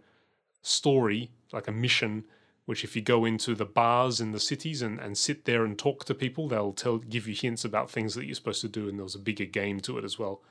story, 0.61 1.31
like 1.51 1.67
a 1.67 1.71
mission, 1.71 2.23
which 2.69 2.83
if 2.83 2.95
you 2.95 3.01
go 3.01 3.25
into 3.25 3.55
the 3.55 3.65
bars 3.65 4.21
in 4.21 4.31
the 4.31 4.39
cities 4.39 4.83
and, 4.83 4.99
and 4.99 5.17
sit 5.17 5.45
there 5.45 5.65
and 5.65 5.75
talk 5.75 6.05
to 6.05 6.13
people, 6.13 6.47
they'll 6.47 6.71
tell 6.71 6.99
give 6.99 7.27
you 7.27 7.33
hints 7.33 7.65
about 7.65 7.89
things 7.89 8.13
that 8.13 8.27
you're 8.27 8.35
supposed 8.35 8.61
to 8.61 8.67
do, 8.67 8.87
and 8.87 8.99
there 8.99 9.03
was 9.03 9.15
a 9.15 9.25
bigger 9.29 9.45
game 9.45 9.79
to 9.79 9.97
it 9.97 10.03
as 10.03 10.19
well. 10.19 10.43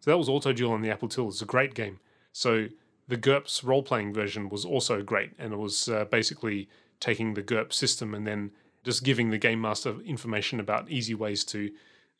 So 0.00 0.10
that 0.10 0.18
was 0.18 0.28
Autoduel 0.28 0.72
on 0.72 0.82
the 0.82 0.90
Apple 0.90 1.08
II. 1.08 1.28
It's 1.28 1.40
a 1.40 1.46
great 1.46 1.72
game. 1.72 1.98
So 2.30 2.68
the 3.08 3.16
GURPS 3.16 3.64
role 3.64 3.82
playing 3.82 4.12
version 4.12 4.50
was 4.50 4.66
also 4.66 5.02
great, 5.02 5.30
and 5.38 5.54
it 5.54 5.56
was 5.56 5.88
uh, 5.88 6.04
basically 6.04 6.68
taking 7.00 7.32
the 7.32 7.42
GURPS 7.42 7.72
system 7.72 8.14
and 8.14 8.26
then 8.26 8.50
just 8.84 9.02
giving 9.02 9.30
the 9.30 9.38
game 9.38 9.62
master 9.62 9.98
information 10.02 10.60
about 10.60 10.90
easy 10.90 11.14
ways 11.14 11.42
to 11.44 11.70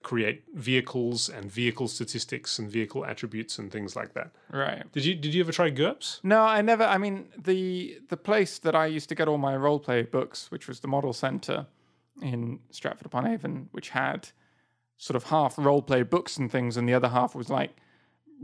create 0.02 0.44
vehicles 0.54 1.28
and 1.28 1.50
vehicle 1.50 1.88
statistics 1.88 2.58
and 2.58 2.70
vehicle 2.70 3.04
attributes 3.04 3.58
and 3.58 3.70
things 3.70 3.94
like 3.96 4.14
that. 4.14 4.32
Right. 4.50 4.90
Did 4.92 5.04
you 5.04 5.14
did 5.14 5.34
you 5.34 5.42
ever 5.42 5.52
try 5.52 5.70
GURPS? 5.70 6.20
No, 6.22 6.40
I 6.40 6.62
never. 6.62 6.84
I 6.84 6.98
mean, 6.98 7.28
the 7.36 7.98
the 8.08 8.16
place 8.16 8.58
that 8.58 8.74
I 8.74 8.86
used 8.86 9.08
to 9.08 9.14
get 9.14 9.28
all 9.28 9.38
my 9.38 9.54
roleplay 9.54 10.10
books, 10.10 10.50
which 10.50 10.68
was 10.68 10.80
the 10.80 10.88
Model 10.88 11.12
Centre 11.12 11.66
in 12.20 12.60
Stratford 12.70 13.06
upon 13.06 13.26
Avon, 13.26 13.68
which 13.72 13.90
had 13.90 14.30
sort 14.98 15.16
of 15.16 15.24
half 15.24 15.56
roleplay 15.56 16.08
books 16.08 16.36
and 16.36 16.50
things, 16.50 16.76
and 16.76 16.88
the 16.88 16.94
other 16.94 17.08
half 17.08 17.34
was 17.34 17.48
like 17.50 17.76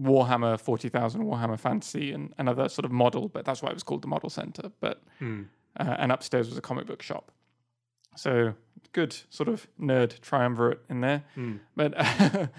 Warhammer 0.00 0.59
forty 0.59 0.88
thousand, 0.88 1.22
Warhammer 1.24 1.59
Fantasy, 1.59 2.12
and 2.12 2.32
another 2.38 2.68
sort 2.68 2.84
of 2.84 2.92
model. 2.92 3.28
But 3.28 3.44
that's 3.44 3.62
why 3.62 3.70
it 3.70 3.74
was 3.74 3.82
called 3.82 4.02
the 4.02 4.09
Model 4.09 4.30
Centre. 4.30 4.70
But 4.80 5.02
uh, 5.78 5.96
and 5.98 6.12
upstairs 6.12 6.48
was 6.48 6.59
a 6.59 6.62
comic 6.62 6.86
book 6.86 7.02
shop. 7.02 7.32
So 8.16 8.54
good 8.92 9.16
sort 9.30 9.48
of 9.48 9.66
nerd 9.80 10.20
triumvirate 10.20 10.80
in 10.88 11.00
there. 11.00 11.24
But 11.76 11.94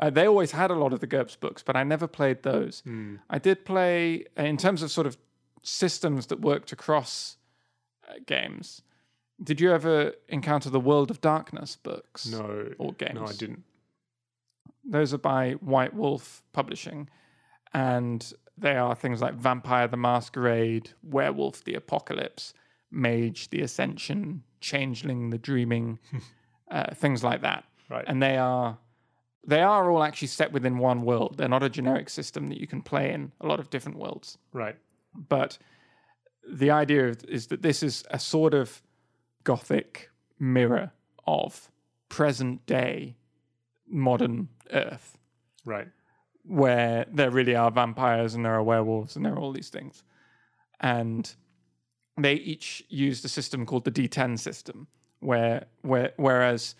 uh, 0.00 0.10
they 0.10 0.26
always 0.26 0.52
had 0.52 0.70
a 0.70 0.74
lot 0.74 0.92
of 0.92 1.00
the 1.00 1.06
GURPS 1.06 1.36
books, 1.40 1.62
but 1.62 1.76
I 1.76 1.82
never 1.84 2.06
played 2.06 2.42
those. 2.42 2.82
I 3.30 3.38
did 3.38 3.64
play, 3.64 4.24
in 4.36 4.56
terms 4.56 4.82
of 4.82 4.90
sort 4.90 5.06
of 5.06 5.16
systems 5.62 6.26
that 6.26 6.40
worked 6.40 6.72
across 6.72 7.36
uh, 8.08 8.14
games, 8.26 8.82
did 9.42 9.60
you 9.60 9.72
ever 9.72 10.12
encounter 10.28 10.70
the 10.70 10.80
World 10.80 11.10
of 11.10 11.20
Darkness 11.20 11.76
books? 11.76 12.26
No, 12.26 12.68
Or 12.78 12.92
games? 12.92 13.14
no, 13.14 13.24
I 13.26 13.32
didn't. 13.32 13.64
Those 14.84 15.12
are 15.12 15.18
by 15.18 15.52
White 15.52 15.94
Wolf 15.94 16.42
Publishing, 16.52 17.08
and 17.74 18.32
they 18.56 18.76
are 18.76 18.94
things 18.94 19.20
like 19.20 19.34
Vampire 19.34 19.86
the 19.86 19.96
Masquerade, 19.96 20.90
Werewolf 21.02 21.62
the 21.64 21.74
Apocalypse, 21.74 22.54
Mage 22.90 23.50
the 23.50 23.60
Ascension, 23.62 24.42
Changeling 24.60 25.30
the 25.30 25.38
Dreaming, 25.38 25.98
uh, 26.70 26.94
things 26.94 27.22
like 27.24 27.42
that. 27.42 27.64
Right. 27.90 28.04
And 28.06 28.22
they 28.22 28.36
are 28.36 28.78
they 29.46 29.62
are 29.62 29.90
all 29.90 30.02
actually 30.02 30.28
set 30.28 30.52
within 30.52 30.78
one 30.78 31.02
world. 31.02 31.36
They're 31.38 31.48
not 31.48 31.62
a 31.62 31.70
generic 31.70 32.10
system 32.10 32.48
that 32.48 32.60
you 32.60 32.66
can 32.66 32.82
play 32.82 33.12
in 33.12 33.32
a 33.40 33.46
lot 33.46 33.60
of 33.60 33.70
different 33.70 33.98
worlds. 33.98 34.36
Right. 34.52 34.76
But 35.14 35.56
the 36.46 36.70
idea 36.70 37.14
is 37.28 37.46
that 37.46 37.62
this 37.62 37.82
is 37.82 38.04
a 38.10 38.18
sort 38.18 38.52
of 38.52 38.82
gothic 39.44 40.10
mirror 40.38 40.92
of 41.26 41.70
present 42.08 42.64
day 42.66 43.16
modern 43.86 44.48
Earth 44.72 45.16
Right. 45.64 45.88
where 46.44 47.06
there 47.10 47.30
really 47.30 47.54
are 47.54 47.70
vampires 47.70 48.34
and 48.34 48.44
there 48.44 48.54
are 48.54 48.62
werewolves 48.62 49.16
and 49.16 49.24
there 49.24 49.34
are 49.34 49.38
all 49.38 49.52
these 49.52 49.68
things. 49.70 50.02
And 50.80 51.34
they 52.24 52.34
each 52.34 52.84
used 52.88 53.24
a 53.24 53.28
system 53.28 53.66
called 53.66 53.84
the 53.84 53.90
D10 53.90 54.38
system, 54.38 54.86
where 55.20 55.66
where 55.82 56.12
whereas 56.16 56.74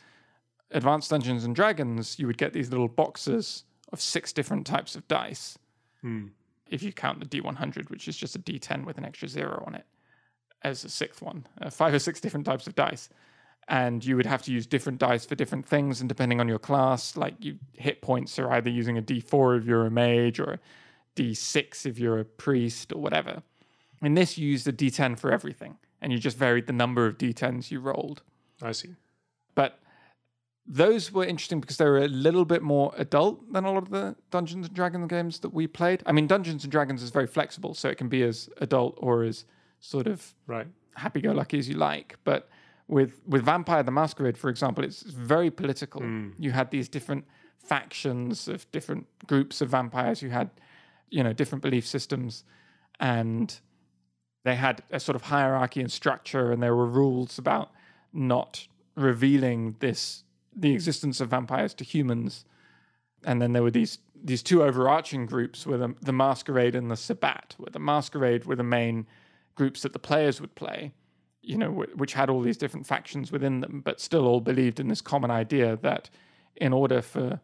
Advanced 0.70 1.10
Dungeons 1.10 1.44
and 1.44 1.54
Dragons, 1.54 2.18
you 2.18 2.26
would 2.26 2.38
get 2.38 2.52
these 2.52 2.70
little 2.70 2.88
boxes 2.88 3.64
of 3.92 4.00
six 4.00 4.32
different 4.32 4.66
types 4.66 4.96
of 4.96 5.06
dice. 5.08 5.58
If 6.68 6.82
you 6.82 6.92
count 6.92 7.20
the 7.20 7.26
D100, 7.26 7.88
which 7.88 8.08
is 8.08 8.16
just 8.16 8.36
a 8.36 8.38
D10 8.38 8.84
with 8.84 8.98
an 8.98 9.04
extra 9.04 9.28
zero 9.28 9.64
on 9.66 9.74
it, 9.74 9.86
as 10.62 10.84
a 10.84 10.88
sixth 10.88 11.22
one, 11.22 11.46
uh, 11.62 11.70
five 11.70 11.94
or 11.94 11.98
six 11.98 12.20
different 12.20 12.44
types 12.44 12.66
of 12.66 12.74
dice. 12.74 13.08
And 13.68 14.04
you 14.04 14.16
would 14.16 14.26
have 14.26 14.42
to 14.42 14.52
use 14.52 14.66
different 14.66 14.98
dice 14.98 15.26
for 15.26 15.34
different 15.34 15.66
things, 15.66 16.00
and 16.00 16.08
depending 16.08 16.40
on 16.40 16.48
your 16.48 16.58
class, 16.58 17.16
like 17.16 17.34
you 17.38 17.58
hit 17.74 18.00
points 18.00 18.38
are 18.38 18.50
either 18.52 18.70
using 18.70 18.96
a 18.96 19.02
D4 19.02 19.58
if 19.58 19.64
you're 19.66 19.86
a 19.86 19.90
mage 19.90 20.40
or 20.40 20.52
a 20.52 20.58
D6 21.16 21.84
if 21.84 21.98
you're 21.98 22.18
a 22.18 22.24
priest 22.24 22.92
or 22.92 23.00
whatever. 23.00 23.42
In 24.02 24.14
this, 24.14 24.38
you 24.38 24.48
used 24.48 24.66
a 24.68 24.72
D10 24.72 25.18
for 25.18 25.32
everything, 25.32 25.78
and 26.00 26.12
you 26.12 26.18
just 26.18 26.36
varied 26.36 26.66
the 26.66 26.72
number 26.72 27.06
of 27.06 27.18
D10s 27.18 27.70
you 27.70 27.80
rolled. 27.80 28.22
I 28.62 28.72
see. 28.72 28.94
But 29.54 29.78
those 30.66 31.10
were 31.12 31.24
interesting 31.24 31.60
because 31.60 31.78
they 31.78 31.86
were 31.86 31.98
a 31.98 32.08
little 32.08 32.44
bit 32.44 32.62
more 32.62 32.92
adult 32.96 33.52
than 33.52 33.64
a 33.64 33.72
lot 33.72 33.82
of 33.84 33.90
the 33.90 34.14
Dungeons 34.30 34.66
and 34.66 34.74
Dragons 34.76 35.08
games 35.08 35.40
that 35.40 35.52
we 35.52 35.66
played. 35.66 36.02
I 36.06 36.12
mean, 36.12 36.26
Dungeons 36.26 36.62
and 36.64 36.70
Dragons 36.70 37.02
is 37.02 37.10
very 37.10 37.26
flexible, 37.26 37.74
so 37.74 37.88
it 37.88 37.96
can 37.98 38.08
be 38.08 38.22
as 38.22 38.48
adult 38.58 38.94
or 38.98 39.24
as 39.24 39.44
sort 39.80 40.06
of 40.06 40.34
Right. 40.46 40.66
happy-go-lucky 40.96 41.58
as 41.58 41.68
you 41.68 41.76
like. 41.76 42.16
But 42.24 42.48
with 42.86 43.20
with 43.26 43.44
Vampire 43.44 43.82
the 43.82 43.90
Masquerade, 43.90 44.36
for 44.38 44.48
example, 44.50 44.84
it's 44.84 45.02
very 45.02 45.50
political. 45.50 46.02
Hmm. 46.02 46.30
You 46.38 46.52
had 46.52 46.70
these 46.70 46.88
different 46.88 47.24
factions 47.58 48.48
of 48.48 48.70
different 48.72 49.06
groups 49.26 49.60
of 49.60 49.68
vampires. 49.70 50.22
You 50.22 50.30
had, 50.30 50.50
you 51.10 51.22
know, 51.22 51.32
different 51.32 51.62
belief 51.62 51.86
systems, 51.86 52.44
and 53.00 53.58
they 54.44 54.54
had 54.54 54.82
a 54.90 55.00
sort 55.00 55.16
of 55.16 55.22
hierarchy 55.22 55.80
and 55.80 55.90
structure, 55.90 56.52
and 56.52 56.62
there 56.62 56.74
were 56.74 56.86
rules 56.86 57.38
about 57.38 57.70
not 58.12 58.66
revealing 58.94 59.76
this 59.80 60.24
the 60.54 60.72
existence 60.72 61.20
of 61.20 61.30
vampires 61.30 61.74
to 61.74 61.84
humans. 61.84 62.44
And 63.24 63.40
then 63.40 63.52
there 63.52 63.62
were 63.62 63.70
these 63.70 63.98
these 64.20 64.42
two 64.42 64.62
overarching 64.62 65.26
groups, 65.26 65.66
were 65.66 65.76
the, 65.76 65.94
the 66.02 66.12
Masquerade 66.12 66.74
and 66.74 66.90
the 66.90 66.96
Sabbat, 66.96 67.54
where 67.58 67.70
the 67.70 67.78
Masquerade 67.78 68.46
were 68.46 68.56
the 68.56 68.64
main 68.64 69.06
groups 69.54 69.82
that 69.82 69.92
the 69.92 69.98
players 69.98 70.40
would 70.40 70.54
play, 70.56 70.92
you 71.42 71.56
know, 71.56 71.70
wh- 71.70 71.98
which 71.98 72.14
had 72.14 72.28
all 72.28 72.40
these 72.40 72.56
different 72.56 72.86
factions 72.86 73.30
within 73.30 73.60
them, 73.60 73.80
but 73.84 74.00
still 74.00 74.26
all 74.26 74.40
believed 74.40 74.80
in 74.80 74.88
this 74.88 75.00
common 75.00 75.30
idea 75.30 75.76
that 75.76 76.10
in 76.56 76.72
order 76.72 77.00
for 77.00 77.40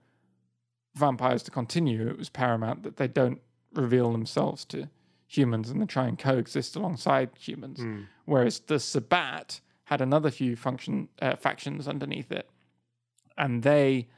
vampires 0.94 1.42
to 1.44 1.50
continue, 1.50 2.08
it 2.08 2.18
was 2.18 2.28
paramount 2.28 2.82
that 2.82 2.96
they 2.96 3.08
don't 3.08 3.40
reveal 3.72 4.10
themselves 4.10 4.64
to 4.64 4.88
humans 5.36 5.70
and 5.70 5.80
they 5.80 5.86
try 5.86 6.06
and 6.06 6.18
coexist 6.18 6.76
alongside 6.76 7.30
humans. 7.38 7.80
Whereas 8.24 8.60
the 8.60 8.78
Sabbat 8.78 9.60
had 9.84 10.00
another 10.00 10.30
few 10.30 10.56
function 10.56 11.08
uh, 11.20 11.36
factions 11.36 11.86
underneath 11.88 12.30
it, 12.32 12.48
and 13.36 13.62
they 13.62 14.08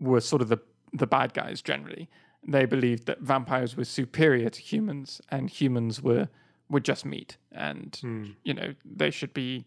were 0.00 0.20
sort 0.20 0.42
of 0.42 0.48
the 0.48 0.58
the 0.92 1.06
bad 1.06 1.34
guys 1.34 1.60
generally. 1.62 2.08
They 2.48 2.64
believed 2.64 3.06
that 3.06 3.20
vampires 3.20 3.76
were 3.76 3.84
superior 3.84 4.48
to 4.50 4.60
humans, 4.60 5.20
and 5.30 5.50
humans 5.50 6.00
were 6.02 6.28
were 6.68 6.80
just 6.80 7.04
meat, 7.04 7.36
and 7.52 7.96
Hmm. 8.00 8.24
you 8.44 8.54
know 8.54 8.74
they 8.84 9.10
should 9.10 9.34
be 9.34 9.66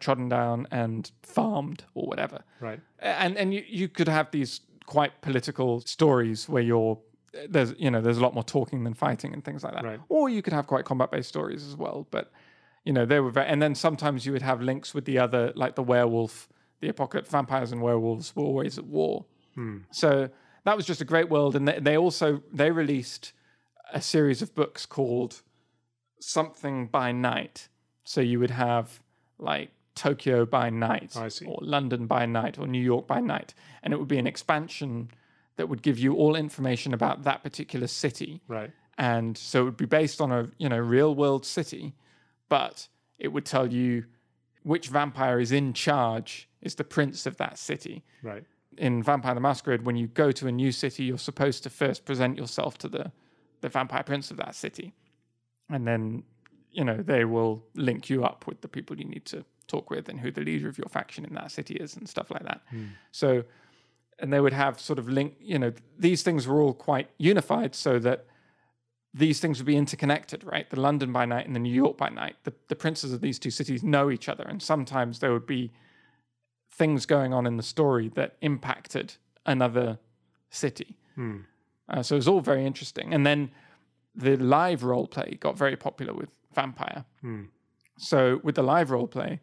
trodden 0.00 0.28
down 0.28 0.66
and 0.70 1.10
farmed 1.22 1.84
or 1.94 2.06
whatever. 2.06 2.42
Right. 2.60 2.80
And 2.98 3.36
and 3.38 3.54
you, 3.54 3.62
you 3.66 3.88
could 3.88 4.08
have 4.08 4.30
these 4.30 4.60
quite 4.86 5.20
political 5.22 5.80
stories 5.80 6.48
where 6.48 6.62
you're 6.62 6.98
there's 7.48 7.74
you 7.78 7.90
know 7.90 8.00
there's 8.00 8.18
a 8.18 8.22
lot 8.22 8.34
more 8.34 8.44
talking 8.44 8.84
than 8.84 8.94
fighting 8.94 9.32
and 9.32 9.44
things 9.44 9.64
like 9.64 9.74
that. 9.74 9.84
Right. 9.84 10.00
Or 10.08 10.28
you 10.28 10.42
could 10.42 10.52
have 10.52 10.66
quite 10.66 10.84
combat 10.84 11.10
based 11.10 11.28
stories 11.28 11.66
as 11.66 11.76
well. 11.76 12.06
But 12.10 12.32
you 12.84 12.92
know 12.92 13.04
they 13.04 13.20
were 13.20 13.30
very, 13.30 13.46
and 13.46 13.60
then 13.60 13.74
sometimes 13.74 14.26
you 14.26 14.32
would 14.32 14.42
have 14.42 14.60
links 14.60 14.94
with 14.94 15.04
the 15.04 15.18
other 15.18 15.52
like 15.54 15.74
the 15.74 15.82
werewolf, 15.82 16.48
the 16.80 16.88
apocalypse 16.88 17.30
vampires 17.30 17.72
and 17.72 17.82
werewolves 17.82 18.34
were 18.34 18.44
always 18.44 18.78
at 18.78 18.86
war. 18.86 19.24
Hmm. 19.54 19.78
So 19.90 20.30
that 20.64 20.76
was 20.76 20.86
just 20.86 21.00
a 21.00 21.04
great 21.04 21.28
world, 21.28 21.56
and 21.56 21.68
they, 21.68 21.78
they 21.78 21.96
also 21.96 22.42
they 22.52 22.70
released 22.70 23.32
a 23.92 24.00
series 24.00 24.42
of 24.42 24.54
books 24.54 24.86
called 24.86 25.42
something 26.20 26.86
by 26.86 27.12
night. 27.12 27.68
So 28.04 28.20
you 28.20 28.38
would 28.40 28.50
have 28.50 29.00
like 29.38 29.70
Tokyo 29.94 30.44
by 30.44 30.70
night, 30.70 31.16
or 31.46 31.58
London 31.60 32.06
by 32.06 32.26
night, 32.26 32.58
or 32.58 32.66
New 32.66 32.82
York 32.82 33.06
by 33.06 33.20
night, 33.20 33.54
and 33.82 33.92
it 33.92 33.98
would 33.98 34.08
be 34.08 34.18
an 34.18 34.26
expansion 34.26 35.10
that 35.56 35.68
would 35.68 35.82
give 35.82 35.98
you 35.98 36.14
all 36.14 36.34
information 36.36 36.92
about 36.94 37.22
that 37.24 37.42
particular 37.42 37.86
city. 37.86 38.40
Right. 38.48 38.70
And 38.98 39.36
so 39.36 39.62
it 39.62 39.64
would 39.64 39.76
be 39.76 39.86
based 39.86 40.20
on 40.20 40.30
a 40.32 40.48
you 40.58 40.68
know 40.68 40.78
real 40.78 41.14
world 41.14 41.44
city, 41.44 41.94
but 42.48 42.88
it 43.18 43.28
would 43.28 43.44
tell 43.44 43.72
you 43.72 44.04
which 44.62 44.88
vampire 44.88 45.40
is 45.40 45.52
in 45.52 45.72
charge, 45.72 46.48
is 46.62 46.74
the 46.76 46.84
prince 46.84 47.26
of 47.26 47.36
that 47.36 47.58
city 47.58 48.02
Right. 48.22 48.44
in 48.78 49.02
Vampire 49.02 49.34
the 49.34 49.40
Masquerade, 49.40 49.82
when 49.82 49.96
you 49.96 50.06
go 50.06 50.32
to 50.32 50.46
a 50.46 50.52
new 50.52 50.72
city, 50.72 51.04
you're 51.04 51.18
supposed 51.18 51.62
to 51.64 51.70
first 51.70 52.04
present 52.04 52.38
yourself 52.38 52.78
to 52.78 52.88
the 52.88 53.12
the 53.60 53.68
vampire 53.68 54.02
prince 54.02 54.30
of 54.30 54.36
that 54.38 54.54
city, 54.54 54.92
and 55.70 55.86
then 55.86 56.22
you 56.70 56.84
know 56.84 56.96
they 56.96 57.24
will 57.24 57.62
link 57.74 58.10
you 58.10 58.24
up 58.24 58.46
with 58.46 58.60
the 58.60 58.68
people 58.68 58.96
you 58.98 59.04
need 59.04 59.24
to 59.26 59.44
talk 59.66 59.88
with 59.90 60.08
and 60.08 60.20
who 60.20 60.30
the 60.30 60.42
leader 60.42 60.68
of 60.68 60.76
your 60.76 60.88
faction 60.88 61.24
in 61.24 61.32
that 61.34 61.50
city 61.50 61.74
is 61.74 61.96
and 61.96 62.06
stuff 62.08 62.30
like 62.30 62.42
that. 62.44 62.60
Hmm. 62.70 62.86
So, 63.12 63.44
and 64.18 64.32
they 64.32 64.40
would 64.40 64.52
have 64.52 64.80
sort 64.80 64.98
of 64.98 65.08
link. 65.08 65.34
You 65.40 65.58
know, 65.58 65.72
these 65.98 66.22
things 66.22 66.46
were 66.46 66.60
all 66.60 66.74
quite 66.74 67.10
unified, 67.18 67.74
so 67.74 67.98
that 68.00 68.26
these 69.12 69.40
things 69.40 69.58
would 69.58 69.66
be 69.66 69.76
interconnected, 69.76 70.44
right? 70.44 70.68
The 70.68 70.80
London 70.80 71.12
by 71.12 71.24
night 71.24 71.46
and 71.46 71.54
the 71.54 71.60
New 71.60 71.72
York 71.72 71.96
by 71.96 72.08
night. 72.08 72.36
The 72.44 72.52
the 72.68 72.76
princes 72.76 73.12
of 73.12 73.20
these 73.20 73.38
two 73.38 73.50
cities 73.50 73.82
know 73.82 74.10
each 74.10 74.28
other, 74.28 74.44
and 74.44 74.62
sometimes 74.62 75.18
there 75.18 75.32
would 75.32 75.46
be 75.46 75.72
things 76.70 77.06
going 77.06 77.32
on 77.32 77.46
in 77.46 77.56
the 77.56 77.62
story 77.62 78.08
that 78.14 78.36
impacted 78.40 79.14
another 79.46 79.98
city. 80.50 80.96
Hmm. 81.14 81.38
Uh, 81.88 82.02
so 82.02 82.14
it 82.14 82.18
was 82.18 82.28
all 82.28 82.40
very 82.40 82.64
interesting. 82.66 83.14
And 83.14 83.26
then 83.26 83.50
the 84.14 84.36
live 84.36 84.82
role 84.82 85.06
play 85.06 85.36
got 85.40 85.56
very 85.56 85.76
popular 85.76 86.14
with 86.14 86.30
Vampire. 86.54 87.04
Hmm. 87.20 87.44
So 87.98 88.40
with 88.42 88.54
the 88.54 88.62
live 88.62 88.90
role 88.90 89.06
play, 89.06 89.40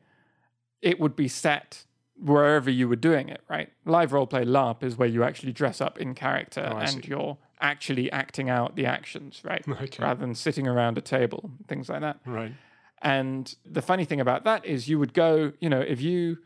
it 0.82 1.00
would 1.00 1.16
be 1.16 1.28
set 1.28 1.86
wherever 2.24 2.70
you 2.70 2.88
were 2.88 2.96
doing 2.96 3.30
it, 3.30 3.42
right? 3.50 3.70
Live 3.86 4.14
role 4.14 4.28
play 4.28 4.46
LARP 4.46 4.84
is 4.84 4.98
where 4.98 5.08
you 5.08 5.24
actually 5.24 5.52
dress 5.52 5.82
up 5.82 6.00
in 6.00 6.14
character 6.14 6.70
Oh, 6.72 6.78
and 6.78 6.90
see. 6.90 7.02
you're 7.08 7.38
actually 7.60 8.12
acting 8.12 8.50
out 8.50 8.76
the 8.76 8.86
actions, 8.86 9.42
right? 9.44 9.64
Okay. 9.68 10.04
Rather 10.04 10.20
than 10.20 10.36
sitting 10.36 10.68
around 10.68 10.98
a 10.98 11.02
table, 11.02 11.52
things 11.68 11.90
like 11.90 12.02
that. 12.02 12.20
Right. 12.26 12.54
And 13.02 13.54
the 13.66 13.82
funny 13.82 14.06
thing 14.06 14.20
about 14.22 14.44
that 14.44 14.64
is 14.66 14.88
you 14.88 15.00
would 15.00 15.14
go, 15.14 15.54
you 15.60 15.70
know, 15.70 15.80
if 15.82 16.00
you 16.02 16.38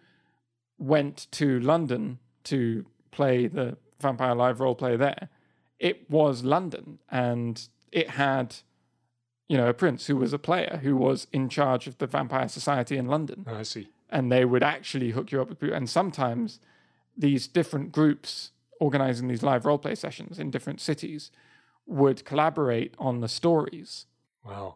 went 0.78 1.28
to 1.32 1.60
London 1.60 2.20
to 2.46 2.86
play 3.12 3.48
the 3.48 3.78
Vampire 4.02 4.36
Live 4.36 4.60
role 4.60 4.76
play 4.76 4.96
there, 4.96 5.30
it 5.80 6.10
was 6.10 6.44
London 6.44 7.00
and 7.10 7.68
it 7.92 8.12
had, 8.12 8.56
you 9.50 9.58
know, 9.58 9.68
a 9.68 9.74
prince 9.74 10.08
who 10.08 10.16
was 10.16 10.32
a 10.34 10.40
player 10.40 10.80
who 10.84 10.96
was 10.96 11.28
in 11.34 11.50
charge 11.50 11.88
of 11.88 11.98
the 11.98 12.08
Vampire 12.08 12.48
Society 12.48 12.98
in 12.98 13.08
London. 13.08 13.46
I 13.48 13.64
see. 13.64 13.88
And 14.10 14.32
they 14.32 14.45
would 14.45 14.64
actually 14.64 15.11
hook 15.11 15.32
you 15.32 15.41
up 15.41 15.49
with 15.49 15.60
people. 15.60 15.76
And 15.76 15.90
sometimes 15.90 16.60
these 17.18 17.48
different 17.48 17.91
groups 17.91 18.52
organizing 18.80 19.27
these 19.27 19.41
live 19.44 19.65
role 19.65 19.77
play 19.77 19.95
sessions 19.95 20.38
in 20.38 20.52
different 20.52 20.82
cities 20.82 21.32
would 21.88 22.26
collaborate 22.26 22.94
on 22.99 23.22
the 23.22 23.27
stories 23.30 24.06
Wow. 24.45 24.76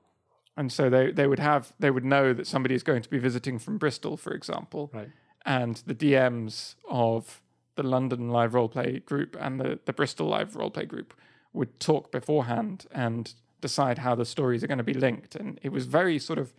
and 0.55 0.71
so 0.71 0.89
they, 0.89 1.11
they 1.11 1.27
would 1.27 1.39
have 1.39 1.73
they 1.79 1.91
would 1.91 2.05
know 2.05 2.33
that 2.33 2.47
somebody 2.47 2.75
is 2.75 2.81
going 2.83 3.01
to 3.01 3.09
be 3.09 3.17
visiting 3.19 3.59
from 3.59 3.77
Bristol, 3.77 4.15
for 4.15 4.31
example, 4.33 4.89
Right. 4.93 5.09
and 5.45 5.75
the 5.85 5.93
DMs 5.95 6.75
of 6.89 7.41
the 7.75 7.83
London 7.83 8.29
live 8.29 8.53
roleplay 8.53 9.03
group 9.03 9.35
and 9.39 9.59
the, 9.59 9.79
the 9.85 9.91
Bristol 9.93 10.27
live 10.27 10.53
roleplay 10.53 10.87
group 10.87 11.13
would 11.51 11.79
talk 11.79 12.11
beforehand 12.11 12.85
and 12.91 13.33
decide 13.61 13.97
how 13.99 14.15
the 14.15 14.25
stories 14.25 14.63
are 14.63 14.67
going 14.67 14.77
to 14.77 14.83
be 14.83 14.93
linked, 14.93 15.35
and 15.35 15.59
it 15.61 15.71
was 15.73 15.85
very 15.85 16.17
sort 16.19 16.39
of 16.39 16.53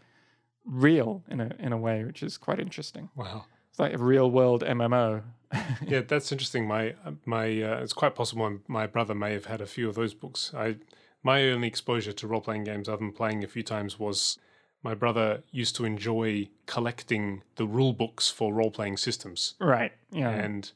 real 0.64 1.22
in 1.28 1.40
a 1.40 1.54
in 1.58 1.72
a 1.72 1.76
way, 1.76 2.04
which 2.04 2.22
is 2.22 2.38
quite 2.38 2.60
interesting. 2.60 3.10
Wow. 3.14 3.44
It's 3.70 3.78
like 3.78 3.94
a 3.94 3.98
real 3.98 4.30
world 4.30 4.62
MMO. 4.62 5.22
Yeah, 5.86 6.02
that's 6.02 6.30
interesting. 6.30 6.68
My 6.68 6.94
my 7.24 7.46
uh, 7.62 7.80
it's 7.82 7.92
quite 7.92 8.14
possible 8.14 8.60
my 8.68 8.86
brother 8.86 9.14
may 9.16 9.32
have 9.32 9.46
had 9.46 9.60
a 9.60 9.66
few 9.66 9.88
of 9.88 9.96
those 9.96 10.14
books. 10.14 10.52
I 10.56 10.76
my 11.22 11.48
only 11.48 11.66
exposure 11.68 12.12
to 12.12 12.26
role 12.26 12.40
playing 12.40 12.64
games, 12.64 12.88
other 12.88 12.98
than 12.98 13.12
playing 13.12 13.42
a 13.42 13.48
few 13.48 13.62
times, 13.64 13.98
was 13.98 14.38
my 14.82 14.94
brother 14.94 15.42
used 15.50 15.76
to 15.76 15.84
enjoy 15.84 16.48
collecting 16.66 17.42
the 17.56 17.66
rule 17.66 17.92
books 17.92 18.30
for 18.30 18.54
role 18.54 18.70
playing 18.70 18.96
systems, 18.96 19.54
right. 19.60 19.92
Yeah. 20.10 20.30
and 20.30 20.70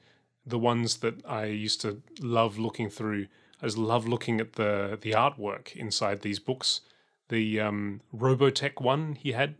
the 0.45 0.59
ones 0.59 0.99
that 0.99 1.25
I 1.25 1.47
used 1.47 1.81
to 1.83 2.03
love 2.21 2.59
looking 2.59 2.91
through. 2.91 3.29
I 3.63 3.67
just 3.67 3.79
love 3.79 4.07
looking 4.07 4.41
at 4.41 4.55
the 4.55 4.99
the 5.01 5.13
artwork 5.13 5.75
inside 5.77 6.21
these 6.23 6.39
books. 6.39 6.81
The 7.29 7.61
um, 7.61 8.01
Robotech 8.15 8.81
one 8.81 9.15
he 9.15 9.33
had, 9.33 9.57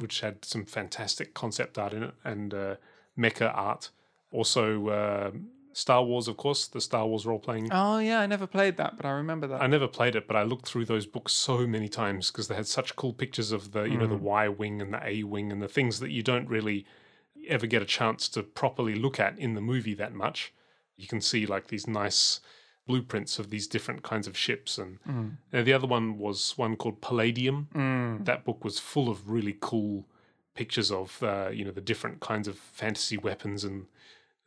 which 0.00 0.20
had 0.20 0.44
some 0.44 0.64
fantastic 0.64 1.34
concept 1.34 1.78
art 1.78 1.92
in 1.92 2.02
it 2.04 2.14
and 2.24 2.54
uh, 2.54 2.76
mecha 3.18 3.52
art. 3.54 3.90
Also, 4.30 4.88
uh, 4.88 5.30
Star 5.74 6.02
Wars, 6.04 6.26
of 6.28 6.36
course, 6.36 6.66
the 6.66 6.80
Star 6.80 7.06
Wars 7.06 7.26
role 7.26 7.38
playing. 7.38 7.68
oh 7.70 7.98
yeah, 7.98 8.20
I 8.20 8.26
never 8.26 8.46
played 8.46 8.76
that, 8.78 8.96
but 8.96 9.04
I 9.06 9.10
remember 9.10 9.46
that. 9.48 9.62
I 9.62 9.66
never 9.66 9.88
played 9.88 10.16
it, 10.16 10.26
but 10.26 10.36
I 10.36 10.42
looked 10.42 10.66
through 10.66 10.86
those 10.86 11.06
books 11.06 11.32
so 11.32 11.66
many 11.66 11.88
times 11.88 12.30
because 12.30 12.48
they 12.48 12.54
had 12.54 12.66
such 12.66 12.96
cool 12.96 13.12
pictures 13.12 13.52
of 13.52 13.72
the, 13.72 13.82
you 13.84 13.96
know, 13.98 14.06
the 14.06 14.16
Y 14.16 14.48
wing 14.48 14.80
and 14.80 14.92
the 14.92 15.06
A 15.06 15.22
wing 15.22 15.52
and 15.52 15.60
the 15.62 15.68
things 15.68 16.00
that 16.00 16.10
you 16.10 16.22
don't 16.22 16.48
really 16.48 16.86
ever 17.48 17.66
get 17.66 17.82
a 17.82 17.86
chance 17.86 18.28
to 18.30 18.42
properly 18.42 18.94
look 18.94 19.18
at 19.20 19.38
in 19.38 19.54
the 19.54 19.60
movie 19.60 19.94
that 19.94 20.14
much. 20.14 20.52
You 20.96 21.08
can 21.08 21.20
see 21.20 21.44
like 21.46 21.68
these 21.68 21.86
nice 21.86 22.40
blueprints 22.86 23.38
of 23.38 23.50
these 23.50 23.66
different 23.66 24.02
kinds 24.02 24.26
of 24.26 24.36
ships, 24.36 24.78
and 24.78 24.98
uh, 25.52 25.62
the 25.62 25.72
other 25.72 25.86
one 25.86 26.18
was 26.18 26.54
one 26.56 26.76
called 26.76 27.00
Palladium. 27.00 27.68
Mm. 27.74 28.24
That 28.24 28.44
book 28.44 28.64
was 28.64 28.78
full 28.78 29.08
of 29.08 29.30
really 29.30 29.56
cool 29.60 30.06
pictures 30.54 30.90
of, 30.90 31.22
uh, 31.22 31.48
you 31.52 31.64
know, 31.64 31.70
the 31.70 31.80
different 31.80 32.20
kinds 32.20 32.46
of 32.48 32.58
fantasy 32.58 33.16
weapons 33.16 33.64
and 33.64 33.86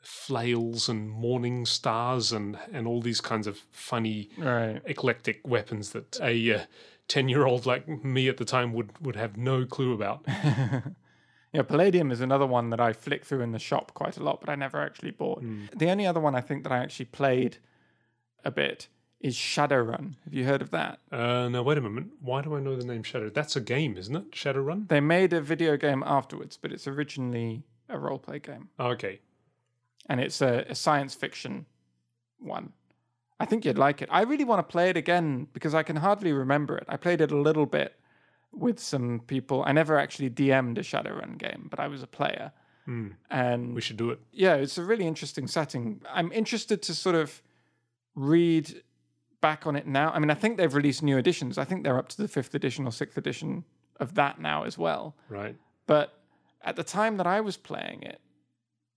flails 0.01 0.87
and 0.87 1.09
morning 1.09 1.65
stars 1.65 2.31
and 2.31 2.57
and 2.71 2.85
all 2.87 3.01
these 3.01 3.19
kinds 3.21 3.47
of 3.47 3.57
funny 3.71 4.29
Right. 4.37 4.79
eclectic 4.85 5.41
weapons 5.47 5.91
that 5.93 6.19
a 6.21 6.53
uh, 6.53 6.65
10 7.07 7.27
year 7.27 7.45
old 7.47 7.65
like 7.65 7.87
me 7.87 8.29
at 8.29 8.37
the 8.37 8.45
time 8.45 8.71
would 8.73 8.91
would 9.03 9.15
have 9.15 9.35
no 9.35 9.65
clue 9.65 9.93
about 9.93 10.23
Yeah, 11.53 11.61
Palladium 11.61 12.11
is 12.11 12.19
another 12.19 12.45
one 12.45 12.69
that 12.71 12.81
I 12.81 12.91
flick 12.91 13.23
through 13.23 13.39
in 13.39 13.53
the 13.53 13.59
shop 13.59 13.93
quite 13.93 14.17
a 14.17 14.23
lot, 14.23 14.41
but 14.41 14.49
I 14.49 14.55
never 14.55 14.81
actually 14.81 15.11
bought. 15.11 15.41
The 15.73 15.89
only 15.89 16.05
other 16.05 16.19
one 16.19 16.35
I 16.35 16.41
think 16.41 16.63
that 16.63 16.71
I 16.73 16.79
actually 16.79 17.05
played 17.05 17.59
a 18.45 18.51
bit 18.51 18.87
is 19.21 19.35
Shadowrun. 19.35 20.15
Have 20.25 20.33
you 20.33 20.45
heard 20.45 20.61
of 20.61 20.69
that? 20.71 20.99
uh 21.11 21.49
now 21.49 21.63
wait 21.63 21.77
a 21.77 21.81
moment 21.81 22.11
why 22.21 22.41
do 22.41 22.55
i 22.55 22.59
know 22.59 22.75
the 22.75 22.85
name 22.85 23.01
shadow 23.03 23.29
that's 23.29 23.55
a 23.55 23.61
game 23.61 23.97
isn't 23.97 24.15
it 24.15 24.31
shadowrun 24.31 24.87
They 24.87 24.99
made 24.99 25.33
a 25.33 25.41
video 25.41 25.77
game 25.77 26.03
afterwards, 26.05 26.57
but 26.61 26.71
it's 26.71 26.87
originally 26.87 27.63
a 27.89 27.97
role 27.97 28.19
play 28.19 28.39
game. 28.39 28.69
oh, 28.79 28.87
okay 28.95 29.19
And 30.09 30.19
it's 30.19 30.41
a, 30.41 30.65
a 30.69 30.75
science 30.75 31.13
fiction 31.15 31.65
one. 32.39 32.73
I 33.39 33.45
think 33.45 33.65
you'd 33.65 33.77
like 33.87 34.01
it. 34.03 34.09
I 34.11 34.21
really 34.31 34.45
want 34.45 34.59
to 34.59 34.71
play 34.71 34.89
it 34.89 34.97
again 34.97 35.47
because 35.53 35.73
I 35.73 35.83
can 35.83 35.97
hardly 35.97 36.31
remember 36.31 36.77
it. 36.77 36.85
I 36.87 36.97
played 36.97 37.19
it 37.21 37.31
a 37.31 37.37
little 37.47 37.65
bit 37.65 37.91
with 38.51 38.79
some 38.79 39.21
people. 39.27 39.57
I 39.69 39.71
never 39.73 39.97
actually 39.99 40.29
DM'd 40.29 40.77
a 40.77 40.83
Shadowrun 40.83 41.37
game, 41.37 41.67
but 41.71 41.79
I 41.79 41.87
was 41.87 42.01
a 42.03 42.07
player. 42.19 42.51
And 43.31 43.73
we 43.73 43.81
should 43.81 43.97
do 43.97 44.11
it 44.11 44.19
yeah, 44.31 44.53
it's 44.63 44.77
a 44.77 44.83
really 44.83 45.07
interesting 45.07 45.47
setting. 45.47 46.01
I'm 46.17 46.31
interested 46.31 46.81
to 46.83 46.93
sort 46.93 47.15
of 47.15 47.41
read 48.15 48.81
back 49.41 49.67
on 49.67 49.75
it 49.75 49.85
now. 49.85 50.11
I 50.11 50.19
mean, 50.19 50.31
I 50.31 50.33
think 50.33 50.57
they've 50.57 50.73
released 50.73 51.03
new 51.03 51.17
editions. 51.17 51.57
I 51.57 51.65
think 51.65 51.83
they're 51.83 51.97
up 51.97 52.09
to 52.09 52.17
the 52.21 52.27
fifth 52.27 52.55
edition 52.55 52.85
or 52.87 52.91
sixth 52.91 53.17
edition 53.17 53.65
of 53.99 54.15
that 54.15 54.39
now 54.39 54.63
as 54.63 54.77
well. 54.77 55.15
right 55.29 55.55
But 55.87 56.13
at 56.63 56.75
the 56.75 56.83
time 56.83 57.17
that 57.17 57.27
I 57.27 57.41
was 57.41 57.57
playing 57.57 58.01
it, 58.01 58.19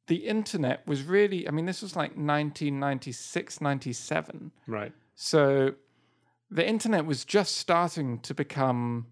the 0.06 0.26
internet 0.26 0.86
was 0.86 1.02
really, 1.02 1.46
I 1.46 1.50
mean, 1.50 1.66
this 1.66 1.82
was 1.82 1.94
like 1.94 2.12
1996, 2.12 3.60
97. 3.60 4.50
right 4.66 4.92
So 5.14 5.74
the 6.50 6.66
internet 6.66 7.04
was 7.04 7.26
just 7.26 7.56
starting 7.56 8.18
to 8.20 8.32
become 8.32 9.06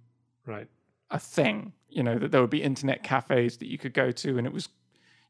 right 0.47 0.69
a 1.11 1.19
thing. 1.19 1.75
You 1.89 2.03
know, 2.03 2.19
that 2.19 2.31
there 2.31 2.41
would 2.41 2.51
be 2.51 2.63
internet 2.63 3.03
cafes 3.03 3.59
that 3.59 3.69
you 3.69 3.79
could 3.79 3.93
go 3.93 4.11
to, 4.11 4.39
and 4.39 4.47
it 4.47 4.53
was, 4.53 4.69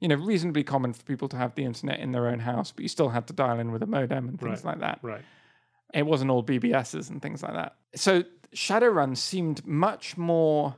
you 0.01 0.09
know, 0.09 0.17
reasonably 0.17 0.63
common 0.63 0.93
for 0.93 1.03
people 1.05 1.29
to 1.29 1.37
have 1.37 1.55
the 1.55 1.65
internet 1.65 2.01
in 2.01 2.13
their 2.13 2.29
own 2.29 2.39
house, 2.41 2.71
but 2.73 2.83
you 2.83 2.89
still 2.89 3.09
had 3.09 3.27
to 3.29 3.33
dial 3.33 3.59
in 3.59 3.73
with 3.73 3.83
a 3.83 3.87
modem 3.87 4.29
and 4.29 4.39
things 4.39 4.65
Right. 4.65 4.73
like 4.73 4.81
that. 4.81 4.99
right 5.03 5.25
It 5.95 6.05
wasn't 6.07 6.31
all 6.31 6.43
BBSs 6.43 7.09
and 7.11 7.23
things 7.23 7.43
like 7.43 7.55
that. 7.55 7.77
So 7.95 8.25
Shadowrun 8.55 9.17
seemed 9.17 9.67
much 9.67 10.17
more 10.17 10.77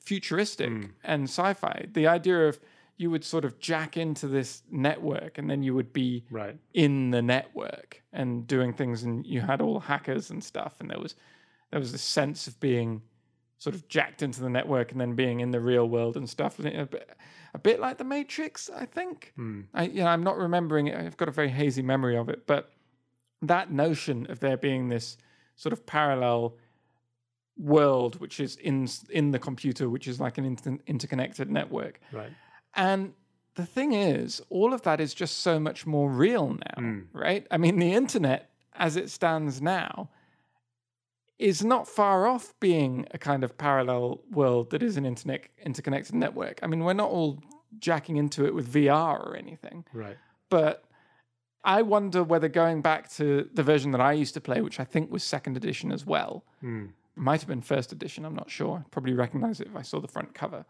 futuristic 0.00 0.70
hmm. 0.70 0.84
and 1.04 1.24
sci-fi. 1.24 1.86
The 1.92 2.06
idea 2.06 2.48
of 2.48 2.60
you 2.96 3.10
would 3.10 3.24
sort 3.24 3.44
of 3.44 3.58
jack 3.60 3.96
into 3.96 4.26
this 4.26 4.62
network 4.70 5.38
and 5.38 5.48
then 5.48 5.62
you 5.62 5.74
would 5.74 5.92
be 5.92 6.24
Right. 6.30 6.56
in 6.74 7.10
the 7.10 7.22
network 7.22 8.02
and 8.12 8.46
doing 8.46 8.72
things 8.72 9.02
and 9.04 9.24
you 9.26 9.40
had 9.40 9.60
all 9.60 9.78
hackers 9.80 10.30
and 10.30 10.42
stuff 10.42 10.74
and 10.80 10.90
there 10.90 10.98
was 10.98 11.14
there 11.70 11.78
was 11.78 11.92
this 11.92 12.02
sense 12.02 12.46
of 12.48 12.58
being 12.60 13.02
sort 13.58 13.76
of 13.76 13.86
jacked 13.88 14.22
into 14.22 14.40
the 14.40 14.48
network 14.48 14.90
and 14.90 15.00
then 15.00 15.14
being 15.14 15.40
in 15.40 15.50
the 15.50 15.60
real 15.60 15.88
world 15.88 16.16
and 16.16 16.28
stuff 16.28 16.56
a 17.54 17.58
bit, 17.58 17.80
like 17.80 17.98
the 17.98 18.04
matrix 18.04 18.70
i 18.74 18.84
think. 18.84 19.32
Hmm. 19.36 19.62
I 19.74 19.84
you 19.84 20.02
know 20.02 20.08
i'm 20.08 20.22
not 20.22 20.36
remembering 20.38 20.88
it. 20.88 20.96
I've 20.96 21.16
got 21.16 21.28
a 21.28 21.32
very 21.32 21.50
hazy 21.50 21.82
memory 21.82 22.16
of 22.16 22.28
it 22.28 22.46
but 22.46 22.72
that 23.42 23.70
notion 23.70 24.26
of 24.30 24.40
there 24.40 24.56
being 24.56 24.88
this 24.88 25.16
sort 25.56 25.72
of 25.72 25.86
parallel 25.86 26.54
world 27.56 28.20
which 28.20 28.38
is 28.38 28.56
in 28.56 28.88
in 29.10 29.32
the 29.32 29.38
computer 29.38 29.88
which 29.88 30.06
is 30.06 30.20
like 30.20 30.38
an 30.38 30.44
inter- 30.44 30.78
interconnected 30.86 31.50
network. 31.50 32.00
Right. 32.12 32.32
and 32.74 33.12
the 33.58 33.66
thing 33.66 33.92
is, 33.92 34.40
all 34.50 34.72
of 34.72 34.82
that 34.82 35.00
is 35.00 35.12
just 35.12 35.40
so 35.40 35.58
much 35.58 35.84
more 35.84 36.08
real 36.08 36.50
now, 36.50 36.76
hmm. 36.76 37.00
right? 37.12 37.44
I 37.50 37.56
mean, 37.56 37.80
the 37.80 37.92
internet 37.92 38.50
as 38.74 38.96
it 38.96 39.10
stands 39.10 39.60
now 39.60 40.10
is 41.38 41.64
not 41.64 41.86
far 41.86 42.26
off 42.26 42.52
being 42.60 43.06
a 43.12 43.18
kind 43.18 43.44
of 43.44 43.56
parallel 43.56 44.20
world 44.30 44.70
that 44.70 44.82
is 44.82 44.96
an 44.96 45.06
internet 45.06 45.44
interconnected 45.64 46.14
network. 46.14 46.58
I 46.62 46.66
mean, 46.66 46.80
we're 46.84 46.92
not 46.94 47.10
all 47.10 47.40
jacking 47.78 48.16
into 48.16 48.44
it 48.46 48.54
with 48.54 48.72
VR 48.72 49.24
or 49.24 49.36
anything, 49.36 49.84
Right. 49.92 50.16
but 50.50 50.84
I 51.64 51.82
wonder 51.82 52.22
whether 52.24 52.48
going 52.48 52.82
back 52.82 53.10
to 53.12 53.48
the 53.52 53.62
version 53.62 53.90
that 53.92 54.00
I 54.00 54.12
used 54.12 54.34
to 54.34 54.40
play, 54.40 54.60
which 54.62 54.80
I 54.80 54.84
think 54.84 55.10
was 55.12 55.22
second 55.22 55.56
edition 55.56 55.92
as 55.92 56.04
well, 56.06 56.44
hmm. 56.60 56.86
might 57.14 57.40
have 57.40 57.48
been 57.48 57.62
first 57.62 57.92
edition, 57.92 58.24
I'm 58.24 58.34
not 58.34 58.50
sure. 58.50 58.78
I'd 58.78 58.90
probably 58.90 59.12
recognize 59.12 59.60
it 59.60 59.66
if 59.68 59.76
I 59.76 59.82
saw 59.82 60.00
the 60.00 60.08
front 60.08 60.34
cover. 60.34 60.64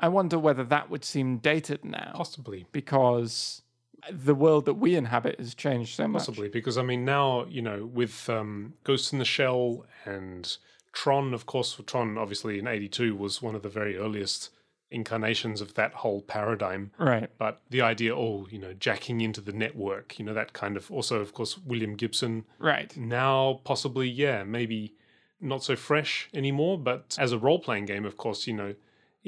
I 0.00 0.08
wonder 0.08 0.38
whether 0.38 0.64
that 0.64 0.90
would 0.90 1.04
seem 1.04 1.38
dated 1.38 1.84
now 1.84 2.12
Possibly. 2.14 2.66
because 2.72 3.62
the 4.10 4.34
world 4.34 4.64
that 4.66 4.74
we 4.74 4.94
inhabit 4.94 5.38
has 5.38 5.54
changed 5.54 5.94
so 5.94 6.08
much. 6.08 6.20
Possibly, 6.20 6.48
because 6.48 6.78
I 6.78 6.82
mean, 6.82 7.04
now 7.04 7.46
you 7.46 7.62
know, 7.62 7.86
with 7.86 8.28
um, 8.28 8.74
Ghost 8.84 9.12
in 9.12 9.18
the 9.18 9.24
Shell 9.24 9.84
and 10.04 10.56
Tron, 10.92 11.34
of 11.34 11.46
course, 11.46 11.80
Tron 11.86 12.18
obviously 12.18 12.58
in 12.58 12.66
'82 12.66 13.16
was 13.16 13.42
one 13.42 13.54
of 13.54 13.62
the 13.62 13.68
very 13.68 13.96
earliest 13.96 14.50
incarnations 14.90 15.60
of 15.60 15.74
that 15.74 15.92
whole 15.94 16.22
paradigm. 16.22 16.90
Right. 16.98 17.30
But 17.38 17.60
the 17.70 17.82
idea, 17.82 18.16
oh, 18.16 18.46
you 18.50 18.58
know, 18.58 18.72
jacking 18.72 19.20
into 19.20 19.40
the 19.40 19.52
network, 19.52 20.18
you 20.18 20.24
know, 20.24 20.34
that 20.34 20.52
kind 20.52 20.76
of. 20.76 20.90
Also, 20.90 21.20
of 21.20 21.34
course, 21.34 21.58
William 21.58 21.94
Gibson. 21.94 22.44
Right. 22.58 22.96
Now, 22.96 23.60
possibly, 23.64 24.08
yeah, 24.08 24.44
maybe 24.44 24.94
not 25.40 25.62
so 25.62 25.76
fresh 25.76 26.28
anymore. 26.32 26.78
But 26.78 27.16
as 27.18 27.32
a 27.32 27.38
role-playing 27.38 27.86
game, 27.86 28.04
of 28.04 28.16
course, 28.16 28.46
you 28.46 28.54
know, 28.54 28.74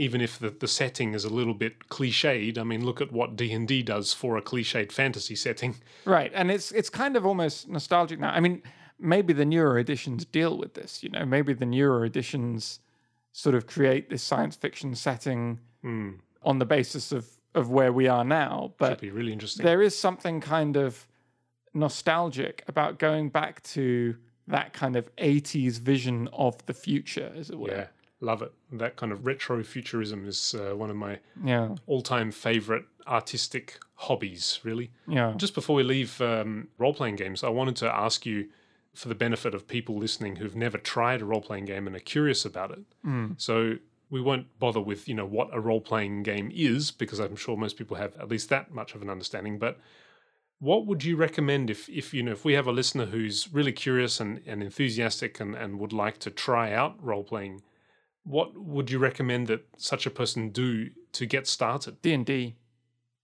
even 0.00 0.22
if 0.22 0.38
the, 0.38 0.48
the 0.48 0.66
setting 0.66 1.12
is 1.12 1.26
a 1.26 1.28
little 1.28 1.52
bit 1.52 1.90
cliched, 1.90 2.56
I 2.56 2.62
mean, 2.62 2.86
look 2.86 3.02
at 3.02 3.12
what 3.12 3.36
D 3.36 3.52
and 3.52 3.68
D 3.68 3.82
does 3.82 4.14
for 4.14 4.38
a 4.38 4.42
cliched 4.42 4.92
fantasy 4.92 5.36
setting. 5.36 5.76
Right. 6.06 6.32
And 6.34 6.50
it's 6.50 6.72
it's 6.72 6.88
kind 6.88 7.16
of 7.16 7.26
almost 7.26 7.68
nostalgic 7.68 8.18
now. 8.18 8.30
I 8.30 8.40
mean, 8.40 8.62
maybe 8.98 9.34
the 9.34 9.44
newer 9.44 9.78
editions 9.78 10.24
deal 10.24 10.56
with 10.56 10.72
this, 10.72 11.02
you 11.02 11.10
know, 11.10 11.26
maybe 11.26 11.52
the 11.52 11.66
newer 11.66 12.06
editions 12.06 12.80
sort 13.32 13.54
of 13.54 13.66
create 13.66 14.08
this 14.08 14.22
science 14.22 14.56
fiction 14.56 14.94
setting 14.94 15.60
hmm. 15.82 16.12
on 16.42 16.58
the 16.58 16.66
basis 16.66 17.12
of 17.12 17.28
of 17.54 17.68
where 17.68 17.92
we 17.92 18.08
are 18.08 18.24
now. 18.24 18.72
But 18.78 18.88
Should 18.92 19.00
be 19.00 19.10
really 19.10 19.34
interesting. 19.34 19.66
there 19.66 19.82
is 19.82 19.98
something 19.98 20.40
kind 20.40 20.78
of 20.78 21.06
nostalgic 21.74 22.64
about 22.68 22.98
going 22.98 23.28
back 23.28 23.62
to 23.74 24.16
that 24.46 24.72
kind 24.72 24.96
of 24.96 25.14
80s 25.16 25.78
vision 25.78 26.28
of 26.32 26.64
the 26.64 26.74
future, 26.74 27.30
as 27.36 27.50
it 27.50 27.58
were. 27.58 27.68
Yeah, 27.70 27.86
love 28.20 28.42
it. 28.42 28.52
That 28.72 28.96
kind 28.96 29.12
of 29.12 29.24
retro 29.26 29.62
futurism 29.64 30.26
is 30.28 30.54
uh, 30.54 30.76
one 30.76 30.90
of 30.90 30.96
my 30.96 31.18
Yeah. 31.44 31.76
all 31.86 32.02
time 32.02 32.30
favorite 32.30 32.84
artistic 33.06 33.78
hobbies, 33.94 34.60
really. 34.62 34.90
Yeah. 35.08 35.34
Just 35.36 35.54
before 35.54 35.76
we 35.76 35.82
leave 35.82 36.20
um, 36.20 36.68
role 36.78 36.94
playing 36.94 37.16
games, 37.16 37.42
I 37.42 37.48
wanted 37.48 37.76
to 37.76 37.92
ask 37.94 38.24
you 38.26 38.48
for 38.94 39.08
the 39.08 39.14
benefit 39.14 39.54
of 39.54 39.66
people 39.68 39.96
listening 39.96 40.36
who've 40.36 40.56
never 40.56 40.76
tried 40.78 41.22
a 41.22 41.24
role 41.24 41.40
playing 41.40 41.64
game 41.66 41.86
and 41.86 41.94
are 41.96 42.00
curious 42.00 42.44
about 42.44 42.70
it. 42.72 42.80
So 43.38 43.76
we 44.10 44.20
won't 44.20 44.58
bother 44.58 44.80
with 44.80 45.08
you 45.08 45.14
know 45.14 45.24
what 45.24 45.48
a 45.52 45.60
role 45.60 45.80
playing 45.80 46.24
game 46.24 46.50
is 46.52 46.90
because 46.90 47.20
I'm 47.20 47.36
sure 47.36 47.56
most 47.56 47.76
people 47.76 47.96
have 47.96 48.16
at 48.16 48.28
least 48.28 48.48
that 48.48 48.72
much 48.74 48.94
of 48.94 49.02
an 49.02 49.08
understanding. 49.08 49.58
But 49.58 49.78
what 50.58 50.84
would 50.86 51.04
you 51.04 51.16
recommend 51.16 51.70
if 51.70 51.88
if 51.88 52.12
you 52.12 52.22
know 52.22 52.32
if 52.32 52.44
we 52.44 52.52
have 52.54 52.66
a 52.66 52.72
listener 52.72 53.06
who's 53.06 53.48
really 53.52 53.72
curious 53.72 54.20
and, 54.20 54.42
and 54.46 54.62
enthusiastic 54.62 55.40
and, 55.40 55.54
and 55.54 55.78
would 55.78 55.92
like 55.92 56.18
to 56.18 56.30
try 56.30 56.72
out 56.72 56.96
role 57.02 57.24
playing? 57.24 57.62
What 58.24 58.56
would 58.56 58.90
you 58.90 58.98
recommend 58.98 59.46
that 59.48 59.66
such 59.76 60.06
a 60.06 60.10
person 60.10 60.50
do 60.50 60.90
to 61.12 61.26
get 61.26 61.46
started? 61.46 62.00
D&D 62.02 62.54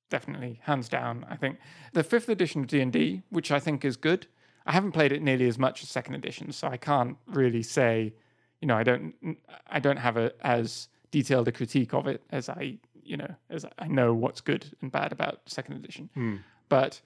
definitely 0.08 0.60
hands 0.62 0.88
down. 0.88 1.26
I 1.28 1.36
think 1.36 1.58
the 1.92 2.04
5th 2.04 2.28
edition 2.28 2.62
of 2.62 2.68
D&D, 2.68 3.22
which 3.30 3.50
I 3.50 3.58
think 3.58 3.84
is 3.84 3.96
good. 3.96 4.26
I 4.64 4.72
haven't 4.72 4.92
played 4.92 5.12
it 5.12 5.22
nearly 5.22 5.46
as 5.48 5.58
much 5.58 5.82
as 5.82 5.88
second 5.88 6.14
edition, 6.14 6.50
so 6.52 6.68
I 6.68 6.76
can't 6.76 7.16
really 7.26 7.62
say, 7.62 8.14
you 8.60 8.66
know, 8.66 8.76
I 8.76 8.82
don't 8.82 9.14
I 9.68 9.78
don't 9.78 9.96
have 9.98 10.16
a 10.16 10.32
as 10.40 10.88
detailed 11.12 11.46
a 11.48 11.52
critique 11.52 11.94
of 11.94 12.06
it 12.08 12.22
as 12.30 12.48
I, 12.48 12.78
you 13.02 13.16
know, 13.16 13.32
as 13.48 13.64
I 13.78 13.86
know 13.86 14.12
what's 14.12 14.40
good 14.40 14.66
and 14.80 14.90
bad 14.90 15.12
about 15.12 15.40
second 15.46 15.74
edition. 15.76 16.10
But 16.68 17.00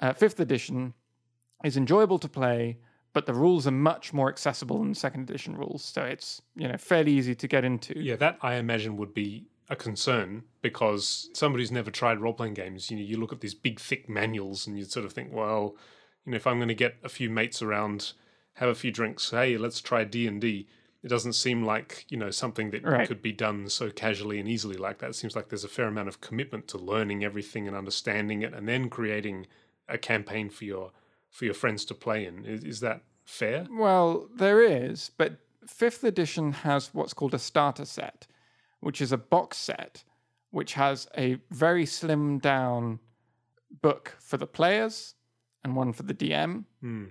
uh, 0.00 0.12
5th 0.12 0.38
edition 0.38 0.94
is 1.64 1.76
enjoyable 1.76 2.18
to 2.20 2.28
play, 2.28 2.78
but 3.12 3.26
the 3.26 3.34
rules 3.34 3.66
are 3.66 3.70
much 3.72 4.12
more 4.12 4.28
accessible 4.28 4.78
than 4.78 4.94
second 4.94 5.28
edition 5.28 5.56
rules, 5.56 5.84
so 5.84 6.02
it's, 6.02 6.42
you 6.56 6.68
know, 6.68 6.76
fairly 6.76 7.12
easy 7.12 7.34
to 7.34 7.48
get 7.48 7.64
into. 7.64 7.98
Yeah, 7.98 8.16
that 8.16 8.38
I 8.42 8.54
imagine 8.54 8.96
would 8.96 9.14
be 9.14 9.46
a 9.68 9.76
concern 9.76 10.44
because 10.60 11.30
somebody 11.34 11.62
who's 11.62 11.72
never 11.72 11.90
tried 11.90 12.20
role 12.20 12.34
playing 12.34 12.54
games, 12.54 12.90
you 12.90 12.96
know, 12.96 13.02
you 13.02 13.18
look 13.18 13.32
at 13.32 13.40
these 13.40 13.54
big 13.54 13.80
thick 13.80 14.08
manuals 14.08 14.66
and 14.66 14.78
you 14.78 14.84
sort 14.84 15.06
of 15.06 15.12
think, 15.12 15.32
well, 15.32 15.76
you 16.24 16.32
know, 16.32 16.36
if 16.36 16.46
I'm 16.46 16.58
going 16.58 16.68
to 16.68 16.74
get 16.74 16.96
a 17.02 17.08
few 17.08 17.28
mates 17.30 17.62
around, 17.62 18.12
have 18.54 18.68
a 18.68 18.74
few 18.74 18.90
drinks, 18.90 19.30
hey, 19.30 19.56
let's 19.56 19.80
try 19.80 20.04
D 20.04 20.26
and 20.26 20.40
D. 20.40 20.66
It 21.02 21.08
doesn't 21.08 21.32
seem 21.32 21.64
like 21.64 22.06
you 22.10 22.16
know 22.16 22.30
something 22.30 22.70
that 22.70 22.84
Right. 22.84 23.08
could 23.08 23.20
be 23.22 23.32
done 23.32 23.68
so 23.68 23.90
casually 23.90 24.38
and 24.38 24.48
easily 24.48 24.76
like 24.76 24.98
that. 24.98 25.10
It 25.10 25.14
seems 25.14 25.34
like 25.34 25.48
there's 25.48 25.64
a 25.64 25.68
fair 25.68 25.88
amount 25.88 26.08
of 26.08 26.20
commitment 26.20 26.68
to 26.68 26.78
learning 26.78 27.24
everything 27.24 27.66
and 27.66 27.76
understanding 27.76 28.42
it, 28.42 28.54
and 28.54 28.68
then 28.68 28.88
creating 28.88 29.48
a 29.88 29.98
campaign 29.98 30.48
for 30.48 30.64
your 30.64 30.92
for 31.32 31.46
your 31.46 31.54
friends 31.54 31.84
to 31.86 31.94
play 31.94 32.26
in. 32.26 32.44
Is, 32.44 32.62
is 32.62 32.80
that 32.80 33.02
fair? 33.24 33.66
Well, 33.68 34.28
there 34.36 34.62
is, 34.62 35.10
but 35.16 35.38
fifth 35.66 36.04
edition 36.04 36.52
has 36.52 36.94
what's 36.94 37.14
called 37.14 37.34
a 37.34 37.38
starter 37.40 37.86
set, 37.86 38.28
which 38.78 39.00
is 39.00 39.10
a 39.10 39.18
box 39.18 39.56
set 39.56 40.04
which 40.52 40.74
has 40.74 41.08
a 41.16 41.38
very 41.50 41.84
slim 41.84 42.38
down 42.38 43.00
book 43.80 44.14
for 44.20 44.36
the 44.36 44.46
players 44.46 45.14
and 45.64 45.74
one 45.74 45.92
for 45.92 46.02
the 46.02 46.14
DM, 46.14 46.64
hmm. 46.80 47.04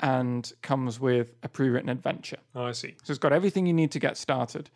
and 0.00 0.52
comes 0.62 0.98
with 0.98 1.34
a 1.42 1.48
pre 1.48 1.68
written 1.68 1.90
adventure. 1.90 2.38
Oh, 2.54 2.64
I 2.64 2.72
see. 2.72 2.96
So 3.04 3.10
it's 3.10 3.18
got 3.18 3.32
everything 3.32 3.66
you 3.66 3.74
need 3.74 3.90
to 3.92 3.98
get 3.98 4.16
started. 4.16 4.70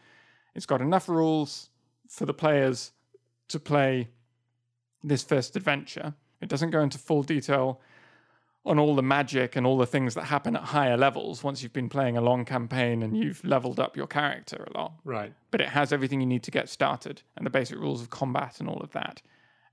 It's 0.55 0.67
got 0.67 0.83
enough 0.83 1.09
rules 1.09 1.71
for 2.09 2.27
the 2.27 2.35
players 2.35 2.93
to 3.49 3.59
play 3.59 4.09
this 5.03 5.23
first 5.23 5.57
adventure. 5.57 6.15
It 6.43 6.49
doesn't 6.49 6.71
go 6.71 6.81
into 6.81 6.99
full 6.99 7.23
detail 7.23 7.81
on 8.65 8.79
all 8.79 8.95
the 8.95 9.03
magic 9.03 9.57
and 9.57 9.67
all 9.67 9.77
the 9.77 9.87
things 9.87 10.15
that 10.15 10.25
happen 10.25 10.55
at 10.55 10.63
higher 10.63 10.97
levels 10.97 11.43
once 11.43 11.63
you've 11.63 11.73
been 11.73 11.89
playing 11.89 12.17
a 12.17 12.21
long 12.21 12.45
campaign 12.45 13.03
and 13.03 13.17
you've 13.17 13.45
leveled 13.45 13.81
up 13.81 13.97
your 13.97 14.07
character 14.07 14.69
a 14.73 14.79
lot. 14.79 14.93
Right. 15.05 15.33
But 15.51 15.61
it 15.61 15.69
has 15.69 15.93
everything 15.93 16.21
you 16.21 16.27
need 16.27 16.45
to 16.45 16.53
get 16.53 16.69
started 16.69 17.23
and 17.37 17.45
the 17.45 17.51
basic 17.51 17.79
rules 17.79 18.01
of 18.01 18.11
combat 18.11 18.61
and 18.61 18.69
all 18.69 18.81
of 18.81 18.93
that. 18.93 19.21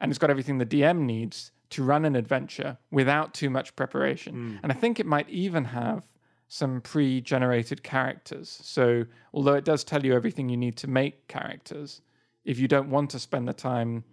And 0.01 0.11
it's 0.11 0.17
got 0.17 0.31
everything 0.31 0.57
the 0.57 0.65
DM 0.65 1.01
needs 1.01 1.51
to 1.71 1.83
run 1.83 2.03
an 2.03 2.15
adventure 2.15 2.77
without 2.89 3.33
too 3.33 3.49
much 3.49 3.75
preparation. 3.75 4.33
Hmm. 4.33 4.55
And 4.63 4.71
I 4.71 4.75
think 4.75 4.99
it 4.99 5.05
might 5.05 5.29
even 5.29 5.65
have 5.65 6.03
some 6.47 6.81
pre 6.81 7.21
generated 7.21 7.83
characters. 7.83 8.59
So, 8.63 9.05
although 9.33 9.53
it 9.53 9.65
does 9.65 9.83
tell 9.83 10.03
you 10.03 10.15
everything 10.15 10.49
you 10.49 10.57
need 10.57 10.77
to 10.77 10.87
make 10.87 11.27
characters, 11.27 12.01
if 12.43 12.57
you 12.57 12.67
don't 12.67 12.89
want 12.89 13.11
to 13.11 13.19
spend 13.19 13.47
the 13.47 13.53
time, 13.53 14.03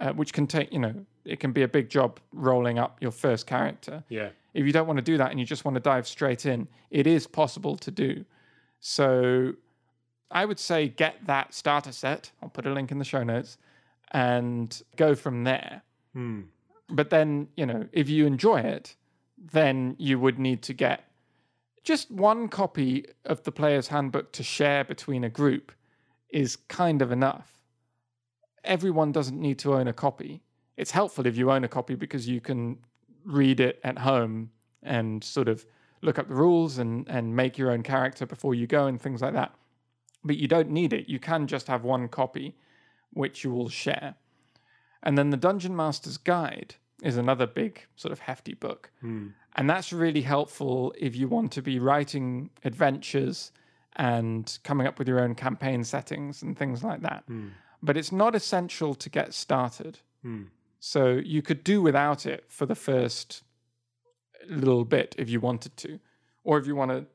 uh, 0.00 0.12
which 0.12 0.32
can 0.32 0.46
take, 0.46 0.72
you 0.72 0.78
know, 0.78 0.94
it 1.24 1.38
can 1.38 1.52
be 1.52 1.62
a 1.62 1.68
big 1.68 1.88
job 1.88 2.18
rolling 2.32 2.78
up 2.78 2.98
your 3.00 3.10
first 3.10 3.46
character. 3.46 4.02
Yeah. 4.08 4.30
If 4.54 4.66
you 4.66 4.72
don't 4.72 4.86
want 4.86 4.96
to 4.96 5.02
do 5.02 5.16
that 5.18 5.30
and 5.30 5.38
you 5.38 5.46
just 5.46 5.64
want 5.64 5.76
to 5.76 5.80
dive 5.80 6.08
straight 6.08 6.46
in, 6.46 6.66
it 6.90 7.06
is 7.06 7.26
possible 7.26 7.76
to 7.76 7.90
do. 7.90 8.24
So 8.80 9.52
I 10.30 10.44
would 10.44 10.58
say 10.58 10.88
get 10.88 11.26
that 11.26 11.54
starter 11.54 11.92
set. 11.92 12.32
I'll 12.42 12.48
put 12.48 12.66
a 12.66 12.72
link 12.72 12.90
in 12.90 12.98
the 12.98 13.04
show 13.04 13.22
notes 13.22 13.58
and 14.12 14.82
go 14.96 15.14
from 15.14 15.44
there. 15.44 15.82
But 16.88 17.10
then, 17.10 17.48
you 17.56 17.66
know, 17.66 17.86
if 17.92 18.08
you 18.08 18.26
enjoy 18.26 18.60
it, 18.60 18.96
then 19.52 19.94
you 19.98 20.18
would 20.18 20.38
need 20.38 20.62
to 20.62 20.72
get 20.72 21.04
just 21.84 22.10
one 22.10 22.48
copy 22.48 23.06
of 23.24 23.42
the 23.44 23.52
player's 23.52 23.88
handbook 23.88 24.32
to 24.32 24.42
share 24.42 24.84
between 24.84 25.24
a 25.24 25.28
group 25.28 25.72
is 26.30 26.56
kind 26.56 27.02
of 27.02 27.12
enough. 27.12 27.59
Everyone 28.64 29.12
doesn't 29.12 29.40
need 29.40 29.58
to 29.60 29.74
own 29.74 29.88
a 29.88 29.92
copy. 29.92 30.42
It's 30.76 30.90
helpful 30.90 31.26
if 31.26 31.36
you 31.36 31.50
own 31.50 31.64
a 31.64 31.68
copy 31.68 31.94
because 31.94 32.28
you 32.28 32.40
can 32.40 32.78
read 33.24 33.60
it 33.60 33.80
at 33.84 33.98
home 33.98 34.50
and 34.82 35.22
sort 35.22 35.48
of 35.48 35.66
look 36.02 36.18
up 36.18 36.28
the 36.28 36.34
rules 36.34 36.78
and 36.78 37.06
and 37.08 37.36
make 37.36 37.58
your 37.58 37.70
own 37.70 37.82
character 37.82 38.24
before 38.26 38.54
you 38.54 38.66
go 38.66 38.86
and 38.86 39.00
things 39.00 39.20
like 39.20 39.34
that. 39.34 39.54
But 40.24 40.36
you 40.36 40.48
don't 40.48 40.70
need 40.70 40.92
it. 40.92 41.08
You 41.08 41.18
can 41.18 41.46
just 41.46 41.66
have 41.66 41.84
one 41.84 42.08
copy, 42.08 42.56
which 43.12 43.44
you 43.44 43.50
will 43.50 43.68
share. 43.68 44.14
And 45.02 45.16
then 45.16 45.30
the 45.30 45.36
Dungeon 45.36 45.74
Master's 45.74 46.18
Guide 46.18 46.74
is 47.02 47.16
another 47.16 47.46
big 47.46 47.86
sort 47.96 48.12
of 48.12 48.20
hefty 48.20 48.54
book. 48.54 48.90
Hmm. 49.00 49.28
And 49.56 49.68
that's 49.68 49.92
really 49.92 50.22
helpful 50.22 50.94
if 50.98 51.16
you 51.16 51.28
want 51.28 51.52
to 51.52 51.62
be 51.62 51.78
writing 51.78 52.50
adventures 52.64 53.52
and 53.96 54.58
coming 54.62 54.86
up 54.86 54.98
with 54.98 55.08
your 55.08 55.20
own 55.20 55.34
campaign 55.34 55.82
settings 55.84 56.42
and 56.42 56.56
things 56.56 56.84
like 56.84 57.00
that. 57.02 57.24
Hmm. 57.26 57.48
But 57.82 57.96
it's 57.96 58.12
not 58.12 58.34
essential 58.34 58.94
to 58.94 59.08
get 59.08 59.34
started. 59.34 59.98
So 60.80 61.12
you 61.12 61.42
could 61.42 61.62
do 61.64 61.82
without 61.82 62.26
it 62.26 62.44
for 62.48 62.66
the 62.66 62.74
first 62.74 63.42
little 64.48 64.84
bit 64.84 65.14
if 65.18 65.28
you 65.28 65.40
wanted 65.40 65.76
to. 65.78 65.98
Or 66.44 66.58
if 66.58 66.66
you 66.66 66.74
want 66.74 66.90
to 66.90 67.06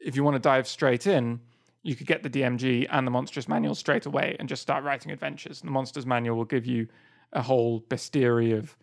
if 0.00 0.16
you 0.16 0.24
want 0.24 0.34
to 0.34 0.40
dive 0.40 0.66
straight 0.66 1.06
in, 1.06 1.40
you 1.82 1.94
could 1.94 2.06
get 2.06 2.22
the 2.22 2.30
DMG 2.30 2.86
and 2.90 3.06
the 3.06 3.10
Monstrous 3.10 3.48
Manual 3.48 3.74
straight 3.74 4.04
away 4.06 4.36
and 4.38 4.48
just 4.48 4.62
start 4.62 4.82
writing 4.84 5.12
adventures. 5.12 5.60
And 5.60 5.68
the 5.68 5.72
Monsters 5.72 6.06
Manual 6.06 6.36
will 6.36 6.44
give 6.44 6.66
you 6.66 6.88
a 7.32 7.42
whole 7.42 7.80
bestiary 7.82 8.56
of 8.56 8.76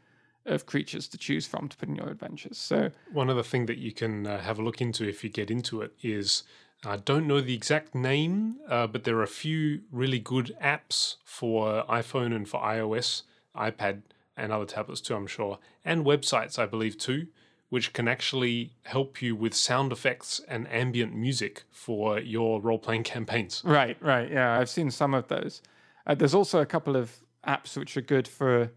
of 0.45 0.65
creatures 0.65 1.07
to 1.09 1.17
choose 1.17 1.45
from 1.45 1.67
to 1.67 1.77
put 1.77 1.89
in 1.89 1.95
your 1.95 2.09
adventures. 2.09 2.57
So 2.57 2.91
One 3.11 3.29
other 3.29 3.43
thing 3.43 3.67
that 3.67 3.77
you 3.77 3.91
can 3.91 4.25
uh, 4.25 4.39
have 4.39 4.57
a 4.57 4.63
look 4.63 4.81
into 4.81 5.07
if 5.07 5.23
you 5.23 5.29
get 5.29 5.51
into 5.51 5.81
it 5.81 5.93
is 6.01 6.43
I 6.85 6.95
don't 6.97 7.27
know 7.27 7.41
the 7.41 7.53
exact 7.53 7.93
name, 7.93 8.57
uh, 8.67 8.87
but 8.87 9.03
there 9.03 9.17
are 9.17 9.23
a 9.23 9.27
few 9.27 9.81
really 9.91 10.19
good 10.19 10.55
apps 10.63 11.15
for 11.25 11.83
iPhone 11.89 12.33
and 12.33 12.47
for 12.47 12.61
iOS, 12.61 13.23
iPad, 13.55 14.03
and 14.37 14.53
other 14.53 14.65
tablets 14.65 15.01
too, 15.01 15.15
I'm 15.15 15.27
sure, 15.27 15.59
and 15.83 16.05
websites, 16.05 16.57
I 16.57 16.65
believe, 16.65 16.97
too, 16.97 17.27
which 17.67 17.91
can 17.91 18.07
actually 18.07 18.71
help 18.83 19.21
you 19.21 19.35
with 19.35 19.53
sound 19.53 19.91
effects 19.91 20.39
and 20.47 20.71
ambient 20.71 21.13
music 21.13 21.63
for 21.69 22.19
your 22.19 22.61
role 22.61 22.79
playing 22.79 23.03
campaigns. 23.15 23.61
Right, 23.65 23.97
right. 24.01 24.31
Yeah, 24.31 24.57
I've 24.57 24.69
seen 24.69 24.89
some 24.89 25.13
of 25.13 25.27
those. 25.27 25.61
Uh, 26.07 26.15
there's 26.15 26.33
also 26.33 26.61
a 26.61 26.65
couple 26.65 26.95
of 26.95 27.11
apps 27.45 27.77
which 27.77 27.97
are 27.97 28.01
good 28.01 28.27
for 28.27 28.71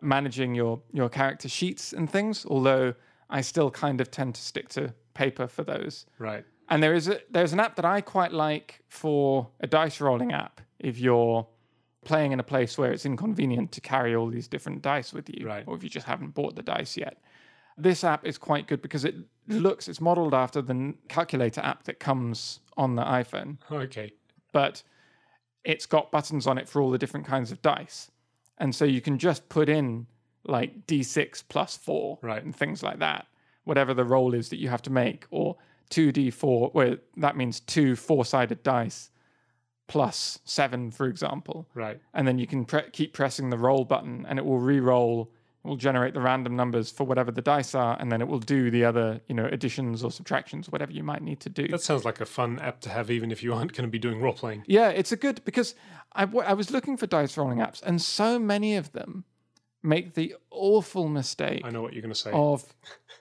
managing 0.00 0.54
your 0.54 0.80
your 0.92 1.08
character 1.08 1.48
sheets 1.48 1.92
and 1.92 2.10
things. 2.10 2.46
Although 2.46 2.94
I 3.28 3.40
still 3.40 3.70
kind 3.70 4.00
of 4.00 4.10
tend 4.10 4.36
to 4.36 4.40
stick 4.40 4.68
to 4.70 4.94
paper 5.14 5.46
for 5.46 5.62
those. 5.62 6.06
Right. 6.18 6.44
And 6.70 6.82
there 6.82 6.94
is 6.94 7.08
a, 7.08 7.20
there's 7.30 7.52
an 7.52 7.60
app 7.60 7.76
that 7.76 7.84
I 7.84 8.00
quite 8.00 8.32
like 8.32 8.80
for 8.88 9.48
a 9.60 9.66
dice 9.66 10.00
rolling 10.00 10.32
app. 10.32 10.60
If 10.78 10.98
you're 10.98 11.46
playing 12.04 12.32
in 12.32 12.40
a 12.40 12.44
place 12.44 12.78
where 12.78 12.92
it's 12.92 13.04
inconvenient 13.04 13.72
to 13.72 13.80
carry 13.80 14.14
all 14.14 14.28
these 14.28 14.48
different 14.48 14.80
dice 14.82 15.12
with 15.12 15.28
you, 15.28 15.46
Right. 15.46 15.64
or 15.66 15.74
if 15.76 15.82
you 15.82 15.90
just 15.90 16.06
haven't 16.06 16.30
bought 16.34 16.54
the 16.54 16.62
dice 16.62 16.96
yet, 16.96 17.18
this 17.76 18.04
app 18.04 18.24
is 18.26 18.38
quite 18.38 18.66
good 18.68 18.82
because 18.82 19.04
it 19.04 19.14
looks 19.48 19.88
it's 19.88 20.00
modeled 20.00 20.32
after 20.34 20.62
the 20.62 20.94
calculator 21.08 21.60
app 21.62 21.82
that 21.84 21.98
comes 21.98 22.60
on 22.76 22.94
the 22.94 23.02
iPhone 23.02 23.56
Okay. 23.70 24.12
but 24.52 24.82
it's 25.64 25.86
got 25.86 26.10
buttons 26.12 26.46
on 26.46 26.56
it 26.58 26.68
for 26.68 26.80
all 26.80 26.90
the 26.90 26.98
different 26.98 27.26
kinds 27.26 27.50
of 27.50 27.60
dice. 27.62 28.10
And 28.58 28.74
so 28.74 28.84
you 28.84 29.00
can 29.00 29.18
just 29.18 29.48
put 29.48 29.68
in 29.68 30.06
like 30.44 30.86
D6 30.86 31.42
plus 31.48 31.76
four 31.76 32.18
Right. 32.22 32.42
and 32.42 32.54
things 32.54 32.82
like 32.82 32.98
that, 33.00 33.26
whatever 33.64 33.92
the 33.92 34.04
roll 34.04 34.34
is 34.34 34.48
that 34.50 34.58
you 34.58 34.68
have 34.68 34.82
to 34.82 34.90
make, 34.90 35.26
or 35.30 35.56
2D4, 35.90 36.74
well, 36.74 36.96
that 37.16 37.36
means 37.36 37.60
two 37.60 37.96
four 37.96 38.24
sided 38.24 38.62
dice 38.62 39.10
plus 39.88 40.38
seven, 40.44 40.90
for 40.90 41.06
example. 41.06 41.68
Right. 41.74 42.00
And 42.14 42.26
then 42.26 42.38
you 42.38 42.46
can 42.46 42.64
pre- 42.64 42.90
keep 42.92 43.12
pressing 43.12 43.50
the 43.50 43.58
roll 43.58 43.84
button 43.84 44.24
and 44.28 44.38
it 44.38 44.44
will 44.44 44.60
re 44.60 44.80
roll. 44.80 45.32
It 45.64 45.68
will 45.68 45.76
generate 45.76 46.14
the 46.14 46.20
random 46.20 46.56
numbers 46.56 46.90
for 46.90 47.04
whatever 47.04 47.30
the 47.30 47.42
dice 47.42 47.74
are, 47.74 47.94
and 48.00 48.10
then 48.10 48.22
it 48.22 48.28
will 48.28 48.38
do 48.38 48.70
the 48.70 48.82
other, 48.82 49.20
you 49.28 49.34
know, 49.34 49.44
additions 49.44 50.02
or 50.02 50.10
subtractions, 50.10 50.70
whatever 50.70 50.90
you 50.90 51.02
might 51.02 51.20
need 51.20 51.38
to 51.40 51.50
do. 51.50 51.68
That 51.68 51.82
sounds 51.82 52.02
like 52.02 52.18
a 52.18 52.24
fun 52.24 52.58
app 52.60 52.80
to 52.80 52.88
have, 52.88 53.10
even 53.10 53.30
if 53.30 53.42
you 53.42 53.52
aren't 53.52 53.74
going 53.74 53.86
to 53.86 53.90
be 53.90 53.98
doing 53.98 54.22
role 54.22 54.32
playing. 54.32 54.64
Yeah, 54.66 54.88
it's 54.88 55.12
a 55.12 55.16
good 55.16 55.44
because 55.44 55.74
I, 56.14 56.24
w- 56.24 56.46
I 56.46 56.54
was 56.54 56.70
looking 56.70 56.96
for 56.96 57.06
dice 57.06 57.36
rolling 57.36 57.58
apps, 57.58 57.82
and 57.82 58.00
so 58.00 58.38
many 58.38 58.76
of 58.76 58.92
them 58.92 59.24
make 59.82 60.14
the 60.14 60.34
awful 60.50 61.08
mistake 61.08 61.60
I 61.62 61.68
know 61.68 61.82
what 61.82 61.92
you're 61.92 62.00
going 62.00 62.14
to 62.14 62.18
say. 62.18 62.30
of 62.32 62.64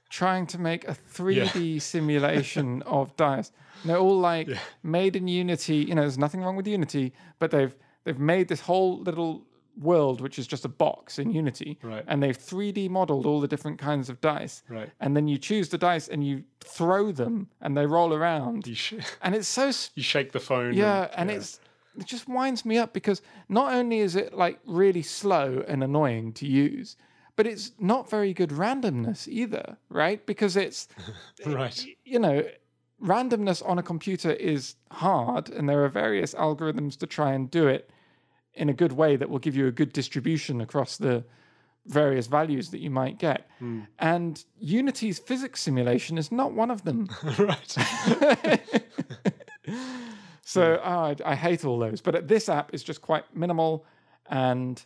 trying 0.10 0.48
to 0.48 0.58
make 0.60 0.88
a 0.88 0.96
3D 1.14 1.82
simulation 1.94 2.82
of 2.84 3.16
dice. 3.16 3.52
And 3.82 3.90
they're 3.90 3.98
all 3.98 4.20
like 4.20 4.50
made 4.84 5.16
in 5.16 5.28
Unity. 5.28 5.78
You 5.78 5.96
know, 5.96 6.02
there's 6.02 6.18
nothing 6.18 6.42
wrong 6.42 6.56
with 6.56 6.68
Unity, 6.68 7.14
but 7.40 7.52
they've 7.52 7.76
they've 8.04 8.20
made 8.20 8.48
this 8.48 8.62
whole 8.62 9.00
little 9.02 9.46
world 9.78 10.20
which 10.20 10.38
is 10.38 10.46
just 10.48 10.66
a 10.66 10.68
box 10.70 11.20
in 11.20 11.32
Unity, 11.32 11.80
Right. 11.82 12.04
and 12.08 12.22
they've 12.22 12.38
3D 12.38 12.90
modeled 12.90 13.26
all 13.26 13.40
the 13.40 13.48
different 13.48 13.80
kinds 13.80 14.10
of 14.10 14.20
dice. 14.20 14.62
Right. 14.68 14.90
And 15.00 15.16
then 15.16 15.30
you 15.30 15.38
choose 15.38 15.70
the 15.70 15.78
dice 15.78 16.10
and 16.10 16.22
you 16.22 16.44
throw 16.60 17.14
them, 17.14 17.48
and 17.62 17.78
they 17.78 17.86
roll 17.86 18.14
around, 18.14 18.68
You, 18.68 18.76
sh- 18.76 18.96
and 19.22 19.34
it's 19.36 19.48
so 19.48 19.68
s- 19.70 19.92
you 19.96 20.04
shake 20.04 20.34
the 20.34 20.40
phone. 20.42 20.74
yeah, 20.74 21.08
and 21.16 21.32
it's 21.32 21.62
it 21.98 22.06
just 22.06 22.28
winds 22.28 22.66
me 22.66 22.78
up 22.78 22.92
because 22.94 23.22
not 23.48 23.74
only 23.74 24.00
is 24.00 24.16
it 24.18 24.34
like 24.34 24.60
really 24.66 25.02
slow 25.02 25.64
and 25.68 25.82
annoying 25.82 26.34
to 26.34 26.46
use, 26.46 26.98
but 27.40 27.48
it's 27.48 27.72
not 27.80 28.10
very 28.10 28.34
good 28.34 28.50
randomness 28.50 29.26
either, 29.26 29.78
right? 29.88 30.26
Because 30.26 30.58
it's 30.58 30.90
right. 31.46 31.86
you 32.04 32.20
know, 32.20 32.44
randomness 33.02 33.66
on 33.66 33.80
a 33.80 33.82
computer 33.82 34.34
is 34.34 34.76
hard 34.92 35.50
and 35.50 35.70
there 35.70 35.86
are 35.86 35.88
various 35.88 36.34
algorithms 36.34 36.98
to 36.98 37.08
try 37.08 37.32
and 37.32 37.50
do 37.50 37.66
it 37.66 37.92
in 38.56 38.68
a 38.68 38.74
good 38.74 38.92
way 38.92 39.16
that 39.16 39.30
will 39.30 39.40
give 39.40 39.56
you 39.56 39.68
a 39.68 39.72
good 39.72 39.94
distribution 39.94 40.60
across 40.60 40.98
the 40.98 41.24
various 41.86 42.28
values 42.28 42.72
that 42.72 42.82
you 42.82 42.90
might 42.90 43.18
get. 43.20 43.50
Hmm. 43.60 43.84
And 44.00 44.44
Unity's 44.60 45.18
physics 45.18 45.62
simulation 45.62 46.18
is 46.18 46.34
not 46.34 46.52
one 46.52 46.70
of 46.70 46.84
them. 46.84 47.08
right. 47.40 47.78
So 50.44 50.82
oh, 50.84 50.90
I, 50.90 51.16
I 51.24 51.36
hate 51.36 51.64
all 51.64 51.78
those. 51.78 52.02
But 52.02 52.28
this 52.28 52.50
app 52.50 52.74
is 52.74 52.82
just 52.82 53.04
quite 53.04 53.24
minimal 53.36 53.86
and 54.32 54.84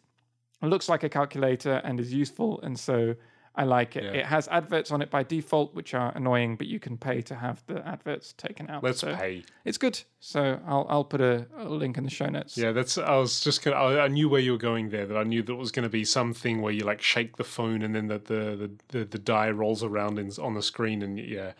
looks 0.68 0.90
like 0.90 1.04
a 1.04 1.10
calculator 1.10 1.82
and 1.84 2.00
is 2.00 2.14
useful. 2.14 2.62
And 2.62 2.78
so 2.80 3.16
I 3.56 3.66
like 3.66 3.96
it. 3.96 4.04
Yeah. 4.04 4.12
It 4.12 4.26
has 4.26 4.48
adverts 4.48 4.92
on 4.92 5.02
it 5.04 5.12
by 5.12 5.22
default, 5.22 5.76
which 5.76 5.94
are 5.94 6.12
annoying, 6.16 6.56
but 6.56 6.66
you 6.66 6.80
can 6.80 6.98
pay 6.98 7.22
to 7.22 7.36
have 7.36 7.64
the 7.68 7.88
adverts 7.88 8.34
taken 8.34 8.68
out. 8.70 8.84
Let's 8.84 9.00
so 9.00 9.16
pay. 9.16 9.44
It's 9.64 9.78
good. 9.78 10.02
So 10.20 10.60
I'll 10.66 10.88
I'll 10.90 11.04
put 11.04 11.22
a, 11.22 11.46
a 11.58 11.66
link 11.66 11.98
in 11.98 12.04
the 12.04 12.10
show 12.10 12.26
notes. 12.26 12.58
Yeah, 12.58 12.72
that's. 12.72 12.98
I 12.98 13.16
was 13.16 13.42
just 13.42 13.64
gonna. 13.64 13.76
I, 13.76 14.06
I 14.06 14.08
knew 14.08 14.28
where 14.28 14.42
you 14.42 14.54
were 14.54 14.58
going 14.58 14.90
there. 14.90 15.06
That 15.06 15.18
I 15.18 15.24
knew 15.24 15.44
that 15.44 15.54
it 15.54 15.58
was 15.58 15.72
going 15.72 15.84
to 15.84 15.90
be 15.90 16.04
something 16.04 16.62
where 16.62 16.74
you 16.74 16.84
like 16.84 17.02
shake 17.02 17.38
the 17.38 17.44
phone 17.44 17.84
and 17.84 17.94
then 17.94 18.08
the 18.08 18.18
the 18.18 18.34
the, 18.56 18.72
the, 18.88 19.06
the 19.06 19.20
die 19.20 19.52
rolls 19.52 19.84
around 19.84 20.18
in, 20.18 20.32
on 20.42 20.56
the 20.56 20.64
screen 20.64 21.04
and 21.04 21.20
yeah, 21.20 21.52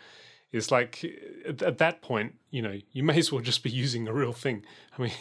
it's 0.54 0.70
like 0.70 1.04
at, 1.46 1.62
at 1.62 1.78
that 1.78 2.00
point, 2.00 2.34
you 2.50 2.62
know, 2.62 2.78
you 2.92 3.02
may 3.02 3.18
as 3.18 3.32
well 3.32 3.42
just 3.42 3.62
be 3.62 3.70
using 3.70 4.06
a 4.08 4.12
real 4.12 4.32
thing. 4.32 4.64
I 4.96 5.02
mean, 5.02 5.12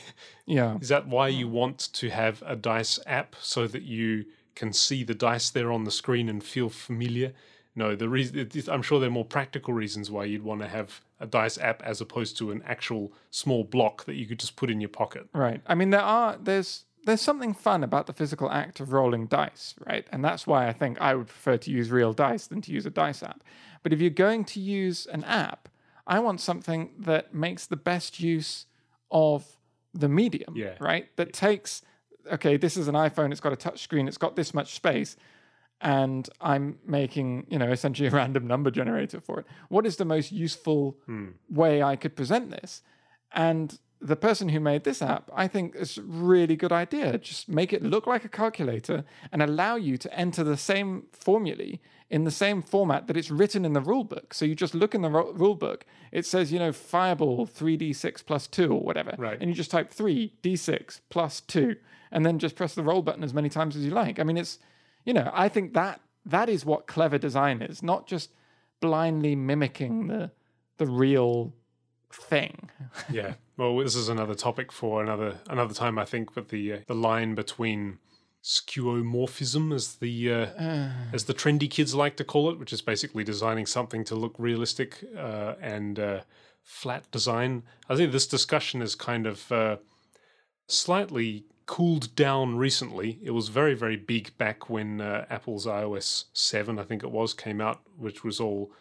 Yeah. 0.45 0.77
is 0.79 0.89
that 0.89 1.07
why 1.07 1.29
you 1.29 1.47
want 1.47 1.79
to 1.93 2.09
have 2.09 2.43
a 2.45 2.55
dice 2.55 2.99
app 3.07 3.35
so 3.41 3.67
that 3.67 3.83
you 3.83 4.25
can 4.55 4.71
see 4.73 5.03
the 5.03 5.15
dice 5.15 5.49
there 5.49 5.71
on 5.71 5.83
the 5.83 5.91
screen 5.91 6.29
and 6.29 6.43
feel 6.43 6.69
familiar? 6.69 7.33
No, 7.75 7.95
the 7.95 8.07
reason 8.07 8.49
I'm 8.71 8.83
sure 8.83 8.99
there 8.99 9.09
are 9.09 9.19
more 9.19 9.25
practical 9.25 9.73
reasons 9.73 10.11
why 10.11 10.25
you'd 10.25 10.43
want 10.43 10.61
to 10.61 10.67
have 10.67 11.01
a 11.19 11.25
dice 11.25 11.57
app 11.57 11.81
as 11.81 12.01
opposed 12.01 12.37
to 12.37 12.51
an 12.51 12.61
actual 12.67 13.11
small 13.31 13.63
block 13.63 14.05
that 14.05 14.13
you 14.13 14.27
could 14.27 14.39
just 14.39 14.55
put 14.55 14.69
in 14.69 14.79
your 14.79 14.89
pocket. 14.89 15.27
Right. 15.33 15.61
I 15.65 15.73
mean, 15.73 15.89
there 15.89 16.01
are 16.01 16.37
there's 16.39 16.85
there's 17.05 17.21
something 17.21 17.53
fun 17.53 17.83
about 17.83 18.05
the 18.05 18.13
physical 18.13 18.49
act 18.51 18.79
of 18.79 18.93
rolling 18.93 19.25
dice, 19.27 19.73
right? 19.85 20.05
And 20.11 20.23
that's 20.23 20.45
why 20.47 20.67
I 20.67 20.73
think 20.73 21.01
I 21.01 21.15
would 21.15 21.27
prefer 21.27 21.57
to 21.57 21.71
use 21.71 21.89
real 21.89 22.13
dice 22.13 22.47
than 22.47 22.61
to 22.61 22.71
use 22.71 22.85
a 22.85 22.89
dice 22.91 23.23
app. 23.23 23.43
But 23.83 23.93
if 23.93 24.01
you're 24.01 24.09
going 24.09 24.45
to 24.45 24.59
use 24.59 25.05
an 25.05 25.23
app, 25.25 25.69
I 26.07 26.19
want 26.19 26.41
something 26.41 26.91
that 26.99 27.33
makes 27.33 27.65
the 27.65 27.75
best 27.75 28.19
use 28.19 28.65
of 29.11 29.57
the 29.93 30.09
medium, 30.09 30.55
Yeah. 30.55 30.75
right? 30.79 31.15
That 31.17 31.33
takes 31.33 31.81
okay, 32.31 32.57
this 32.57 32.77
is 32.77 32.87
an 32.87 32.95
iPhone, 32.95 33.31
it's 33.31 33.41
got 33.41 33.53
a 33.53 33.57
touch 33.57 33.81
screen, 33.81 34.07
it's 34.07 34.17
got 34.17 34.35
this 34.35 34.53
much 34.53 34.73
space, 34.73 35.15
and 35.81 36.29
I'm 36.39 36.79
making, 36.85 37.47
you 37.49 37.59
know, 37.59 37.71
essentially 37.71 38.07
a 38.07 38.11
random 38.21 38.47
number 38.47 38.71
generator 38.71 39.19
for 39.19 39.39
it. 39.39 39.45
What 39.69 39.85
is 39.85 39.97
the 39.97 40.05
most 40.05 40.31
useful 40.31 40.97
hmm. 41.05 41.29
way 41.49 41.83
I 41.83 41.95
could 41.95 42.15
present 42.15 42.51
this? 42.51 42.81
And 43.31 43.77
the 43.99 44.15
person 44.15 44.49
who 44.49 44.59
made 44.59 44.83
this 44.83 45.01
app, 45.01 45.29
I 45.33 45.47
think, 45.47 45.75
is 45.75 45.97
a 45.97 46.01
really 46.01 46.55
good 46.55 46.71
idea. 46.71 47.17
Just 47.17 47.47
make 47.47 47.73
it 47.73 47.81
look 47.81 48.05
like 48.05 48.25
a 48.25 48.29
calculator 48.29 49.05
and 49.31 49.41
allow 49.41 49.75
you 49.75 49.97
to 49.97 50.13
enter 50.13 50.43
the 50.43 50.57
same 50.57 51.07
formulae 51.13 51.79
in 52.09 52.23
the 52.23 52.31
same 52.31 52.61
format 52.61 53.07
that 53.07 53.17
it's 53.17 53.31
written 53.31 53.65
in 53.65 53.73
the 53.73 53.81
rule 53.81 54.03
book. 54.03 54.33
So 54.33 54.45
you 54.45 54.55
just 54.55 54.75
look 54.75 54.93
in 54.93 55.01
the 55.01 55.09
ro- 55.09 55.31
rule 55.33 55.55
book, 55.55 55.85
it 56.11 56.25
says, 56.25 56.51
you 56.51 56.59
know, 56.59 56.71
fireball 56.71 57.47
3d6 57.47 58.25
plus 58.25 58.47
2 58.47 58.71
or 58.71 58.81
whatever. 58.81 59.15
Right. 59.17 59.37
And 59.39 59.49
you 59.49 59.55
just 59.55 59.71
type 59.71 59.93
3d6 59.93 61.01
plus 61.09 61.41
2 61.41 61.75
and 62.11 62.25
then 62.25 62.39
just 62.39 62.55
press 62.55 62.75
the 62.75 62.83
roll 62.83 63.01
button 63.01 63.23
as 63.23 63.33
many 63.33 63.49
times 63.49 63.75
as 63.75 63.83
you 63.83 63.91
like. 63.91 64.19
I 64.19 64.23
mean, 64.23 64.37
it's, 64.37 64.59
you 65.05 65.13
know, 65.13 65.31
I 65.33 65.49
think 65.49 65.73
that 65.73 66.01
that 66.25 66.49
is 66.49 66.65
what 66.65 66.87
clever 66.87 67.17
design 67.17 67.61
is, 67.61 67.83
not 67.83 68.07
just 68.07 68.31
blindly 68.79 69.35
mimicking 69.35 70.07
the 70.07 70.31
the 70.77 70.85
real 70.87 71.53
thing. 72.11 72.69
yeah. 73.11 73.33
Well, 73.57 73.77
this 73.77 73.95
is 73.95 74.09
another 74.09 74.35
topic 74.35 74.71
for 74.71 75.01
another 75.01 75.39
another 75.49 75.73
time, 75.73 75.97
I 75.99 76.05
think. 76.05 76.33
But 76.33 76.49
the 76.49 76.73
uh, 76.73 76.77
the 76.87 76.95
line 76.95 77.35
between 77.35 77.99
skeuomorphism, 78.43 79.73
as 79.73 79.95
the 79.95 80.31
uh, 80.31 80.89
as 81.13 81.25
the 81.25 81.33
trendy 81.33 81.69
kids 81.69 81.95
like 81.95 82.15
to 82.17 82.23
call 82.23 82.49
it, 82.49 82.59
which 82.59 82.73
is 82.73 82.81
basically 82.81 83.23
designing 83.23 83.65
something 83.65 84.03
to 84.05 84.15
look 84.15 84.35
realistic 84.37 85.03
uh, 85.17 85.53
and 85.61 85.99
uh, 85.99 86.21
flat 86.61 87.09
design. 87.11 87.63
I 87.89 87.95
think 87.95 88.11
this 88.11 88.27
discussion 88.27 88.81
is 88.81 88.95
kind 88.95 89.25
of 89.25 89.51
uh, 89.51 89.77
slightly 90.67 91.45
cooled 91.65 92.13
down 92.15 92.57
recently. 92.57 93.19
It 93.23 93.31
was 93.31 93.47
very 93.47 93.73
very 93.73 93.95
big 93.95 94.37
back 94.37 94.69
when 94.69 94.99
uh, 95.01 95.25
Apple's 95.29 95.65
iOS 95.65 96.25
seven, 96.33 96.77
I 96.79 96.83
think 96.83 97.03
it 97.03 97.11
was, 97.11 97.33
came 97.33 97.61
out, 97.61 97.81
which 97.97 98.23
was 98.23 98.39
all 98.39 98.71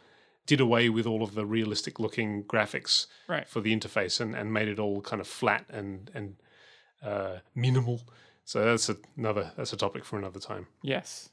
did 0.44 0.60
away 0.60 0.89
with 0.89 1.06
all 1.06 1.22
of 1.22 1.34
the 1.34 1.47
realistic 1.47 2.01
looking 2.01 2.43
graphics 2.43 3.06
Right. 3.28 3.48
for 3.48 3.60
the 3.60 3.72
interface 3.76 4.20
and, 4.20 4.34
and 4.34 4.52
made 4.52 4.66
it 4.66 4.80
all 4.80 5.01
kind 5.01 5.20
of 5.20 5.28
flat 5.28 5.64
and 5.70 6.10
and 6.14 6.34
uh, 7.02 7.39
minimal. 7.55 8.01
So 8.44 8.64
that's 8.64 8.90
another 9.16 9.52
that's 9.56 9.73
a 9.73 9.77
topic 9.77 10.05
for 10.05 10.19
another 10.19 10.40
time. 10.40 10.66
Yes. 10.82 11.31